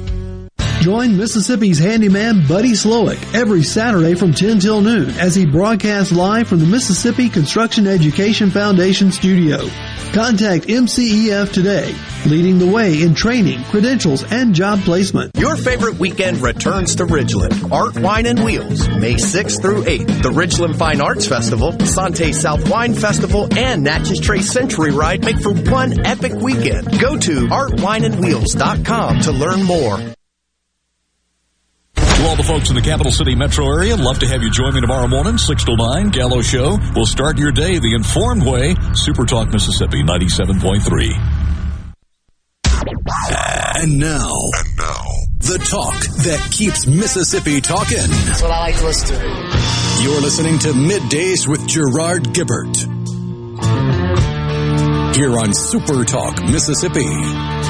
Join 0.81 1.15
Mississippi's 1.15 1.77
handyman 1.77 2.47
Buddy 2.47 2.71
Slowick 2.71 3.35
every 3.35 3.61
Saturday 3.61 4.15
from 4.15 4.33
10 4.33 4.57
till 4.61 4.81
noon 4.81 5.11
as 5.11 5.35
he 5.35 5.45
broadcasts 5.45 6.11
live 6.11 6.47
from 6.47 6.57
the 6.57 6.65
Mississippi 6.65 7.29
Construction 7.29 7.85
Education 7.85 8.49
Foundation 8.49 9.11
studio. 9.11 9.59
Contact 10.11 10.65
MCEF 10.65 11.53
today, 11.53 11.93
leading 12.25 12.57
the 12.57 12.65
way 12.65 13.03
in 13.03 13.13
training, 13.13 13.63
credentials, 13.65 14.23
and 14.31 14.55
job 14.55 14.79
placement. 14.79 15.37
Your 15.37 15.55
favorite 15.55 15.99
weekend 15.99 16.39
returns 16.39 16.95
to 16.95 17.05
Ridgeland. 17.05 17.71
Art, 17.71 17.99
Wine, 17.99 18.25
and 18.25 18.43
Wheels, 18.43 18.89
May 18.89 19.13
6th 19.13 19.61
through 19.61 19.83
8th. 19.83 20.23
The 20.23 20.31
Ridgeland 20.31 20.77
Fine 20.77 20.99
Arts 20.99 21.27
Festival, 21.27 21.77
Sante 21.81 22.33
South 22.33 22.67
Wine 22.71 22.95
Festival, 22.95 23.47
and 23.55 23.83
Natchez 23.83 24.19
Trace 24.19 24.51
Century 24.51 24.89
Ride 24.89 25.23
make 25.23 25.39
for 25.39 25.53
one 25.53 26.03
epic 26.07 26.33
weekend. 26.33 26.99
Go 26.99 27.19
to 27.19 27.45
artwineandwheels.com 27.49 29.19
to 29.19 29.31
learn 29.31 29.61
more. 29.61 30.15
To 32.21 32.27
all 32.27 32.35
the 32.35 32.43
folks 32.43 32.69
in 32.69 32.75
the 32.75 32.83
capital 32.83 33.11
city 33.11 33.33
metro 33.33 33.65
area, 33.65 33.95
love 33.95 34.19
to 34.19 34.27
have 34.27 34.43
you 34.43 34.51
join 34.51 34.75
me 34.75 34.81
tomorrow 34.81 35.07
morning, 35.07 35.39
6 35.39 35.63
to 35.63 35.75
9, 35.75 36.09
Gallo 36.09 36.43
Show. 36.43 36.77
We'll 36.95 37.07
start 37.07 37.39
your 37.39 37.51
day 37.51 37.79
the 37.79 37.95
informed 37.95 38.45
way. 38.45 38.75
Super 38.93 39.25
Talk 39.25 39.51
Mississippi 39.51 40.03
97.3. 40.03 41.17
And 43.81 43.97
now, 43.97 44.29
and 44.29 44.77
now, 44.77 45.01
the 45.39 45.57
talk 45.65 45.97
that 46.21 46.47
keeps 46.51 46.85
Mississippi 46.85 47.59
talking. 47.59 47.97
That's 47.97 48.43
what 48.43 48.51
I 48.51 48.59
like 48.69 48.77
to 48.77 48.85
listen 48.85 49.17
to. 49.17 50.03
You're 50.03 50.21
listening 50.21 50.59
to 50.59 50.73
Middays 50.73 51.47
with 51.47 51.67
Gerard 51.67 52.25
Gibert. 52.35 52.77
Here 55.15 55.39
on 55.39 55.55
Super 55.55 56.05
Talk 56.05 56.39
Mississippi. 56.43 57.60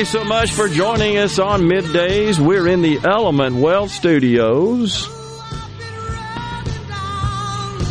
You 0.00 0.06
so 0.06 0.24
much 0.24 0.52
for 0.52 0.66
joining 0.66 1.18
us 1.18 1.38
on 1.38 1.60
middays. 1.60 2.38
We're 2.38 2.68
in 2.68 2.80
the 2.80 3.00
Element 3.04 3.56
Wealth 3.56 3.90
Studios. 3.90 5.06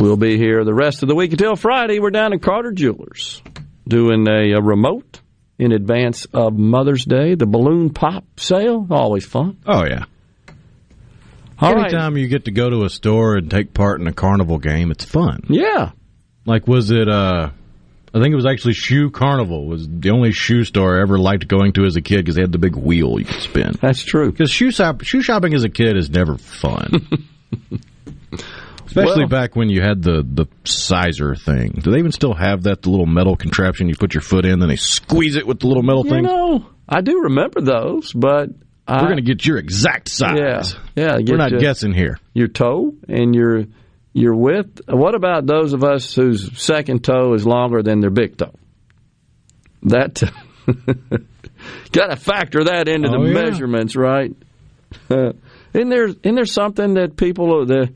We'll 0.00 0.16
be 0.16 0.36
here 0.36 0.64
the 0.64 0.74
rest 0.74 1.04
of 1.04 1.08
the 1.08 1.14
week 1.14 1.30
until 1.30 1.54
Friday. 1.54 2.00
We're 2.00 2.10
down 2.10 2.32
at 2.32 2.42
Carter 2.42 2.72
Jewelers 2.72 3.40
doing 3.86 4.26
a, 4.26 4.54
a 4.54 4.60
remote 4.60 5.20
in 5.56 5.70
advance 5.70 6.24
of 6.34 6.54
Mother's 6.54 7.04
Day. 7.04 7.36
The 7.36 7.46
balloon 7.46 7.90
pop 7.90 8.24
sale, 8.40 8.84
always 8.90 9.24
fun. 9.24 9.58
Oh 9.64 9.84
yeah. 9.84 10.06
All 11.60 11.78
Anytime 11.78 12.14
right. 12.14 12.20
you 12.20 12.26
get 12.26 12.46
to 12.46 12.50
go 12.50 12.68
to 12.70 12.82
a 12.82 12.90
store 12.90 13.36
and 13.36 13.48
take 13.48 13.72
part 13.72 14.00
in 14.00 14.08
a 14.08 14.12
carnival 14.12 14.58
game, 14.58 14.90
it's 14.90 15.04
fun. 15.04 15.42
Yeah. 15.48 15.92
Like 16.44 16.66
was 16.66 16.90
it 16.90 17.08
uh 17.08 17.50
I 18.12 18.20
think 18.20 18.32
it 18.32 18.36
was 18.36 18.46
actually 18.46 18.74
Shoe 18.74 19.10
Carnival 19.10 19.66
was 19.66 19.86
the 19.88 20.10
only 20.10 20.32
shoe 20.32 20.64
store 20.64 20.98
I 20.98 21.02
ever 21.02 21.18
liked 21.18 21.46
going 21.46 21.72
to 21.74 21.84
as 21.84 21.94
a 21.94 22.00
kid 22.00 22.18
because 22.18 22.34
they 22.34 22.40
had 22.40 22.50
the 22.50 22.58
big 22.58 22.74
wheel 22.74 23.18
you 23.20 23.24
could 23.24 23.40
spin. 23.40 23.76
That's 23.80 24.02
true. 24.02 24.32
Because 24.32 24.50
shoe 24.50 24.72
shop, 24.72 25.02
shoe 25.02 25.22
shopping 25.22 25.54
as 25.54 25.62
a 25.62 25.68
kid 25.68 25.96
is 25.96 26.10
never 26.10 26.36
fun. 26.36 27.06
Especially 28.86 29.20
well, 29.20 29.28
back 29.28 29.54
when 29.54 29.68
you 29.68 29.80
had 29.80 30.02
the 30.02 30.26
the 30.28 30.46
sizer 30.64 31.36
thing. 31.36 31.78
Do 31.80 31.92
they 31.92 31.98
even 31.98 32.10
still 32.10 32.34
have 32.34 32.64
that 32.64 32.82
the 32.82 32.90
little 32.90 33.06
metal 33.06 33.36
contraption 33.36 33.88
you 33.88 33.94
put 33.94 34.14
your 34.14 34.20
foot 34.20 34.44
in, 34.44 34.58
then 34.58 34.68
they 34.68 34.74
squeeze 34.74 35.36
it 35.36 35.46
with 35.46 35.60
the 35.60 35.68
little 35.68 35.84
metal 35.84 36.04
you 36.04 36.10
thing? 36.10 36.24
know, 36.24 36.66
I 36.88 37.00
do 37.00 37.22
remember 37.22 37.60
those, 37.60 38.12
but 38.12 38.50
we're 38.88 39.02
going 39.02 39.16
to 39.16 39.22
get 39.22 39.46
your 39.46 39.58
exact 39.58 40.08
size. 40.08 40.36
Yeah, 40.36 40.62
yeah. 40.96 41.18
We're 41.24 41.36
not 41.36 41.56
guessing 41.60 41.92
here. 41.92 42.18
Your 42.34 42.48
toe 42.48 42.94
and 43.08 43.32
your 43.32 43.66
your 44.12 44.34
width. 44.34 44.80
What 44.88 45.14
about 45.14 45.46
those 45.46 45.72
of 45.72 45.84
us 45.84 46.14
whose 46.14 46.60
second 46.60 47.04
toe 47.04 47.34
is 47.34 47.46
longer 47.46 47.82
than 47.82 48.00
their 48.00 48.10
big 48.10 48.36
toe? 48.36 48.54
That 49.82 50.22
got 51.92 52.08
to 52.08 52.16
factor 52.16 52.64
that 52.64 52.88
into 52.88 53.08
oh, 53.08 53.22
the 53.22 53.28
yeah. 53.28 53.42
measurements, 53.42 53.96
right? 53.96 54.34
Uh, 55.08 55.32
isn't 55.72 55.88
there 55.88 56.08
isn't 56.08 56.34
there 56.34 56.44
something 56.44 56.94
that 56.94 57.16
people 57.16 57.64
the 57.66 57.92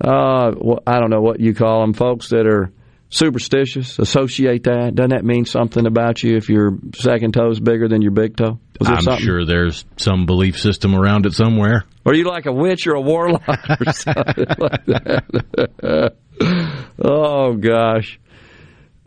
uh, 0.00 0.52
well, 0.56 0.82
I 0.86 1.00
don't 1.00 1.10
know 1.10 1.22
what 1.22 1.40
you 1.40 1.54
call 1.54 1.80
them, 1.80 1.94
folks 1.94 2.28
that 2.28 2.46
are 2.46 2.70
superstitious 3.08 3.98
associate 3.98 4.64
that? 4.64 4.94
Doesn't 4.94 5.10
that 5.10 5.24
mean 5.24 5.46
something 5.46 5.86
about 5.86 6.22
you 6.22 6.36
if 6.36 6.48
your 6.48 6.78
second 6.94 7.32
toe 7.32 7.50
is 7.50 7.60
bigger 7.60 7.88
than 7.88 8.02
your 8.02 8.10
big 8.10 8.36
toe? 8.36 8.58
I'm 8.84 9.02
something? 9.02 9.24
sure 9.24 9.44
there's 9.44 9.84
some 9.96 10.26
belief 10.26 10.58
system 10.58 10.94
around 10.94 11.26
it 11.26 11.32
somewhere. 11.32 11.84
Are 12.04 12.14
you 12.14 12.24
like 12.24 12.46
a 12.46 12.52
witch 12.52 12.86
or 12.86 12.94
a 12.94 13.00
warlock 13.00 13.48
or 13.48 13.92
something 13.92 14.46
like 14.58 14.86
that? 14.86 16.14
oh 17.02 17.54
gosh. 17.54 18.18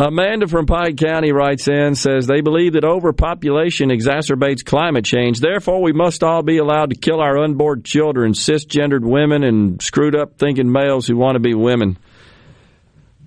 Amanda 0.02 0.48
from 0.48 0.66
Pike 0.66 0.96
County 0.96 1.34
writes 1.34 1.68
in 1.68 1.94
says 1.94 2.26
they 2.26 2.40
believe 2.40 2.74
that 2.74 2.86
overpopulation 2.86 3.90
exacerbates 3.90 4.64
climate 4.64 5.04
change. 5.04 5.42
Therefore, 5.42 5.82
we 5.82 5.92
must 5.92 6.24
all 6.24 6.42
be 6.42 6.58
allowed 6.58 6.92
to 6.92 6.96
kill 6.96 7.20
our 7.20 7.38
unborn 7.38 7.84
children, 7.84 8.32
cisgendered 8.32 9.02
women, 9.04 9.44
and 9.44 9.82
screwed 9.82 10.16
up 10.16 10.38
thinking 10.38 10.72
males 10.72 11.06
who 11.06 11.18
want 11.18 11.36
to 11.36 11.42
be 11.42 11.54
women. 11.54 11.98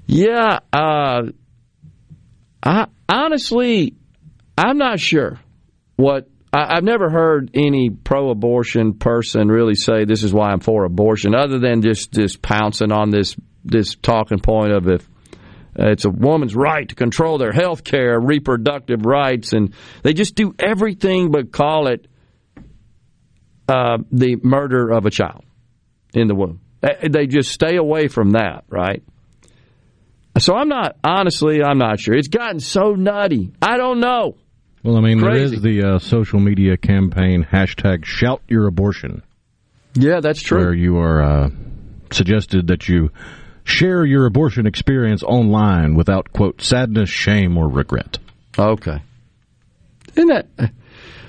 Yeah, 0.06 0.60
uh, 0.72 1.24
I 2.62 2.86
honestly, 3.06 3.94
I'm 4.56 4.78
not 4.78 4.98
sure 4.98 5.38
what. 5.96 6.28
I, 6.52 6.76
I've 6.76 6.84
never 6.84 7.10
heard 7.10 7.50
any 7.54 7.90
pro-abortion 7.90 8.94
person 8.94 9.48
really 9.48 9.74
say 9.74 10.04
this 10.04 10.22
is 10.22 10.32
why 10.32 10.50
I'm 10.50 10.60
for 10.60 10.84
abortion, 10.84 11.34
other 11.34 11.58
than 11.58 11.82
just 11.82 12.12
just 12.12 12.42
pouncing 12.42 12.92
on 12.92 13.10
this 13.10 13.36
this 13.64 13.94
talking 13.94 14.40
point 14.40 14.72
of 14.72 14.88
if 14.88 15.08
it's 15.74 16.04
a 16.04 16.10
woman's 16.10 16.54
right 16.54 16.86
to 16.88 16.94
control 16.94 17.38
their 17.38 17.52
health 17.52 17.82
care, 17.82 18.20
reproductive 18.20 19.06
rights, 19.06 19.52
and 19.54 19.74
they 20.02 20.12
just 20.12 20.34
do 20.34 20.54
everything 20.58 21.30
but 21.30 21.50
call 21.50 21.86
it 21.86 22.06
uh, 23.68 23.98
the 24.10 24.36
murder 24.42 24.90
of 24.90 25.06
a 25.06 25.10
child 25.10 25.44
in 26.12 26.28
the 26.28 26.34
womb. 26.34 26.60
They 27.08 27.26
just 27.26 27.52
stay 27.52 27.76
away 27.76 28.08
from 28.08 28.32
that, 28.32 28.64
right? 28.68 29.02
So 30.38 30.54
I'm 30.54 30.68
not 30.68 30.96
honestly, 31.04 31.62
I'm 31.62 31.78
not 31.78 32.00
sure. 32.00 32.14
It's 32.14 32.28
gotten 32.28 32.60
so 32.60 32.94
nutty. 32.94 33.52
I 33.62 33.76
don't 33.76 34.00
know. 34.00 34.36
Well, 34.82 34.96
I 34.96 35.00
mean, 35.00 35.20
Crazy. 35.20 35.38
there 35.38 35.54
is 35.54 35.62
the 35.62 35.82
uh, 35.94 35.98
social 35.98 36.40
media 36.40 36.76
campaign 36.76 37.46
hashtag 37.50 38.04
Shout 38.04 38.42
Your 38.48 38.66
Abortion. 38.66 39.22
Yeah, 39.94 40.20
that's 40.20 40.42
true. 40.42 40.58
Where 40.58 40.74
you 40.74 40.98
are 40.98 41.22
uh, 41.22 41.50
suggested 42.10 42.68
that 42.68 42.88
you 42.88 43.10
share 43.64 44.04
your 44.04 44.26
abortion 44.26 44.66
experience 44.66 45.22
online 45.22 45.94
without 45.94 46.32
quote 46.32 46.62
sadness, 46.62 47.10
shame, 47.10 47.56
or 47.56 47.68
regret. 47.68 48.18
Okay. 48.58 48.98
Isn't 50.14 50.28
that 50.28 50.72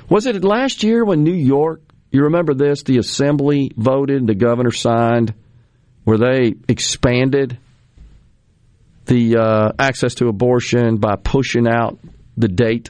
was 0.10 0.26
it 0.26 0.44
last 0.44 0.84
year 0.84 1.06
when 1.06 1.24
New 1.24 1.34
York? 1.34 1.82
You 2.12 2.24
remember 2.24 2.54
this? 2.54 2.84
The 2.84 2.98
assembly 2.98 3.72
voted, 3.76 4.28
the 4.28 4.36
governor 4.36 4.72
signed, 4.72 5.34
where 6.04 6.18
they 6.18 6.54
expanded 6.68 7.58
the 9.06 9.38
uh, 9.38 9.72
access 9.80 10.16
to 10.16 10.28
abortion 10.28 10.98
by 10.98 11.16
pushing 11.16 11.68
out 11.68 12.00
the 12.38 12.48
date 12.48 12.90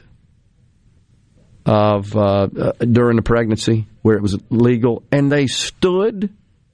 of 1.66 2.16
uh, 2.16 2.48
uh, 2.58 2.72
during 2.78 3.16
the 3.16 3.22
pregnancy. 3.22 3.86
where 4.02 4.16
it 4.16 4.22
was 4.22 4.38
legal, 4.50 5.02
and 5.10 5.30
they 5.30 5.46
stood 5.46 6.32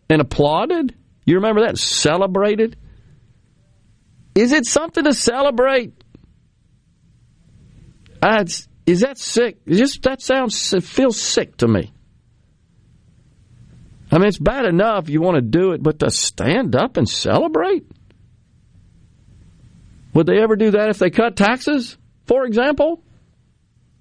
and 0.09 0.21
applauded. 0.21 0.95
You 1.25 1.37
remember 1.37 1.62
that? 1.67 1.79
Celebrated. 1.79 2.77
Is 4.35 4.53
it 4.53 4.67
something 4.67 5.05
to 5.05 5.15
celebrate? 5.15 5.93
Uh, 8.23 8.45
is 8.87 9.01
that 9.01 9.19
sick? 9.19 9.65
Just 9.67 10.03
that 10.03 10.21
sounds 10.21 10.73
it 10.73 10.83
feels 10.83 11.21
sick 11.21 11.57
to 11.59 11.69
me. 11.69 11.93
I 14.12 14.19
mean, 14.19 14.27
it's 14.27 14.39
bad 14.39 14.65
enough 14.65 15.09
you 15.09 15.21
want 15.21 15.37
to 15.37 15.43
do 15.43 15.73
it, 15.73 15.83
but 15.83 16.01
to 16.01 16.11
stand 16.11 16.75
up 16.75 16.97
and 16.97 17.09
celebrate? 17.09 17.87
Would 20.15 20.27
they 20.27 20.43
ever 20.43 20.57
do 20.57 20.73
that 20.73 20.91
if 20.91 20.99
they 20.99 21.11
cut 21.11 21.37
taxes, 21.37 21.97
for 22.27 22.45
example? 22.45 23.05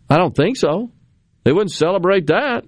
I 0.10 0.18
don't 0.18 0.36
think 0.36 0.58
so. 0.58 0.92
They 1.44 1.52
wouldn't 1.52 1.72
celebrate 1.72 2.28
that. 2.28 2.64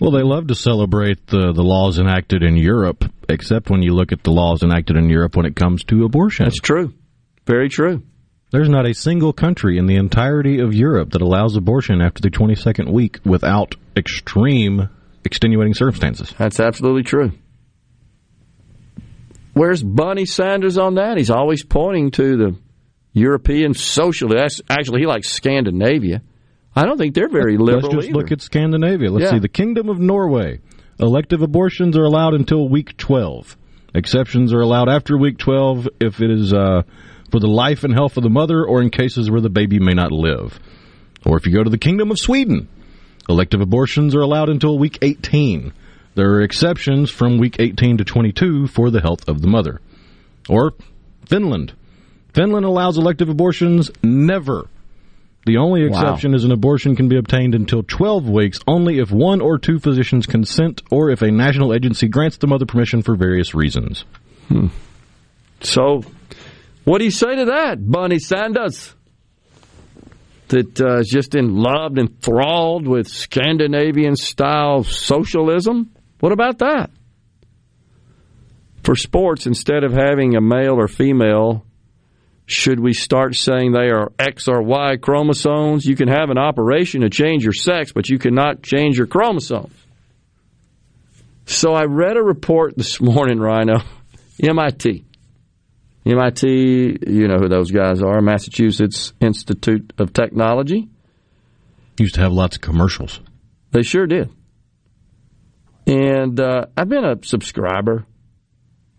Well, 0.00 0.12
they 0.12 0.22
love 0.22 0.46
to 0.48 0.54
celebrate 0.54 1.26
the, 1.26 1.52
the 1.52 1.62
laws 1.62 1.98
enacted 1.98 2.42
in 2.42 2.56
Europe, 2.56 3.04
except 3.28 3.68
when 3.68 3.82
you 3.82 3.94
look 3.94 4.12
at 4.12 4.22
the 4.22 4.30
laws 4.30 4.62
enacted 4.62 4.96
in 4.96 5.10
Europe 5.10 5.36
when 5.36 5.46
it 5.46 5.56
comes 5.56 5.82
to 5.84 6.04
abortion. 6.04 6.44
That's 6.44 6.60
true. 6.60 6.94
Very 7.46 7.68
true. 7.68 8.02
There's 8.50 8.68
not 8.68 8.86
a 8.86 8.94
single 8.94 9.32
country 9.32 9.76
in 9.76 9.86
the 9.86 9.96
entirety 9.96 10.60
of 10.60 10.72
Europe 10.72 11.10
that 11.10 11.20
allows 11.22 11.56
abortion 11.56 12.00
after 12.00 12.22
the 12.22 12.30
22nd 12.30 12.90
week 12.92 13.18
without 13.24 13.74
extreme 13.96 14.88
extenuating 15.24 15.74
circumstances. 15.74 16.32
That's 16.38 16.60
absolutely 16.60 17.02
true. 17.02 17.32
Where's 19.52 19.82
Bernie 19.82 20.24
Sanders 20.24 20.78
on 20.78 20.94
that? 20.94 21.18
He's 21.18 21.30
always 21.30 21.64
pointing 21.64 22.12
to 22.12 22.36
the 22.36 22.56
European 23.18 23.74
socialists. 23.74 24.60
Actually, 24.70 25.00
he 25.00 25.06
likes 25.06 25.28
Scandinavia. 25.30 26.22
I 26.74 26.84
don't 26.84 26.98
think 26.98 27.14
they're 27.14 27.28
very 27.28 27.56
liberal. 27.58 27.82
Let's 27.90 27.94
just 27.94 28.08
either. 28.08 28.18
look 28.18 28.32
at 28.32 28.40
Scandinavia. 28.40 29.10
Let's 29.10 29.24
Yeah. 29.24 29.30
see. 29.32 29.38
The 29.40 29.48
Kingdom 29.48 29.88
of 29.88 29.98
Norway. 29.98 30.60
Elective 31.00 31.42
abortions 31.42 31.96
are 31.96 32.04
allowed 32.04 32.34
until 32.34 32.68
week 32.68 32.96
12. 32.96 33.56
Exceptions 33.94 34.52
are 34.52 34.60
allowed 34.60 34.88
after 34.88 35.16
week 35.16 35.38
12 35.38 35.88
if 36.00 36.20
it 36.20 36.30
is 36.30 36.52
uh, 36.52 36.82
for 37.30 37.40
the 37.40 37.46
life 37.48 37.84
and 37.84 37.92
health 37.94 38.16
of 38.16 38.22
the 38.22 38.30
mother 38.30 38.64
or 38.64 38.82
in 38.82 38.90
cases 38.90 39.30
where 39.30 39.40
the 39.40 39.50
baby 39.50 39.78
may 39.78 39.92
not 39.94 40.12
live. 40.12 40.58
Or 41.24 41.36
if 41.36 41.46
you 41.46 41.52
go 41.52 41.64
to 41.64 41.70
the 41.70 41.78
Kingdom 41.78 42.10
of 42.10 42.18
Sweden, 42.18 42.68
elective 43.28 43.60
abortions 43.60 44.14
are 44.14 44.20
allowed 44.20 44.48
until 44.48 44.78
week 44.78 44.98
18. 45.02 45.72
There 46.14 46.32
are 46.34 46.42
exceptions 46.42 47.10
from 47.10 47.38
week 47.38 47.56
18 47.58 47.98
to 47.98 48.04
22 48.04 48.66
for 48.68 48.90
the 48.90 49.00
health 49.00 49.28
of 49.28 49.40
the 49.40 49.48
mother. 49.48 49.80
Or 50.48 50.72
Finland. 51.26 51.72
Finland 52.34 52.64
allows 52.66 52.98
elective 52.98 53.28
abortions 53.28 53.90
never. 54.02 54.66
The 55.46 55.56
only 55.56 55.82
Wow. 55.82 55.88
exception 55.88 56.34
is 56.34 56.44
an 56.44 56.52
abortion 56.52 56.94
can 56.94 57.08
be 57.08 57.16
obtained 57.16 57.54
until 57.54 57.82
12 57.82 58.28
weeks 58.28 58.58
only 58.66 58.98
if 58.98 59.10
one 59.10 59.40
or 59.40 59.58
two 59.58 59.78
physicians 59.78 60.26
consent 60.26 60.82
or 60.90 61.10
if 61.10 61.22
a 61.22 61.30
national 61.30 61.72
agency 61.72 62.06
grants 62.08 62.36
the 62.36 62.46
mother 62.46 62.66
permission 62.66 63.02
for 63.02 63.14
various 63.16 63.54
reasons. 63.54 64.04
So, 65.60 66.02
what 66.84 66.98
do 66.98 67.04
you 67.04 67.10
say 67.10 67.36
to 67.36 67.46
that, 67.46 67.78
Bonnie 67.80 68.18
Sanders? 68.18 68.94
That 70.48 70.80
uh, 70.80 70.98
is 71.00 71.08
just 71.08 71.34
in 71.34 71.56
love, 71.56 71.92
and 71.98 72.08
enthralled 72.08 72.86
with 72.88 73.06
Scandinavian 73.08 74.16
style 74.16 74.82
socialism? 74.82 75.90
What 76.20 76.32
about 76.32 76.58
that? 76.58 76.90
For 78.82 78.96
sports, 78.96 79.46
instead 79.46 79.84
of 79.84 79.92
having 79.92 80.36
a 80.36 80.40
male 80.40 80.74
or 80.80 80.88
female, 80.88 81.66
should 82.48 82.80
we 82.80 82.94
start 82.94 83.34
saying 83.34 83.72
they 83.72 83.90
are 83.90 84.10
X 84.18 84.48
or 84.48 84.62
Y 84.62 84.96
chromosomes? 84.96 85.84
You 85.84 85.94
can 85.94 86.08
have 86.08 86.30
an 86.30 86.38
operation 86.38 87.02
to 87.02 87.10
change 87.10 87.44
your 87.44 87.52
sex, 87.52 87.92
but 87.92 88.08
you 88.08 88.18
cannot 88.18 88.62
change 88.62 88.96
your 88.96 89.06
chromosomes. 89.06 89.74
So 91.44 91.74
I 91.74 91.84
read 91.84 92.16
a 92.16 92.22
report 92.22 92.74
this 92.76 93.00
morning, 93.00 93.38
Rhino, 93.38 93.80
MIT. 94.42 95.04
MIT, 96.06 96.98
you 97.06 97.28
know 97.28 97.36
who 97.36 97.48
those 97.48 97.70
guys 97.70 98.02
are, 98.02 98.22
Massachusetts 98.22 99.12
Institute 99.20 99.92
of 99.98 100.14
Technology. 100.14 100.88
Used 101.98 102.14
to 102.14 102.22
have 102.22 102.32
lots 102.32 102.56
of 102.56 102.62
commercials. 102.62 103.20
They 103.72 103.82
sure 103.82 104.06
did. 104.06 104.30
And 105.86 106.40
uh, 106.40 106.66
I've 106.76 106.88
been 106.88 107.04
a 107.04 107.16
subscriber 107.22 108.06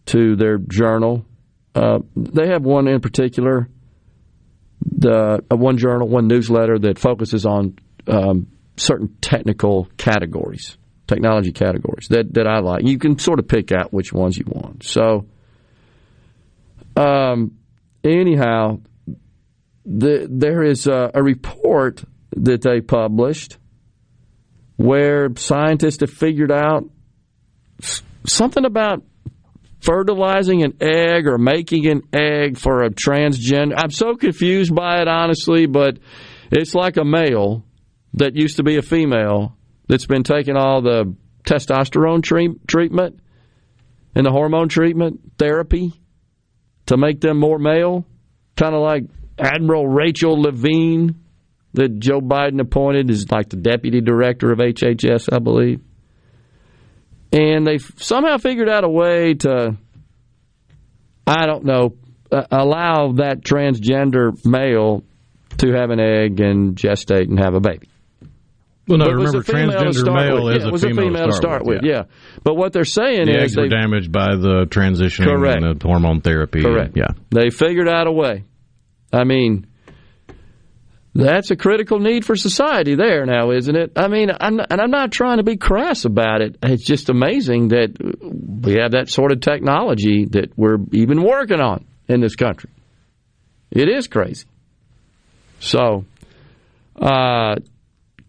to 0.08 0.36
their 0.36 0.60
journal. 0.60 1.26
Uh, 1.76 2.00
they 2.16 2.48
have 2.48 2.64
one 2.64 2.88
in 2.88 3.00
particular, 3.00 3.70
the 4.82 5.44
uh, 5.52 5.56
one 5.56 5.78
journal, 5.78 6.08
one 6.08 6.28
newsletter 6.28 6.80
that 6.80 6.98
focuses 6.98 7.46
on 7.46 7.78
um, 8.08 8.48
certain 8.76 9.16
technical 9.22 9.88
categories, 9.98 10.78
technology 11.08 11.52
categories 11.52 12.08
that, 12.10 12.34
that 12.34 12.48
I 12.48 12.60
like. 12.60 12.88
You 12.88 12.98
can 12.98 13.20
sort 13.20 13.40
of 13.40 13.48
pick 13.48 13.72
out 13.72 13.94
which 13.94 14.12
ones 14.12 14.38
you 14.38 14.46
want. 14.48 14.84
So, 14.84 15.28
um, 16.96 17.58
anyhow, 18.04 18.80
the, 19.86 20.28
there 20.30 20.64
is 20.64 20.88
a, 20.88 21.12
a 21.14 21.24
report 21.24 22.04
that 22.36 22.62
they 22.62 22.82
published 22.82 23.58
where 24.76 25.30
scientists 25.36 26.00
have 26.00 26.10
figured 26.10 26.52
out 26.52 26.86
something 28.26 28.66
about 28.66 29.04
fertilizing 29.82 30.64
an 30.64 30.74
egg 30.82 31.28
or 31.28 31.38
making 31.38 31.88
an 31.88 32.02
egg 32.14 32.58
for 32.58 32.84
a 32.84 32.90
transgender. 32.90 33.74
I'm 33.78 33.92
so 33.92 34.16
confused 34.16 34.76
by 34.76 35.02
it, 35.02 35.08
honestly, 35.08 35.66
but 35.66 36.00
it's 36.52 36.76
like 36.76 36.98
a 36.98 37.06
male 37.06 37.64
that 38.14 38.36
used 38.36 38.58
to 38.58 38.64
be 38.64 38.78
a 38.78 38.82
female 38.82 39.56
that's 39.88 40.06
been 40.06 40.24
taking 40.24 40.58
all 40.58 40.82
the 40.82 41.16
testosterone 41.44 42.24
tre- 42.24 42.56
treatment 42.68 43.20
and 44.16 44.26
the 44.26 44.32
hormone 44.32 44.70
treatment 44.70 45.20
therapy 45.38 45.94
to 46.88 46.98
make 46.98 47.22
them 47.22 47.40
more 47.40 47.60
male, 47.60 48.06
kind 48.56 48.76
of 48.76 48.82
like 48.82 49.04
Admiral 49.38 49.88
Rachel 49.88 50.42
Levine 50.42 51.16
that 51.74 52.00
Joe 52.00 52.20
Biden 52.20 52.60
appointed 52.60 53.10
as 53.10 53.32
like 53.32 53.50
the 53.50 53.58
deputy 53.58 54.02
director 54.02 54.52
of 54.52 54.60
HHS, 54.60 55.32
I 55.32 55.40
believe. 55.40 55.82
And 57.32 57.66
they 57.68 57.78
somehow 57.98 58.38
figured 58.38 58.70
out 58.70 58.84
a 58.84 58.90
way 58.90 59.36
to, 59.36 59.78
I 61.28 61.46
don't 61.46 61.64
know, 61.66 61.96
uh, 62.32 62.44
allow 62.52 63.14
that 63.14 63.42
transgender 63.42 64.34
male 64.46 65.04
to 65.58 65.72
have 65.74 65.90
an 65.92 66.00
egg 66.00 66.40
and 66.40 66.76
gestate 66.76 67.28
and 67.30 67.40
have 67.40 67.54
a 67.54 67.60
baby. 67.60 67.88
Well, 68.88 68.98
no, 68.98 69.06
But 69.06 69.16
remember, 69.16 69.38
a 69.40 69.44
female 69.44 69.72
to 69.72 69.78
transgender 69.78 69.94
start 69.94 70.26
male 70.26 70.44
with. 70.46 70.56
is 70.58 70.64
Yeah, 70.64 70.70
a 70.70 70.78
female, 70.78 71.04
a 71.04 71.08
female 71.08 71.28
to 71.28 71.34
start 71.34 71.66
with. 71.66 71.82
Yeah. 71.84 72.04
But 72.44 72.56
what 72.56 72.74
they're 72.74 72.86
saying 72.86 73.26
The 73.26 73.38
is 73.38 73.44
eggs 73.44 73.58
were 73.58 73.68
damaged 73.68 74.12
by 74.12 74.36
the 74.36 74.66
transitioning 74.68 75.64
and 75.64 75.80
the 75.80 75.88
hormone 75.88 76.22
therapy. 76.22 76.64
Correct. 76.64 76.98
Yeah. 76.98 77.10
They 77.30 77.52
figured 77.52 77.88
out 77.88 78.08
a 78.08 78.12
way. 78.12 78.46
I 79.14 79.26
mean, 79.26 79.68
that's 81.14 81.50
a 81.52 81.56
critical 81.56 82.00
need 82.00 82.24
for 82.24 82.36
society 82.36 82.96
there 82.96 83.26
now, 83.26 83.52
isn't 83.52 83.76
it? 83.76 83.94
I 83.96 84.08
mean, 84.08 84.30
I'm, 84.30 84.60
and 84.60 84.80
I'm 84.80 84.92
not 84.92 85.12
trying 85.12 85.38
to 85.38 85.44
be 85.44 85.58
crass 85.58 86.06
about 86.06 86.42
it. 86.42 86.58
It's 86.62 86.86
just 86.86 87.10
amazing 87.10 87.70
that 87.70 87.96
we 88.00 88.74
have 88.76 88.92
that 88.92 89.10
sort 89.10 89.32
of 89.32 89.42
technology 89.42 90.26
that 90.32 90.58
we're 90.58 90.78
even 90.92 91.24
working 91.24 91.60
on 91.60 91.86
in 92.08 92.22
this 92.22 92.36
country. 92.36 92.70
It 93.72 93.90
is 93.90 94.08
crazy. 94.08 94.46
So, 95.60 96.06
uh, 97.00 97.56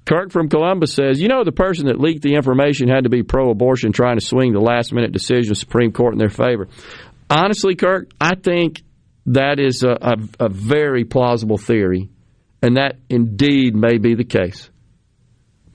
Kirk 0.06 0.32
from 0.32 0.48
Columbus 0.48 0.92
says, 0.94 1.20
you 1.20 1.28
know, 1.28 1.44
the 1.44 1.52
person 1.52 1.86
that 1.86 2.00
leaked 2.00 2.22
the 2.22 2.34
information 2.34 2.88
had 2.88 3.04
to 3.04 3.10
be 3.10 3.22
pro 3.22 3.50
abortion 3.50 3.92
trying 3.92 4.18
to 4.18 4.24
swing 4.24 4.52
the 4.52 4.60
last 4.60 4.92
minute 4.92 5.12
decision 5.12 5.44
of 5.44 5.48
the 5.50 5.54
Supreme 5.60 5.92
Court 5.92 6.14
in 6.14 6.18
their 6.18 6.30
favor. 6.30 6.68
Honestly, 7.28 7.76
Kirk, 7.76 8.10
I 8.20 8.34
think 8.34 8.82
that 9.26 9.60
is 9.60 9.84
a, 9.84 9.90
a, 9.90 10.46
a 10.46 10.48
very 10.48 11.04
plausible 11.04 11.58
theory, 11.58 12.08
and 12.62 12.76
that 12.76 12.96
indeed 13.08 13.74
may 13.74 13.98
be 13.98 14.14
the 14.14 14.24
case. 14.24 14.70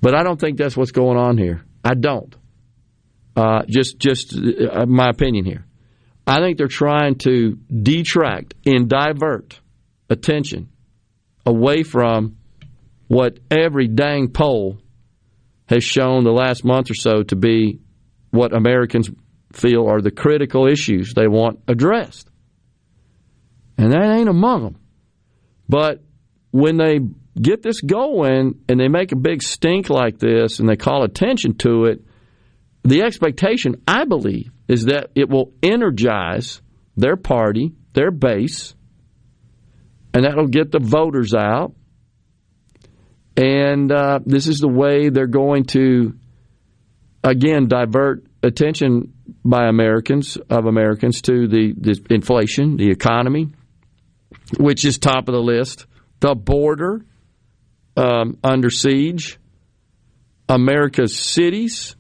But 0.02 0.16
I 0.16 0.24
don't 0.24 0.40
think 0.40 0.58
that's 0.58 0.78
what's 0.78 0.92
going 0.92 1.18
on 1.18 1.38
here. 1.38 1.64
I 1.84 1.96
don't. 1.96 2.36
Uh, 3.36 3.64
just, 3.68 4.00
just 4.00 4.36
uh, 4.36 4.86
my 4.86 5.10
opinion 5.10 5.46
here. 5.46 5.66
I 6.28 6.40
think 6.40 6.58
they're 6.58 6.68
trying 6.68 7.16
to 7.20 7.58
detract 7.70 8.56
and 8.66 8.90
divert 8.90 9.60
attention 10.10 10.70
away 11.46 11.84
from 11.84 12.38
what 13.08 13.40
every 13.52 13.88
dang 13.88 14.30
poll 14.30 14.80
has 15.68 15.84
shown 15.84 16.24
the 16.24 16.32
last 16.32 16.64
month 16.64 16.90
or 16.90 16.96
so 16.96 17.24
to 17.24 17.36
be 17.36 17.80
what 18.32 18.56
Americans 18.56 19.10
feel 19.54 19.88
are 19.88 20.02
the 20.02 20.12
critical 20.12 20.68
issues 20.68 21.14
they 21.14 21.28
want 21.28 21.60
addressed. 21.68 22.30
And 23.78 23.92
that 23.92 24.16
ain't 24.18 24.30
among 24.30 24.64
them. 24.64 24.80
But 25.68 26.04
when 26.56 26.78
they 26.78 27.00
get 27.42 27.62
this 27.62 27.82
going 27.82 28.62
and 28.70 28.80
they 28.80 28.88
make 28.88 29.12
a 29.12 29.18
big 29.18 29.44
stink 29.44 29.90
like 29.90 30.20
this 30.20 30.60
and 30.60 30.70
they 30.70 30.78
call 30.78 31.04
attention 31.04 31.58
to 31.58 31.84
it, 31.84 32.02
the 32.82 33.02
expectation, 33.02 33.84
I 33.86 34.06
believe, 34.06 34.52
is 34.70 34.86
that 34.86 35.12
it 35.16 35.28
will 35.28 35.52
energize 35.62 36.62
their 36.96 37.18
party, 37.18 37.74
their 37.92 38.10
base, 38.10 38.74
and 40.14 40.24
that'll 40.24 40.48
get 40.48 40.72
the 40.72 40.80
voters 40.80 41.34
out. 41.34 41.74
And 43.36 43.92
uh, 43.92 44.20
this 44.26 44.48
is 44.48 44.60
the 44.60 44.70
way 44.70 45.10
they're 45.10 45.28
going 45.28 45.66
to 45.74 46.14
again 47.22 47.68
divert 47.68 48.24
attention 48.42 49.14
by 49.44 49.68
Americans 49.68 50.38
of 50.50 50.68
Americans 50.68 51.22
to 51.24 51.50
the, 51.50 51.74
the 51.78 52.02
inflation, 52.12 52.78
the 52.78 52.92
economy, 52.92 53.50
which 54.58 54.86
is 54.86 54.98
top 54.98 55.28
of 55.28 55.34
the 55.34 55.42
list, 55.42 55.86
the 56.26 56.34
border 56.34 57.06
um, 57.96 58.38
under 58.44 58.72
siege, 58.72 59.38
America's 60.50 61.18
cities 61.18 61.96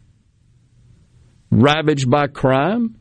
ravaged 1.51 2.09
by 2.09 2.25
crime, 2.25 2.97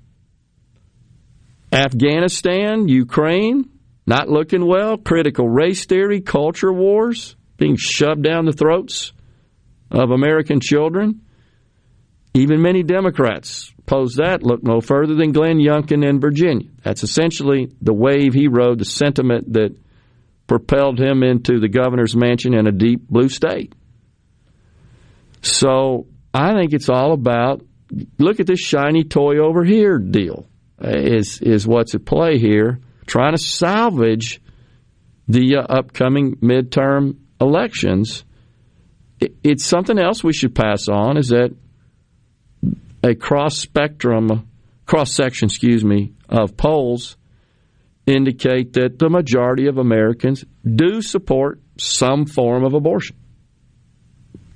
Afghanistan, 1.73 2.89
Ukraine, 2.89 3.71
not 4.07 4.29
looking 4.29 4.67
well, 4.67 4.99
critical 4.99 5.49
race 5.49 5.87
theory, 5.87 6.21
culture 6.21 6.73
wars 6.73 7.37
being 7.57 7.77
shoved 7.77 8.23
down 8.23 8.45
the 8.45 8.53
throats 8.53 9.13
of 9.91 10.11
American 10.11 10.61
children. 10.61 11.23
Even 12.35 12.61
many 12.61 12.83
Democrats 12.83 13.73
pose 13.87 14.17
that 14.17 14.43
look 14.43 14.63
no 14.63 14.81
further 14.81 15.15
than 15.15 15.33
Glenn 15.33 15.59
Youngkin 15.59 16.07
in 16.07 16.21
Virginia. 16.21 16.69
That's 16.83 17.03
essentially 17.03 17.71
the 17.81 17.95
wave 17.95 18.35
he 18.35 18.47
rode, 18.49 18.79
the 18.79 18.85
sentiment 18.85 19.55
that 19.55 19.75
propelled 20.47 20.99
him 20.99 21.23
into 21.23 21.59
the 21.59 21.69
governor's 21.69 22.15
mansion 22.15 22.55
in 22.55 22.67
a 22.67 22.73
deep 22.73 23.09
blue 23.09 23.29
state. 23.29 23.75
So 25.43 26.07
I 26.33 26.55
think 26.55 26.73
it's 26.73 26.89
all 26.89 27.13
about 27.13 27.63
look 28.19 28.41
at 28.41 28.47
this 28.47 28.61
shiny 28.61 29.05
toy 29.05 29.39
over 29.39 29.65
here 29.65 29.99
deal 29.99 30.47
is 30.81 31.41
is 31.41 31.67
what's 31.67 31.95
at 31.95 32.05
play 32.05 32.39
here, 32.39 32.81
trying 33.07 33.33
to 33.33 33.43
salvage 33.43 34.41
the 35.29 35.57
uh, 35.57 35.63
upcoming 35.63 36.37
midterm 36.37 37.17
elections. 37.41 38.25
It, 39.21 39.37
it's 39.43 39.65
something 39.65 39.99
else 39.99 40.23
we 40.23 40.33
should 40.33 40.55
pass 40.55 40.89
on 40.89 41.17
is 41.17 41.29
that 41.29 41.55
a 43.03 43.15
cross 43.15 43.59
spectrum, 43.59 44.49
cross 44.87 45.13
section, 45.13 45.47
excuse 45.47 45.85
me, 45.85 46.13
of 46.29 46.57
polls 46.57 47.17
indicate 48.07 48.75
that 48.75 48.99
the 48.99 49.09
majority 49.09 49.67
of 49.67 49.79
Americans 49.79 50.45
do 50.65 51.01
support 51.01 51.61
some 51.79 52.27
form 52.27 52.65
of 52.65 52.75
abortion. 52.75 53.17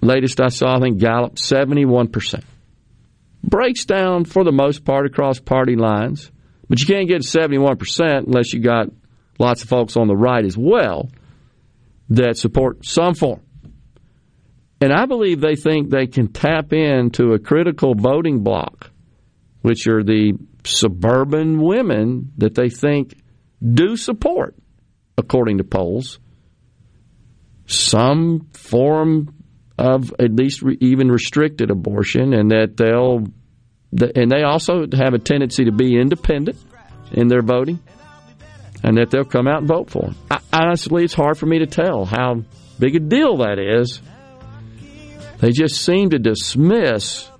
Latest 0.00 0.40
I 0.40 0.48
saw, 0.48 0.76
I 0.76 0.80
think 0.80 0.98
Gallup, 0.98 1.36
71%. 1.36 2.44
Breaks 3.42 3.84
down 3.84 4.24
for 4.24 4.44
the 4.44 4.52
most 4.52 4.84
part 4.84 5.06
across 5.06 5.40
party 5.40 5.76
lines, 5.76 6.30
but 6.68 6.80
you 6.80 6.86
can't 6.86 7.08
get 7.08 7.22
71% 7.22 8.26
unless 8.26 8.52
you 8.52 8.60
got 8.60 8.88
lots 9.38 9.62
of 9.62 9.68
folks 9.68 9.96
on 9.96 10.08
the 10.08 10.16
right 10.16 10.44
as 10.44 10.56
well 10.56 11.08
that 12.10 12.36
support 12.36 12.84
some 12.84 13.14
form. 13.14 13.40
And 14.80 14.92
I 14.92 15.06
believe 15.06 15.40
they 15.40 15.56
think 15.56 15.90
they 15.90 16.06
can 16.06 16.28
tap 16.28 16.72
into 16.72 17.32
a 17.32 17.38
critical 17.38 17.94
voting 17.94 18.44
bloc, 18.44 18.90
which 19.62 19.86
are 19.88 20.04
the 20.04 20.34
suburban 20.64 21.60
women 21.60 22.32
that 22.38 22.54
they 22.54 22.68
think 22.68 23.16
do 23.62 23.96
support, 23.96 24.54
according 25.16 25.58
to 25.58 25.64
polls, 25.64 26.18
some 27.66 28.48
form 28.52 29.34
of 29.76 30.14
at 30.18 30.32
least 30.32 30.62
re- 30.62 30.78
even 30.80 31.08
restricted 31.08 31.70
abortion, 31.70 32.34
and 32.34 32.50
that 32.50 32.76
they'll, 32.76 33.24
and 34.14 34.30
they 34.30 34.42
also 34.42 34.86
have 34.92 35.14
a 35.14 35.18
tendency 35.18 35.64
to 35.64 35.72
be 35.72 35.98
independent 35.98 36.56
in 37.12 37.28
their 37.28 37.42
voting, 37.42 37.78
and 38.82 38.96
that 38.96 39.10
they'll 39.10 39.24
come 39.24 39.46
out 39.46 39.58
and 39.58 39.68
vote 39.68 39.90
for 39.90 40.02
them. 40.02 40.16
I, 40.30 40.40
honestly, 40.52 41.04
it's 41.04 41.14
hard 41.14 41.38
for 41.38 41.46
me 41.46 41.60
to 41.60 41.66
tell 41.66 42.04
how 42.04 42.42
big 42.78 42.96
a 42.96 43.00
deal 43.00 43.38
that 43.38 43.58
is. 43.58 44.00
They 45.38 45.52
just 45.52 45.84
seem 45.84 46.10
to 46.10 46.18
dismiss 46.18 47.30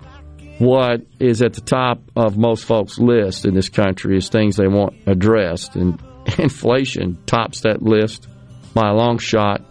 what 0.59 1.03
is 1.19 1.43
at 1.43 1.55
the 1.55 1.61
top 1.61 2.01
of 2.17 2.37
most 2.37 2.65
folks' 2.65 2.99
list 2.99 3.45
in 3.45 3.55
this 3.55 3.69
country 3.69 4.17
as 4.17 4.29
things 4.29 4.57
they 4.57 4.69
want 4.69 4.95
addressed, 5.07 5.77
and 5.77 6.01
inflation 6.39 7.19
tops 7.27 7.63
that 7.63 7.83
list 7.83 8.29
by 8.75 8.89
a 8.89 8.95
long 8.95 9.19
shot. 9.19 9.63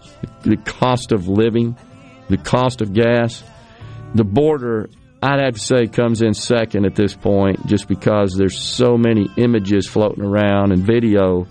The 0.41 0.57
cost 0.57 1.11
of 1.11 1.27
living, 1.27 1.77
the 2.29 2.37
cost 2.37 2.81
of 2.81 2.93
gas, 2.93 3.43
the 4.15 4.23
border, 4.23 4.89
I'd 5.21 5.39
have 5.39 5.55
to 5.55 5.59
say, 5.59 5.87
comes 5.87 6.21
in 6.21 6.33
second 6.33 6.85
at 6.85 6.95
this 6.95 7.15
point 7.15 7.67
just 7.67 7.87
because 7.87 8.33
there's 8.35 8.59
so 8.59 8.97
many 8.97 9.29
images 9.37 9.87
floating 9.87 10.23
around 10.23 10.71
and 10.71 10.83
video 10.83 11.47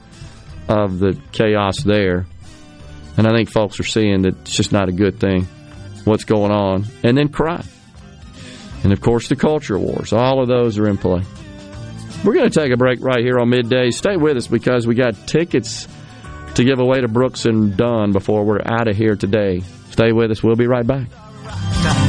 of 0.69 0.99
the 0.99 1.21
chaos 1.33 1.83
there. 1.83 2.27
And 3.17 3.27
I 3.27 3.31
think 3.31 3.51
folks 3.51 3.81
are 3.81 3.85
seeing 3.85 4.23
that 4.23 4.39
it's 4.41 4.53
just 4.53 4.73
not 4.73 4.89
a 4.89 4.93
good 4.93 5.19
thing 5.21 5.47
what's 6.07 6.25
going 6.25 6.53
on. 6.53 6.87
And 7.03 7.17
then 7.17 7.29
crime. 7.29 7.67
And 8.85 8.93
of 8.93 9.01
course, 9.01 9.29
the 9.29 9.37
culture 9.37 9.79
wars. 9.79 10.13
All 10.13 10.41
of 10.41 10.49
those 10.49 10.79
are 10.79 10.87
in 10.87 10.97
play. 10.97 11.23
We're 12.25 12.35
going 12.35 12.51
to 12.51 12.61
take 12.61 12.73
a 12.73 12.77
break 12.77 13.01
right 13.03 13.21
here 13.21 13.39
on 13.39 13.51
midday. 13.51 13.91
Stay 13.91 14.17
with 14.17 14.37
us 14.37 14.47
because 14.47 14.87
we 14.87 14.95
got 14.95 15.27
tickets 15.27 15.87
to 16.55 16.65
give 16.65 16.79
away 16.81 17.01
to 17.01 17.09
Brooks 17.09 17.45
and 17.45 17.77
Dunn 17.77 18.13
before 18.13 18.45
we're 18.45 18.61
out 18.65 18.89
of 18.89 18.97
here 18.97 19.15
today. 19.15 19.61
Stay 19.91 20.13
with 20.13 20.31
us. 20.31 20.43
We'll 20.43 20.57
be 20.57 20.67
right 20.67 20.87
back. 20.87 22.06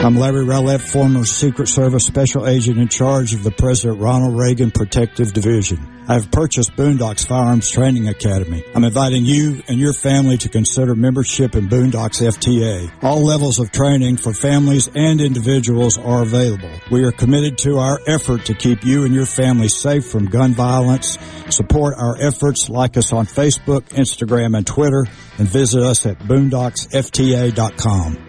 I'm 0.00 0.14
Larry 0.14 0.44
Rowlett, 0.44 0.80
former 0.80 1.24
Secret 1.24 1.66
Service 1.66 2.06
Special 2.06 2.46
Agent 2.46 2.78
in 2.78 2.86
charge 2.86 3.34
of 3.34 3.42
the 3.42 3.50
President 3.50 4.00
Ronald 4.00 4.38
Reagan 4.38 4.70
Protective 4.70 5.32
Division. 5.32 6.04
I 6.06 6.14
have 6.14 6.30
purchased 6.30 6.76
Boondocks 6.76 7.26
Firearms 7.26 7.68
Training 7.68 8.06
Academy. 8.06 8.62
I'm 8.76 8.84
inviting 8.84 9.24
you 9.24 9.60
and 9.66 9.80
your 9.80 9.92
family 9.92 10.38
to 10.38 10.48
consider 10.48 10.94
membership 10.94 11.56
in 11.56 11.68
Boondocks 11.68 12.22
FTA. 12.22 12.92
All 13.02 13.24
levels 13.24 13.58
of 13.58 13.72
training 13.72 14.18
for 14.18 14.32
families 14.32 14.88
and 14.94 15.20
individuals 15.20 15.98
are 15.98 16.22
available. 16.22 16.70
We 16.92 17.02
are 17.02 17.10
committed 17.10 17.58
to 17.58 17.78
our 17.78 17.98
effort 18.06 18.44
to 18.46 18.54
keep 18.54 18.84
you 18.84 19.04
and 19.04 19.12
your 19.12 19.26
family 19.26 19.68
safe 19.68 20.06
from 20.06 20.26
gun 20.26 20.54
violence. 20.54 21.18
Support 21.50 21.96
our 21.98 22.16
efforts. 22.22 22.68
Like 22.68 22.96
us 22.96 23.12
on 23.12 23.26
Facebook, 23.26 23.88
Instagram, 23.88 24.56
and 24.56 24.64
Twitter, 24.64 25.06
and 25.38 25.48
visit 25.48 25.82
us 25.82 26.06
at 26.06 26.20
boondocksfta.com. 26.20 28.27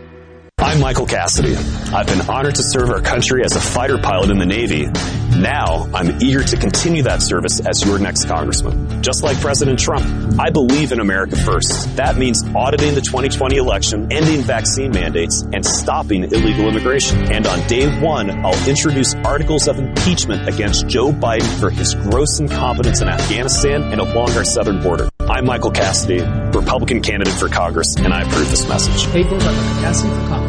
I'm 0.61 0.81
Michael 0.81 1.05
Cassidy. 1.05 1.55
I've 1.55 2.05
been 2.05 2.21
honored 2.29 2.55
to 2.55 2.63
serve 2.63 2.89
our 2.89 2.99
country 3.01 3.43
as 3.45 3.55
a 3.55 3.61
fighter 3.61 3.97
pilot 3.97 4.29
in 4.29 4.39
the 4.39 4.45
Navy. 4.45 4.87
Now, 5.39 5.87
I'm 5.93 6.21
eager 6.21 6.43
to 6.43 6.57
continue 6.57 7.03
that 7.03 7.21
service 7.21 7.61
as 7.61 7.85
your 7.85 7.97
next 7.97 8.25
congressman. 8.25 9.01
Just 9.01 9.23
like 9.23 9.39
President 9.39 9.79
Trump, 9.79 10.05
I 10.37 10.49
believe 10.49 10.91
in 10.91 10.99
America 10.99 11.37
first. 11.37 11.95
That 11.95 12.17
means 12.17 12.43
auditing 12.53 12.93
the 12.93 13.01
2020 13.01 13.55
election, 13.55 14.11
ending 14.11 14.41
vaccine 14.41 14.91
mandates, 14.91 15.43
and 15.43 15.65
stopping 15.65 16.23
illegal 16.25 16.67
immigration. 16.67 17.31
And 17.31 17.47
on 17.47 17.65
day 17.67 17.87
one, 18.01 18.29
I'll 18.45 18.67
introduce 18.67 19.15
articles 19.15 19.69
of 19.69 19.79
impeachment 19.79 20.49
against 20.49 20.87
Joe 20.87 21.13
Biden 21.13 21.59
for 21.59 21.69
his 21.69 21.95
gross 21.95 22.39
incompetence 22.39 23.01
in 23.01 23.07
Afghanistan 23.07 23.83
and 23.83 24.01
along 24.01 24.31
our 24.31 24.43
southern 24.43 24.83
border. 24.83 25.09
I'm 25.21 25.45
Michael 25.45 25.71
Cassidy, 25.71 26.21
Republican 26.57 27.01
candidate 27.01 27.35
for 27.35 27.47
Congress, 27.47 27.95
and 27.95 28.11
I 28.11 28.23
approve 28.23 28.49
this 28.49 28.67
message. 28.67 29.05
People 29.13 29.39
Cassidy 29.39 30.09
for 30.09 30.27
Congress. 30.27 30.48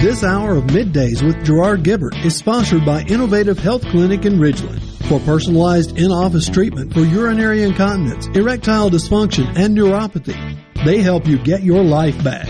This 0.00 0.22
hour 0.22 0.54
of 0.54 0.64
Middays 0.66 1.24
with 1.26 1.44
Gerard 1.44 1.82
Gibert 1.82 2.24
is 2.24 2.36
sponsored 2.36 2.86
by 2.86 3.02
Innovative 3.02 3.58
Health 3.58 3.82
Clinic 3.86 4.24
in 4.24 4.38
Ridgeland. 4.38 4.80
For 5.08 5.18
personalized 5.18 5.98
in-office 5.98 6.48
treatment 6.50 6.94
for 6.94 7.00
urinary 7.00 7.64
incontinence, 7.64 8.28
erectile 8.28 8.90
dysfunction, 8.90 9.48
and 9.56 9.76
neuropathy, 9.76 10.56
They 10.84 11.02
help 11.02 11.26
you 11.26 11.36
get 11.36 11.64
your 11.64 11.82
life 11.82 12.22
back. 12.22 12.46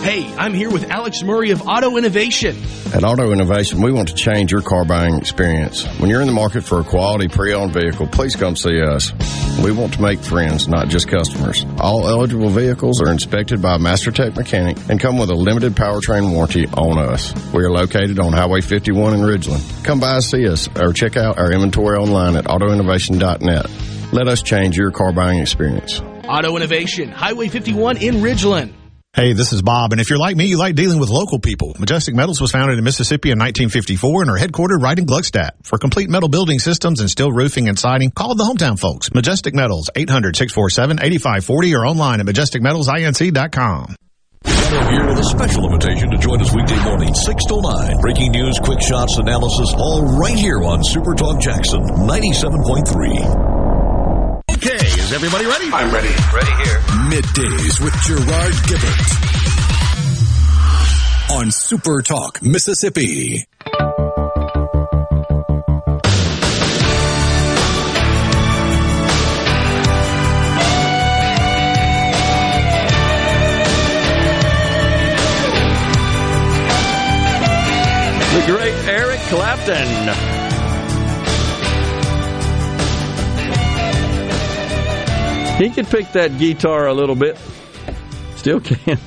Hey, 0.00 0.34
I'm 0.38 0.54
here 0.54 0.70
with 0.70 0.90
Alex 0.90 1.22
Murray 1.22 1.50
of 1.50 1.68
Auto 1.68 1.98
Innovation. 1.98 2.56
At 2.94 3.04
Auto 3.04 3.30
Innovation, 3.30 3.82
we 3.82 3.92
want 3.92 4.08
to 4.08 4.14
change 4.14 4.50
your 4.50 4.62
car 4.62 4.86
buying 4.86 5.16
experience. 5.16 5.84
When 5.98 6.08
you're 6.08 6.22
in 6.22 6.28
the 6.28 6.32
market 6.32 6.64
for 6.64 6.80
a 6.80 6.84
quality 6.84 7.28
pre-owned 7.28 7.74
vehicle, 7.74 8.06
please 8.06 8.36
come 8.36 8.56
see 8.56 8.80
us. 8.80 9.12
We 9.62 9.72
want 9.72 9.92
to 9.94 10.00
make 10.00 10.20
friends, 10.20 10.68
not 10.68 10.88
just 10.88 11.06
customers. 11.06 11.66
All 11.78 12.08
eligible 12.08 12.48
vehicles 12.48 13.02
are 13.02 13.12
inspected 13.12 13.60
by 13.60 13.74
a 13.74 13.78
Master 13.78 14.10
Tech 14.10 14.34
mechanic 14.34 14.78
and 14.88 14.98
come 14.98 15.18
with 15.18 15.28
a 15.28 15.34
limited 15.34 15.74
powertrain 15.74 16.32
warranty 16.32 16.66
on 16.66 16.98
us. 16.98 17.34
We 17.52 17.62
are 17.64 17.70
located 17.70 18.18
on 18.18 18.32
Highway 18.32 18.62
51 18.62 19.14
in 19.14 19.20
Ridgeland. 19.20 19.84
Come 19.84 20.00
by 20.00 20.14
and 20.14 20.24
see 20.24 20.48
us 20.48 20.66
or 20.78 20.94
check 20.94 21.18
out 21.18 21.38
our 21.38 21.52
inventory 21.52 21.98
online 21.98 22.36
at 22.36 22.46
autoinnovation.net. 22.46 24.12
Let 24.12 24.28
us 24.28 24.42
change 24.42 24.78
your 24.78 24.90
car 24.92 25.12
buying 25.12 25.40
experience. 25.40 26.00
Auto 26.26 26.56
Innovation, 26.56 27.10
Highway 27.10 27.48
51 27.48 27.98
in 27.98 28.14
Ridgeland. 28.16 28.72
Hey, 29.12 29.32
this 29.32 29.52
is 29.52 29.60
Bob, 29.60 29.90
and 29.90 30.00
if 30.00 30.08
you're 30.08 30.20
like 30.20 30.36
me, 30.36 30.44
you 30.44 30.56
like 30.56 30.76
dealing 30.76 31.00
with 31.00 31.08
local 31.10 31.40
people. 31.40 31.74
Majestic 31.80 32.14
Metals 32.14 32.40
was 32.40 32.52
founded 32.52 32.78
in 32.78 32.84
Mississippi 32.84 33.32
in 33.32 33.40
1954 33.40 34.22
and 34.22 34.30
are 34.30 34.38
headquartered 34.38 34.80
right 34.80 34.96
in 34.96 35.04
Gluckstadt. 35.04 35.50
For 35.64 35.78
complete 35.78 36.08
metal 36.08 36.28
building 36.28 36.60
systems 36.60 37.00
and 37.00 37.10
steel 37.10 37.32
roofing 37.32 37.68
and 37.68 37.76
siding, 37.76 38.12
call 38.12 38.36
the 38.36 38.44
hometown 38.44 38.78
folks. 38.78 39.12
Majestic 39.12 39.52
Metals, 39.52 39.90
800-647-8540 39.96 41.76
or 41.76 41.86
online 41.86 42.20
at 42.20 42.26
majesticmetalsinc.com. 42.26 43.96
Here 44.44 45.06
with 45.08 45.18
a 45.18 45.24
special 45.24 45.64
invitation 45.66 46.08
to 46.12 46.16
join 46.16 46.40
us 46.40 46.54
weekday 46.54 46.80
morning, 46.84 47.12
6 47.12 47.44
to 47.46 47.60
9. 47.60 47.96
Breaking 48.00 48.30
news, 48.30 48.60
quick 48.60 48.80
shots, 48.80 49.18
analysis, 49.18 49.74
all 49.76 50.04
right 50.20 50.38
here 50.38 50.62
on 50.62 50.84
Super 50.84 51.14
Talk 51.14 51.40
Jackson 51.40 51.80
97.3. 51.80 53.59
Okay, 55.10 55.16
is 55.16 55.24
everybody 55.24 55.46
ready? 55.46 55.70
I'm 55.72 55.92
ready. 55.92 56.08
Ready 56.32 56.52
here. 56.62 56.78
Middays 57.10 57.80
with 57.82 57.94
Gerard 58.02 58.54
Gibert 58.68 59.10
on 61.32 61.50
Super 61.50 62.00
Talk, 62.02 62.40
Mississippi. 62.42 63.44
The 78.32 78.44
great 78.46 78.74
Eric 78.86 79.20
Clapton. 79.22 80.39
He 85.60 85.68
could 85.68 85.88
pick 85.88 86.10
that 86.12 86.38
guitar 86.38 86.86
a 86.86 86.94
little 86.94 87.14
bit. 87.14 87.36
Still 88.36 88.60
can. 88.60 88.98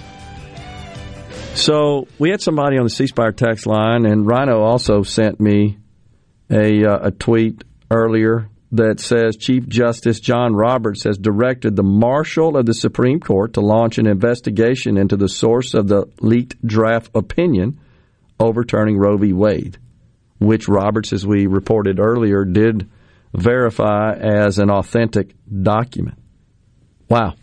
So 1.56 2.08
we 2.20 2.30
had 2.30 2.42
somebody 2.42 2.78
on 2.78 2.84
the 2.84 2.92
C 2.92 3.08
Spire 3.08 3.32
text 3.32 3.66
line, 3.66 4.06
and 4.06 4.28
Rhino 4.28 4.62
also 4.62 5.02
sent 5.02 5.40
me 5.40 5.80
a, 6.52 6.86
uh, 6.86 7.08
a 7.08 7.12
tweet 7.12 7.64
earlier 7.90 8.50
that 8.72 9.00
says 9.00 9.36
Chief 9.36 9.68
Justice 9.68 10.20
John 10.20 10.54
Roberts 10.54 11.06
has 11.06 11.18
directed 11.18 11.76
the 11.76 11.82
Marshal 11.82 12.56
of 12.56 12.68
the 12.68 12.76
Supreme 12.76 13.20
Court 13.20 13.54
to 13.54 13.62
launch 13.62 13.98
an 13.98 14.06
investigation 14.06 14.96
into 14.96 15.18
the 15.18 15.30
source 15.30 15.74
of 15.74 15.88
the 15.88 16.06
leaked 16.22 16.64
draft 16.64 17.10
opinion 17.16 17.80
overturning 18.40 19.00
Roe 19.00 19.18
v. 19.18 19.34
Wade, 19.34 19.80
which 20.38 20.68
Roberts, 20.68 21.14
as 21.14 21.26
we 21.26 21.48
reported 21.48 22.00
earlier, 22.00 22.46
did 22.46 22.88
verify 23.34 24.14
as 24.14 24.60
an 24.60 24.70
authentic 24.70 25.34
document. 25.64 26.20
Wow. 27.10 27.36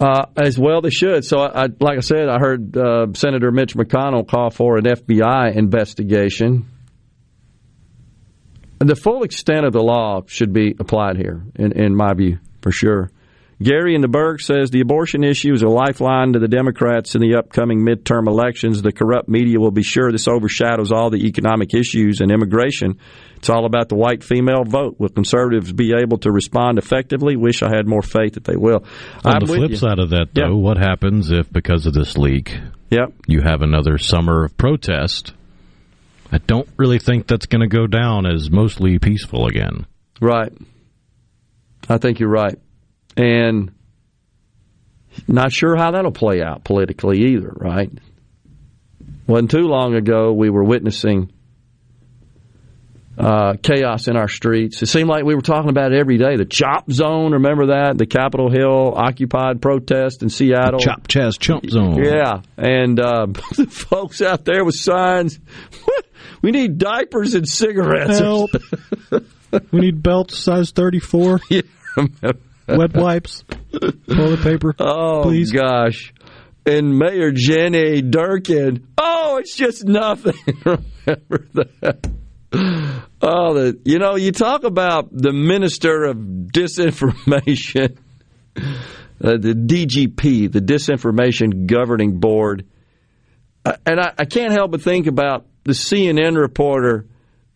Uh, 0.00 0.26
as 0.36 0.58
well, 0.58 0.80
they 0.80 0.90
should. 0.90 1.24
So, 1.24 1.40
I, 1.40 1.64
I, 1.64 1.68
like 1.80 1.98
I 1.98 2.00
said, 2.00 2.28
I 2.28 2.38
heard 2.38 2.76
uh, 2.76 3.06
Senator 3.14 3.50
Mitch 3.50 3.74
McConnell 3.74 4.28
call 4.28 4.50
for 4.50 4.78
an 4.78 4.84
FBI 4.84 5.56
investigation. 5.56 6.68
The 8.78 8.94
full 8.94 9.24
extent 9.24 9.66
of 9.66 9.72
the 9.72 9.82
law 9.82 10.22
should 10.26 10.52
be 10.52 10.76
applied 10.78 11.16
here, 11.16 11.42
in, 11.56 11.72
in 11.72 11.96
my 11.96 12.14
view, 12.14 12.38
for 12.62 12.70
sure. 12.70 13.10
Gary 13.60 13.96
in 13.96 14.02
the 14.02 14.08
Berg 14.08 14.40
says 14.40 14.70
the 14.70 14.80
abortion 14.82 15.24
issue 15.24 15.52
is 15.52 15.62
a 15.62 15.68
lifeline 15.68 16.34
to 16.34 16.38
the 16.38 16.46
Democrats 16.46 17.16
in 17.16 17.20
the 17.20 17.34
upcoming 17.34 17.80
midterm 17.84 18.28
elections. 18.28 18.82
The 18.82 18.92
corrupt 18.92 19.28
media 19.28 19.58
will 19.58 19.72
be 19.72 19.82
sure 19.82 20.12
this 20.12 20.28
overshadows 20.28 20.92
all 20.92 21.10
the 21.10 21.26
economic 21.26 21.74
issues 21.74 22.20
and 22.20 22.30
immigration. 22.30 22.98
It's 23.36 23.48
all 23.50 23.66
about 23.66 23.88
the 23.88 23.96
white 23.96 24.22
female 24.22 24.62
vote. 24.62 24.94
Will 25.00 25.08
conservatives 25.08 25.72
be 25.72 25.92
able 25.92 26.18
to 26.18 26.30
respond 26.30 26.78
effectively? 26.78 27.34
Wish 27.34 27.62
I 27.64 27.68
had 27.74 27.88
more 27.88 28.02
faith 28.02 28.34
that 28.34 28.44
they 28.44 28.56
will. 28.56 28.84
On 29.24 29.34
I'm 29.34 29.40
the 29.40 29.46
flip 29.46 29.70
you. 29.70 29.76
side 29.76 29.98
of 29.98 30.10
that, 30.10 30.28
though, 30.34 30.42
Yeah. 30.50 30.54
what 30.54 30.76
happens 30.78 31.32
if, 31.32 31.52
because 31.52 31.84
of 31.86 31.94
this 31.94 32.16
leak, 32.16 32.56
Yep. 32.90 33.12
you 33.26 33.40
have 33.40 33.62
another 33.62 33.98
summer 33.98 34.44
of 34.44 34.56
protest? 34.56 35.34
I 36.30 36.38
don't 36.38 36.68
really 36.76 36.98
think 37.00 37.26
that's 37.26 37.46
going 37.46 37.68
to 37.68 37.76
go 37.76 37.88
down 37.88 38.24
as 38.24 38.50
mostly 38.52 39.00
peaceful 39.00 39.46
again. 39.48 39.86
Right. 40.20 40.52
I 41.88 41.98
think 41.98 42.20
you're 42.20 42.28
right. 42.28 42.56
And 43.18 43.72
not 45.26 45.52
sure 45.52 45.76
how 45.76 45.90
that'll 45.90 46.12
play 46.12 46.42
out 46.42 46.64
politically 46.64 47.34
either, 47.34 47.52
right? 47.54 47.90
Wasn't 49.26 49.50
too 49.50 49.66
long 49.66 49.94
ago 49.94 50.32
we 50.32 50.48
were 50.48 50.64
witnessing 50.64 51.32
uh, 53.18 53.54
chaos 53.62 54.06
in 54.06 54.16
our 54.16 54.28
streets. 54.28 54.80
It 54.80 54.86
seemed 54.86 55.08
like 55.08 55.24
we 55.24 55.34
were 55.34 55.42
talking 55.42 55.70
about 55.70 55.92
it 55.92 55.98
every 55.98 56.18
day. 56.18 56.36
The 56.36 56.44
chop 56.44 56.90
zone, 56.90 57.32
remember 57.32 57.66
that? 57.66 57.98
The 57.98 58.06
Capitol 58.06 58.50
Hill 58.50 58.94
occupied 58.96 59.60
protest 59.60 60.22
in 60.22 60.30
Seattle. 60.30 60.78
Chop 60.78 61.08
Chaz 61.08 61.38
Chump 61.38 61.68
Zone. 61.68 62.02
Yeah, 62.02 62.42
and 62.56 63.00
uh, 63.00 63.26
the 63.56 63.66
folks 63.66 64.22
out 64.22 64.44
there 64.44 64.64
with 64.64 64.76
signs. 64.76 65.38
we 66.42 66.52
need 66.52 66.78
diapers 66.78 67.34
and 67.34 67.48
cigarettes. 67.48 68.20
Help. 68.20 68.50
we 69.72 69.80
need 69.80 70.02
belts 70.02 70.38
size 70.38 70.70
34. 70.70 71.40
Yeah. 71.50 71.62
Wet 72.68 72.94
wipes. 72.94 73.44
Toilet 73.72 74.40
paper. 74.42 74.74
Oh 74.80 75.22
please. 75.22 75.50
gosh. 75.52 76.12
And 76.66 76.98
Mayor 76.98 77.30
Jenny 77.32 78.02
Durkan. 78.02 78.82
Oh, 78.98 79.38
it's 79.38 79.56
just 79.56 79.84
nothing. 79.86 80.34
Remember 80.64 81.46
that? 81.54 82.10
Oh, 83.22 83.54
the 83.54 83.78
you 83.84 83.98
know 83.98 84.16
you 84.16 84.32
talk 84.32 84.64
about 84.64 85.08
the 85.12 85.32
minister 85.32 86.04
of 86.04 86.16
disinformation, 86.18 87.96
uh, 88.56 88.70
the 89.20 89.54
DGB, 89.54 90.50
the 90.52 90.60
Disinformation 90.60 91.66
Governing 91.66 92.20
Board, 92.20 92.66
Uh, 93.64 93.74
and 93.84 94.00
I, 94.00 94.12
I 94.18 94.24
can't 94.24 94.52
help 94.52 94.70
but 94.70 94.82
think 94.82 95.06
about 95.06 95.46
the 95.64 95.72
CNN 95.72 96.36
reporter. 96.38 97.06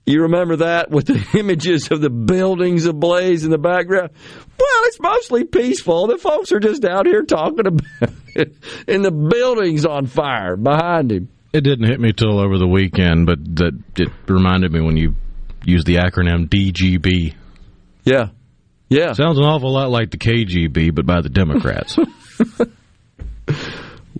You 0.05 0.23
remember 0.23 0.57
that 0.57 0.91
with 0.91 1.07
the 1.07 1.25
images 1.39 1.91
of 1.91 2.01
the 2.01 2.11
buildings 2.11 2.87
ablaze 2.87 3.45
in 3.45 3.51
the 3.51 3.59
background? 3.59 4.11
Well, 4.59 4.83
it's 4.85 5.01
mostly 5.01 5.45
peaceful. 5.45 6.07
The 6.09 6.19
folks 6.19 6.53
are 6.53 6.61
just 6.61 6.85
out 6.85 7.07
here 7.07 7.23
talking 7.23 7.67
about 7.67 8.11
it, 8.35 8.55
and 8.89 9.05
the 9.05 9.13
building's 9.13 9.87
on 9.87 10.07
fire 10.07 10.57
behind 10.57 11.13
him. 11.13 11.29
It 11.53 11.63
didn't 11.63 11.87
hit 11.87 12.01
me 12.01 12.13
till 12.13 12.41
over 12.41 12.59
the 12.59 12.67
weekend, 12.67 13.27
but 13.27 13.39
that 13.57 13.79
it 13.97 14.09
reminded 14.27 14.73
me 14.73 14.81
when 14.81 14.97
you 14.97 15.15
used 15.65 15.87
the 15.87 15.97
acronym 15.97 16.49
DGB. 16.49 17.35
Yeah. 18.05 18.29
Yeah. 18.89 19.13
Sounds 19.13 19.39
an 19.39 19.45
awful 19.45 19.73
lot 19.73 19.91
like 19.91 20.11
the 20.11 20.17
KGB, 20.17 20.95
but 20.95 21.07
by 21.07 21.21
the 21.21 21.29
Democrats. 21.29 21.97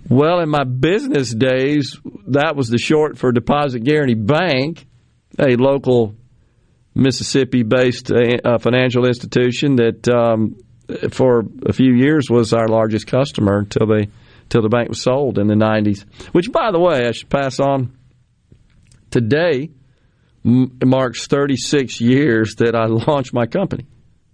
Well, 0.09 0.41
in 0.41 0.49
my 0.49 0.63
business 0.63 1.33
days, 1.33 1.97
that 2.27 2.55
was 2.55 2.67
the 2.67 2.77
short 2.77 3.17
for 3.17 3.31
Deposit 3.31 3.83
Guarantee 3.83 4.15
Bank, 4.15 4.85
a 5.39 5.55
local 5.55 6.15
Mississippi 6.95 7.63
based 7.63 8.11
uh, 8.11 8.57
financial 8.59 9.05
institution 9.05 9.77
that 9.77 10.07
um, 10.07 10.55
for 11.11 11.43
a 11.65 11.73
few 11.73 11.93
years 11.93 12.29
was 12.29 12.53
our 12.53 12.67
largest 12.67 13.07
customer 13.07 13.59
until 13.59 13.87
they 13.87 14.09
till 14.49 14.61
the 14.61 14.69
bank 14.69 14.89
was 14.89 15.01
sold 15.01 15.39
in 15.39 15.47
the 15.47 15.55
90s. 15.55 16.05
Which, 16.33 16.51
by 16.51 16.71
the 16.71 16.79
way, 16.79 17.07
I 17.07 17.11
should 17.11 17.29
pass 17.29 17.59
on. 17.59 17.97
Today 19.09 19.71
marks 20.43 21.27
36 21.27 22.01
years 22.01 22.55
that 22.55 22.75
I 22.75 22.85
launched 22.85 23.33
my 23.33 23.47
company. 23.47 23.87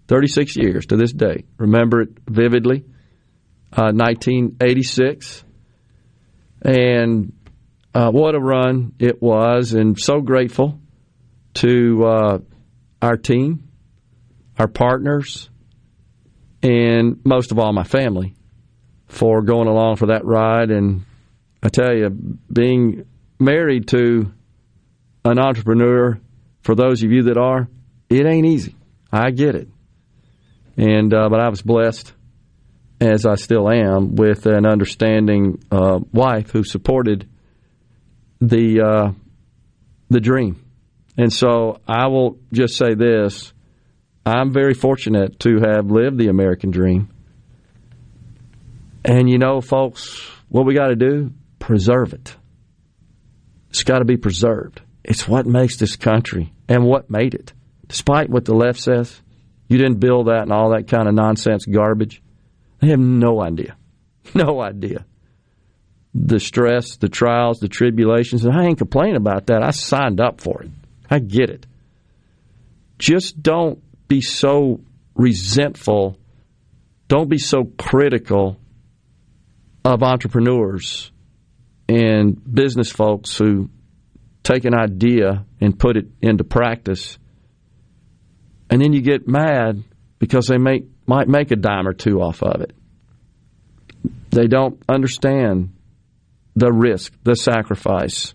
36 0.08 0.58
years 0.58 0.88
to 0.88 0.98
this 0.98 1.14
day. 1.14 1.46
Remember 1.58 2.02
it 2.02 2.10
vividly. 2.28 2.84
Uh, 3.72 3.94
1986. 3.94 5.44
And 6.64 7.34
uh, 7.94 8.12
what 8.12 8.36
a 8.36 8.40
run 8.40 8.94
it 9.00 9.22
was, 9.22 9.74
and 9.74 9.98
so 9.98 10.20
grateful 10.20 10.80
to 11.60 12.06
uh, 12.06 12.38
our 13.02 13.18
team, 13.18 13.70
our 14.58 14.68
partners, 14.68 15.50
and 16.62 17.20
most 17.26 17.52
of 17.52 17.60
all, 17.60 17.74
my 17.74 17.84
family 17.84 18.34
for 19.08 19.42
going 19.42 19.68
along 19.68 19.98
for 19.98 20.08
that 20.08 20.26
ride. 20.26 20.72
And 20.72 21.06
I 21.64 21.70
tell 21.70 21.94
you, 21.94 22.10
being 22.52 23.06
married 23.40 23.88
to 23.90 24.32
an 25.26 25.40
entrepreneur, 25.40 26.20
for 26.62 26.76
those 26.76 27.04
of 27.04 27.12
you 27.12 27.24
that 27.24 27.38
are, 27.38 27.68
it 28.10 28.26
ain't 28.26 28.46
easy. 28.46 28.76
I 29.12 29.32
get 29.32 29.56
it. 29.56 29.68
And 30.78 31.14
uh, 31.14 31.28
but 31.30 31.42
I 31.42 31.50
was 31.50 31.62
blessed 31.62 32.14
as 33.02 33.26
I 33.26 33.36
still 33.36 33.70
am, 33.70 34.16
with 34.16 34.46
an 34.46 34.66
understanding 34.66 35.64
uh, 35.72 36.00
wife 36.12 36.52
who 36.52 36.64
supported 36.64 37.30
the 38.40 38.82
uh, 38.82 39.12
the 40.10 40.20
dream. 40.20 40.64
And 41.18 41.32
so 41.32 41.82
I 41.88 42.08
will 42.08 42.40
just 42.52 42.78
say 42.78 42.94
this: 42.94 43.54
I'm 44.26 44.54
very 44.54 44.74
fortunate 44.74 45.40
to 45.42 45.60
have 45.60 45.92
lived 45.92 46.18
the 46.18 46.28
American 46.28 46.72
dream. 46.72 47.10
And 49.04 49.30
you 49.30 49.38
know, 49.38 49.62
folks, 49.62 50.22
what 50.50 50.66
we 50.66 50.74
got 50.76 50.88
to 50.88 50.96
do? 50.96 51.32
Preserve 51.60 52.14
it. 52.14 52.36
It's 53.70 53.84
got 53.84 54.00
to 54.00 54.06
be 54.06 54.18
preserved. 54.18 54.82
It's 55.04 55.28
what 55.28 55.46
makes 55.46 55.78
this 55.78 55.96
country 55.96 56.54
and 56.68 56.84
what 56.84 57.10
made 57.10 57.34
it. 57.34 57.54
Despite 57.88 58.30
what 58.30 58.46
the 58.46 58.54
left 58.54 58.80
says, 58.80 59.22
you 59.68 59.78
didn't 59.78 60.00
build 60.00 60.28
that 60.28 60.44
and 60.44 60.52
all 60.52 60.72
that 60.72 60.88
kind 60.88 61.08
of 61.08 61.14
nonsense 61.14 61.66
garbage. 61.66 62.22
They 62.80 62.88
have 62.90 63.00
no 63.00 63.42
idea. 63.42 63.76
No 64.36 64.62
idea. 64.62 65.06
The 66.14 66.40
stress, 66.40 66.98
the 66.98 67.10
trials, 67.10 67.60
the 67.60 67.68
tribulations, 67.68 68.46
and 68.46 68.54
I 68.56 68.66
ain't 68.66 68.78
complaining 68.78 69.16
about 69.16 69.48
that. 69.48 69.64
I 69.64 69.72
signed 69.72 70.20
up 70.20 70.40
for 70.40 70.62
it. 70.62 70.70
I 71.10 71.20
get 71.20 71.50
it. 71.50 71.66
Just 72.98 73.42
don't 73.42 73.82
be 74.08 74.22
so 74.22 74.82
resentful. 75.16 76.18
Don't 77.08 77.30
be 77.30 77.38
so 77.38 77.64
critical 77.78 78.58
of 79.84 80.04
entrepreneurs 80.04 81.12
and 81.88 82.38
business 82.54 82.92
folks 82.92 83.38
who 83.38 83.70
take 84.44 84.66
an 84.66 84.76
idea 84.76 85.46
and 85.60 85.78
put 85.78 85.98
it 85.98 86.08
into 86.22 86.44
practice. 86.44 87.18
And 88.70 88.82
then 88.82 88.94
you 88.94 89.02
get 89.02 89.28
mad 89.28 89.84
because 90.20 90.48
they 90.48 90.58
make, 90.58 90.86
might 91.08 91.28
make 91.28 91.52
a 91.52 91.56
dime 91.56 91.88
or 91.88 91.94
two 91.94 92.22
off 92.22 92.44
of 92.44 92.62
it. 92.62 92.74
They 94.30 94.48
don't 94.48 94.80
understand 94.88 95.74
the 96.56 96.72
risk, 96.72 97.14
the 97.24 97.36
sacrifice, 97.36 98.34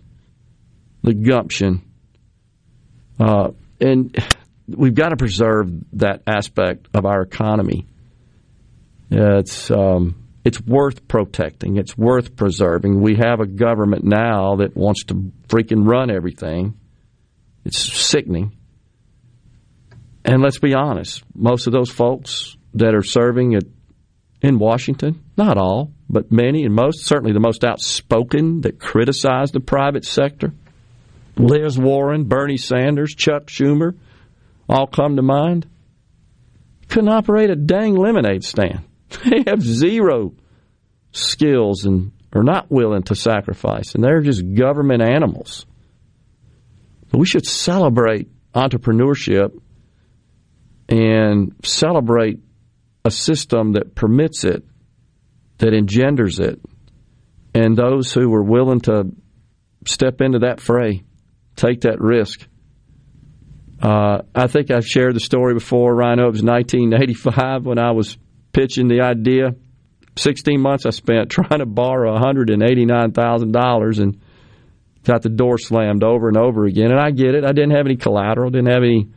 the 1.03 1.13
gumption. 1.13 1.84
Uh, 3.19 3.51
and 3.79 4.15
we've 4.67 4.95
got 4.95 5.09
to 5.09 5.17
preserve 5.17 5.71
that 5.93 6.21
aspect 6.27 6.87
of 6.93 7.05
our 7.05 7.21
economy. 7.21 7.85
It's 9.11 9.69
um, 9.71 10.25
it's 10.43 10.61
worth 10.61 11.07
protecting. 11.07 11.77
It's 11.77 11.97
worth 11.97 12.35
preserving. 12.35 13.01
We 13.01 13.15
have 13.15 13.39
a 13.39 13.47
government 13.47 14.03
now 14.03 14.57
that 14.57 14.75
wants 14.75 15.05
to 15.05 15.31
freaking 15.47 15.87
run 15.87 16.11
everything. 16.11 16.79
It's 17.65 17.79
sickening. 17.79 18.55
And 20.23 20.41
let's 20.41 20.59
be 20.59 20.73
honest, 20.73 21.23
most 21.33 21.67
of 21.67 21.73
those 21.73 21.89
folks 21.89 22.57
that 22.75 22.93
are 22.93 23.03
serving 23.03 23.55
at, 23.55 23.63
in 24.41 24.59
Washington, 24.59 25.23
not 25.37 25.57
all, 25.57 25.91
but 26.09 26.31
many 26.31 26.63
and 26.63 26.73
most, 26.73 27.05
certainly 27.05 27.33
the 27.33 27.39
most 27.39 27.63
outspoken 27.63 28.61
that 28.61 28.79
criticize 28.79 29.51
the 29.51 29.59
private 29.59 30.05
sector, 30.05 30.53
Liz 31.37 31.77
Warren, 31.77 32.25
Bernie 32.25 32.57
Sanders, 32.57 33.13
Chuck 33.13 33.47
Schumer, 33.47 33.97
all 34.69 34.87
come 34.87 35.15
to 35.17 35.21
mind, 35.21 35.67
couldn't 36.87 37.09
operate 37.09 37.49
a 37.49 37.55
dang 37.55 37.95
lemonade 37.95 38.43
stand. 38.43 38.81
They 39.23 39.43
have 39.47 39.61
zero 39.61 40.33
skills 41.11 41.85
and 41.85 42.11
are 42.33 42.43
not 42.43 42.69
willing 42.69 43.03
to 43.03 43.15
sacrifice, 43.15 43.95
and 43.95 44.03
they're 44.03 44.21
just 44.21 44.43
government 44.55 45.01
animals. 45.01 45.65
But 47.09 47.19
we 47.19 47.25
should 47.25 47.45
celebrate 47.45 48.29
entrepreneurship 48.53 49.57
and 50.89 51.55
celebrate 51.63 52.39
a 53.05 53.11
system 53.11 53.73
that 53.73 53.95
permits 53.95 54.43
it, 54.43 54.65
that 55.59 55.73
engenders 55.73 56.39
it, 56.39 56.59
and 57.53 57.77
those 57.77 58.11
who 58.11 58.33
are 58.33 58.43
willing 58.43 58.81
to 58.81 59.11
step 59.85 60.19
into 60.19 60.39
that 60.39 60.59
fray, 60.59 61.03
take 61.55 61.81
that 61.81 61.99
risk. 62.01 62.47
Uh, 63.81 64.21
I 64.33 64.47
think 64.47 64.71
I've 64.71 64.87
shared 64.87 65.15
the 65.15 65.19
story 65.19 65.53
before, 65.53 65.93
Rhino. 65.93 66.23
It 66.23 66.31
was 66.31 66.43
1985 66.43 67.65
when 67.65 67.77
I 67.77 67.91
was 67.91 68.17
pitching 68.53 68.87
the 68.87 69.01
idea. 69.01 69.55
16 70.17 70.61
months 70.61 70.85
I 70.85 70.91
spent 70.91 71.29
trying 71.31 71.59
to 71.59 71.65
borrow 71.65 72.17
$189,000 72.17 73.99
and 73.99 74.21
got 75.03 75.21
the 75.21 75.29
door 75.29 75.57
slammed 75.57 76.03
over 76.03 76.27
and 76.27 76.37
over 76.37 76.65
again. 76.65 76.91
And 76.91 76.99
I 76.99 77.11
get 77.11 77.35
it. 77.35 77.43
I 77.43 77.51
didn't 77.51 77.75
have 77.75 77.85
any 77.85 77.97
collateral, 77.97 78.49
didn't 78.49 78.71
have 78.71 78.83
any 78.83 79.09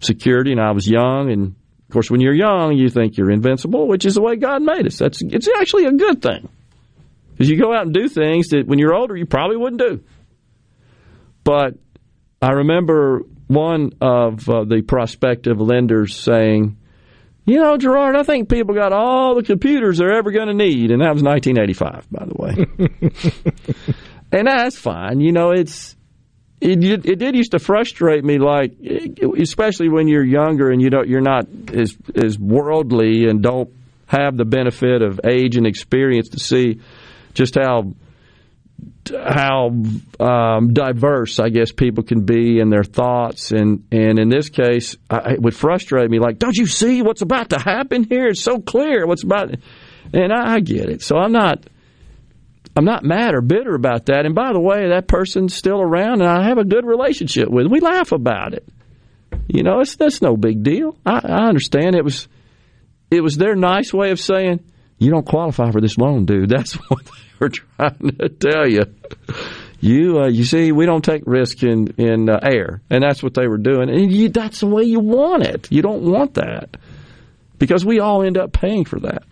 security, 0.00 0.52
and 0.52 0.60
I 0.60 0.72
was 0.72 0.88
young. 0.88 1.30
And 1.30 1.54
of 1.88 1.92
course, 1.92 2.10
when 2.10 2.20
you're 2.20 2.34
young, 2.34 2.76
you 2.76 2.88
think 2.88 3.16
you're 3.16 3.30
invincible, 3.30 3.86
which 3.86 4.04
is 4.06 4.14
the 4.14 4.22
way 4.22 4.36
God 4.36 4.62
made 4.62 4.86
us. 4.86 4.98
That's 4.98 5.22
it's 5.22 5.48
actually 5.58 5.84
a 5.84 5.92
good 5.92 6.22
thing 6.22 6.48
because 7.32 7.50
you 7.50 7.58
go 7.58 7.72
out 7.72 7.82
and 7.82 7.94
do 7.94 8.08
things 8.08 8.48
that 8.48 8.66
when 8.66 8.78
you're 8.78 8.94
older 8.94 9.16
you 9.16 9.26
probably 9.26 9.56
wouldn't 9.56 9.80
do. 9.80 10.02
But 11.46 11.74
I 12.42 12.50
remember 12.50 13.22
one 13.46 13.92
of 14.00 14.48
uh, 14.48 14.64
the 14.64 14.82
prospective 14.82 15.60
lenders 15.60 16.16
saying, 16.16 16.76
you 17.44 17.60
know, 17.60 17.76
Gerard, 17.76 18.16
I 18.16 18.24
think 18.24 18.48
people 18.48 18.74
got 18.74 18.92
all 18.92 19.36
the 19.36 19.44
computers 19.44 19.98
they're 19.98 20.18
ever 20.18 20.32
going 20.32 20.48
to 20.48 20.54
need. 20.54 20.90
And 20.90 21.02
that 21.02 21.14
was 21.14 21.22
1985, 21.22 22.10
by 22.10 22.24
the 22.26 22.34
way. 22.34 23.94
and 24.32 24.48
that's 24.48 24.76
fine. 24.76 25.20
You 25.20 25.32
know, 25.32 25.52
it's. 25.52 25.94
It, 26.58 26.82
it 26.82 27.18
did 27.18 27.36
used 27.36 27.50
to 27.50 27.58
frustrate 27.58 28.24
me, 28.24 28.38
like 28.38 28.72
especially 29.38 29.90
when 29.90 30.08
you're 30.08 30.24
younger 30.24 30.70
and 30.70 30.80
you 30.80 30.88
don't 30.88 31.06
you're 31.06 31.20
not 31.20 31.46
as 31.74 31.94
as 32.14 32.38
worldly 32.38 33.28
and 33.28 33.42
don't 33.42 33.68
have 34.06 34.38
the 34.38 34.46
benefit 34.46 35.02
of 35.02 35.20
age 35.22 35.58
and 35.58 35.66
experience 35.66 36.30
to 36.30 36.40
see 36.40 36.80
just 37.34 37.56
how 37.56 37.92
how 39.10 39.68
um, 40.20 40.72
diverse 40.72 41.38
I 41.38 41.48
guess 41.48 41.72
people 41.72 42.04
can 42.04 42.24
be 42.24 42.58
in 42.60 42.70
their 42.70 42.84
thoughts, 42.84 43.52
and 43.52 43.84
and 43.90 44.18
in 44.18 44.28
this 44.28 44.48
case, 44.48 44.96
I, 45.08 45.32
it 45.32 45.42
would 45.42 45.54
frustrate 45.54 46.10
me. 46.10 46.18
Like, 46.18 46.38
don't 46.38 46.56
you 46.56 46.66
see 46.66 47.02
what's 47.02 47.22
about 47.22 47.50
to 47.50 47.58
happen 47.58 48.04
here? 48.04 48.26
It's 48.26 48.42
so 48.42 48.60
clear 48.60 49.06
what's 49.06 49.22
about, 49.22 49.54
and 50.12 50.32
I, 50.32 50.54
I 50.54 50.60
get 50.60 50.88
it. 50.88 51.02
So 51.02 51.16
I'm 51.16 51.32
not. 51.32 51.64
I'm 52.78 52.84
not 52.84 53.04
mad 53.04 53.34
or 53.34 53.40
bitter 53.40 53.74
about 53.74 54.06
that. 54.06 54.26
And 54.26 54.34
by 54.34 54.52
the 54.52 54.60
way, 54.60 54.90
that 54.90 55.08
person's 55.08 55.54
still 55.54 55.80
around, 55.80 56.20
and 56.20 56.28
I 56.28 56.46
have 56.46 56.58
a 56.58 56.64
good 56.64 56.84
relationship 56.84 57.48
with. 57.48 57.64
Them. 57.64 57.72
We 57.72 57.80
laugh 57.80 58.12
about 58.12 58.52
it. 58.52 58.68
You 59.48 59.62
know, 59.62 59.80
it's 59.80 59.96
that's 59.96 60.20
no 60.20 60.36
big 60.36 60.62
deal. 60.62 60.96
I, 61.06 61.20
I 61.24 61.48
understand 61.48 61.94
it 61.94 62.04
was 62.04 62.28
it 63.10 63.22
was 63.22 63.36
their 63.36 63.54
nice 63.54 63.94
way 63.94 64.10
of 64.10 64.20
saying 64.20 64.60
you 64.98 65.10
don't 65.10 65.26
qualify 65.26 65.70
for 65.70 65.80
this 65.80 65.98
loan, 65.98 66.24
dude. 66.24 66.48
That's 66.56 66.74
what 66.74 67.04
they 67.04 67.12
were 67.38 67.50
trying 67.50 68.16
to 68.18 68.28
tell 68.28 68.68
you. 68.68 68.84
You, 69.80 70.20
uh, 70.20 70.28
you 70.28 70.44
see, 70.44 70.72
we 70.72 70.86
don't 70.86 71.04
take 71.04 71.22
risk 71.26 71.62
in 71.62 71.88
in 71.98 72.30
uh, 72.30 72.40
air, 72.42 72.80
and 72.88 73.04
that's 73.04 73.22
what 73.22 73.34
they 73.34 73.46
were 73.46 73.58
doing. 73.58 73.90
And 73.90 74.10
you, 74.10 74.30
that's 74.30 74.60
the 74.60 74.66
way 74.66 74.84
you 74.84 75.00
want 75.00 75.42
it. 75.42 75.70
You 75.70 75.82
don't 75.82 76.02
want 76.02 76.34
that 76.34 76.78
because 77.58 77.84
we 77.84 78.00
all 78.00 78.22
end 78.22 78.38
up 78.38 78.52
paying 78.52 78.86
for 78.86 79.00
that 79.00 79.24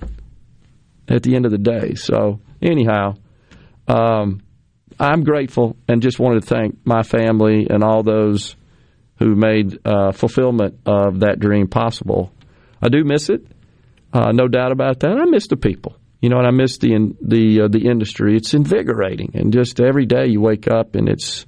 at 1.09 1.23
the 1.23 1.35
end 1.35 1.47
of 1.47 1.51
the 1.51 1.59
day. 1.59 1.95
So, 1.95 2.41
anyhow, 2.61 3.17
um, 3.89 4.43
I'm 4.99 5.25
grateful 5.25 5.77
and 5.89 6.03
just 6.03 6.19
wanted 6.19 6.43
to 6.43 6.47
thank 6.47 6.79
my 6.85 7.03
family 7.03 7.67
and 7.69 7.83
all 7.83 8.03
those 8.03 8.55
who 9.19 9.35
made 9.35 9.79
uh, 9.85 10.13
fulfillment 10.13 10.81
of 10.87 11.21
that 11.21 11.41
dream 11.41 11.69
possible. 11.69 12.33
I 12.83 12.89
do 12.89 13.05
miss 13.05 13.31
it, 13.31 13.47
uh, 14.15 14.33
no 14.33 14.49
doubt 14.49 14.73
about 14.73 15.01
that. 15.01 15.19
I 15.19 15.25
miss 15.25 15.49
the 15.49 15.57
people. 15.57 15.97
You 16.21 16.31
know, 16.31 16.39
and 16.39 16.47
I 16.47 16.53
miss 16.53 16.79
the 16.79 17.15
the 17.21 17.63
uh, 17.63 17.69
the 17.69 17.87
industry. 17.87 18.35
It's 18.35 18.55
invigorating, 18.55 19.33
and 19.35 19.53
just 19.53 19.79
every 19.79 20.07
day 20.07 20.29
you 20.29 20.41
wake 20.41 20.69
up 20.69 20.95
and 20.95 21.07
it's 21.07 21.45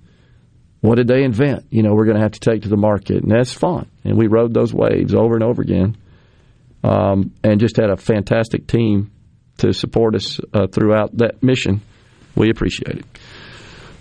what 0.81 0.97
did 0.97 1.09
they 1.09 1.25
invent? 1.25 1.67
You 1.71 1.83
know, 1.83 1.95
we're 1.95 2.05
going 2.05 2.17
to 2.17 2.23
have 2.23 2.33
to 2.33 2.41
take 2.41 2.63
to 2.63 2.69
the 2.69 2.77
market, 2.77 3.23
and 3.23 3.31
that's 3.31 3.53
fun. 3.53 3.91
And 4.05 4.19
we 4.19 4.27
rode 4.27 4.53
those 4.53 4.75
waves 4.75 5.15
over 5.15 5.35
and 5.35 5.43
over 5.43 5.63
again, 5.63 5.97
um, 6.85 7.33
and 7.43 7.59
just 7.59 7.77
had 7.77 7.91
a 7.91 7.97
fantastic 7.97 8.67
team 8.67 9.11
to 9.59 9.73
support 9.73 10.15
us 10.15 10.39
uh, 10.53 10.67
throughout 10.67 11.17
that 11.17 11.43
mission. 11.43 11.81
We 12.35 12.51
appreciate 12.51 12.99
it. 12.99 13.07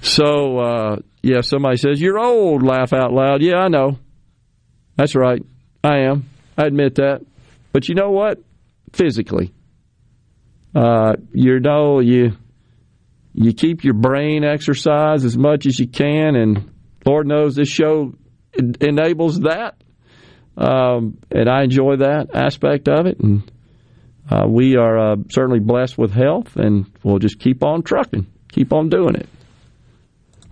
So, 0.01 0.59
uh, 0.59 0.95
yeah, 1.23 1.41
somebody 1.41 1.77
says 1.77 2.01
you're 2.01 2.19
old. 2.19 2.61
Laugh 2.61 2.93
out 2.93 3.13
loud. 3.13 3.41
Yeah, 3.41 3.55
I 3.57 3.69
know. 3.69 3.97
That's 4.97 5.15
right. 5.15 5.41
I 5.83 5.99
am. 5.99 6.29
I 6.57 6.65
admit 6.65 6.95
that. 6.95 7.25
But 7.71 7.89
you 7.89 7.95
know 7.95 8.11
what? 8.11 8.39
Physically, 8.95 9.53
uh, 10.73 11.15
you 11.33 11.59
know, 11.59 11.99
you 11.99 12.31
you 13.33 13.53
keep 13.53 13.83
your 13.83 13.93
brain 13.93 14.45
exercise 14.45 15.25
as 15.25 15.37
much 15.37 15.65
as 15.65 15.77
you 15.77 15.87
can, 15.87 16.35
and 16.37 16.71
Lord 17.05 17.27
knows 17.27 17.55
this 17.55 17.67
show 17.67 18.13
enables 18.79 19.41
that. 19.41 19.75
Um, 20.57 21.17
and 21.29 21.49
I 21.49 21.63
enjoy 21.63 21.97
that 21.97 22.33
aspect 22.33 22.87
of 22.87 23.05
it. 23.05 23.19
And 23.19 23.51
uh, 24.31 24.45
we 24.47 24.77
are 24.77 24.97
uh, 25.11 25.15
certainly 25.29 25.59
blessed 25.59 25.97
with 25.97 26.11
health, 26.11 26.55
and 26.55 26.85
we'll 27.03 27.19
just 27.19 27.39
keep 27.39 27.63
on 27.63 27.83
trucking, 27.83 28.27
keep 28.49 28.71
on 28.71 28.87
doing 28.87 29.15
it. 29.15 29.27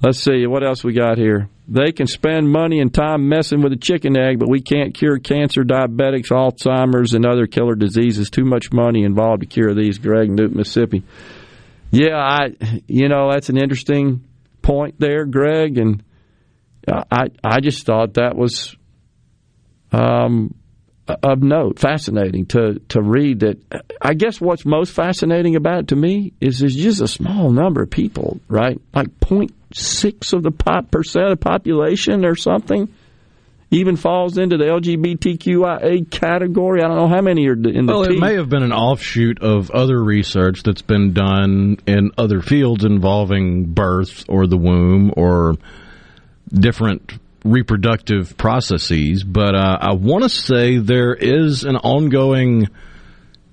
Let's 0.04 0.20
see 0.20 0.46
what 0.48 0.66
else 0.66 0.84
we 0.84 0.92
got 0.92 1.18
here. 1.18 1.48
They 1.70 1.94
can 1.94 2.08
spend 2.08 2.52
money 2.52 2.82
and 2.82 2.94
time 2.94 3.30
messing 3.30 3.62
with 3.62 3.72
a 3.72 3.78
chicken 3.78 4.18
egg, 4.18 4.38
but 4.38 4.50
we 4.50 4.62
can't 4.62 4.94
cure 4.94 5.18
cancer, 5.18 5.64
diabetics, 5.64 6.28
Alzheimer's, 6.30 7.14
and 7.14 7.26
other 7.26 7.48
killer 7.48 7.76
diseases. 7.76 8.30
Too 8.30 8.44
much 8.44 8.74
money 8.74 9.06
involved 9.06 9.44
to 9.44 9.48
cure 9.48 9.74
these. 9.74 10.00
Greg 10.00 10.30
Newton, 10.30 10.58
Mississippi. 10.58 11.04
Yeah, 11.90 12.18
I, 12.18 12.50
you 12.86 13.08
know, 13.08 13.32
that's 13.32 13.48
an 13.48 13.58
interesting 13.58 14.26
point 14.62 14.96
there, 15.00 15.24
Greg, 15.24 15.78
and 15.78 16.04
I, 16.86 17.28
I 17.42 17.62
just 17.62 17.86
thought 17.86 18.16
that 18.16 18.36
was 18.36 18.76
um, 19.94 20.54
of 21.08 21.44
note, 21.44 21.80
fascinating 21.80 22.46
to 22.48 22.80
to 22.90 23.02
read. 23.02 23.42
That 23.42 23.58
I 24.02 24.14
guess 24.14 24.40
what's 24.40 24.66
most 24.66 24.92
fascinating 24.92 25.56
about 25.56 25.80
it 25.80 25.88
to 25.90 25.96
me 25.96 26.34
is 26.40 26.60
there's 26.60 26.76
just 26.76 27.02
a 27.02 27.08
small 27.08 27.52
number 27.52 27.84
of 27.84 27.90
people, 27.90 28.40
right? 28.48 28.80
Like 28.94 29.20
0.6 29.20 30.34
of 30.34 30.44
the 30.44 30.52
pop 30.52 30.92
percent 30.92 31.32
of 31.32 31.40
population 31.40 32.26
or 32.26 32.36
something 32.36 32.88
even 33.74 33.96
falls 33.96 34.38
into 34.38 34.58
the 34.58 34.66
LGBTQIA 34.66 36.10
category. 36.12 36.82
I 36.82 36.88
don't 36.88 36.96
know 36.96 37.08
how 37.08 37.22
many 37.22 37.48
are 37.48 37.54
in 37.54 37.86
the. 37.86 37.94
Well, 37.94 38.06
T. 38.06 38.16
it 38.16 38.20
may 38.20 38.36
have 38.36 38.48
been 38.48 38.64
an 38.64 38.72
offshoot 38.72 39.42
of 39.42 39.72
other 39.72 40.02
research 40.02 40.64
that's 40.64 40.84
been 40.84 41.14
done 41.14 41.78
in 41.88 42.12
other 42.18 42.42
fields 42.42 42.86
involving 42.86 43.66
birth 43.66 44.26
or 44.30 44.48
the 44.48 44.58
womb 44.58 45.12
or 45.18 45.56
different 46.54 47.14
reproductive 47.44 48.38
processes. 48.38 49.24
But 49.24 49.56
uh, 49.56 49.78
I 49.82 49.94
want 49.94 50.24
to 50.24 50.30
say 50.30 50.78
there 50.78 51.14
is 51.14 51.64
an 51.64 51.78
ongoing 51.78 52.70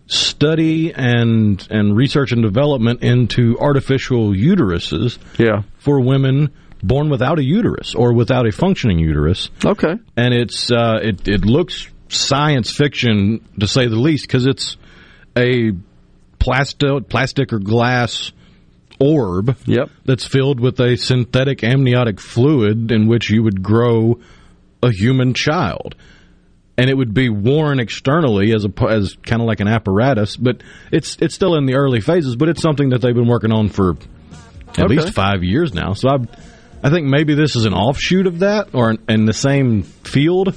study 0.07 0.93
and 0.93 1.67
and 1.71 1.97
research 1.97 2.33
and 2.33 2.43
development 2.43 3.03
into 3.03 3.57
artificial 3.59 4.31
uteruses. 4.33 5.19
Yeah. 5.39 5.63
For 5.79 6.01
women 6.01 6.51
born 6.83 7.11
without 7.11 7.39
a 7.39 7.45
uterus 7.45 7.95
or 7.95 8.13
without 8.13 8.47
a 8.47 8.53
functioning 8.53 8.99
uterus. 8.99 9.51
Okay. 9.65 9.95
And 10.17 10.35
it's 10.35 10.71
uh, 10.71 10.99
it 11.03 11.29
it 11.29 11.45
looks 11.45 11.89
science 12.09 12.75
fiction 12.75 13.45
to 13.61 13.69
say 13.69 13.87
the 13.87 13.97
least 13.97 14.27
because 14.27 14.47
it's 14.47 14.77
a 15.37 15.73
plastic 16.39 17.09
plastic 17.09 17.53
or 17.53 17.59
glass 17.59 18.33
orb 19.01 19.57
yep. 19.67 19.91
that's 20.05 20.27
filled 20.27 20.61
with 20.61 20.79
a 20.81 20.97
synthetic 20.97 21.65
amniotic 21.65 22.21
fluid 22.21 22.93
in 22.93 23.09
which 23.09 23.31
you 23.31 23.43
would 23.43 23.63
grow 23.63 24.21
a 24.83 24.93
human 24.93 25.35
child. 25.35 25.97
And 26.79 26.89
it 26.89 26.97
would 26.97 27.13
be 27.13 27.29
worn 27.29 27.81
externally 27.81 28.55
as 28.55 28.65
a 28.65 28.85
as 28.89 29.15
kind 29.23 29.43
of 29.43 29.49
like 29.49 29.61
an 29.61 29.69
apparatus, 29.69 30.37
but 30.37 30.63
it's 30.91 31.17
it's 31.21 31.35
still 31.35 31.55
in 31.57 31.67
the 31.67 31.75
early 31.75 32.01
phases. 32.01 32.37
But 32.37 32.49
it's 32.49 32.63
something 32.63 32.91
that 32.91 33.03
they've 33.03 33.15
been 33.15 33.29
working 33.29 33.53
on 33.53 33.69
for 33.69 33.99
at 34.69 34.79
okay. 34.79 34.87
least 34.87 35.13
five 35.13 35.43
years 35.43 35.75
now. 35.75 35.93
So 35.93 36.09
I 36.09 36.17
I 36.83 36.89
think 36.89 37.07
maybe 37.07 37.35
this 37.35 37.55
is 37.55 37.67
an 37.67 37.75
offshoot 37.75 38.27
of 38.27 38.39
that, 38.39 38.75
or 38.75 38.97
in 39.09 39.27
the 39.27 39.35
same 39.35 39.83
field. 39.83 40.55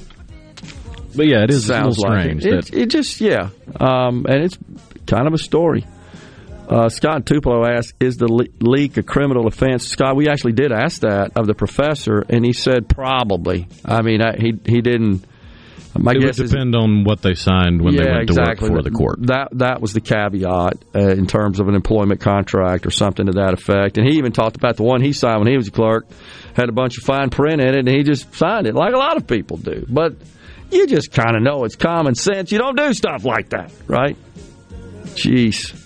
But 1.16 1.28
yeah, 1.28 1.44
it 1.44 1.52
is 1.52 1.66
Sounds 1.66 1.98
strange. 1.98 2.46
Like 2.46 2.54
it. 2.54 2.74
It, 2.74 2.78
it. 2.84 2.86
just 2.90 3.20
yeah, 3.20 3.50
um, 3.80 4.26
and 4.28 4.44
it's 4.44 4.58
kind 5.06 5.28
of 5.28 5.34
a 5.34 5.38
story. 5.38 5.86
Uh, 6.74 6.90
Scott 6.90 7.28
Tupelo 7.28 7.66
asked, 7.68 7.94
"Is 8.00 8.18
the 8.18 8.28
le- 8.28 8.48
leak 8.60 8.98
a 8.98 9.04
criminal 9.04 9.46
offense?" 9.46 9.88
Scott, 9.88 10.16
we 10.16 10.28
actually 10.28 10.54
did 10.54 10.72
ask 10.72 11.02
that 11.02 11.34
of 11.36 11.46
the 11.46 11.54
professor, 11.54 12.26
and 12.28 12.44
he 12.44 12.52
said 12.52 12.90
probably. 12.90 13.68
I 13.86 14.02
mean, 14.02 14.24
I, 14.24 14.36
he 14.38 14.54
he 14.66 14.82
didn't. 14.82 15.24
My 15.96 16.14
it 16.14 16.22
guess 16.22 16.40
would 16.40 16.50
depend 16.50 16.74
is, 16.74 16.82
on 16.82 17.04
what 17.04 17.22
they 17.22 17.36
signed 17.36 17.80
when 17.80 17.94
yeah, 17.94 18.06
they 18.06 18.10
went 18.10 18.22
exactly. 18.24 18.70
to 18.70 18.74
work 18.74 18.84
for 18.84 18.90
the 18.90 18.96
court. 18.96 19.28
That 19.28 19.50
that 19.52 19.82
was 19.82 19.94
the 19.94 20.02
caveat 20.02 20.84
uh, 20.96 21.00
in 21.00 21.28
terms 21.28 21.60
of 21.60 21.68
an 21.68 21.76
employment 21.76 22.22
contract 22.22 22.88
or 22.88 22.92
something 22.92 23.28
to 23.28 23.34
that 23.34 23.54
effect. 23.54 24.00
And 24.00 24.08
he 24.08 24.18
even 24.18 24.32
talked 24.32 24.56
about 24.56 24.76
the 24.76 24.84
one 24.84 25.04
he 25.04 25.14
signed 25.14 25.42
when 25.42 25.48
he 25.50 25.56
was 25.56 25.68
a 25.68 25.72
clerk 25.72 26.08
had 26.56 26.70
a 26.70 26.72
bunch 26.72 26.98
of 26.98 27.04
fine 27.04 27.30
print 27.30 27.62
in 27.62 27.68
it, 27.68 27.76
and 27.76 27.88
he 27.88 28.02
just 28.02 28.34
signed 28.34 28.66
it 28.66 28.74
like 28.74 28.96
a 28.96 28.98
lot 28.98 29.18
of 29.18 29.28
people 29.28 29.58
do. 29.58 29.86
But 29.88 30.16
you 30.72 30.88
just 30.88 31.12
kind 31.12 31.36
of 31.36 31.44
know 31.44 31.66
it's 31.66 31.76
common 31.76 32.16
sense. 32.16 32.52
You 32.52 32.58
don't 32.58 32.76
do 32.76 32.92
stuff 32.96 33.26
like 33.26 33.50
that, 33.50 33.72
right? 33.86 34.18
Jeez. 35.14 35.83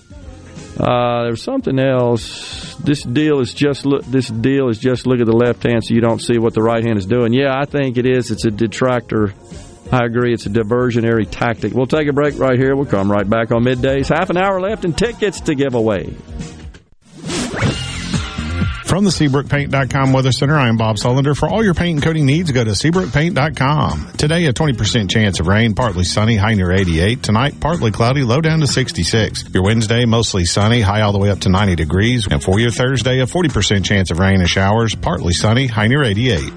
Uh, 0.80 1.24
there's 1.24 1.42
something 1.42 1.80
else. 1.80 2.76
This 2.76 3.02
deal 3.02 3.40
is 3.40 3.54
just 3.54 3.86
look. 3.86 4.06
This 4.06 4.28
deal 4.28 4.70
is 4.70 4.78
just 4.78 5.08
look 5.08 5.20
at 5.20 5.26
the 5.26 5.36
left 5.36 5.64
hand, 5.64 5.84
so 5.84 5.94
you 5.94 6.02
don't 6.02 6.22
see 6.22 6.38
what 6.38 6.54
the 6.54 6.62
right 6.62 6.84
hand 6.84 7.00
is 7.00 7.06
doing. 7.06 7.34
Yeah, 7.34 7.58
I 7.58 7.66
think 7.66 7.98
it 7.98 8.06
is. 8.06 8.30
It's 8.30 8.46
a 8.46 8.52
detractor. 8.52 9.34
I 9.92 10.06
agree. 10.06 10.34
It's 10.34 10.46
a 10.46 10.50
diversionary 10.50 11.28
tactic. 11.30 11.74
We'll 11.74 11.88
take 11.88 12.08
a 12.08 12.14
break 12.14 12.38
right 12.38 12.60
here. 12.60 12.76
We'll 12.76 12.86
come 12.86 13.12
right 13.12 13.28
back 13.28 13.52
on 13.52 13.64
middays. 13.64 14.16
Half 14.16 14.30
an 14.30 14.38
hour 14.38 14.60
left 14.60 14.86
and 14.86 14.96
tickets 14.96 15.42
to 15.42 15.56
give 15.56 15.74
away. 15.74 16.16
From 18.98 19.04
the 19.04 19.12
SeabrookPaint.com 19.12 20.12
Weather 20.12 20.32
Center, 20.32 20.58
I 20.58 20.70
am 20.70 20.76
Bob 20.76 20.96
Sullender. 20.96 21.38
For 21.38 21.48
all 21.48 21.64
your 21.64 21.76
paint 21.76 21.98
and 21.98 22.04
coating 22.04 22.26
needs, 22.26 22.52
go 22.52 22.64
to 22.64 22.72
SeabrookPaint.com. 22.72 24.14
Today, 24.18 24.48
a 24.48 24.54
20% 24.54 25.08
chance 25.08 25.40
of 25.40 25.46
rain, 25.46 25.76
partly 25.76 26.04
sunny, 26.04 26.36
high 26.36 26.56
near 26.56 26.72
88. 26.72 27.22
Tonight, 27.22 27.60
partly 27.60 27.92
cloudy, 27.92 28.24
low 28.24 28.42
down 28.42 28.62
to 28.62 28.66
66. 28.66 29.54
Your 29.54 29.62
Wednesday, 29.62 30.06
mostly 30.06 30.46
sunny, 30.46 30.82
high 30.82 31.02
all 31.02 31.12
the 31.12 31.20
way 31.20 31.30
up 31.30 31.42
to 31.42 31.50
90 31.50 31.76
degrees. 31.76 32.26
And 32.26 32.44
for 32.44 32.60
your 32.60 32.72
Thursday, 32.72 33.20
a 33.20 33.28
40% 33.28 33.86
chance 33.86 34.10
of 34.10 34.18
rain 34.18 34.40
and 34.40 34.50
showers, 34.50 34.96
partly 34.96 35.34
sunny, 35.34 35.68
high 35.68 35.86
near 35.86 36.04
88. 36.04 36.52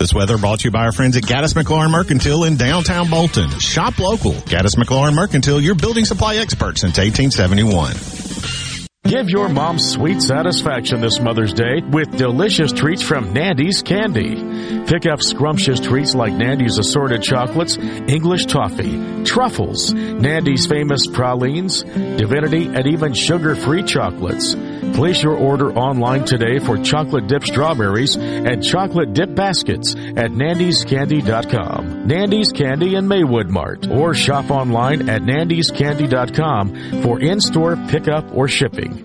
This 0.00 0.12
weather 0.12 0.38
brought 0.38 0.58
to 0.58 0.64
you 0.64 0.70
by 0.72 0.86
our 0.86 0.92
friends 0.92 1.16
at 1.16 1.22
Gaddis 1.22 1.54
McLaurin 1.54 1.92
Mercantile 1.92 2.42
in 2.42 2.56
downtown 2.56 3.08
Bolton. 3.08 3.48
Shop 3.60 3.96
local. 4.00 4.32
Gaddis 4.32 4.74
McLaurin 4.74 5.14
Mercantile, 5.14 5.60
your 5.60 5.76
building 5.76 6.04
supply 6.04 6.38
expert 6.38 6.78
since 6.78 6.98
1871. 6.98 8.59
Give 9.04 9.30
your 9.30 9.48
mom 9.48 9.78
sweet 9.78 10.20
satisfaction 10.20 11.00
this 11.00 11.20
Mother's 11.20 11.54
Day 11.54 11.80
with 11.90 12.18
delicious 12.18 12.70
treats 12.70 13.00
from 13.00 13.32
Nandy's 13.32 13.80
Candy. 13.80 14.84
Pick 14.84 15.06
up 15.06 15.22
scrumptious 15.22 15.80
treats 15.80 16.14
like 16.14 16.34
Nandy's 16.34 16.76
assorted 16.76 17.22
chocolates, 17.22 17.78
English 17.78 18.44
toffee, 18.44 19.24
truffles, 19.24 19.94
Nandy's 19.94 20.66
famous 20.66 21.06
pralines, 21.06 21.82
divinity, 21.82 22.66
and 22.66 22.86
even 22.86 23.14
sugar-free 23.14 23.84
chocolates. 23.84 24.54
Place 24.94 25.22
your 25.22 25.36
order 25.36 25.72
online 25.72 26.26
today 26.26 26.58
for 26.58 26.76
chocolate 26.76 27.26
dip 27.26 27.44
strawberries 27.44 28.16
and 28.16 28.62
chocolate 28.62 29.14
dip 29.14 29.34
baskets 29.34 29.94
at 30.16 30.30
nandyscandy.com. 30.30 32.06
Nandy's 32.06 32.52
Candy 32.52 32.94
in 32.94 33.08
Maywood 33.08 33.50
Mart 33.50 33.88
or 33.88 34.14
shop 34.14 34.50
online 34.50 35.08
at 35.08 35.22
nandyscandy.com 35.22 37.02
for 37.02 37.20
in-store 37.20 37.76
pickup 37.88 38.34
or 38.34 38.48
shipping. 38.48 39.04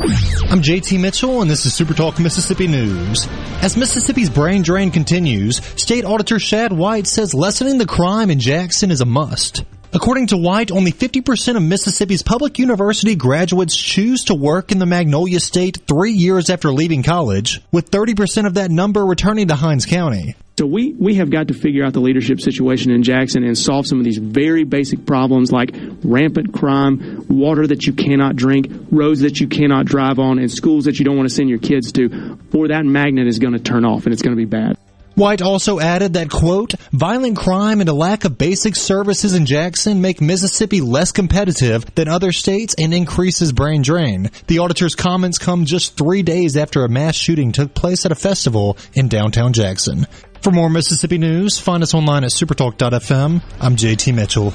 I'm 0.00 0.62
JT 0.62 1.00
Mitchell, 1.00 1.42
and 1.42 1.50
this 1.50 1.66
is 1.66 1.74
Super 1.74 1.92
Talk 1.92 2.20
Mississippi 2.20 2.68
News. 2.68 3.26
As 3.62 3.76
Mississippi's 3.76 4.30
brain 4.30 4.62
drain 4.62 4.92
continues, 4.92 5.56
State 5.80 6.04
Auditor 6.04 6.38
Shad 6.38 6.72
White 6.72 7.08
says 7.08 7.34
lessening 7.34 7.78
the 7.78 7.86
crime 7.86 8.30
in 8.30 8.38
Jackson 8.38 8.92
is 8.92 9.00
a 9.00 9.04
must. 9.04 9.64
According 9.90 10.26
to 10.28 10.36
White, 10.36 10.70
only 10.70 10.92
50% 10.92 11.56
of 11.56 11.62
Mississippi's 11.62 12.22
public 12.22 12.58
university 12.58 13.14
graduates 13.14 13.74
choose 13.74 14.24
to 14.24 14.34
work 14.34 14.70
in 14.70 14.78
the 14.78 14.84
Magnolia 14.84 15.40
State 15.40 15.78
three 15.88 16.12
years 16.12 16.50
after 16.50 16.70
leaving 16.70 17.02
college, 17.02 17.62
with 17.72 17.90
30% 17.90 18.46
of 18.46 18.54
that 18.54 18.70
number 18.70 19.04
returning 19.06 19.48
to 19.48 19.54
Hinds 19.54 19.86
County. 19.86 20.34
So 20.58 20.66
we, 20.66 20.92
we 20.92 21.14
have 21.14 21.30
got 21.30 21.48
to 21.48 21.54
figure 21.54 21.86
out 21.86 21.94
the 21.94 22.00
leadership 22.00 22.40
situation 22.40 22.90
in 22.90 23.02
Jackson 23.02 23.44
and 23.44 23.56
solve 23.56 23.86
some 23.86 23.98
of 23.98 24.04
these 24.04 24.18
very 24.18 24.64
basic 24.64 25.06
problems 25.06 25.52
like 25.52 25.70
rampant 26.04 26.52
crime, 26.52 27.24
water 27.28 27.66
that 27.66 27.86
you 27.86 27.94
cannot 27.94 28.36
drink, 28.36 28.66
roads 28.90 29.20
that 29.20 29.40
you 29.40 29.48
cannot 29.48 29.86
drive 29.86 30.18
on, 30.18 30.38
and 30.38 30.50
schools 30.50 30.84
that 30.84 30.98
you 30.98 31.04
don't 31.06 31.16
want 31.16 31.28
to 31.28 31.34
send 31.34 31.48
your 31.48 31.60
kids 31.60 31.92
to, 31.92 32.38
or 32.52 32.68
that 32.68 32.84
magnet 32.84 33.26
is 33.26 33.38
going 33.38 33.54
to 33.54 33.60
turn 33.60 33.86
off 33.86 34.04
and 34.04 34.12
it's 34.12 34.20
going 34.20 34.36
to 34.36 34.40
be 34.40 34.44
bad. 34.44 34.76
White 35.18 35.42
also 35.42 35.80
added 35.80 36.12
that, 36.12 36.30
quote, 36.30 36.74
violent 36.92 37.36
crime 37.36 37.80
and 37.80 37.88
a 37.88 37.92
lack 37.92 38.24
of 38.24 38.38
basic 38.38 38.76
services 38.76 39.34
in 39.34 39.46
Jackson 39.46 40.00
make 40.00 40.20
Mississippi 40.20 40.80
less 40.80 41.10
competitive 41.10 41.84
than 41.96 42.06
other 42.06 42.30
states 42.30 42.76
and 42.78 42.94
increases 42.94 43.50
brain 43.50 43.82
drain. 43.82 44.30
The 44.46 44.60
auditor's 44.60 44.94
comments 44.94 45.38
come 45.38 45.64
just 45.64 45.98
three 45.98 46.22
days 46.22 46.56
after 46.56 46.84
a 46.84 46.88
mass 46.88 47.16
shooting 47.16 47.50
took 47.50 47.74
place 47.74 48.06
at 48.06 48.12
a 48.12 48.14
festival 48.14 48.78
in 48.94 49.08
downtown 49.08 49.52
Jackson. 49.52 50.06
For 50.40 50.52
more 50.52 50.70
Mississippi 50.70 51.18
news, 51.18 51.58
find 51.58 51.82
us 51.82 51.94
online 51.94 52.22
at 52.22 52.30
supertalk.fm. 52.30 53.42
I'm 53.60 53.74
JT 53.74 54.14
Mitchell. 54.14 54.54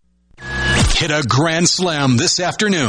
hit 1.01 1.09
a 1.09 1.23
grand 1.27 1.67
slam 1.67 2.15
this 2.15 2.39
afternoon. 2.39 2.87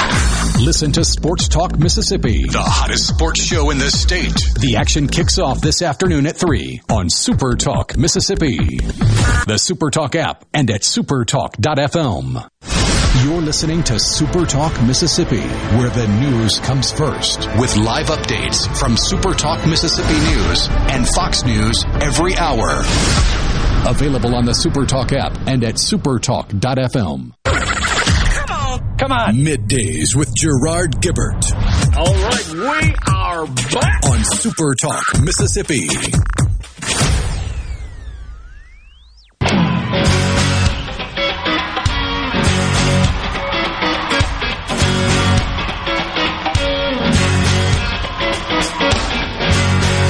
Listen 0.61 0.93
to 0.93 1.03
Sports 1.03 1.49
Talk 1.49 1.79
Mississippi, 1.79 2.47
the 2.47 2.61
hottest 2.61 3.09
sports 3.09 3.43
show 3.43 3.71
in 3.71 3.79
the 3.79 3.91
state. 3.91 4.35
The 4.61 4.77
action 4.77 5.09
kicks 5.09 5.39
off 5.39 5.63
this 5.63 5.81
afternoon 5.81 6.27
at 6.27 6.37
3 6.37 6.83
on 6.91 7.09
Super 7.09 7.57
Talk 7.57 7.97
Mississippi. 7.97 8.59
The 9.47 9.57
Super 9.57 9.91
Talk 9.91 10.15
app 10.15 10.45
and 10.53 10.71
at 10.71 10.83
supertalk.fm. 10.83 12.47
You're 13.25 13.41
listening 13.41 13.83
to 13.85 13.99
Super 13.99 14.45
Talk 14.45 14.79
Mississippi, 14.83 15.41
where 15.79 15.89
the 15.89 16.07
news 16.21 16.59
comes 16.61 16.93
first. 16.93 17.49
With 17.59 17.75
live 17.79 18.09
updates 18.09 18.69
from 18.79 18.99
Super 18.99 19.33
Talk 19.33 19.67
Mississippi 19.67 20.21
News 20.21 20.69
and 20.91 21.09
Fox 21.09 21.45
News 21.45 21.87
every 22.03 22.37
hour. 22.37 22.81
Available 23.89 24.35
on 24.35 24.45
the 24.45 24.55
Super 24.55 24.85
Talk 24.85 25.13
app 25.15 25.35
and 25.47 25.65
at 25.65 25.77
supertalk.fm. 25.77 27.33
Come 28.99 29.13
on. 29.13 29.37
Middays 29.37 30.15
with 30.15 30.35
Gerard 30.35 31.01
Gibert. 31.01 31.53
All 31.97 32.15
right, 32.15 32.49
we 32.53 32.95
are 33.13 33.47
back 33.47 34.05
on 34.07 34.25
Super 34.25 34.75
Talk, 34.75 35.05
Mississippi. 35.23 35.89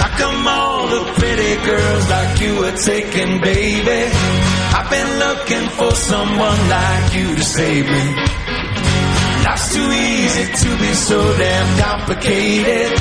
How 0.01 0.19
come 0.19 0.47
all 0.49 0.89
the 0.89 1.13
pretty 1.19 1.55
girls 1.65 2.11
like 2.11 2.41
you 2.41 2.65
are 2.65 2.77
taken, 2.77 3.41
baby? 3.41 4.11
I've 4.75 4.91
been 4.91 5.19
looking 5.19 5.69
for 5.71 5.91
someone 5.95 6.69
like 6.69 7.15
you 7.15 7.37
to 7.37 7.43
save 7.43 7.87
me. 7.87 8.42
Life's 9.45 9.75
too 9.75 9.91
easy 9.91 10.53
to 10.53 10.79
be 10.79 10.93
so 10.95 11.37
damn 11.37 11.79
complicated. 11.81 13.01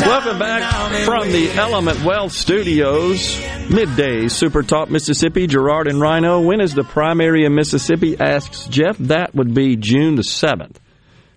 Welcome 0.00 0.38
back 0.38 1.04
from 1.04 1.30
the 1.30 1.50
Element 1.52 2.02
Wealth 2.04 2.32
Studios. 2.32 3.38
Midday, 3.70 4.28
Super 4.28 4.62
Talk 4.62 4.90
Mississippi, 4.90 5.46
Gerard 5.46 5.88
and 5.88 6.00
Rhino. 6.00 6.40
When 6.40 6.60
is 6.60 6.74
the 6.74 6.84
primary 6.84 7.44
in 7.44 7.54
Mississippi? 7.54 8.18
Asks 8.18 8.66
Jeff. 8.66 8.96
That 8.98 9.34
would 9.34 9.54
be 9.54 9.76
June 9.76 10.14
the 10.14 10.22
7th. 10.22 10.76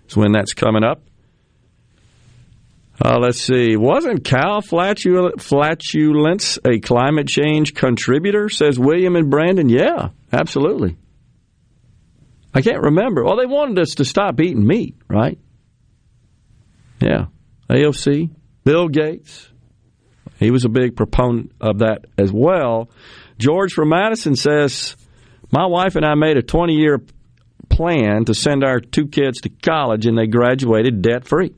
Is 0.08 0.16
when 0.16 0.32
that's 0.32 0.54
coming 0.54 0.82
up. 0.82 1.02
Uh, 3.04 3.18
let's 3.18 3.40
see. 3.40 3.76
Wasn't 3.76 4.24
cow 4.24 4.60
flatulence 4.60 6.58
a 6.64 6.80
climate 6.80 7.28
change 7.28 7.74
contributor? 7.74 8.48
Says 8.48 8.78
William 8.78 9.14
and 9.14 9.30
Brandon. 9.30 9.68
Yeah, 9.68 10.08
absolutely. 10.32 10.96
I 12.56 12.62
can't 12.62 12.82
remember. 12.82 13.22
Well, 13.22 13.36
they 13.36 13.44
wanted 13.44 13.78
us 13.78 13.96
to 13.96 14.04
stop 14.06 14.40
eating 14.40 14.66
meat, 14.66 14.96
right? 15.08 15.38
Yeah. 17.00 17.26
AOC, 17.68 18.30
Bill 18.64 18.88
Gates, 18.88 19.50
he 20.38 20.50
was 20.50 20.64
a 20.64 20.70
big 20.70 20.96
proponent 20.96 21.52
of 21.60 21.80
that 21.80 22.06
as 22.16 22.32
well. 22.32 22.88
George 23.38 23.74
from 23.74 23.90
Madison 23.90 24.36
says, 24.36 24.96
My 25.50 25.66
wife 25.66 25.96
and 25.96 26.06
I 26.06 26.14
made 26.14 26.38
a 26.38 26.42
20 26.42 26.74
year 26.74 27.02
plan 27.68 28.24
to 28.24 28.32
send 28.32 28.64
our 28.64 28.80
two 28.80 29.08
kids 29.08 29.42
to 29.42 29.50
college, 29.50 30.06
and 30.06 30.16
they 30.16 30.26
graduated 30.26 31.02
debt 31.02 31.26
free. 31.26 31.52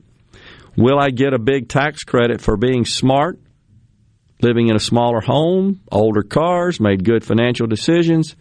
Will 0.75 0.99
I 0.99 1.11
get 1.11 1.33
a 1.33 1.39
big 1.39 1.69
tax 1.69 2.03
credit 2.03 2.41
for 2.41 2.57
being 2.57 2.83
smart, 2.83 3.39
living 4.41 4.67
in 4.67 4.75
a 4.75 4.81
smaller 4.81 5.21
home, 5.21 5.79
older 5.91 6.23
cars, 6.23 6.81
made 6.81 7.05
good 7.05 7.23
financial 7.23 7.67
decisions? 7.67 8.35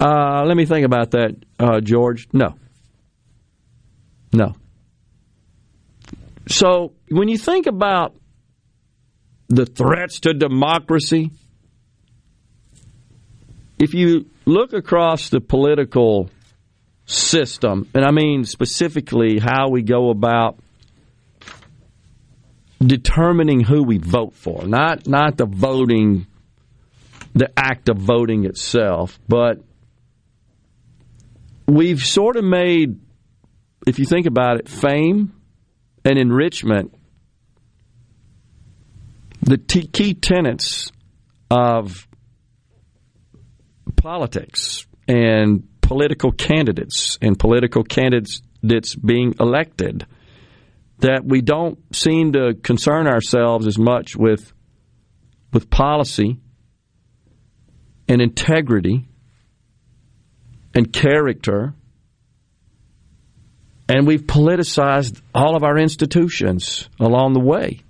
Uh, 0.00 0.44
let 0.44 0.56
me 0.56 0.66
think 0.66 0.84
about 0.84 1.12
that, 1.12 1.36
uh, 1.58 1.80
George. 1.80 2.28
No. 2.32 2.54
No. 4.32 4.54
So 6.48 6.92
when 7.08 7.28
you 7.28 7.38
think 7.38 7.66
about 7.66 8.14
the 9.48 9.66
threats 9.66 10.20
to 10.20 10.34
democracy, 10.34 11.30
if 13.78 13.94
you 13.94 14.26
look 14.44 14.72
across 14.72 15.28
the 15.28 15.40
political 15.40 16.30
system, 17.06 17.88
and 17.94 18.04
I 18.04 18.10
mean 18.10 18.44
specifically 18.44 19.38
how 19.38 19.68
we 19.68 19.82
go 19.82 20.10
about 20.10 20.58
determining 22.80 23.60
who 23.60 23.84
we 23.84 23.98
vote 23.98 24.34
for, 24.34 24.66
not 24.66 25.06
not 25.06 25.36
the 25.36 25.46
voting, 25.46 26.26
the 27.34 27.50
act 27.56 27.88
of 27.88 27.98
voting 27.98 28.44
itself, 28.46 29.18
but 29.28 29.60
we've 31.72 32.04
sort 32.04 32.36
of 32.36 32.44
made, 32.44 33.00
if 33.86 33.98
you 33.98 34.04
think 34.04 34.26
about 34.26 34.58
it, 34.58 34.68
fame 34.68 35.32
and 36.04 36.18
enrichment 36.18 36.94
the 39.40 39.56
t- 39.56 39.86
key 39.86 40.12
tenets 40.14 40.92
of 41.50 42.06
politics 43.96 44.86
and 45.08 45.66
political 45.80 46.30
candidates 46.30 47.18
and 47.22 47.38
political 47.38 47.82
candidates 47.82 48.42
being 48.94 49.34
elected 49.40 50.06
that 50.98 51.24
we 51.24 51.40
don't 51.40 51.78
seem 51.94 52.32
to 52.32 52.54
concern 52.62 53.06
ourselves 53.06 53.66
as 53.66 53.78
much 53.78 54.14
with 54.16 54.52
with 55.52 55.68
policy 55.70 56.38
and 58.08 58.22
integrity 58.22 59.08
and 60.74 60.92
character 60.92 61.74
and 63.88 64.06
we've 64.06 64.22
politicized 64.22 65.20
all 65.34 65.56
of 65.56 65.64
our 65.64 65.78
institutions 65.78 66.88
along 67.00 67.32
the 67.32 67.40
way 67.40 67.80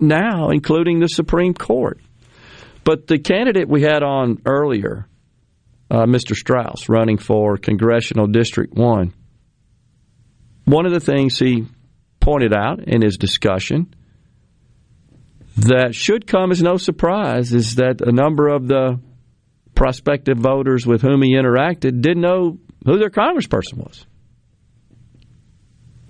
now 0.00 0.50
including 0.50 1.00
the 1.00 1.08
Supreme 1.08 1.54
Court 1.54 2.00
but 2.84 3.06
the 3.06 3.18
candidate 3.18 3.68
we 3.68 3.82
had 3.82 4.02
on 4.02 4.40
earlier 4.46 5.06
uh, 5.90 6.04
Mr. 6.04 6.34
Strauss, 6.34 6.88
running 6.88 7.16
for 7.18 7.56
congressional 7.56 8.26
district 8.26 8.74
1 8.74 9.12
one 10.64 10.86
of 10.86 10.92
the 10.92 11.00
things 11.00 11.38
he 11.38 11.66
pointed 12.20 12.52
out 12.54 12.80
in 12.80 13.00
his 13.00 13.16
discussion 13.16 13.94
that 15.56 15.94
should 15.94 16.26
come 16.26 16.52
as 16.52 16.62
no 16.62 16.76
surprise 16.76 17.52
is 17.52 17.76
that 17.76 18.00
a 18.00 18.12
number 18.12 18.48
of 18.48 18.68
the 18.68 19.00
prospective 19.78 20.36
voters 20.36 20.84
with 20.84 21.00
whom 21.00 21.22
he 21.22 21.34
interacted 21.34 22.02
didn't 22.02 22.20
know 22.20 22.58
who 22.84 22.98
their 22.98 23.10
congressperson 23.10 23.76
was. 23.76 24.04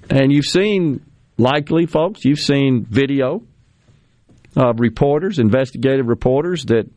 And 0.08 0.32
you've 0.32 0.46
seen, 0.46 1.04
likely, 1.36 1.84
folks, 1.84 2.24
you've 2.24 2.38
seen 2.38 2.86
video 2.88 3.42
of 4.56 4.80
reporters, 4.80 5.38
investigative 5.38 6.06
reporters 6.06 6.64
that 6.66 6.90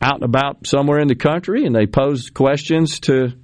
out 0.00 0.14
and 0.14 0.24
about 0.24 0.66
somewhere 0.66 1.00
in 1.00 1.08
the 1.08 1.14
country 1.14 1.66
and 1.66 1.76
they 1.76 1.86
pose 1.86 2.30
questions 2.30 3.00
to 3.00 3.34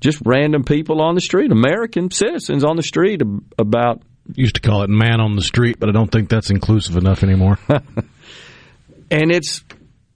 just 0.00 0.22
random 0.24 0.64
people 0.64 1.02
on 1.02 1.14
the 1.14 1.20
street, 1.20 1.52
American 1.52 2.10
citizens 2.10 2.64
on 2.64 2.76
the 2.76 2.82
street 2.82 3.20
about. 3.58 4.02
Used 4.34 4.54
to 4.54 4.62
call 4.62 4.82
it 4.84 4.88
man 4.88 5.20
on 5.20 5.36
the 5.36 5.42
street, 5.42 5.78
but 5.78 5.90
I 5.90 5.92
don't 5.92 6.10
think 6.10 6.30
that's 6.30 6.50
inclusive 6.50 6.96
enough 6.96 7.22
anymore. 7.22 7.58
and 7.68 9.30
it's 9.30 9.62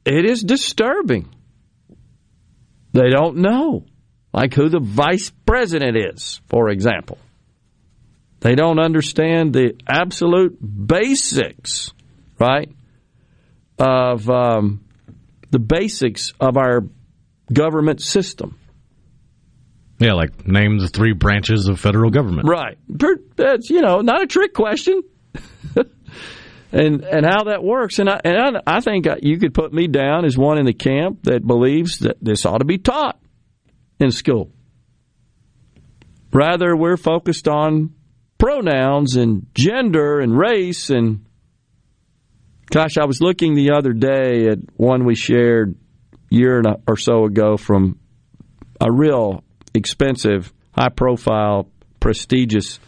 it 0.05 0.25
is 0.25 0.43
disturbing. 0.43 1.29
They 2.93 3.11
don't 3.11 3.39
know, 3.39 3.85
like 4.33 4.55
who 4.55 4.69
the 4.69 4.81
vice 4.81 5.31
president 5.47 5.97
is, 5.97 6.41
for 6.49 6.69
example. 6.69 7.19
They 8.41 8.55
don't 8.55 8.79
understand 8.79 9.53
the 9.53 9.75
absolute 9.87 10.59
basics, 10.61 11.93
right, 12.39 12.70
of 13.79 14.29
um, 14.29 14.85
the 15.51 15.59
basics 15.59 16.33
of 16.41 16.57
our 16.57 16.85
government 17.53 18.01
system. 18.01 18.59
Yeah, 19.99 20.15
like 20.15 20.47
name 20.47 20.79
the 20.79 20.89
three 20.89 21.12
branches 21.12 21.69
of 21.69 21.79
federal 21.79 22.11
government. 22.11 22.49
Right. 22.49 22.79
That's 23.37 23.69
you 23.69 23.83
know 23.83 24.01
not 24.01 24.23
a 24.23 24.27
trick 24.27 24.55
question. 24.55 25.03
and 26.73 27.02
and 27.02 27.26
how 27.26 27.44
that 27.44 27.62
works, 27.62 27.99
and 27.99 28.08
I 28.08 28.20
and 28.24 28.57
I, 28.57 28.76
I 28.76 28.81
think 28.81 29.07
you 29.23 29.39
could 29.39 29.55
put 29.55 29.73
me 29.73 29.86
down 29.86 30.24
as 30.24 30.39
one 30.39 30.58
in 30.58 30.66
the 30.66 30.73
camp 30.73 31.24
that 31.24 31.47
believes 31.47 31.99
that 32.00 32.16
this 32.23 32.47
ought 32.47 32.58
to 32.58 32.65
be 32.65 32.78
taught 32.78 33.20
in 33.99 34.10
school. 34.10 34.50
Rather, 36.32 36.76
we're 36.76 36.97
focused 36.97 37.49
on 37.49 37.94
pronouns 38.39 39.16
and 39.16 39.47
gender 39.55 40.20
and 40.20 40.36
race 40.39 40.90
and 40.90 41.24
gosh, 42.70 42.97
I 42.97 43.05
was 43.05 43.20
looking 43.20 43.55
the 43.55 43.73
other 43.73 43.92
day 43.92 44.47
at 44.47 44.58
one 44.76 45.05
we 45.05 45.15
shared 45.15 45.74
year 46.31 46.62
or 46.86 46.97
so 46.97 47.24
ago 47.24 47.57
from 47.57 47.99
a 48.81 48.90
real 48.90 49.42
expensive, 49.74 50.52
high 50.73 50.89
profile, 50.89 51.68
prestigious 51.99 52.78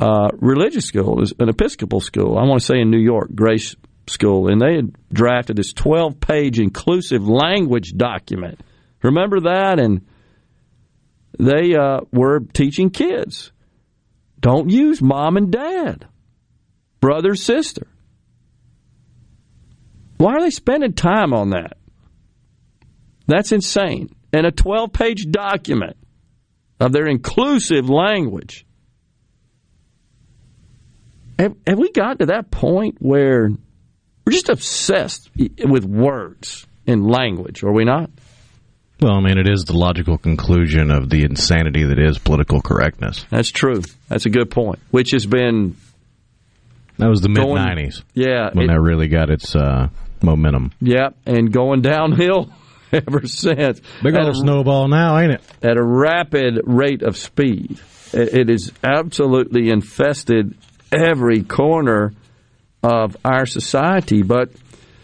uh, 0.00 0.30
religious 0.38 0.86
school, 0.86 1.22
an 1.38 1.48
Episcopal 1.48 2.00
school. 2.00 2.38
I 2.38 2.44
want 2.44 2.60
to 2.60 2.66
say 2.66 2.80
in 2.80 2.90
New 2.90 2.98
York, 3.00 3.30
Grace 3.34 3.76
School, 4.06 4.50
and 4.50 4.60
they 4.60 4.76
had 4.76 4.92
drafted 5.12 5.56
this 5.56 5.72
12 5.72 6.18
page 6.20 6.58
inclusive 6.58 7.28
language 7.28 7.92
document. 7.96 8.60
Remember 9.02 9.40
that? 9.40 9.78
And 9.78 10.06
they 11.38 11.74
uh, 11.74 12.00
were 12.12 12.40
teaching 12.40 12.90
kids 12.90 13.52
don't 14.40 14.70
use 14.70 15.02
mom 15.02 15.36
and 15.36 15.52
dad, 15.52 16.08
brother, 17.00 17.34
sister. 17.34 17.86
Why 20.16 20.34
are 20.34 20.40
they 20.40 20.50
spending 20.50 20.94
time 20.94 21.34
on 21.34 21.50
that? 21.50 21.76
That's 23.26 23.52
insane 23.52 24.08
and 24.32 24.46
a 24.46 24.50
12 24.50 24.92
page 24.92 25.30
document 25.30 25.96
of 26.78 26.92
their 26.92 27.06
inclusive 27.06 27.90
language. 27.90 28.66
Have, 31.40 31.56
have 31.66 31.78
we 31.78 31.90
gotten 31.90 32.18
to 32.18 32.26
that 32.26 32.50
point 32.50 32.96
where 32.98 33.48
we're 33.48 34.32
just 34.32 34.50
obsessed 34.50 35.30
with 35.64 35.86
words 35.86 36.66
and 36.86 37.10
language, 37.10 37.62
are 37.62 37.72
we 37.72 37.84
not? 37.84 38.10
Well, 39.00 39.14
I 39.14 39.20
mean, 39.20 39.38
it 39.38 39.48
is 39.48 39.64
the 39.64 39.72
logical 39.72 40.18
conclusion 40.18 40.90
of 40.90 41.08
the 41.08 41.24
insanity 41.24 41.84
that 41.84 41.98
is 41.98 42.18
political 42.18 42.60
correctness. 42.60 43.24
That's 43.30 43.50
true. 43.50 43.80
That's 44.08 44.26
a 44.26 44.28
good 44.28 44.50
point, 44.50 44.80
which 44.90 45.12
has 45.12 45.24
been. 45.24 45.76
That 46.98 47.08
was 47.08 47.22
the 47.22 47.30
mid 47.30 47.42
90s. 47.42 48.02
Yeah. 48.12 48.50
When 48.52 48.66
it, 48.66 48.68
that 48.74 48.78
really 48.78 49.08
got 49.08 49.30
its 49.30 49.56
uh, 49.56 49.88
momentum. 50.22 50.72
Yeah, 50.82 51.10
and 51.24 51.50
going 51.50 51.80
downhill 51.80 52.52
ever 52.92 53.26
since. 53.26 53.80
Big 54.02 54.14
old 54.14 54.36
snowball 54.36 54.88
now, 54.88 55.16
ain't 55.16 55.32
it? 55.32 55.42
At 55.62 55.78
a 55.78 55.82
rapid 55.82 56.60
rate 56.64 57.02
of 57.02 57.16
speed. 57.16 57.80
It 58.12 58.50
is 58.50 58.72
absolutely 58.84 59.70
infested 59.70 60.58
every 60.92 61.42
corner 61.42 62.12
of 62.82 63.16
our 63.24 63.46
society. 63.46 64.22
But 64.22 64.50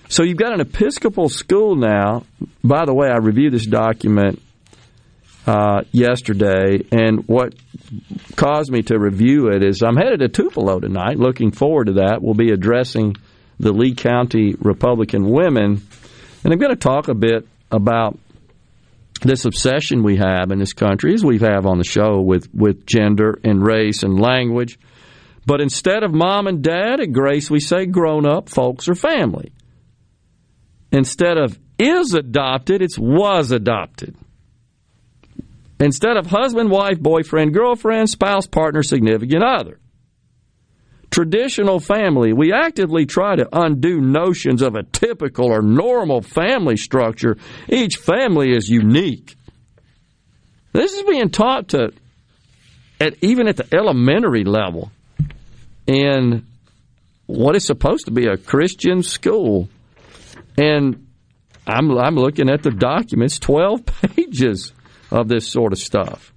so 0.08 0.22
you've 0.22 0.38
got 0.38 0.52
an 0.52 0.60
Episcopal 0.60 1.28
school 1.28 1.76
now. 1.76 2.24
By 2.62 2.84
the 2.84 2.94
way, 2.94 3.08
I 3.08 3.16
reviewed 3.16 3.52
this 3.52 3.66
document 3.66 4.40
uh, 5.46 5.82
yesterday, 5.92 6.84
and 6.90 7.26
what 7.28 7.54
caused 8.34 8.70
me 8.70 8.82
to 8.82 8.98
review 8.98 9.48
it 9.48 9.62
is 9.62 9.82
I'm 9.82 9.96
headed 9.96 10.20
to 10.20 10.28
Tupelo 10.28 10.80
tonight. 10.80 11.18
Looking 11.18 11.52
forward 11.52 11.86
to 11.86 11.92
that. 11.94 12.18
We'll 12.20 12.34
be 12.34 12.50
addressing 12.50 13.16
the 13.60 13.72
Lee 13.72 13.94
County 13.94 14.54
Republican 14.58 15.28
women, 15.30 15.82
and 16.42 16.52
I'm 16.52 16.58
going 16.58 16.72
to 16.72 16.76
talk 16.76 17.08
a 17.08 17.14
bit 17.14 17.46
about 17.70 18.18
this 19.22 19.44
obsession 19.44 20.02
we 20.02 20.16
have 20.16 20.50
in 20.50 20.58
this 20.58 20.72
country, 20.72 21.14
as 21.14 21.24
we 21.24 21.38
have 21.38 21.64
on 21.64 21.78
the 21.78 21.84
show, 21.84 22.20
with, 22.20 22.52
with 22.54 22.86
gender 22.86 23.38
and 23.44 23.64
race 23.64 24.02
and 24.02 24.20
language. 24.20 24.78
But 25.46 25.60
instead 25.60 26.02
of 26.02 26.12
mom 26.12 26.46
and 26.46 26.62
dad 26.62 27.00
at 27.00 27.12
Grace, 27.12 27.50
we 27.50 27.60
say 27.60 27.86
grown 27.86 28.26
up 28.26 28.48
folks 28.48 28.88
or 28.88 28.94
family. 28.94 29.52
Instead 30.92 31.38
of 31.38 31.58
is 31.78 32.14
adopted, 32.14 32.82
it's 32.82 32.98
was 32.98 33.52
adopted. 33.52 34.16
Instead 35.78 36.16
of 36.16 36.26
husband, 36.26 36.70
wife, 36.70 36.98
boyfriend, 36.98 37.54
girlfriend, 37.54 38.10
spouse, 38.10 38.46
partner, 38.46 38.82
significant 38.82 39.44
other 39.44 39.78
traditional 41.10 41.80
family, 41.80 42.34
we 42.34 42.52
actively 42.52 43.06
try 43.06 43.34
to 43.36 43.48
undo 43.50 44.02
notions 44.02 44.60
of 44.60 44.74
a 44.74 44.82
typical 44.82 45.46
or 45.46 45.62
normal 45.62 46.20
family 46.20 46.76
structure. 46.76 47.38
Each 47.70 47.96
family 47.96 48.52
is 48.52 48.68
unique. 48.68 49.34
This 50.72 50.92
is 50.92 51.04
being 51.04 51.30
taught 51.30 51.68
to, 51.68 51.92
at 53.00 53.14
even 53.22 53.48
at 53.48 53.56
the 53.56 53.66
elementary 53.74 54.44
level, 54.44 54.90
in 55.86 56.46
what 57.26 57.56
is 57.56 57.64
supposed 57.64 58.06
to 58.06 58.10
be 58.12 58.26
a 58.26 58.36
Christian 58.36 59.02
school, 59.02 59.68
and 60.56 61.06
I'm 61.66 61.90
I'm 61.98 62.16
looking 62.16 62.48
at 62.48 62.62
the 62.62 62.70
documents, 62.70 63.38
twelve 63.38 63.84
pages 64.16 64.72
of 65.10 65.28
this 65.28 65.48
sort 65.48 65.72
of 65.72 65.78
stuff 65.78 66.32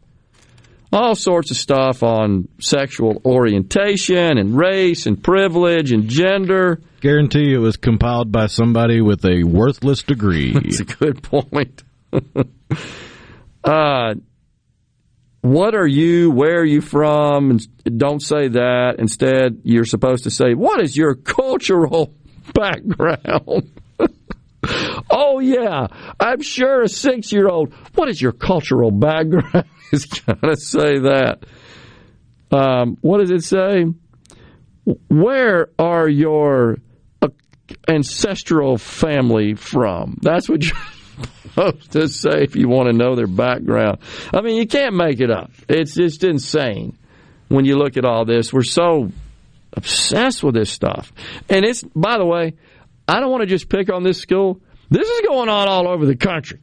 all 0.92 1.16
sorts 1.16 1.52
of 1.52 1.58
stuff 1.58 2.04
on 2.04 2.48
sexual 2.60 3.22
orientation 3.26 4.38
and 4.38 4.58
race 4.58 5.06
and 5.06 5.24
privilege 5.24 5.92
and 5.92 6.08
gender. 6.10 6.82
Guarantee 7.02 7.54
it 7.54 7.60
was 7.60 7.78
compiled 7.78 8.32
by 8.32 8.48
somebody 8.48 9.02
with 9.02 9.24
a 9.26 9.44
worthless 9.44 10.04
degree. 10.04 10.54
That's 10.54 10.80
a 10.80 10.86
good 10.86 11.22
point. 11.22 11.84
uh, 13.64 14.16
what 15.42 15.76
are 15.76 15.88
you? 15.88 16.32
Where 16.32 16.60
are 16.60 16.66
you 16.66 16.82
from? 16.82 17.52
And 17.52 17.98
don't 17.98 18.22
say 18.22 18.50
that. 18.50 18.96
Instead, 19.00 19.62
you're 19.64 19.86
supposed 19.86 20.26
to 20.26 20.32
say, 20.32 20.54
"What 20.54 20.82
is 20.82 20.98
your 20.98 21.16
cultural 21.16 22.14
background?" 22.54 23.72
oh, 25.10 25.40
yeah. 25.40 25.88
I'm 26.20 26.42
sure 26.42 26.82
a 26.82 26.90
six 26.90 27.32
year 27.32 27.48
old, 27.48 27.74
what 27.96 28.10
is 28.10 28.22
your 28.22 28.32
cultural 28.32 28.92
background? 28.92 29.66
is 29.92 30.06
going 30.06 30.40
to 30.42 30.56
say 30.56 31.00
that. 31.00 31.46
Um, 32.52 32.98
what 33.02 33.20
does 33.20 33.32
it 33.32 33.44
say? 33.44 33.86
Where 35.08 35.70
are 35.78 36.10
your 36.10 36.78
uh, 37.22 37.30
ancestral 37.88 38.78
family 38.78 39.54
from? 39.54 40.18
That's 40.22 40.50
what 40.50 40.64
you're 40.64 40.78
supposed 41.60 41.92
to 41.92 42.08
say 42.08 42.44
if 42.44 42.56
you 42.56 42.68
want 42.68 42.90
to 42.90 42.94
know 42.94 43.16
their 43.16 43.28
background. 43.28 44.00
I 44.34 44.42
mean, 44.42 44.56
you 44.56 44.68
can't 44.68 44.96
make 44.96 45.20
it 45.20 45.32
up. 45.32 45.52
It's 45.68 45.94
just 45.94 46.24
insane 46.24 46.98
when 47.48 47.66
you 47.66 47.78
look 47.78 47.98
at 47.98 48.06
all 48.06 48.26
this. 48.26 48.54
We're 48.54 48.64
so 48.64 49.12
obsessed 49.74 50.44
with 50.44 50.56
this 50.56 50.72
stuff. 50.72 51.12
And 51.50 51.66
it's, 51.66 51.84
by 51.84 52.18
the 52.18 52.26
way, 52.26 52.54
I 53.08 53.20
don't 53.20 53.32
want 53.32 53.42
to 53.42 53.48
just 53.48 53.70
pick 53.70 53.92
on 53.92 54.04
this 54.04 54.20
school. 54.20 54.62
This 54.90 55.08
is 55.08 55.22
going 55.28 55.50
on 55.50 55.68
all 55.68 55.88
over 55.88 56.06
the 56.06 56.16
country. 56.16 56.62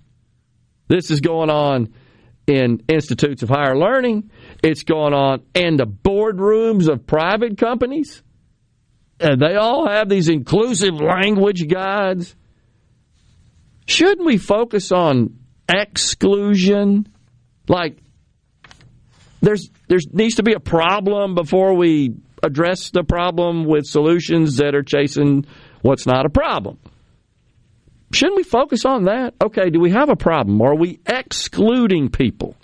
This 0.88 1.10
is 1.10 1.20
going 1.20 1.50
on 1.50 1.92
in 2.46 2.82
institutes 2.88 3.42
of 3.42 3.48
higher 3.48 3.76
learning. 3.76 4.30
It's 4.62 4.84
going 4.84 5.14
on 5.14 5.42
in 5.54 5.76
the 5.76 5.86
boardrooms 5.86 6.88
of 6.88 7.06
private 7.06 7.58
companies. 7.58 8.22
And 9.18 9.40
they 9.40 9.56
all 9.56 9.88
have 9.88 10.08
these 10.08 10.28
inclusive 10.28 10.94
language 10.94 11.66
guides. 11.68 12.36
Shouldn't 13.86 14.26
we 14.26 14.38
focus 14.38 14.92
on 14.92 15.38
exclusion? 15.68 17.08
Like, 17.68 17.98
there's 19.40 19.70
there 19.88 19.98
needs 20.12 20.36
to 20.36 20.42
be 20.42 20.54
a 20.54 20.60
problem 20.60 21.34
before 21.34 21.74
we 21.74 22.14
address 22.42 22.90
the 22.90 23.04
problem 23.04 23.64
with 23.64 23.86
solutions 23.86 24.56
that 24.56 24.74
are 24.74 24.82
chasing 24.82 25.46
what's 25.82 26.06
not 26.06 26.26
a 26.26 26.30
problem. 26.30 26.78
Shouldn't 28.12 28.36
we 28.36 28.42
focus 28.44 28.84
on 28.84 29.04
that? 29.04 29.34
Okay, 29.42 29.70
do 29.70 29.80
we 29.80 29.90
have 29.90 30.08
a 30.08 30.16
problem? 30.16 30.60
Are 30.62 30.74
we 30.74 31.00
excluding 31.06 32.08
people? 32.08 32.56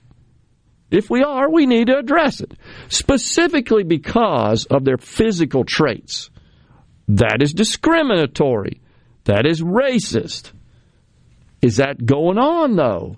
If 0.91 1.09
we 1.09 1.23
are, 1.23 1.51
we 1.51 1.67
need 1.67 1.87
to 1.87 1.99
address 1.99 2.41
it, 2.41 2.53
specifically 2.89 3.83
because 3.83 4.67
of 4.67 4.85
their 4.85 4.99
physical 4.99 5.65
traits. 5.65 6.31
That 7.09 7.43
is 7.43 7.53
discriminatory. 7.53 8.81
That 9.25 9.47
is 9.47 9.63
racist. 9.63 10.52
Is 11.63 11.77
that 11.77 12.05
going 12.05 12.39
on, 12.39 12.75
though? 12.77 13.17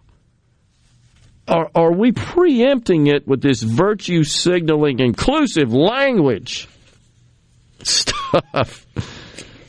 Are, 1.48 1.70
are 1.74 1.92
we 1.92 2.12
preempting 2.12 3.06
it 3.06 3.26
with 3.26 3.42
this 3.42 3.62
virtue 3.62 4.22
signaling 4.24 5.00
inclusive 5.00 5.72
language 5.72 6.68
stuff? 7.82 8.86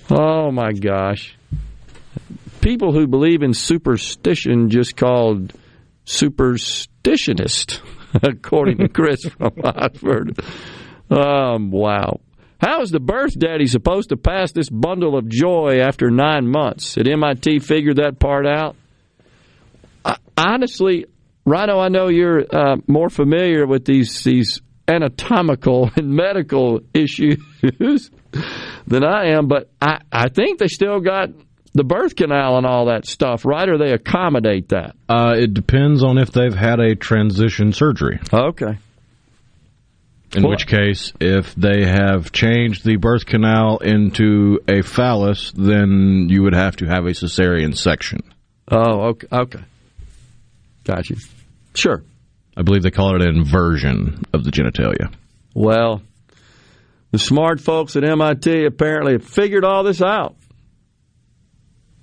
Oh 0.09 0.51
my 0.51 0.71
gosh. 0.71 1.35
People 2.61 2.93
who 2.93 3.07
believe 3.07 3.43
in 3.43 3.53
superstition 3.53 4.69
just 4.69 4.95
called 4.95 5.53
superstitionist, 6.05 7.81
according 8.23 8.77
to 8.77 8.87
Chris 8.87 9.25
from 9.25 9.53
Oxford. 9.63 10.39
Um, 11.09 11.71
wow. 11.71 12.19
How 12.59 12.81
is 12.81 12.89
the 12.89 12.99
birth 12.99 13.37
daddy 13.37 13.67
supposed 13.67 14.09
to 14.09 14.17
pass 14.17 14.51
this 14.51 14.69
bundle 14.69 15.17
of 15.17 15.27
joy 15.27 15.79
after 15.81 16.09
nine 16.09 16.47
months? 16.47 16.95
Did 16.95 17.07
MIT 17.07 17.59
figure 17.59 17.95
that 17.95 18.19
part 18.19 18.47
out? 18.47 18.75
I, 20.03 20.17
honestly, 20.37 21.05
Rhino, 21.45 21.79
I 21.79 21.89
know 21.89 22.07
you're 22.09 22.43
uh, 22.49 22.77
more 22.87 23.09
familiar 23.09 23.67
with 23.67 23.85
these 23.85 24.23
these 24.23 24.61
anatomical 24.87 25.89
and 25.95 26.09
medical 26.09 26.81
issues 26.93 27.39
than 28.87 29.03
I 29.03 29.31
am, 29.31 29.47
but 29.47 29.69
I, 29.81 29.99
I 30.11 30.29
think 30.29 30.59
they 30.59 30.67
still 30.67 30.99
got 30.99 31.29
the 31.73 31.83
birth 31.83 32.15
canal 32.15 32.57
and 32.57 32.65
all 32.65 32.85
that 32.85 33.05
stuff, 33.05 33.45
right? 33.45 33.67
Or 33.67 33.77
they 33.77 33.91
accommodate 33.91 34.69
that? 34.69 34.95
Uh, 35.09 35.33
it 35.35 35.53
depends 35.53 36.03
on 36.03 36.17
if 36.17 36.31
they've 36.31 36.53
had 36.53 36.79
a 36.79 36.95
transition 36.95 37.73
surgery. 37.73 38.19
Okay. 38.31 38.77
In 40.35 40.43
well, 40.43 40.51
which 40.51 40.67
case, 40.67 41.13
if 41.21 41.55
they 41.55 41.85
have 41.85 42.31
changed 42.33 42.83
the 42.83 42.97
birth 42.97 43.25
canal 43.25 43.77
into 43.77 44.59
a 44.67 44.81
phallus, 44.81 45.53
then 45.55 46.27
you 46.29 46.43
would 46.43 46.53
have 46.53 46.75
to 46.77 46.85
have 46.85 47.05
a 47.05 47.11
cesarean 47.11 47.75
section. 47.75 48.21
Oh, 48.69 49.09
okay. 49.09 49.27
Okay. 49.31 49.63
Got 50.83 51.09
you. 51.09 51.15
Sure. 51.73 52.03
I 52.57 52.63
believe 52.63 52.83
they 52.83 52.91
call 52.91 53.15
it 53.15 53.21
an 53.21 53.35
inversion 53.35 54.23
of 54.33 54.43
the 54.43 54.51
genitalia. 54.51 55.13
Well, 55.53 56.01
the 57.11 57.19
smart 57.19 57.61
folks 57.61 57.95
at 57.95 58.03
MIT 58.03 58.65
apparently 58.65 59.13
have 59.13 59.25
figured 59.25 59.63
all 59.63 59.83
this 59.83 60.01
out. 60.01 60.35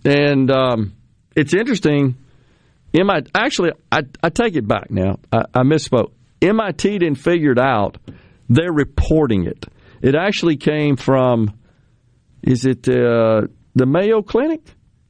And 0.07 0.51
um, 0.51 0.95
it's 1.37 1.53
interesting. 1.53 2.17
MIT, 2.95 3.31
actually, 3.35 3.73
I, 3.91 4.03
I, 4.23 4.31
take 4.31 4.57
it 4.57 4.67
back 4.67 4.91
now. 4.91 5.19
I, 5.31 5.45
I 5.55 5.63
misspoke. 5.63 6.13
MIT 6.41 6.99
didn't 6.99 7.19
figure 7.19 7.53
it 7.53 7.59
out. 7.59 7.99
They're 8.53 8.73
reporting 8.73 9.47
it. 9.47 9.65
It 10.03 10.15
actually 10.15 10.57
came 10.57 10.97
from, 10.97 11.59
is 12.43 12.67
it 12.67 12.87
uh, 12.87 13.43
the 13.75 13.87
Mayo 13.87 14.21
Clinic? 14.21 14.61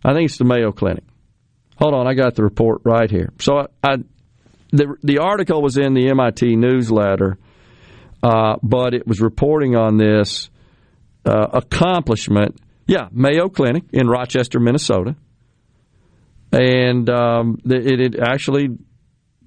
I 0.05 0.13
think 0.13 0.27
it's 0.27 0.39
the 0.39 0.45
Mayo 0.45 0.71
Clinic. 0.71 1.03
Hold 1.77 1.95
on, 1.95 2.07
I 2.07 2.15
got 2.15 2.37
the 2.37 2.45
report 2.45 2.83
right 2.85 3.11
here. 3.11 3.33
So 3.41 3.59
I, 3.59 3.67
I 3.83 3.97
the 4.71 4.97
the 5.03 5.19
article 5.19 5.61
was 5.61 5.77
in 5.77 5.93
the 5.95 6.09
MIT 6.09 6.55
newsletter, 6.57 7.37
uh, 8.23 8.57
but 8.63 8.95
it 8.95 9.07
was 9.07 9.21
reporting 9.21 9.75
on 9.75 9.97
this 9.97 10.49
uh, 11.25 11.49
accomplishment. 11.53 12.57
Yeah, 12.87 13.09
Mayo 13.11 13.49
Clinic 13.49 13.85
in 13.93 14.07
Rochester, 14.07 14.61
Minnesota, 14.61 15.17
and 16.53 17.11
um, 17.11 17.59
it, 17.65 18.01
it 18.01 18.21
actually 18.21 18.69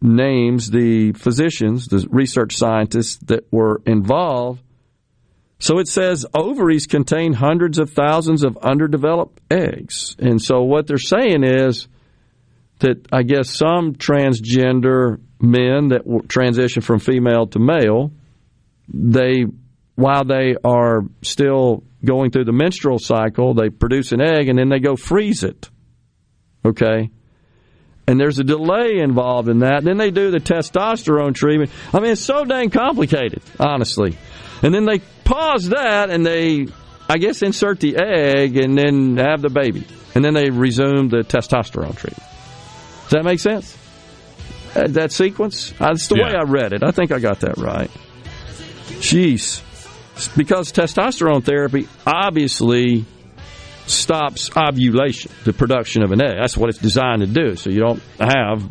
names 0.02 0.70
the 0.72 1.14
physicians, 1.14 1.88
the 1.88 2.08
research 2.10 2.56
scientists 2.56 3.18
that 3.26 3.52
were 3.52 3.82
involved. 3.86 4.62
So 5.60 5.80
it 5.80 5.88
says 5.88 6.26
ovaries 6.34 6.86
contain 6.86 7.34
hundreds 7.34 7.80
of 7.80 7.90
thousands 7.90 8.44
of 8.44 8.58
underdeveloped 8.58 9.40
eggs. 9.50 10.16
And 10.20 10.42
so 10.42 10.62
what 10.64 10.88
they're 10.88 10.98
saying 10.98 11.44
is 11.44 11.88
that 12.80 13.08
I 13.12 13.24
guess 13.24 13.50
some 13.50 13.94
transgender 13.94 15.22
men 15.40 15.90
that 15.90 16.26
transition 16.28 16.82
from 16.82 17.00
female 17.00 17.48
to 17.48 17.60
male, 17.60 18.12
they 18.88 19.46
while 19.96 20.26
they 20.26 20.56
are 20.64 21.04
still 21.22 21.84
going 22.04 22.32
through 22.32 22.46
the 22.46 22.52
menstrual 22.52 23.00
cycle, 23.00 23.54
they 23.54 23.70
produce 23.70 24.12
an 24.12 24.22
egg 24.22 24.50
and 24.50 24.60
then 24.60 24.70
they 24.70 24.80
go 24.80 24.96
freeze 24.96 25.44
it. 25.44 25.70
Okay? 26.66 27.10
And 28.08 28.20
there's 28.20 28.38
a 28.38 28.44
delay 28.44 29.00
involved 29.00 29.50
in 29.50 29.60
that. 29.60 29.84
Then 29.84 29.98
they 29.98 30.12
do 30.12 30.30
the 30.30 30.40
testosterone 30.40 31.34
treatment. 31.34 31.72
I 31.92 32.00
mean, 32.00 32.12
it's 32.12 32.22
so 32.22 32.46
dang 32.46 32.70
complicated, 32.70 33.42
honestly. 33.60 34.18
And 34.62 34.74
then 34.74 34.86
they 34.86 35.00
pause 35.24 35.70
that 35.70 36.12
and 36.12 36.26
they, 36.26 36.68
I 37.10 37.18
guess, 37.18 37.42
insert 37.42 37.80
the 37.80 37.98
egg 37.98 38.58
and 38.58 38.78
then 38.78 39.18
have 39.18 39.42
the 39.42 39.50
baby. 39.50 39.88
And 40.14 40.24
then 40.24 40.34
they 40.34 40.50
resume 40.50 41.10
the 41.10 41.24
testosterone 41.24 41.98
treatment. 41.98 42.30
Does 43.04 43.12
that 43.12 43.26
make 43.26 43.40
sense? 43.40 43.76
Uh, 44.76 44.88
that 44.90 45.12
sequence? 45.12 45.74
Uh, 45.74 45.88
that's 45.88 46.08
the 46.08 46.16
yeah. 46.18 46.26
way 46.26 46.36
I 46.36 46.44
read 46.44 46.74
it. 46.74 46.84
I 46.84 46.92
think 46.92 47.12
I 47.12 47.20
got 47.20 47.40
that 47.42 47.58
right. 47.58 47.90
Jeez. 49.00 49.62
Because 50.38 50.72
testosterone 50.72 51.44
therapy 51.44 51.88
obviously 52.06 53.06
stops 53.88 54.50
ovulation, 54.56 55.32
the 55.44 55.54
production 55.54 56.04
of 56.04 56.12
an 56.12 56.24
egg. 56.24 56.38
That's 56.40 56.58
what 56.58 56.70
it's 56.70 56.80
designed 56.80 57.22
to 57.22 57.28
do, 57.28 57.56
so 57.56 57.70
you 57.70 57.80
don't 57.80 58.02
have 58.20 58.64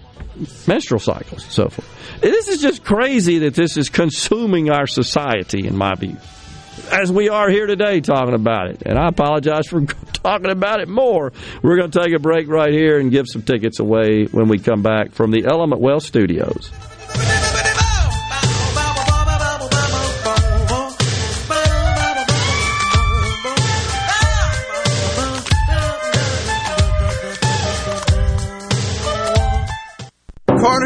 menstrual 0.67 1.01
cycles 1.01 1.45
and 1.45 1.53
so 1.53 1.69
forth. 1.69 2.21
This 2.21 2.49
is 2.49 2.61
just 2.61 2.85
crazy 2.85 3.41
that 3.41 3.55
this 3.55 3.77
is 3.77 3.89
consuming 3.89 4.71
our 4.71 4.87
society, 4.87 5.67
in 5.67 5.77
my 5.77 5.95
view 5.95 6.17
as 6.91 7.11
we 7.11 7.29
are 7.29 7.49
here 7.49 7.67
today 7.67 8.01
talking 8.01 8.35
about 8.35 8.69
it. 8.69 8.83
And 8.85 8.99
I 8.99 9.09
apologize 9.09 9.67
for 9.69 9.83
talking 10.13 10.51
about 10.51 10.81
it 10.81 10.89
more. 10.89 11.33
We're 11.63 11.77
going 11.77 11.91
to 11.91 12.01
take 12.01 12.15
a 12.15 12.19
break 12.19 12.49
right 12.49 12.73
here 12.73 12.99
and 12.99 13.11
give 13.11 13.27
some 13.29 13.43
tickets 13.43 13.79
away 13.81 14.25
when 14.25 14.49
we 14.49 14.59
come 14.59 14.83
back 14.83 15.13
from 15.13 15.31
the 15.31 15.45
Element 15.47 15.81
Wealth 15.81 16.05
Studios. 16.05 16.71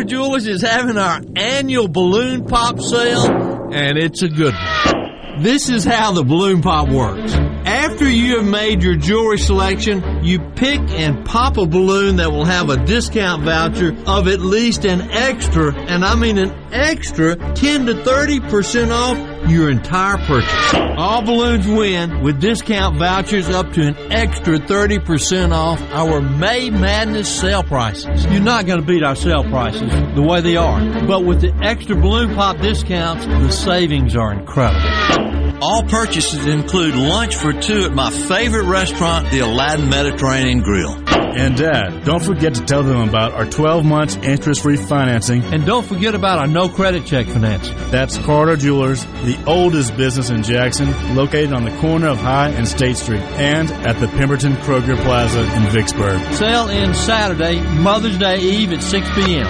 Jewelers 0.09 0.47
is 0.47 0.63
having 0.63 0.97
our 0.97 1.21
annual 1.37 1.87
balloon 1.87 2.47
pop 2.47 2.81
sale, 2.81 3.27
and 3.73 3.99
it's 3.99 4.23
a 4.23 4.29
good 4.29 4.55
one. 4.55 5.43
This 5.43 5.69
is 5.69 5.85
how 5.85 6.13
the 6.13 6.25
balloon 6.25 6.63
pop 6.63 6.89
works. 6.89 7.35
After 7.67 8.09
you 8.09 8.39
have 8.39 8.47
made 8.47 8.83
your 8.83 8.97
jewelry 8.97 9.37
selection, 9.37 10.25
you 10.25 10.39
pick 10.57 10.81
and 10.93 11.27
pop 11.27 11.59
a 11.59 11.67
balloon 11.67 12.17
that 12.17 12.33
will 12.33 12.47
have 12.47 12.71
a 12.71 12.83
discount 12.87 13.43
voucher 13.43 13.95
of 14.07 14.29
at 14.29 14.41
least 14.41 14.87
an 14.87 15.03
extra, 15.11 15.75
and 15.75 16.03
I 16.03 16.15
mean 16.15 16.39
an 16.39 16.53
extra 16.73 17.37
10 17.37 17.87
to 17.87 17.93
30% 17.93 18.91
off 18.91 19.28
your 19.47 19.71
entire 19.71 20.19
purchase. 20.19 20.75
All 20.97 21.23
balloons 21.23 21.67
win 21.67 22.23
with 22.23 22.41
discount 22.41 22.99
vouchers 22.99 23.49
up 23.49 23.73
to 23.75 23.83
an 23.83 23.97
extra 24.13 24.59
30% 24.59 25.53
off 25.53 25.81
our 25.93 26.21
May 26.21 26.71
Madness 26.71 27.29
sale 27.29 27.63
prices. 27.63 28.27
You're 28.27 28.41
not 28.41 28.67
going 28.67 28.81
to 28.81 28.87
beat 28.87 29.03
our 29.03 29.17
sale 29.17 29.45
prices 29.45 29.91
the 30.15 30.23
way 30.23 30.41
they 30.41 30.57
are, 30.57 30.81
but 31.07 31.25
with 31.25 31.41
the 31.41 31.55
extra 31.63 31.97
balloon 31.97 32.35
pop 32.35 32.59
discounts, 32.59 33.27
the 33.27 33.51
savings 33.51 34.17
are 34.17 34.33
incredible. 34.33 35.38
All 35.61 35.83
purchases 35.83 36.47
include 36.47 36.95
lunch 36.95 37.35
for 37.35 37.53
two 37.53 37.85
at 37.85 37.93
my 37.93 38.11
favorite 38.11 38.67
restaurant, 38.67 39.29
the 39.31 39.41
Aladdin 39.41 39.89
Mediterranean 39.89 40.61
Grill. 40.61 41.03
And 41.09 41.57
Dad, 41.57 42.05
don't 42.05 42.23
forget 42.23 42.55
to 42.55 42.65
tell 42.65 42.85
them 42.85 43.09
about 43.09 43.33
our 43.33 43.45
12 43.45 43.85
months 43.85 44.17
interest 44.17 44.63
free 44.63 44.77
financing. 44.77 45.43
And 45.43 45.67
don't 45.67 45.85
forget 45.85 46.15
about 46.15 46.39
our 46.39 46.47
no 46.47 46.69
credit 46.69 47.07
check 47.07 47.27
financing. 47.27 47.77
That's 47.91 48.19
Carter 48.19 48.57
Jewelers, 48.57 49.05
the 49.25 49.43
oldest 49.47 49.97
business 49.97 50.31
in 50.31 50.45
Jackson, 50.45 51.17
located 51.17 51.53
on 51.53 51.65
the 51.65 51.77
corner 51.79 52.09
of 52.09 52.19
High 52.19 52.51
and 52.51 52.67
State 52.67 52.97
Street, 52.97 53.21
and 53.21 53.69
at 53.85 53.99
the 53.99 54.09
Pemberton 54.09 54.53
Kroger 54.59 54.97
Plaza 55.03 55.41
in 55.57 55.71
Vicksburg. 55.71 56.21
Sale 56.35 56.69
ends 56.69 56.99
Saturday, 57.01 57.61
Mother's 57.61 58.17
Day 58.19 58.41
Eve 58.41 58.73
at 58.73 58.83
6 58.83 59.09
p.m. 59.15 59.47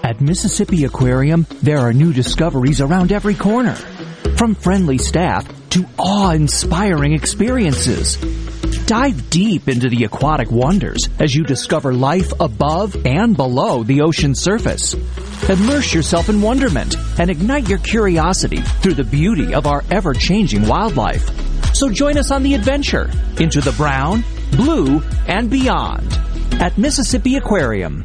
At 0.00 0.20
Mississippi 0.20 0.84
Aquarium, 0.84 1.46
there 1.62 1.78
are 1.78 1.92
new 1.92 2.12
discoveries 2.12 2.80
around 2.80 3.12
every 3.12 3.34
corner. 3.34 3.76
From 4.36 4.54
friendly 4.54 4.98
staff 4.98 5.46
to 5.70 5.84
awe-inspiring 5.98 7.12
experiences. 7.12 8.16
Dive 8.86 9.30
deep 9.30 9.68
into 9.68 9.88
the 9.88 10.04
aquatic 10.04 10.50
wonders 10.50 11.08
as 11.18 11.34
you 11.34 11.44
discover 11.44 11.92
life 11.92 12.32
above 12.40 13.06
and 13.06 13.36
below 13.36 13.82
the 13.84 14.00
ocean's 14.00 14.40
surface. 14.40 14.94
Immerse 15.48 15.94
yourself 15.94 16.28
in 16.28 16.42
wonderment 16.42 16.96
and 17.18 17.30
ignite 17.30 17.68
your 17.68 17.78
curiosity 17.78 18.60
through 18.82 18.94
the 18.94 19.04
beauty 19.04 19.54
of 19.54 19.66
our 19.66 19.84
ever-changing 19.90 20.66
wildlife. 20.66 21.28
So 21.74 21.88
join 21.88 22.18
us 22.18 22.30
on 22.30 22.42
the 22.42 22.54
adventure 22.54 23.10
into 23.38 23.60
the 23.60 23.72
brown, 23.72 24.24
blue, 24.52 25.00
and 25.28 25.48
beyond 25.48 26.12
at 26.54 26.76
Mississippi 26.76 27.36
Aquarium. 27.36 28.04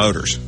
Motors. 0.00 0.38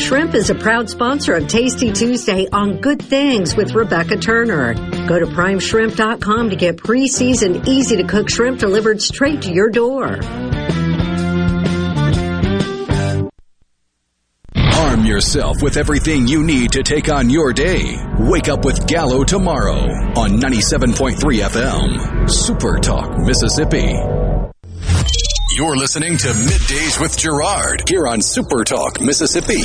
Shrimp 0.00 0.34
is 0.34 0.48
a 0.48 0.54
proud 0.54 0.88
sponsor 0.88 1.34
of 1.34 1.46
Tasty 1.46 1.92
Tuesday 1.92 2.48
on 2.52 2.80
Good 2.80 3.02
Things 3.02 3.54
with 3.54 3.74
Rebecca 3.74 4.16
Turner. 4.16 4.72
Go 5.06 5.18
to 5.18 5.26
primeshrimp.com 5.26 6.50
to 6.50 6.56
get 6.56 6.78
pre-seasoned, 6.78 7.68
easy 7.68 7.96
to 7.98 8.04
cook 8.04 8.30
shrimp 8.30 8.58
delivered 8.58 9.02
straight 9.02 9.42
to 9.42 9.52
your 9.52 9.68
door. 9.68 10.18
Arm 14.56 15.04
yourself 15.04 15.62
with 15.62 15.76
everything 15.76 16.26
you 16.26 16.42
need 16.44 16.72
to 16.72 16.82
take 16.82 17.12
on 17.12 17.28
your 17.28 17.52
day. 17.52 17.96
Wake 18.18 18.48
up 18.48 18.64
with 18.64 18.86
Gallo 18.88 19.22
tomorrow 19.22 19.80
on 20.16 20.40
97.3 20.40 21.14
FM. 21.16 22.28
Super 22.28 22.78
Talk, 22.78 23.18
Mississippi. 23.18 24.29
You're 25.60 25.76
listening 25.76 26.16
to 26.16 26.28
Middays 26.28 26.98
with 26.98 27.18
Gerard 27.18 27.86
here 27.86 28.08
on 28.08 28.22
Super 28.22 28.64
Talk, 28.64 28.98
Mississippi. 28.98 29.60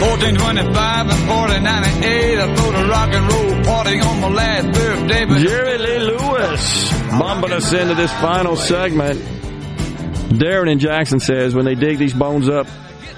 Fourteen 0.00 0.34
twenty-five 0.36 1.10
and 1.10 1.28
fourteen 1.28 1.62
ninety-eight. 1.62 2.38
I 2.38 2.56
threw 2.56 2.72
the 2.72 2.88
rock 2.88 3.10
and 3.12 3.30
roll 3.30 3.64
party 3.64 4.00
on 4.00 4.20
my 4.22 4.28
last 4.30 4.66
birthday. 4.72 5.26
But 5.26 5.38
Jerry 5.40 5.76
Lee 5.76 5.98
Lewis 5.98 6.90
bumping 7.18 7.52
us 7.52 7.70
into 7.70 7.94
this 7.96 8.12
final 8.12 8.56
segment. 8.56 9.20
Darren 10.38 10.72
in 10.72 10.78
Jackson 10.78 11.20
says 11.20 11.54
when 11.54 11.66
they 11.66 11.74
dig 11.74 11.98
these 11.98 12.14
bones 12.14 12.48
up 12.48 12.66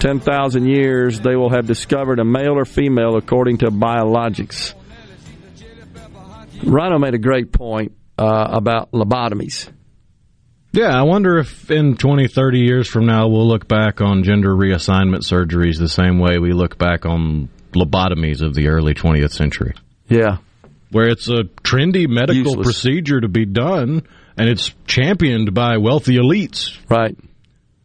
10,000 0.07 0.69
years, 0.69 1.19
they 1.19 1.35
will 1.35 1.51
have 1.51 1.67
discovered 1.67 2.21
a 2.21 2.25
male 2.25 2.57
or 2.57 2.65
female 2.65 3.17
according 3.17 3.59
to 3.59 3.73
biologics. 3.73 4.73
Rhino 6.63 7.01
made 7.01 7.15
a 7.15 7.19
great 7.19 7.51
point 7.51 7.91
uh, 8.17 8.47
about 8.53 8.93
lobotomies. 8.93 9.69
Yeah, 10.71 10.97
I 10.97 11.03
wonder 11.03 11.39
if 11.39 11.73
in 11.73 11.97
20, 11.97 12.29
30 12.29 12.59
years 12.61 12.89
from 12.89 13.07
now 13.07 13.27
we'll 13.27 13.49
look 13.49 13.67
back 13.67 14.01
on 14.01 14.23
gender 14.23 14.51
reassignment 14.51 15.23
surgeries 15.23 15.81
the 15.81 15.89
same 15.89 16.21
way 16.21 16.39
we 16.39 16.53
look 16.53 16.79
back 16.79 17.05
on 17.05 17.49
lobotomies 17.73 18.43
of 18.43 18.55
the 18.55 18.69
early 18.69 18.95
20th 18.95 19.33
century. 19.33 19.75
Yeah. 20.09 20.37
Where 20.93 21.09
it's 21.09 21.29
a 21.29 21.43
trendy 21.65 22.07
medical 22.07 22.53
Useless. 22.53 22.65
procedure 22.65 23.21
to 23.21 23.29
be 23.29 23.45
done 23.45 24.07
and 24.39 24.49
it's 24.49 24.73
championed 24.87 25.53
by 25.53 25.79
wealthy 25.79 26.17
elites. 26.17 26.79
Right. 26.89 27.19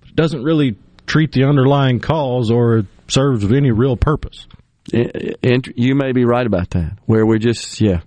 It 0.05 0.15
doesn't 0.15 0.43
really 0.43 0.75
treat 1.11 1.33
the 1.33 1.43
underlying 1.43 1.99
cause 1.99 2.49
or 2.49 2.77
it 2.77 2.85
serves 3.09 3.43
any 3.51 3.69
real 3.69 3.97
purpose. 3.97 4.47
And 4.93 5.67
you 5.75 5.93
may 5.93 6.13
be 6.13 6.23
right 6.23 6.47
about 6.47 6.69
that. 6.69 6.99
Where 7.05 7.25
we're 7.25 7.37
just, 7.37 7.81
yeah, 7.81 7.99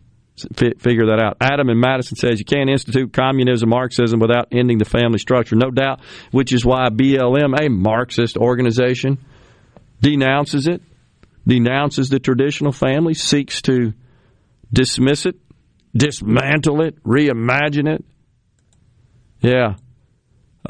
figure 0.56 1.06
that 1.08 1.22
out. 1.22 1.36
Adam 1.38 1.68
and 1.68 1.78
Madison 1.78 2.16
says 2.16 2.38
you 2.38 2.46
can't 2.46 2.70
institute 2.70 3.12
communism, 3.12 3.68
Marxism 3.68 4.20
without 4.20 4.48
ending 4.52 4.78
the 4.78 4.86
family 4.86 5.18
structure. 5.18 5.54
No 5.54 5.70
doubt, 5.70 6.00
which 6.30 6.54
is 6.54 6.64
why 6.64 6.88
BLM, 6.88 7.54
a 7.60 7.68
Marxist 7.68 8.38
organization, 8.38 9.18
denounces 10.00 10.66
it, 10.66 10.80
denounces 11.46 12.08
the 12.08 12.18
traditional 12.18 12.72
family, 12.72 13.12
seeks 13.12 13.60
to 13.62 13.92
dismiss 14.72 15.26
it, 15.26 15.36
dismantle 15.94 16.80
it, 16.80 17.04
reimagine 17.04 17.86
it. 17.86 18.04
Yeah. 19.40 19.74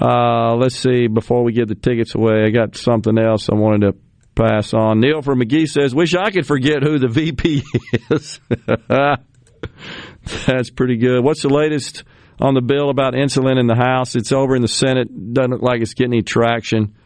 Uh, 0.01 0.57
let's 0.57 0.77
see. 0.77 1.07
Before 1.07 1.45
we 1.45 1.53
give 1.53 1.69
the 1.69 1.75
tickets 1.75 2.15
away, 2.15 2.45
I 2.45 2.51
got 2.51 2.77
something 2.77 3.17
else 3.19 3.49
I 3.49 3.55
wanted 3.55 3.93
to 3.93 3.97
pass 4.35 4.75
on. 4.75 5.01
Neil 5.01 5.23
from 5.23 5.39
Magee 5.39 5.67
says, 5.67 5.95
"Wish 5.95 6.15
I 6.15 6.31
could 6.31 6.47
forget 6.47 6.83
who 6.83 6.99
the 6.99 7.09
VP 7.09 7.63
is." 8.11 8.41
That's 10.47 10.71
pretty 10.71 10.97
good. 10.97 11.23
What's 11.23 11.43
the 11.43 11.49
latest 11.49 12.05
on 12.41 12.55
the 12.55 12.61
bill 12.61 12.91
about 12.91 13.15
insulin 13.15 13.59
in 13.59 13.67
the 13.67 13.77
House? 13.77 14.17
It's 14.17 14.33
over 14.33 14.57
in 14.57 14.63
the 14.63 14.69
Senate. 14.69 15.33
Doesn't 15.33 15.53
look 15.53 15.63
like 15.63 15.81
it's 15.81 15.95
getting 15.95 16.15
any 16.15 16.23
traction 16.23 16.97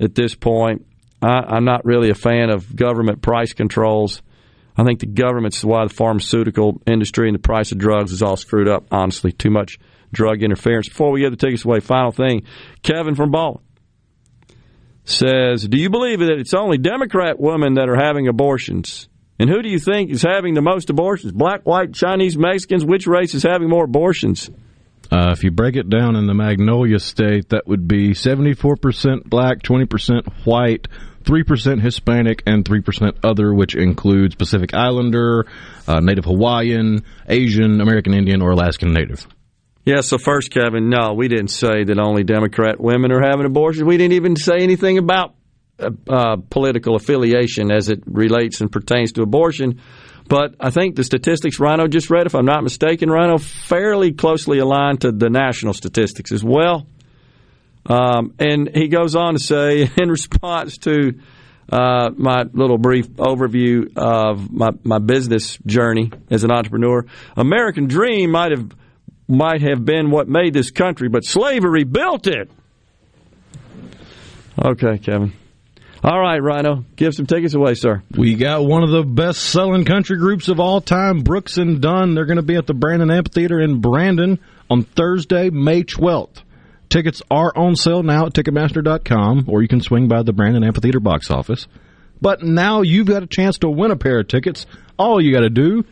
at 0.00 0.14
this 0.14 0.34
point. 0.34 0.86
I, 1.22 1.56
am 1.56 1.64
not 1.64 1.84
really 1.84 2.10
a 2.10 2.14
fan 2.14 2.50
of 2.50 2.74
government 2.74 3.22
price 3.22 3.52
controls. 3.52 4.22
I 4.76 4.84
think 4.84 5.00
the 5.00 5.06
government's 5.06 5.62
why 5.64 5.84
the 5.84 5.94
pharmaceutical 5.94 6.80
industry 6.86 7.28
and 7.28 7.34
the 7.34 7.42
price 7.42 7.72
of 7.72 7.78
drugs 7.78 8.10
is 8.10 8.22
all 8.22 8.36
screwed 8.36 8.68
up. 8.68 8.86
Honestly, 8.90 9.30
too 9.30 9.50
much 9.50 9.78
drug 10.12 10.42
interference. 10.42 10.88
Before 10.88 11.10
we 11.10 11.20
get 11.20 11.30
the 11.30 11.36
tickets 11.36 11.64
away, 11.64 11.80
final 11.80 12.12
thing. 12.12 12.46
Kevin 12.82 13.14
from 13.14 13.30
Baldwin 13.30 13.64
says, 15.04 15.66
Do 15.66 15.78
you 15.78 15.90
believe 15.90 16.20
that 16.20 16.38
it's 16.38 16.54
only 16.54 16.78
Democrat 16.78 17.40
women 17.40 17.74
that 17.74 17.88
are 17.88 17.96
having 17.96 18.28
abortions? 18.28 19.08
And 19.38 19.50
who 19.50 19.62
do 19.62 19.68
you 19.68 19.78
think 19.78 20.10
is 20.10 20.22
having 20.22 20.54
the 20.54 20.62
most 20.62 20.90
abortions? 20.90 21.32
Black, 21.32 21.62
white, 21.66 21.94
Chinese, 21.94 22.36
Mexicans? 22.36 22.84
Which 22.84 23.06
race 23.06 23.34
is 23.34 23.42
having 23.42 23.68
more 23.68 23.84
abortions? 23.84 24.50
Uh, 25.10 25.32
if 25.32 25.42
you 25.42 25.50
break 25.50 25.76
it 25.76 25.90
down 25.90 26.16
in 26.16 26.26
the 26.26 26.34
Magnolia 26.34 26.98
State, 26.98 27.50
that 27.50 27.66
would 27.66 27.86
be 27.88 28.10
74% 28.10 29.24
black, 29.24 29.58
20% 29.58 30.46
white, 30.46 30.88
3% 31.24 31.80
Hispanic, 31.82 32.42
and 32.46 32.64
3% 32.64 33.18
other, 33.22 33.52
which 33.52 33.74
includes 33.74 34.34
Pacific 34.34 34.74
Islander, 34.74 35.46
uh, 35.86 36.00
Native 36.00 36.24
Hawaiian, 36.24 37.04
Asian, 37.28 37.80
American 37.80 38.14
Indian, 38.14 38.42
or 38.42 38.52
Alaskan 38.52 38.92
Native. 38.92 39.26
Yeah, 39.84 40.00
so 40.00 40.16
first, 40.16 40.52
Kevin, 40.52 40.90
no, 40.90 41.14
we 41.14 41.26
didn't 41.26 41.48
say 41.48 41.82
that 41.82 41.98
only 41.98 42.22
Democrat 42.22 42.80
women 42.80 43.10
are 43.10 43.20
having 43.20 43.46
abortions. 43.46 43.84
We 43.84 43.96
didn't 43.96 44.12
even 44.12 44.36
say 44.36 44.58
anything 44.58 44.96
about 44.96 45.34
uh, 45.80 45.90
uh, 46.08 46.36
political 46.50 46.94
affiliation 46.94 47.72
as 47.72 47.88
it 47.88 48.04
relates 48.06 48.60
and 48.60 48.70
pertains 48.70 49.12
to 49.12 49.22
abortion. 49.22 49.80
But 50.28 50.54
I 50.60 50.70
think 50.70 50.94
the 50.94 51.02
statistics 51.02 51.58
Rhino 51.58 51.88
just 51.88 52.10
read, 52.10 52.26
if 52.26 52.36
I'm 52.36 52.44
not 52.44 52.62
mistaken, 52.62 53.10
Rhino, 53.10 53.38
fairly 53.38 54.12
closely 54.12 54.60
aligned 54.60 55.00
to 55.00 55.10
the 55.10 55.28
national 55.28 55.74
statistics 55.74 56.30
as 56.30 56.44
well. 56.44 56.86
Um, 57.84 58.34
and 58.38 58.70
he 58.72 58.86
goes 58.86 59.16
on 59.16 59.34
to 59.34 59.40
say, 59.40 59.82
in 60.00 60.08
response 60.08 60.78
to 60.78 61.18
uh, 61.70 62.10
my 62.16 62.44
little 62.52 62.78
brief 62.78 63.08
overview 63.14 63.96
of 63.96 64.52
my, 64.52 64.70
my 64.84 65.00
business 65.00 65.58
journey 65.66 66.12
as 66.30 66.44
an 66.44 66.52
entrepreneur, 66.52 67.04
American 67.36 67.88
Dream 67.88 68.30
might 68.30 68.52
have 68.52 68.70
might 69.32 69.62
have 69.62 69.84
been 69.84 70.10
what 70.10 70.28
made 70.28 70.52
this 70.52 70.70
country, 70.70 71.08
but 71.08 71.24
slavery 71.24 71.84
built 71.84 72.26
it. 72.26 72.50
Okay, 74.62 74.98
Kevin. 74.98 75.32
All 76.04 76.20
right, 76.20 76.42
Rhino, 76.42 76.84
give 76.96 77.14
some 77.14 77.26
tickets 77.26 77.54
away, 77.54 77.74
sir. 77.74 78.02
We 78.10 78.34
got 78.34 78.64
one 78.64 78.82
of 78.82 78.90
the 78.90 79.04
best 79.04 79.40
selling 79.40 79.84
country 79.84 80.18
groups 80.18 80.48
of 80.48 80.58
all 80.58 80.80
time, 80.80 81.20
Brooks 81.20 81.58
and 81.58 81.80
Dunn. 81.80 82.14
They're 82.14 82.26
going 82.26 82.36
to 82.36 82.42
be 82.42 82.56
at 82.56 82.66
the 82.66 82.74
Brandon 82.74 83.10
Amphitheater 83.10 83.60
in 83.60 83.80
Brandon 83.80 84.40
on 84.68 84.82
Thursday, 84.82 85.50
May 85.50 85.84
12th. 85.84 86.42
Tickets 86.88 87.22
are 87.30 87.52
on 87.56 87.76
sale 87.76 88.02
now 88.02 88.26
at 88.26 88.34
Ticketmaster.com, 88.34 89.44
or 89.48 89.62
you 89.62 89.68
can 89.68 89.80
swing 89.80 90.08
by 90.08 90.22
the 90.22 90.32
Brandon 90.32 90.64
Amphitheater 90.64 91.00
box 91.00 91.30
office. 91.30 91.68
But 92.20 92.42
now 92.42 92.82
you've 92.82 93.06
got 93.06 93.22
a 93.22 93.26
chance 93.28 93.58
to 93.58 93.70
win 93.70 93.92
a 93.92 93.96
pair 93.96 94.18
of 94.20 94.28
tickets. 94.28 94.66
All 94.98 95.22
you 95.22 95.32
got 95.32 95.40
to 95.40 95.50
do 95.50 95.84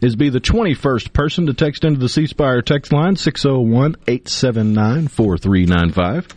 is 0.00 0.16
be 0.16 0.30
the 0.30 0.40
21st 0.40 1.12
person 1.12 1.46
to 1.46 1.54
text 1.54 1.84
into 1.84 1.98
the 1.98 2.08
C 2.08 2.26
Spire 2.26 2.62
text 2.62 2.92
line 2.92 3.16
601 3.16 3.96
879 4.06 5.08
4395. 5.08 6.28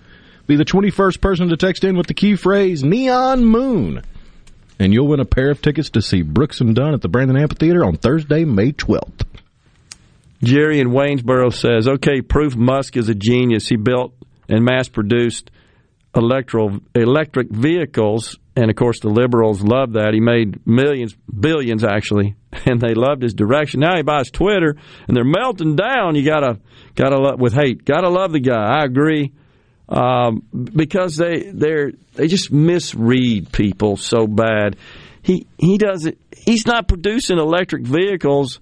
Be 0.47 0.55
the 0.55 0.65
21st 0.65 1.21
person 1.21 1.49
to 1.49 1.57
text 1.57 1.83
in 1.83 1.95
with 1.95 2.07
the 2.07 2.13
key 2.13 2.35
phrase 2.35 2.83
Neon 2.83 3.45
Moon. 3.45 4.01
And 4.79 4.93
you'll 4.93 5.07
win 5.07 5.19
a 5.19 5.25
pair 5.25 5.51
of 5.51 5.61
tickets 5.61 5.91
to 5.91 6.01
see 6.01 6.23
Brooks 6.23 6.59
and 6.59 6.75
Dunn 6.75 6.93
at 6.93 7.01
the 7.01 7.07
Brandon 7.07 7.37
Amphitheater 7.37 7.85
on 7.85 7.97
Thursday, 7.97 8.45
May 8.45 8.71
12th. 8.71 9.25
Jerry 10.43 10.79
in 10.79 10.89
Waynesboro 10.89 11.53
says, 11.53 11.87
okay, 11.87 12.21
proof 12.21 12.55
Musk 12.55 12.97
is 12.97 13.07
a 13.07 13.13
genius. 13.13 13.67
He 13.67 13.75
built 13.75 14.13
and 14.49 14.65
mass 14.65 14.89
produced 14.89 15.51
electric 16.15 17.49
vehicles 17.49 18.37
and 18.55 18.69
of 18.69 18.75
course 18.75 18.99
the 18.99 19.09
liberals 19.09 19.61
loved 19.61 19.93
that. 19.93 20.13
He 20.13 20.19
made 20.19 20.65
millions, 20.65 21.15
billions 21.15 21.83
actually, 21.83 22.35
and 22.65 22.79
they 22.79 22.93
loved 22.93 23.21
his 23.23 23.33
direction. 23.33 23.79
Now 23.79 23.95
he 23.95 24.03
buys 24.03 24.29
Twitter, 24.29 24.75
and 25.07 25.15
they're 25.15 25.23
melting 25.23 25.75
down. 25.75 26.15
You 26.15 26.23
gotta, 26.23 26.59
gotta 26.95 27.17
love 27.17 27.39
with 27.39 27.53
hate. 27.53 27.85
Gotta 27.85 28.09
love 28.09 28.31
the 28.31 28.39
guy. 28.39 28.79
I 28.81 28.83
agree, 28.83 29.31
um, 29.87 30.43
because 30.51 31.15
they 31.15 31.43
they 31.51 31.91
they 32.13 32.27
just 32.27 32.51
misread 32.51 33.51
people 33.51 33.97
so 33.97 34.27
bad. 34.27 34.75
He 35.21 35.47
he 35.57 35.77
does 35.77 36.05
it. 36.05 36.17
He's 36.35 36.65
not 36.65 36.87
producing 36.87 37.37
electric 37.37 37.83
vehicles 37.83 38.59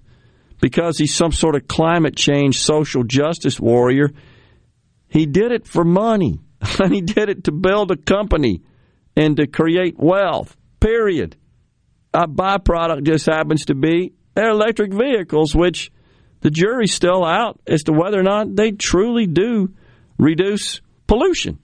because 0.60 0.98
he's 0.98 1.14
some 1.14 1.32
sort 1.32 1.56
of 1.56 1.66
climate 1.66 2.16
change 2.16 2.60
social 2.60 3.02
justice 3.02 3.58
warrior. 3.58 4.10
He 5.08 5.26
did 5.26 5.50
it 5.50 5.66
for 5.66 5.82
money, 5.82 6.38
and 6.78 6.94
he 6.94 7.00
did 7.00 7.28
it 7.28 7.44
to 7.44 7.52
build 7.52 7.90
a 7.90 7.96
company 7.96 8.62
and 9.16 9.36
to 9.36 9.46
create 9.46 9.98
wealth, 9.98 10.56
period. 10.80 11.36
A 12.12 12.26
byproduct 12.26 13.04
just 13.04 13.26
happens 13.26 13.66
to 13.66 13.74
be 13.74 14.12
electric 14.36 14.92
vehicles, 14.92 15.54
which 15.54 15.92
the 16.40 16.50
jury's 16.50 16.94
still 16.94 17.24
out 17.24 17.60
as 17.66 17.84
to 17.84 17.92
whether 17.92 18.18
or 18.18 18.22
not 18.22 18.54
they 18.56 18.72
truly 18.72 19.26
do 19.26 19.74
reduce 20.18 20.80
pollution. 21.06 21.58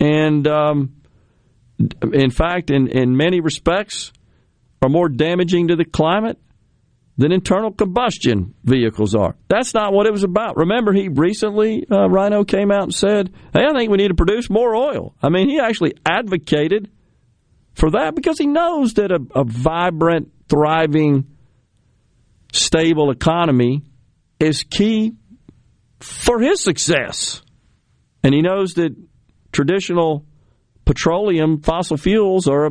And 0.00 0.46
um, 0.48 1.02
in 2.12 2.30
fact, 2.30 2.70
in, 2.70 2.88
in 2.88 3.16
many 3.16 3.40
respects, 3.40 4.12
are 4.82 4.88
more 4.88 5.08
damaging 5.08 5.68
to 5.68 5.76
the 5.76 5.84
climate 5.84 6.38
than 7.16 7.32
internal 7.32 7.70
combustion 7.70 8.54
vehicles 8.64 9.14
are. 9.14 9.36
That's 9.48 9.72
not 9.74 9.92
what 9.92 10.06
it 10.06 10.12
was 10.12 10.24
about. 10.24 10.56
Remember, 10.56 10.92
he 10.92 11.08
recently, 11.08 11.86
uh, 11.90 12.08
Rhino 12.08 12.44
came 12.44 12.72
out 12.72 12.84
and 12.84 12.94
said, 12.94 13.32
hey, 13.52 13.64
I 13.64 13.72
think 13.72 13.90
we 13.90 13.98
need 13.98 14.08
to 14.08 14.14
produce 14.14 14.50
more 14.50 14.74
oil. 14.74 15.14
I 15.22 15.28
mean, 15.28 15.48
he 15.48 15.60
actually 15.60 15.94
advocated 16.04 16.90
for 17.74 17.92
that 17.92 18.14
because 18.14 18.38
he 18.38 18.46
knows 18.46 18.94
that 18.94 19.12
a, 19.12 19.20
a 19.34 19.44
vibrant, 19.44 20.32
thriving, 20.48 21.26
stable 22.52 23.10
economy 23.10 23.82
is 24.40 24.64
key 24.64 25.14
for 26.00 26.40
his 26.40 26.60
success. 26.60 27.42
And 28.22 28.34
he 28.34 28.42
knows 28.42 28.74
that 28.74 28.94
traditional 29.52 30.26
petroleum, 30.84 31.62
fossil 31.62 31.96
fuels 31.96 32.48
are 32.48 32.66
a, 32.66 32.70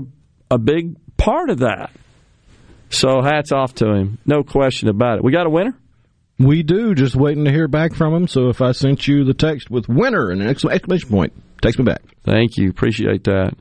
a 0.52 0.58
big 0.58 0.98
part 1.18 1.50
of 1.50 1.60
that. 1.60 1.92
So 2.94 3.24
hats 3.24 3.52
off 3.52 3.74
to 3.76 3.88
him. 3.88 4.20
No 4.24 4.44
question 4.44 4.88
about 4.88 5.18
it. 5.18 5.24
We 5.24 5.32
got 5.32 5.48
a 5.48 5.50
winner? 5.50 5.76
We 6.38 6.62
do. 6.62 6.94
Just 6.94 7.16
waiting 7.16 7.46
to 7.46 7.52
hear 7.52 7.68
back 7.68 7.96
from 7.96 8.14
him. 8.14 8.28
So 8.28 8.50
if 8.50 8.62
I 8.62 8.72
sent 8.72 9.08
you 9.08 9.24
the 9.24 9.34
text 9.34 9.72
with 9.72 9.90
winner 9.90 10.30
and 10.30 10.42
an 10.42 10.48
exclamation 10.48 11.10
point, 11.10 11.34
text 11.62 11.80
me 11.80 11.86
back. 11.86 12.04
Thank 12.24 12.58
you. 12.58 12.70
Appreciate 12.70 13.24
that. 13.24 13.56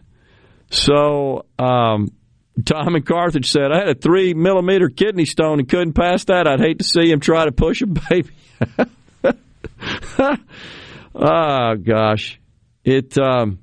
So, 0.71 1.47
um, 1.59 2.13
Tom 2.63 2.95
and 2.95 3.07
Carthage 3.07 3.51
said, 3.51 3.73
I 3.73 3.79
had 3.79 3.89
a 3.89 3.95
three 3.95 4.35
millimeter 4.35 4.91
kidney 4.91 5.25
stone 5.25 5.61
and 5.61 5.69
couldn't 5.69 5.95
pass 5.95 6.25
that. 6.25 6.47
I'd 6.47 6.61
hate 6.61 6.79
to 6.79 6.85
see 6.85 7.11
him 7.11 7.21
try 7.21 7.47
to 7.47 7.53
push 7.53 7.81
a 7.81 7.87
baby. 7.87 8.31
oh, 11.15 11.75
gosh. 11.83 12.39
It, 12.85 13.17
um, 13.17 13.61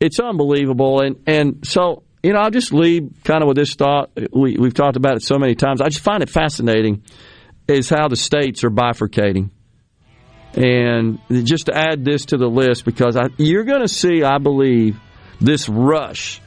it's 0.00 0.18
unbelievable. 0.20 1.00
And, 1.00 1.22
and 1.26 1.66
so 1.66 2.04
you 2.26 2.32
know, 2.32 2.40
I'll 2.40 2.50
just 2.50 2.72
leave 2.72 3.08
kind 3.22 3.40
of 3.40 3.46
with 3.46 3.56
this 3.56 3.76
thought. 3.76 4.10
We, 4.32 4.56
we've 4.58 4.74
talked 4.74 4.96
about 4.96 5.14
it 5.14 5.22
so 5.22 5.38
many 5.38 5.54
times. 5.54 5.80
I 5.80 5.90
just 5.90 6.02
find 6.02 6.24
it 6.24 6.28
fascinating 6.28 7.04
is 7.68 7.88
how 7.88 8.08
the 8.08 8.16
states 8.16 8.64
are 8.64 8.70
bifurcating. 8.70 9.50
And 10.54 11.20
just 11.30 11.66
to 11.66 11.76
add 11.76 12.04
this 12.04 12.26
to 12.26 12.36
the 12.36 12.48
list, 12.48 12.84
because 12.84 13.16
I, 13.16 13.28
you're 13.36 13.62
going 13.62 13.82
to 13.82 13.88
see, 13.88 14.24
I 14.24 14.38
believe, 14.38 14.98
this 15.40 15.68
rush 15.68 16.40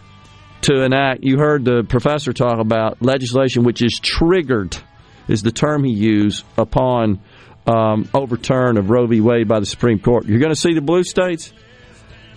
to 0.64 0.83
enact. 0.83 1.24
You 1.24 1.38
heard 1.38 1.64
the 1.64 1.85
professor 1.88 2.33
talk 2.33 2.59
about 2.59 3.01
legislation 3.01 3.64
which 3.64 3.82
is 3.82 3.98
triggered, 4.01 4.75
is 5.30 5.43
the 5.43 5.51
term 5.51 5.85
he 5.85 5.93
used, 5.93 6.43
upon 6.58 7.22
um, 7.66 8.09
overturn 8.14 8.75
of 8.75 8.90
Roe 8.90 9.08
v. 9.08 9.22
Wade 9.22 9.48
by 9.48 9.61
the 9.61 9.66
Supreme 9.66 9.99
Court. 9.99 10.25
You're 10.25 10.40
going 10.40 10.53
to 10.53 10.59
see 10.59 10.74
the 10.74 10.82
blue 10.82 11.03
states 11.03 11.53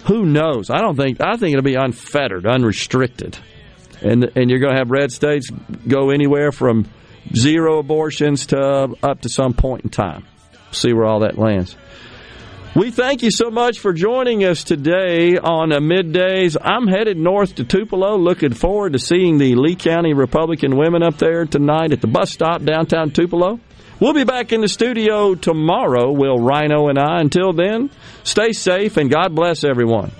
who 0.04 0.24
knows? 0.26 0.70
I 0.70 0.80
don't 0.80 0.96
think. 0.96 1.20
I 1.20 1.36
think 1.36 1.52
it'll 1.52 1.62
be 1.62 1.74
unfettered, 1.74 2.46
unrestricted, 2.46 3.38
and 4.00 4.30
and 4.36 4.50
you're 4.50 4.58
going 4.58 4.72
to 4.72 4.78
have 4.78 4.90
red 4.90 5.12
states 5.12 5.50
go 5.86 6.10
anywhere 6.10 6.52
from 6.52 6.88
zero 7.34 7.78
abortions 7.78 8.46
to 8.46 8.94
up 9.02 9.20
to 9.22 9.28
some 9.28 9.54
point 9.54 9.84
in 9.84 9.90
time. 9.90 10.26
See 10.72 10.92
where 10.92 11.04
all 11.04 11.20
that 11.20 11.38
lands. 11.38 11.76
We 12.74 12.90
thank 12.90 13.22
you 13.22 13.30
so 13.30 13.50
much 13.50 13.80
for 13.80 13.92
joining 13.92 14.44
us 14.44 14.64
today 14.64 15.36
on 15.36 15.72
a 15.72 15.80
middays. 15.80 16.56
I'm 16.58 16.86
headed 16.86 17.18
north 17.18 17.56
to 17.56 17.64
Tupelo, 17.64 18.16
looking 18.16 18.54
forward 18.54 18.94
to 18.94 18.98
seeing 18.98 19.36
the 19.36 19.56
Lee 19.56 19.76
County 19.76 20.14
Republican 20.14 20.78
women 20.78 21.02
up 21.02 21.18
there 21.18 21.44
tonight 21.44 21.92
at 21.92 22.00
the 22.00 22.06
bus 22.06 22.30
stop 22.30 22.64
downtown 22.64 23.10
Tupelo. 23.10 23.60
We'll 24.02 24.14
be 24.14 24.24
back 24.24 24.50
in 24.50 24.62
the 24.62 24.68
studio 24.68 25.36
tomorrow, 25.36 26.10
Will 26.10 26.36
Rhino 26.36 26.88
and 26.88 26.98
I. 26.98 27.20
Until 27.20 27.52
then, 27.52 27.88
stay 28.24 28.50
safe 28.50 28.96
and 28.96 29.08
God 29.08 29.32
bless 29.32 29.62
everyone. 29.62 30.10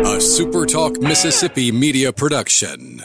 A 0.00 0.18
SuperTalk 0.18 1.02
Mississippi 1.02 1.72
Media 1.72 2.10
Production. 2.10 3.02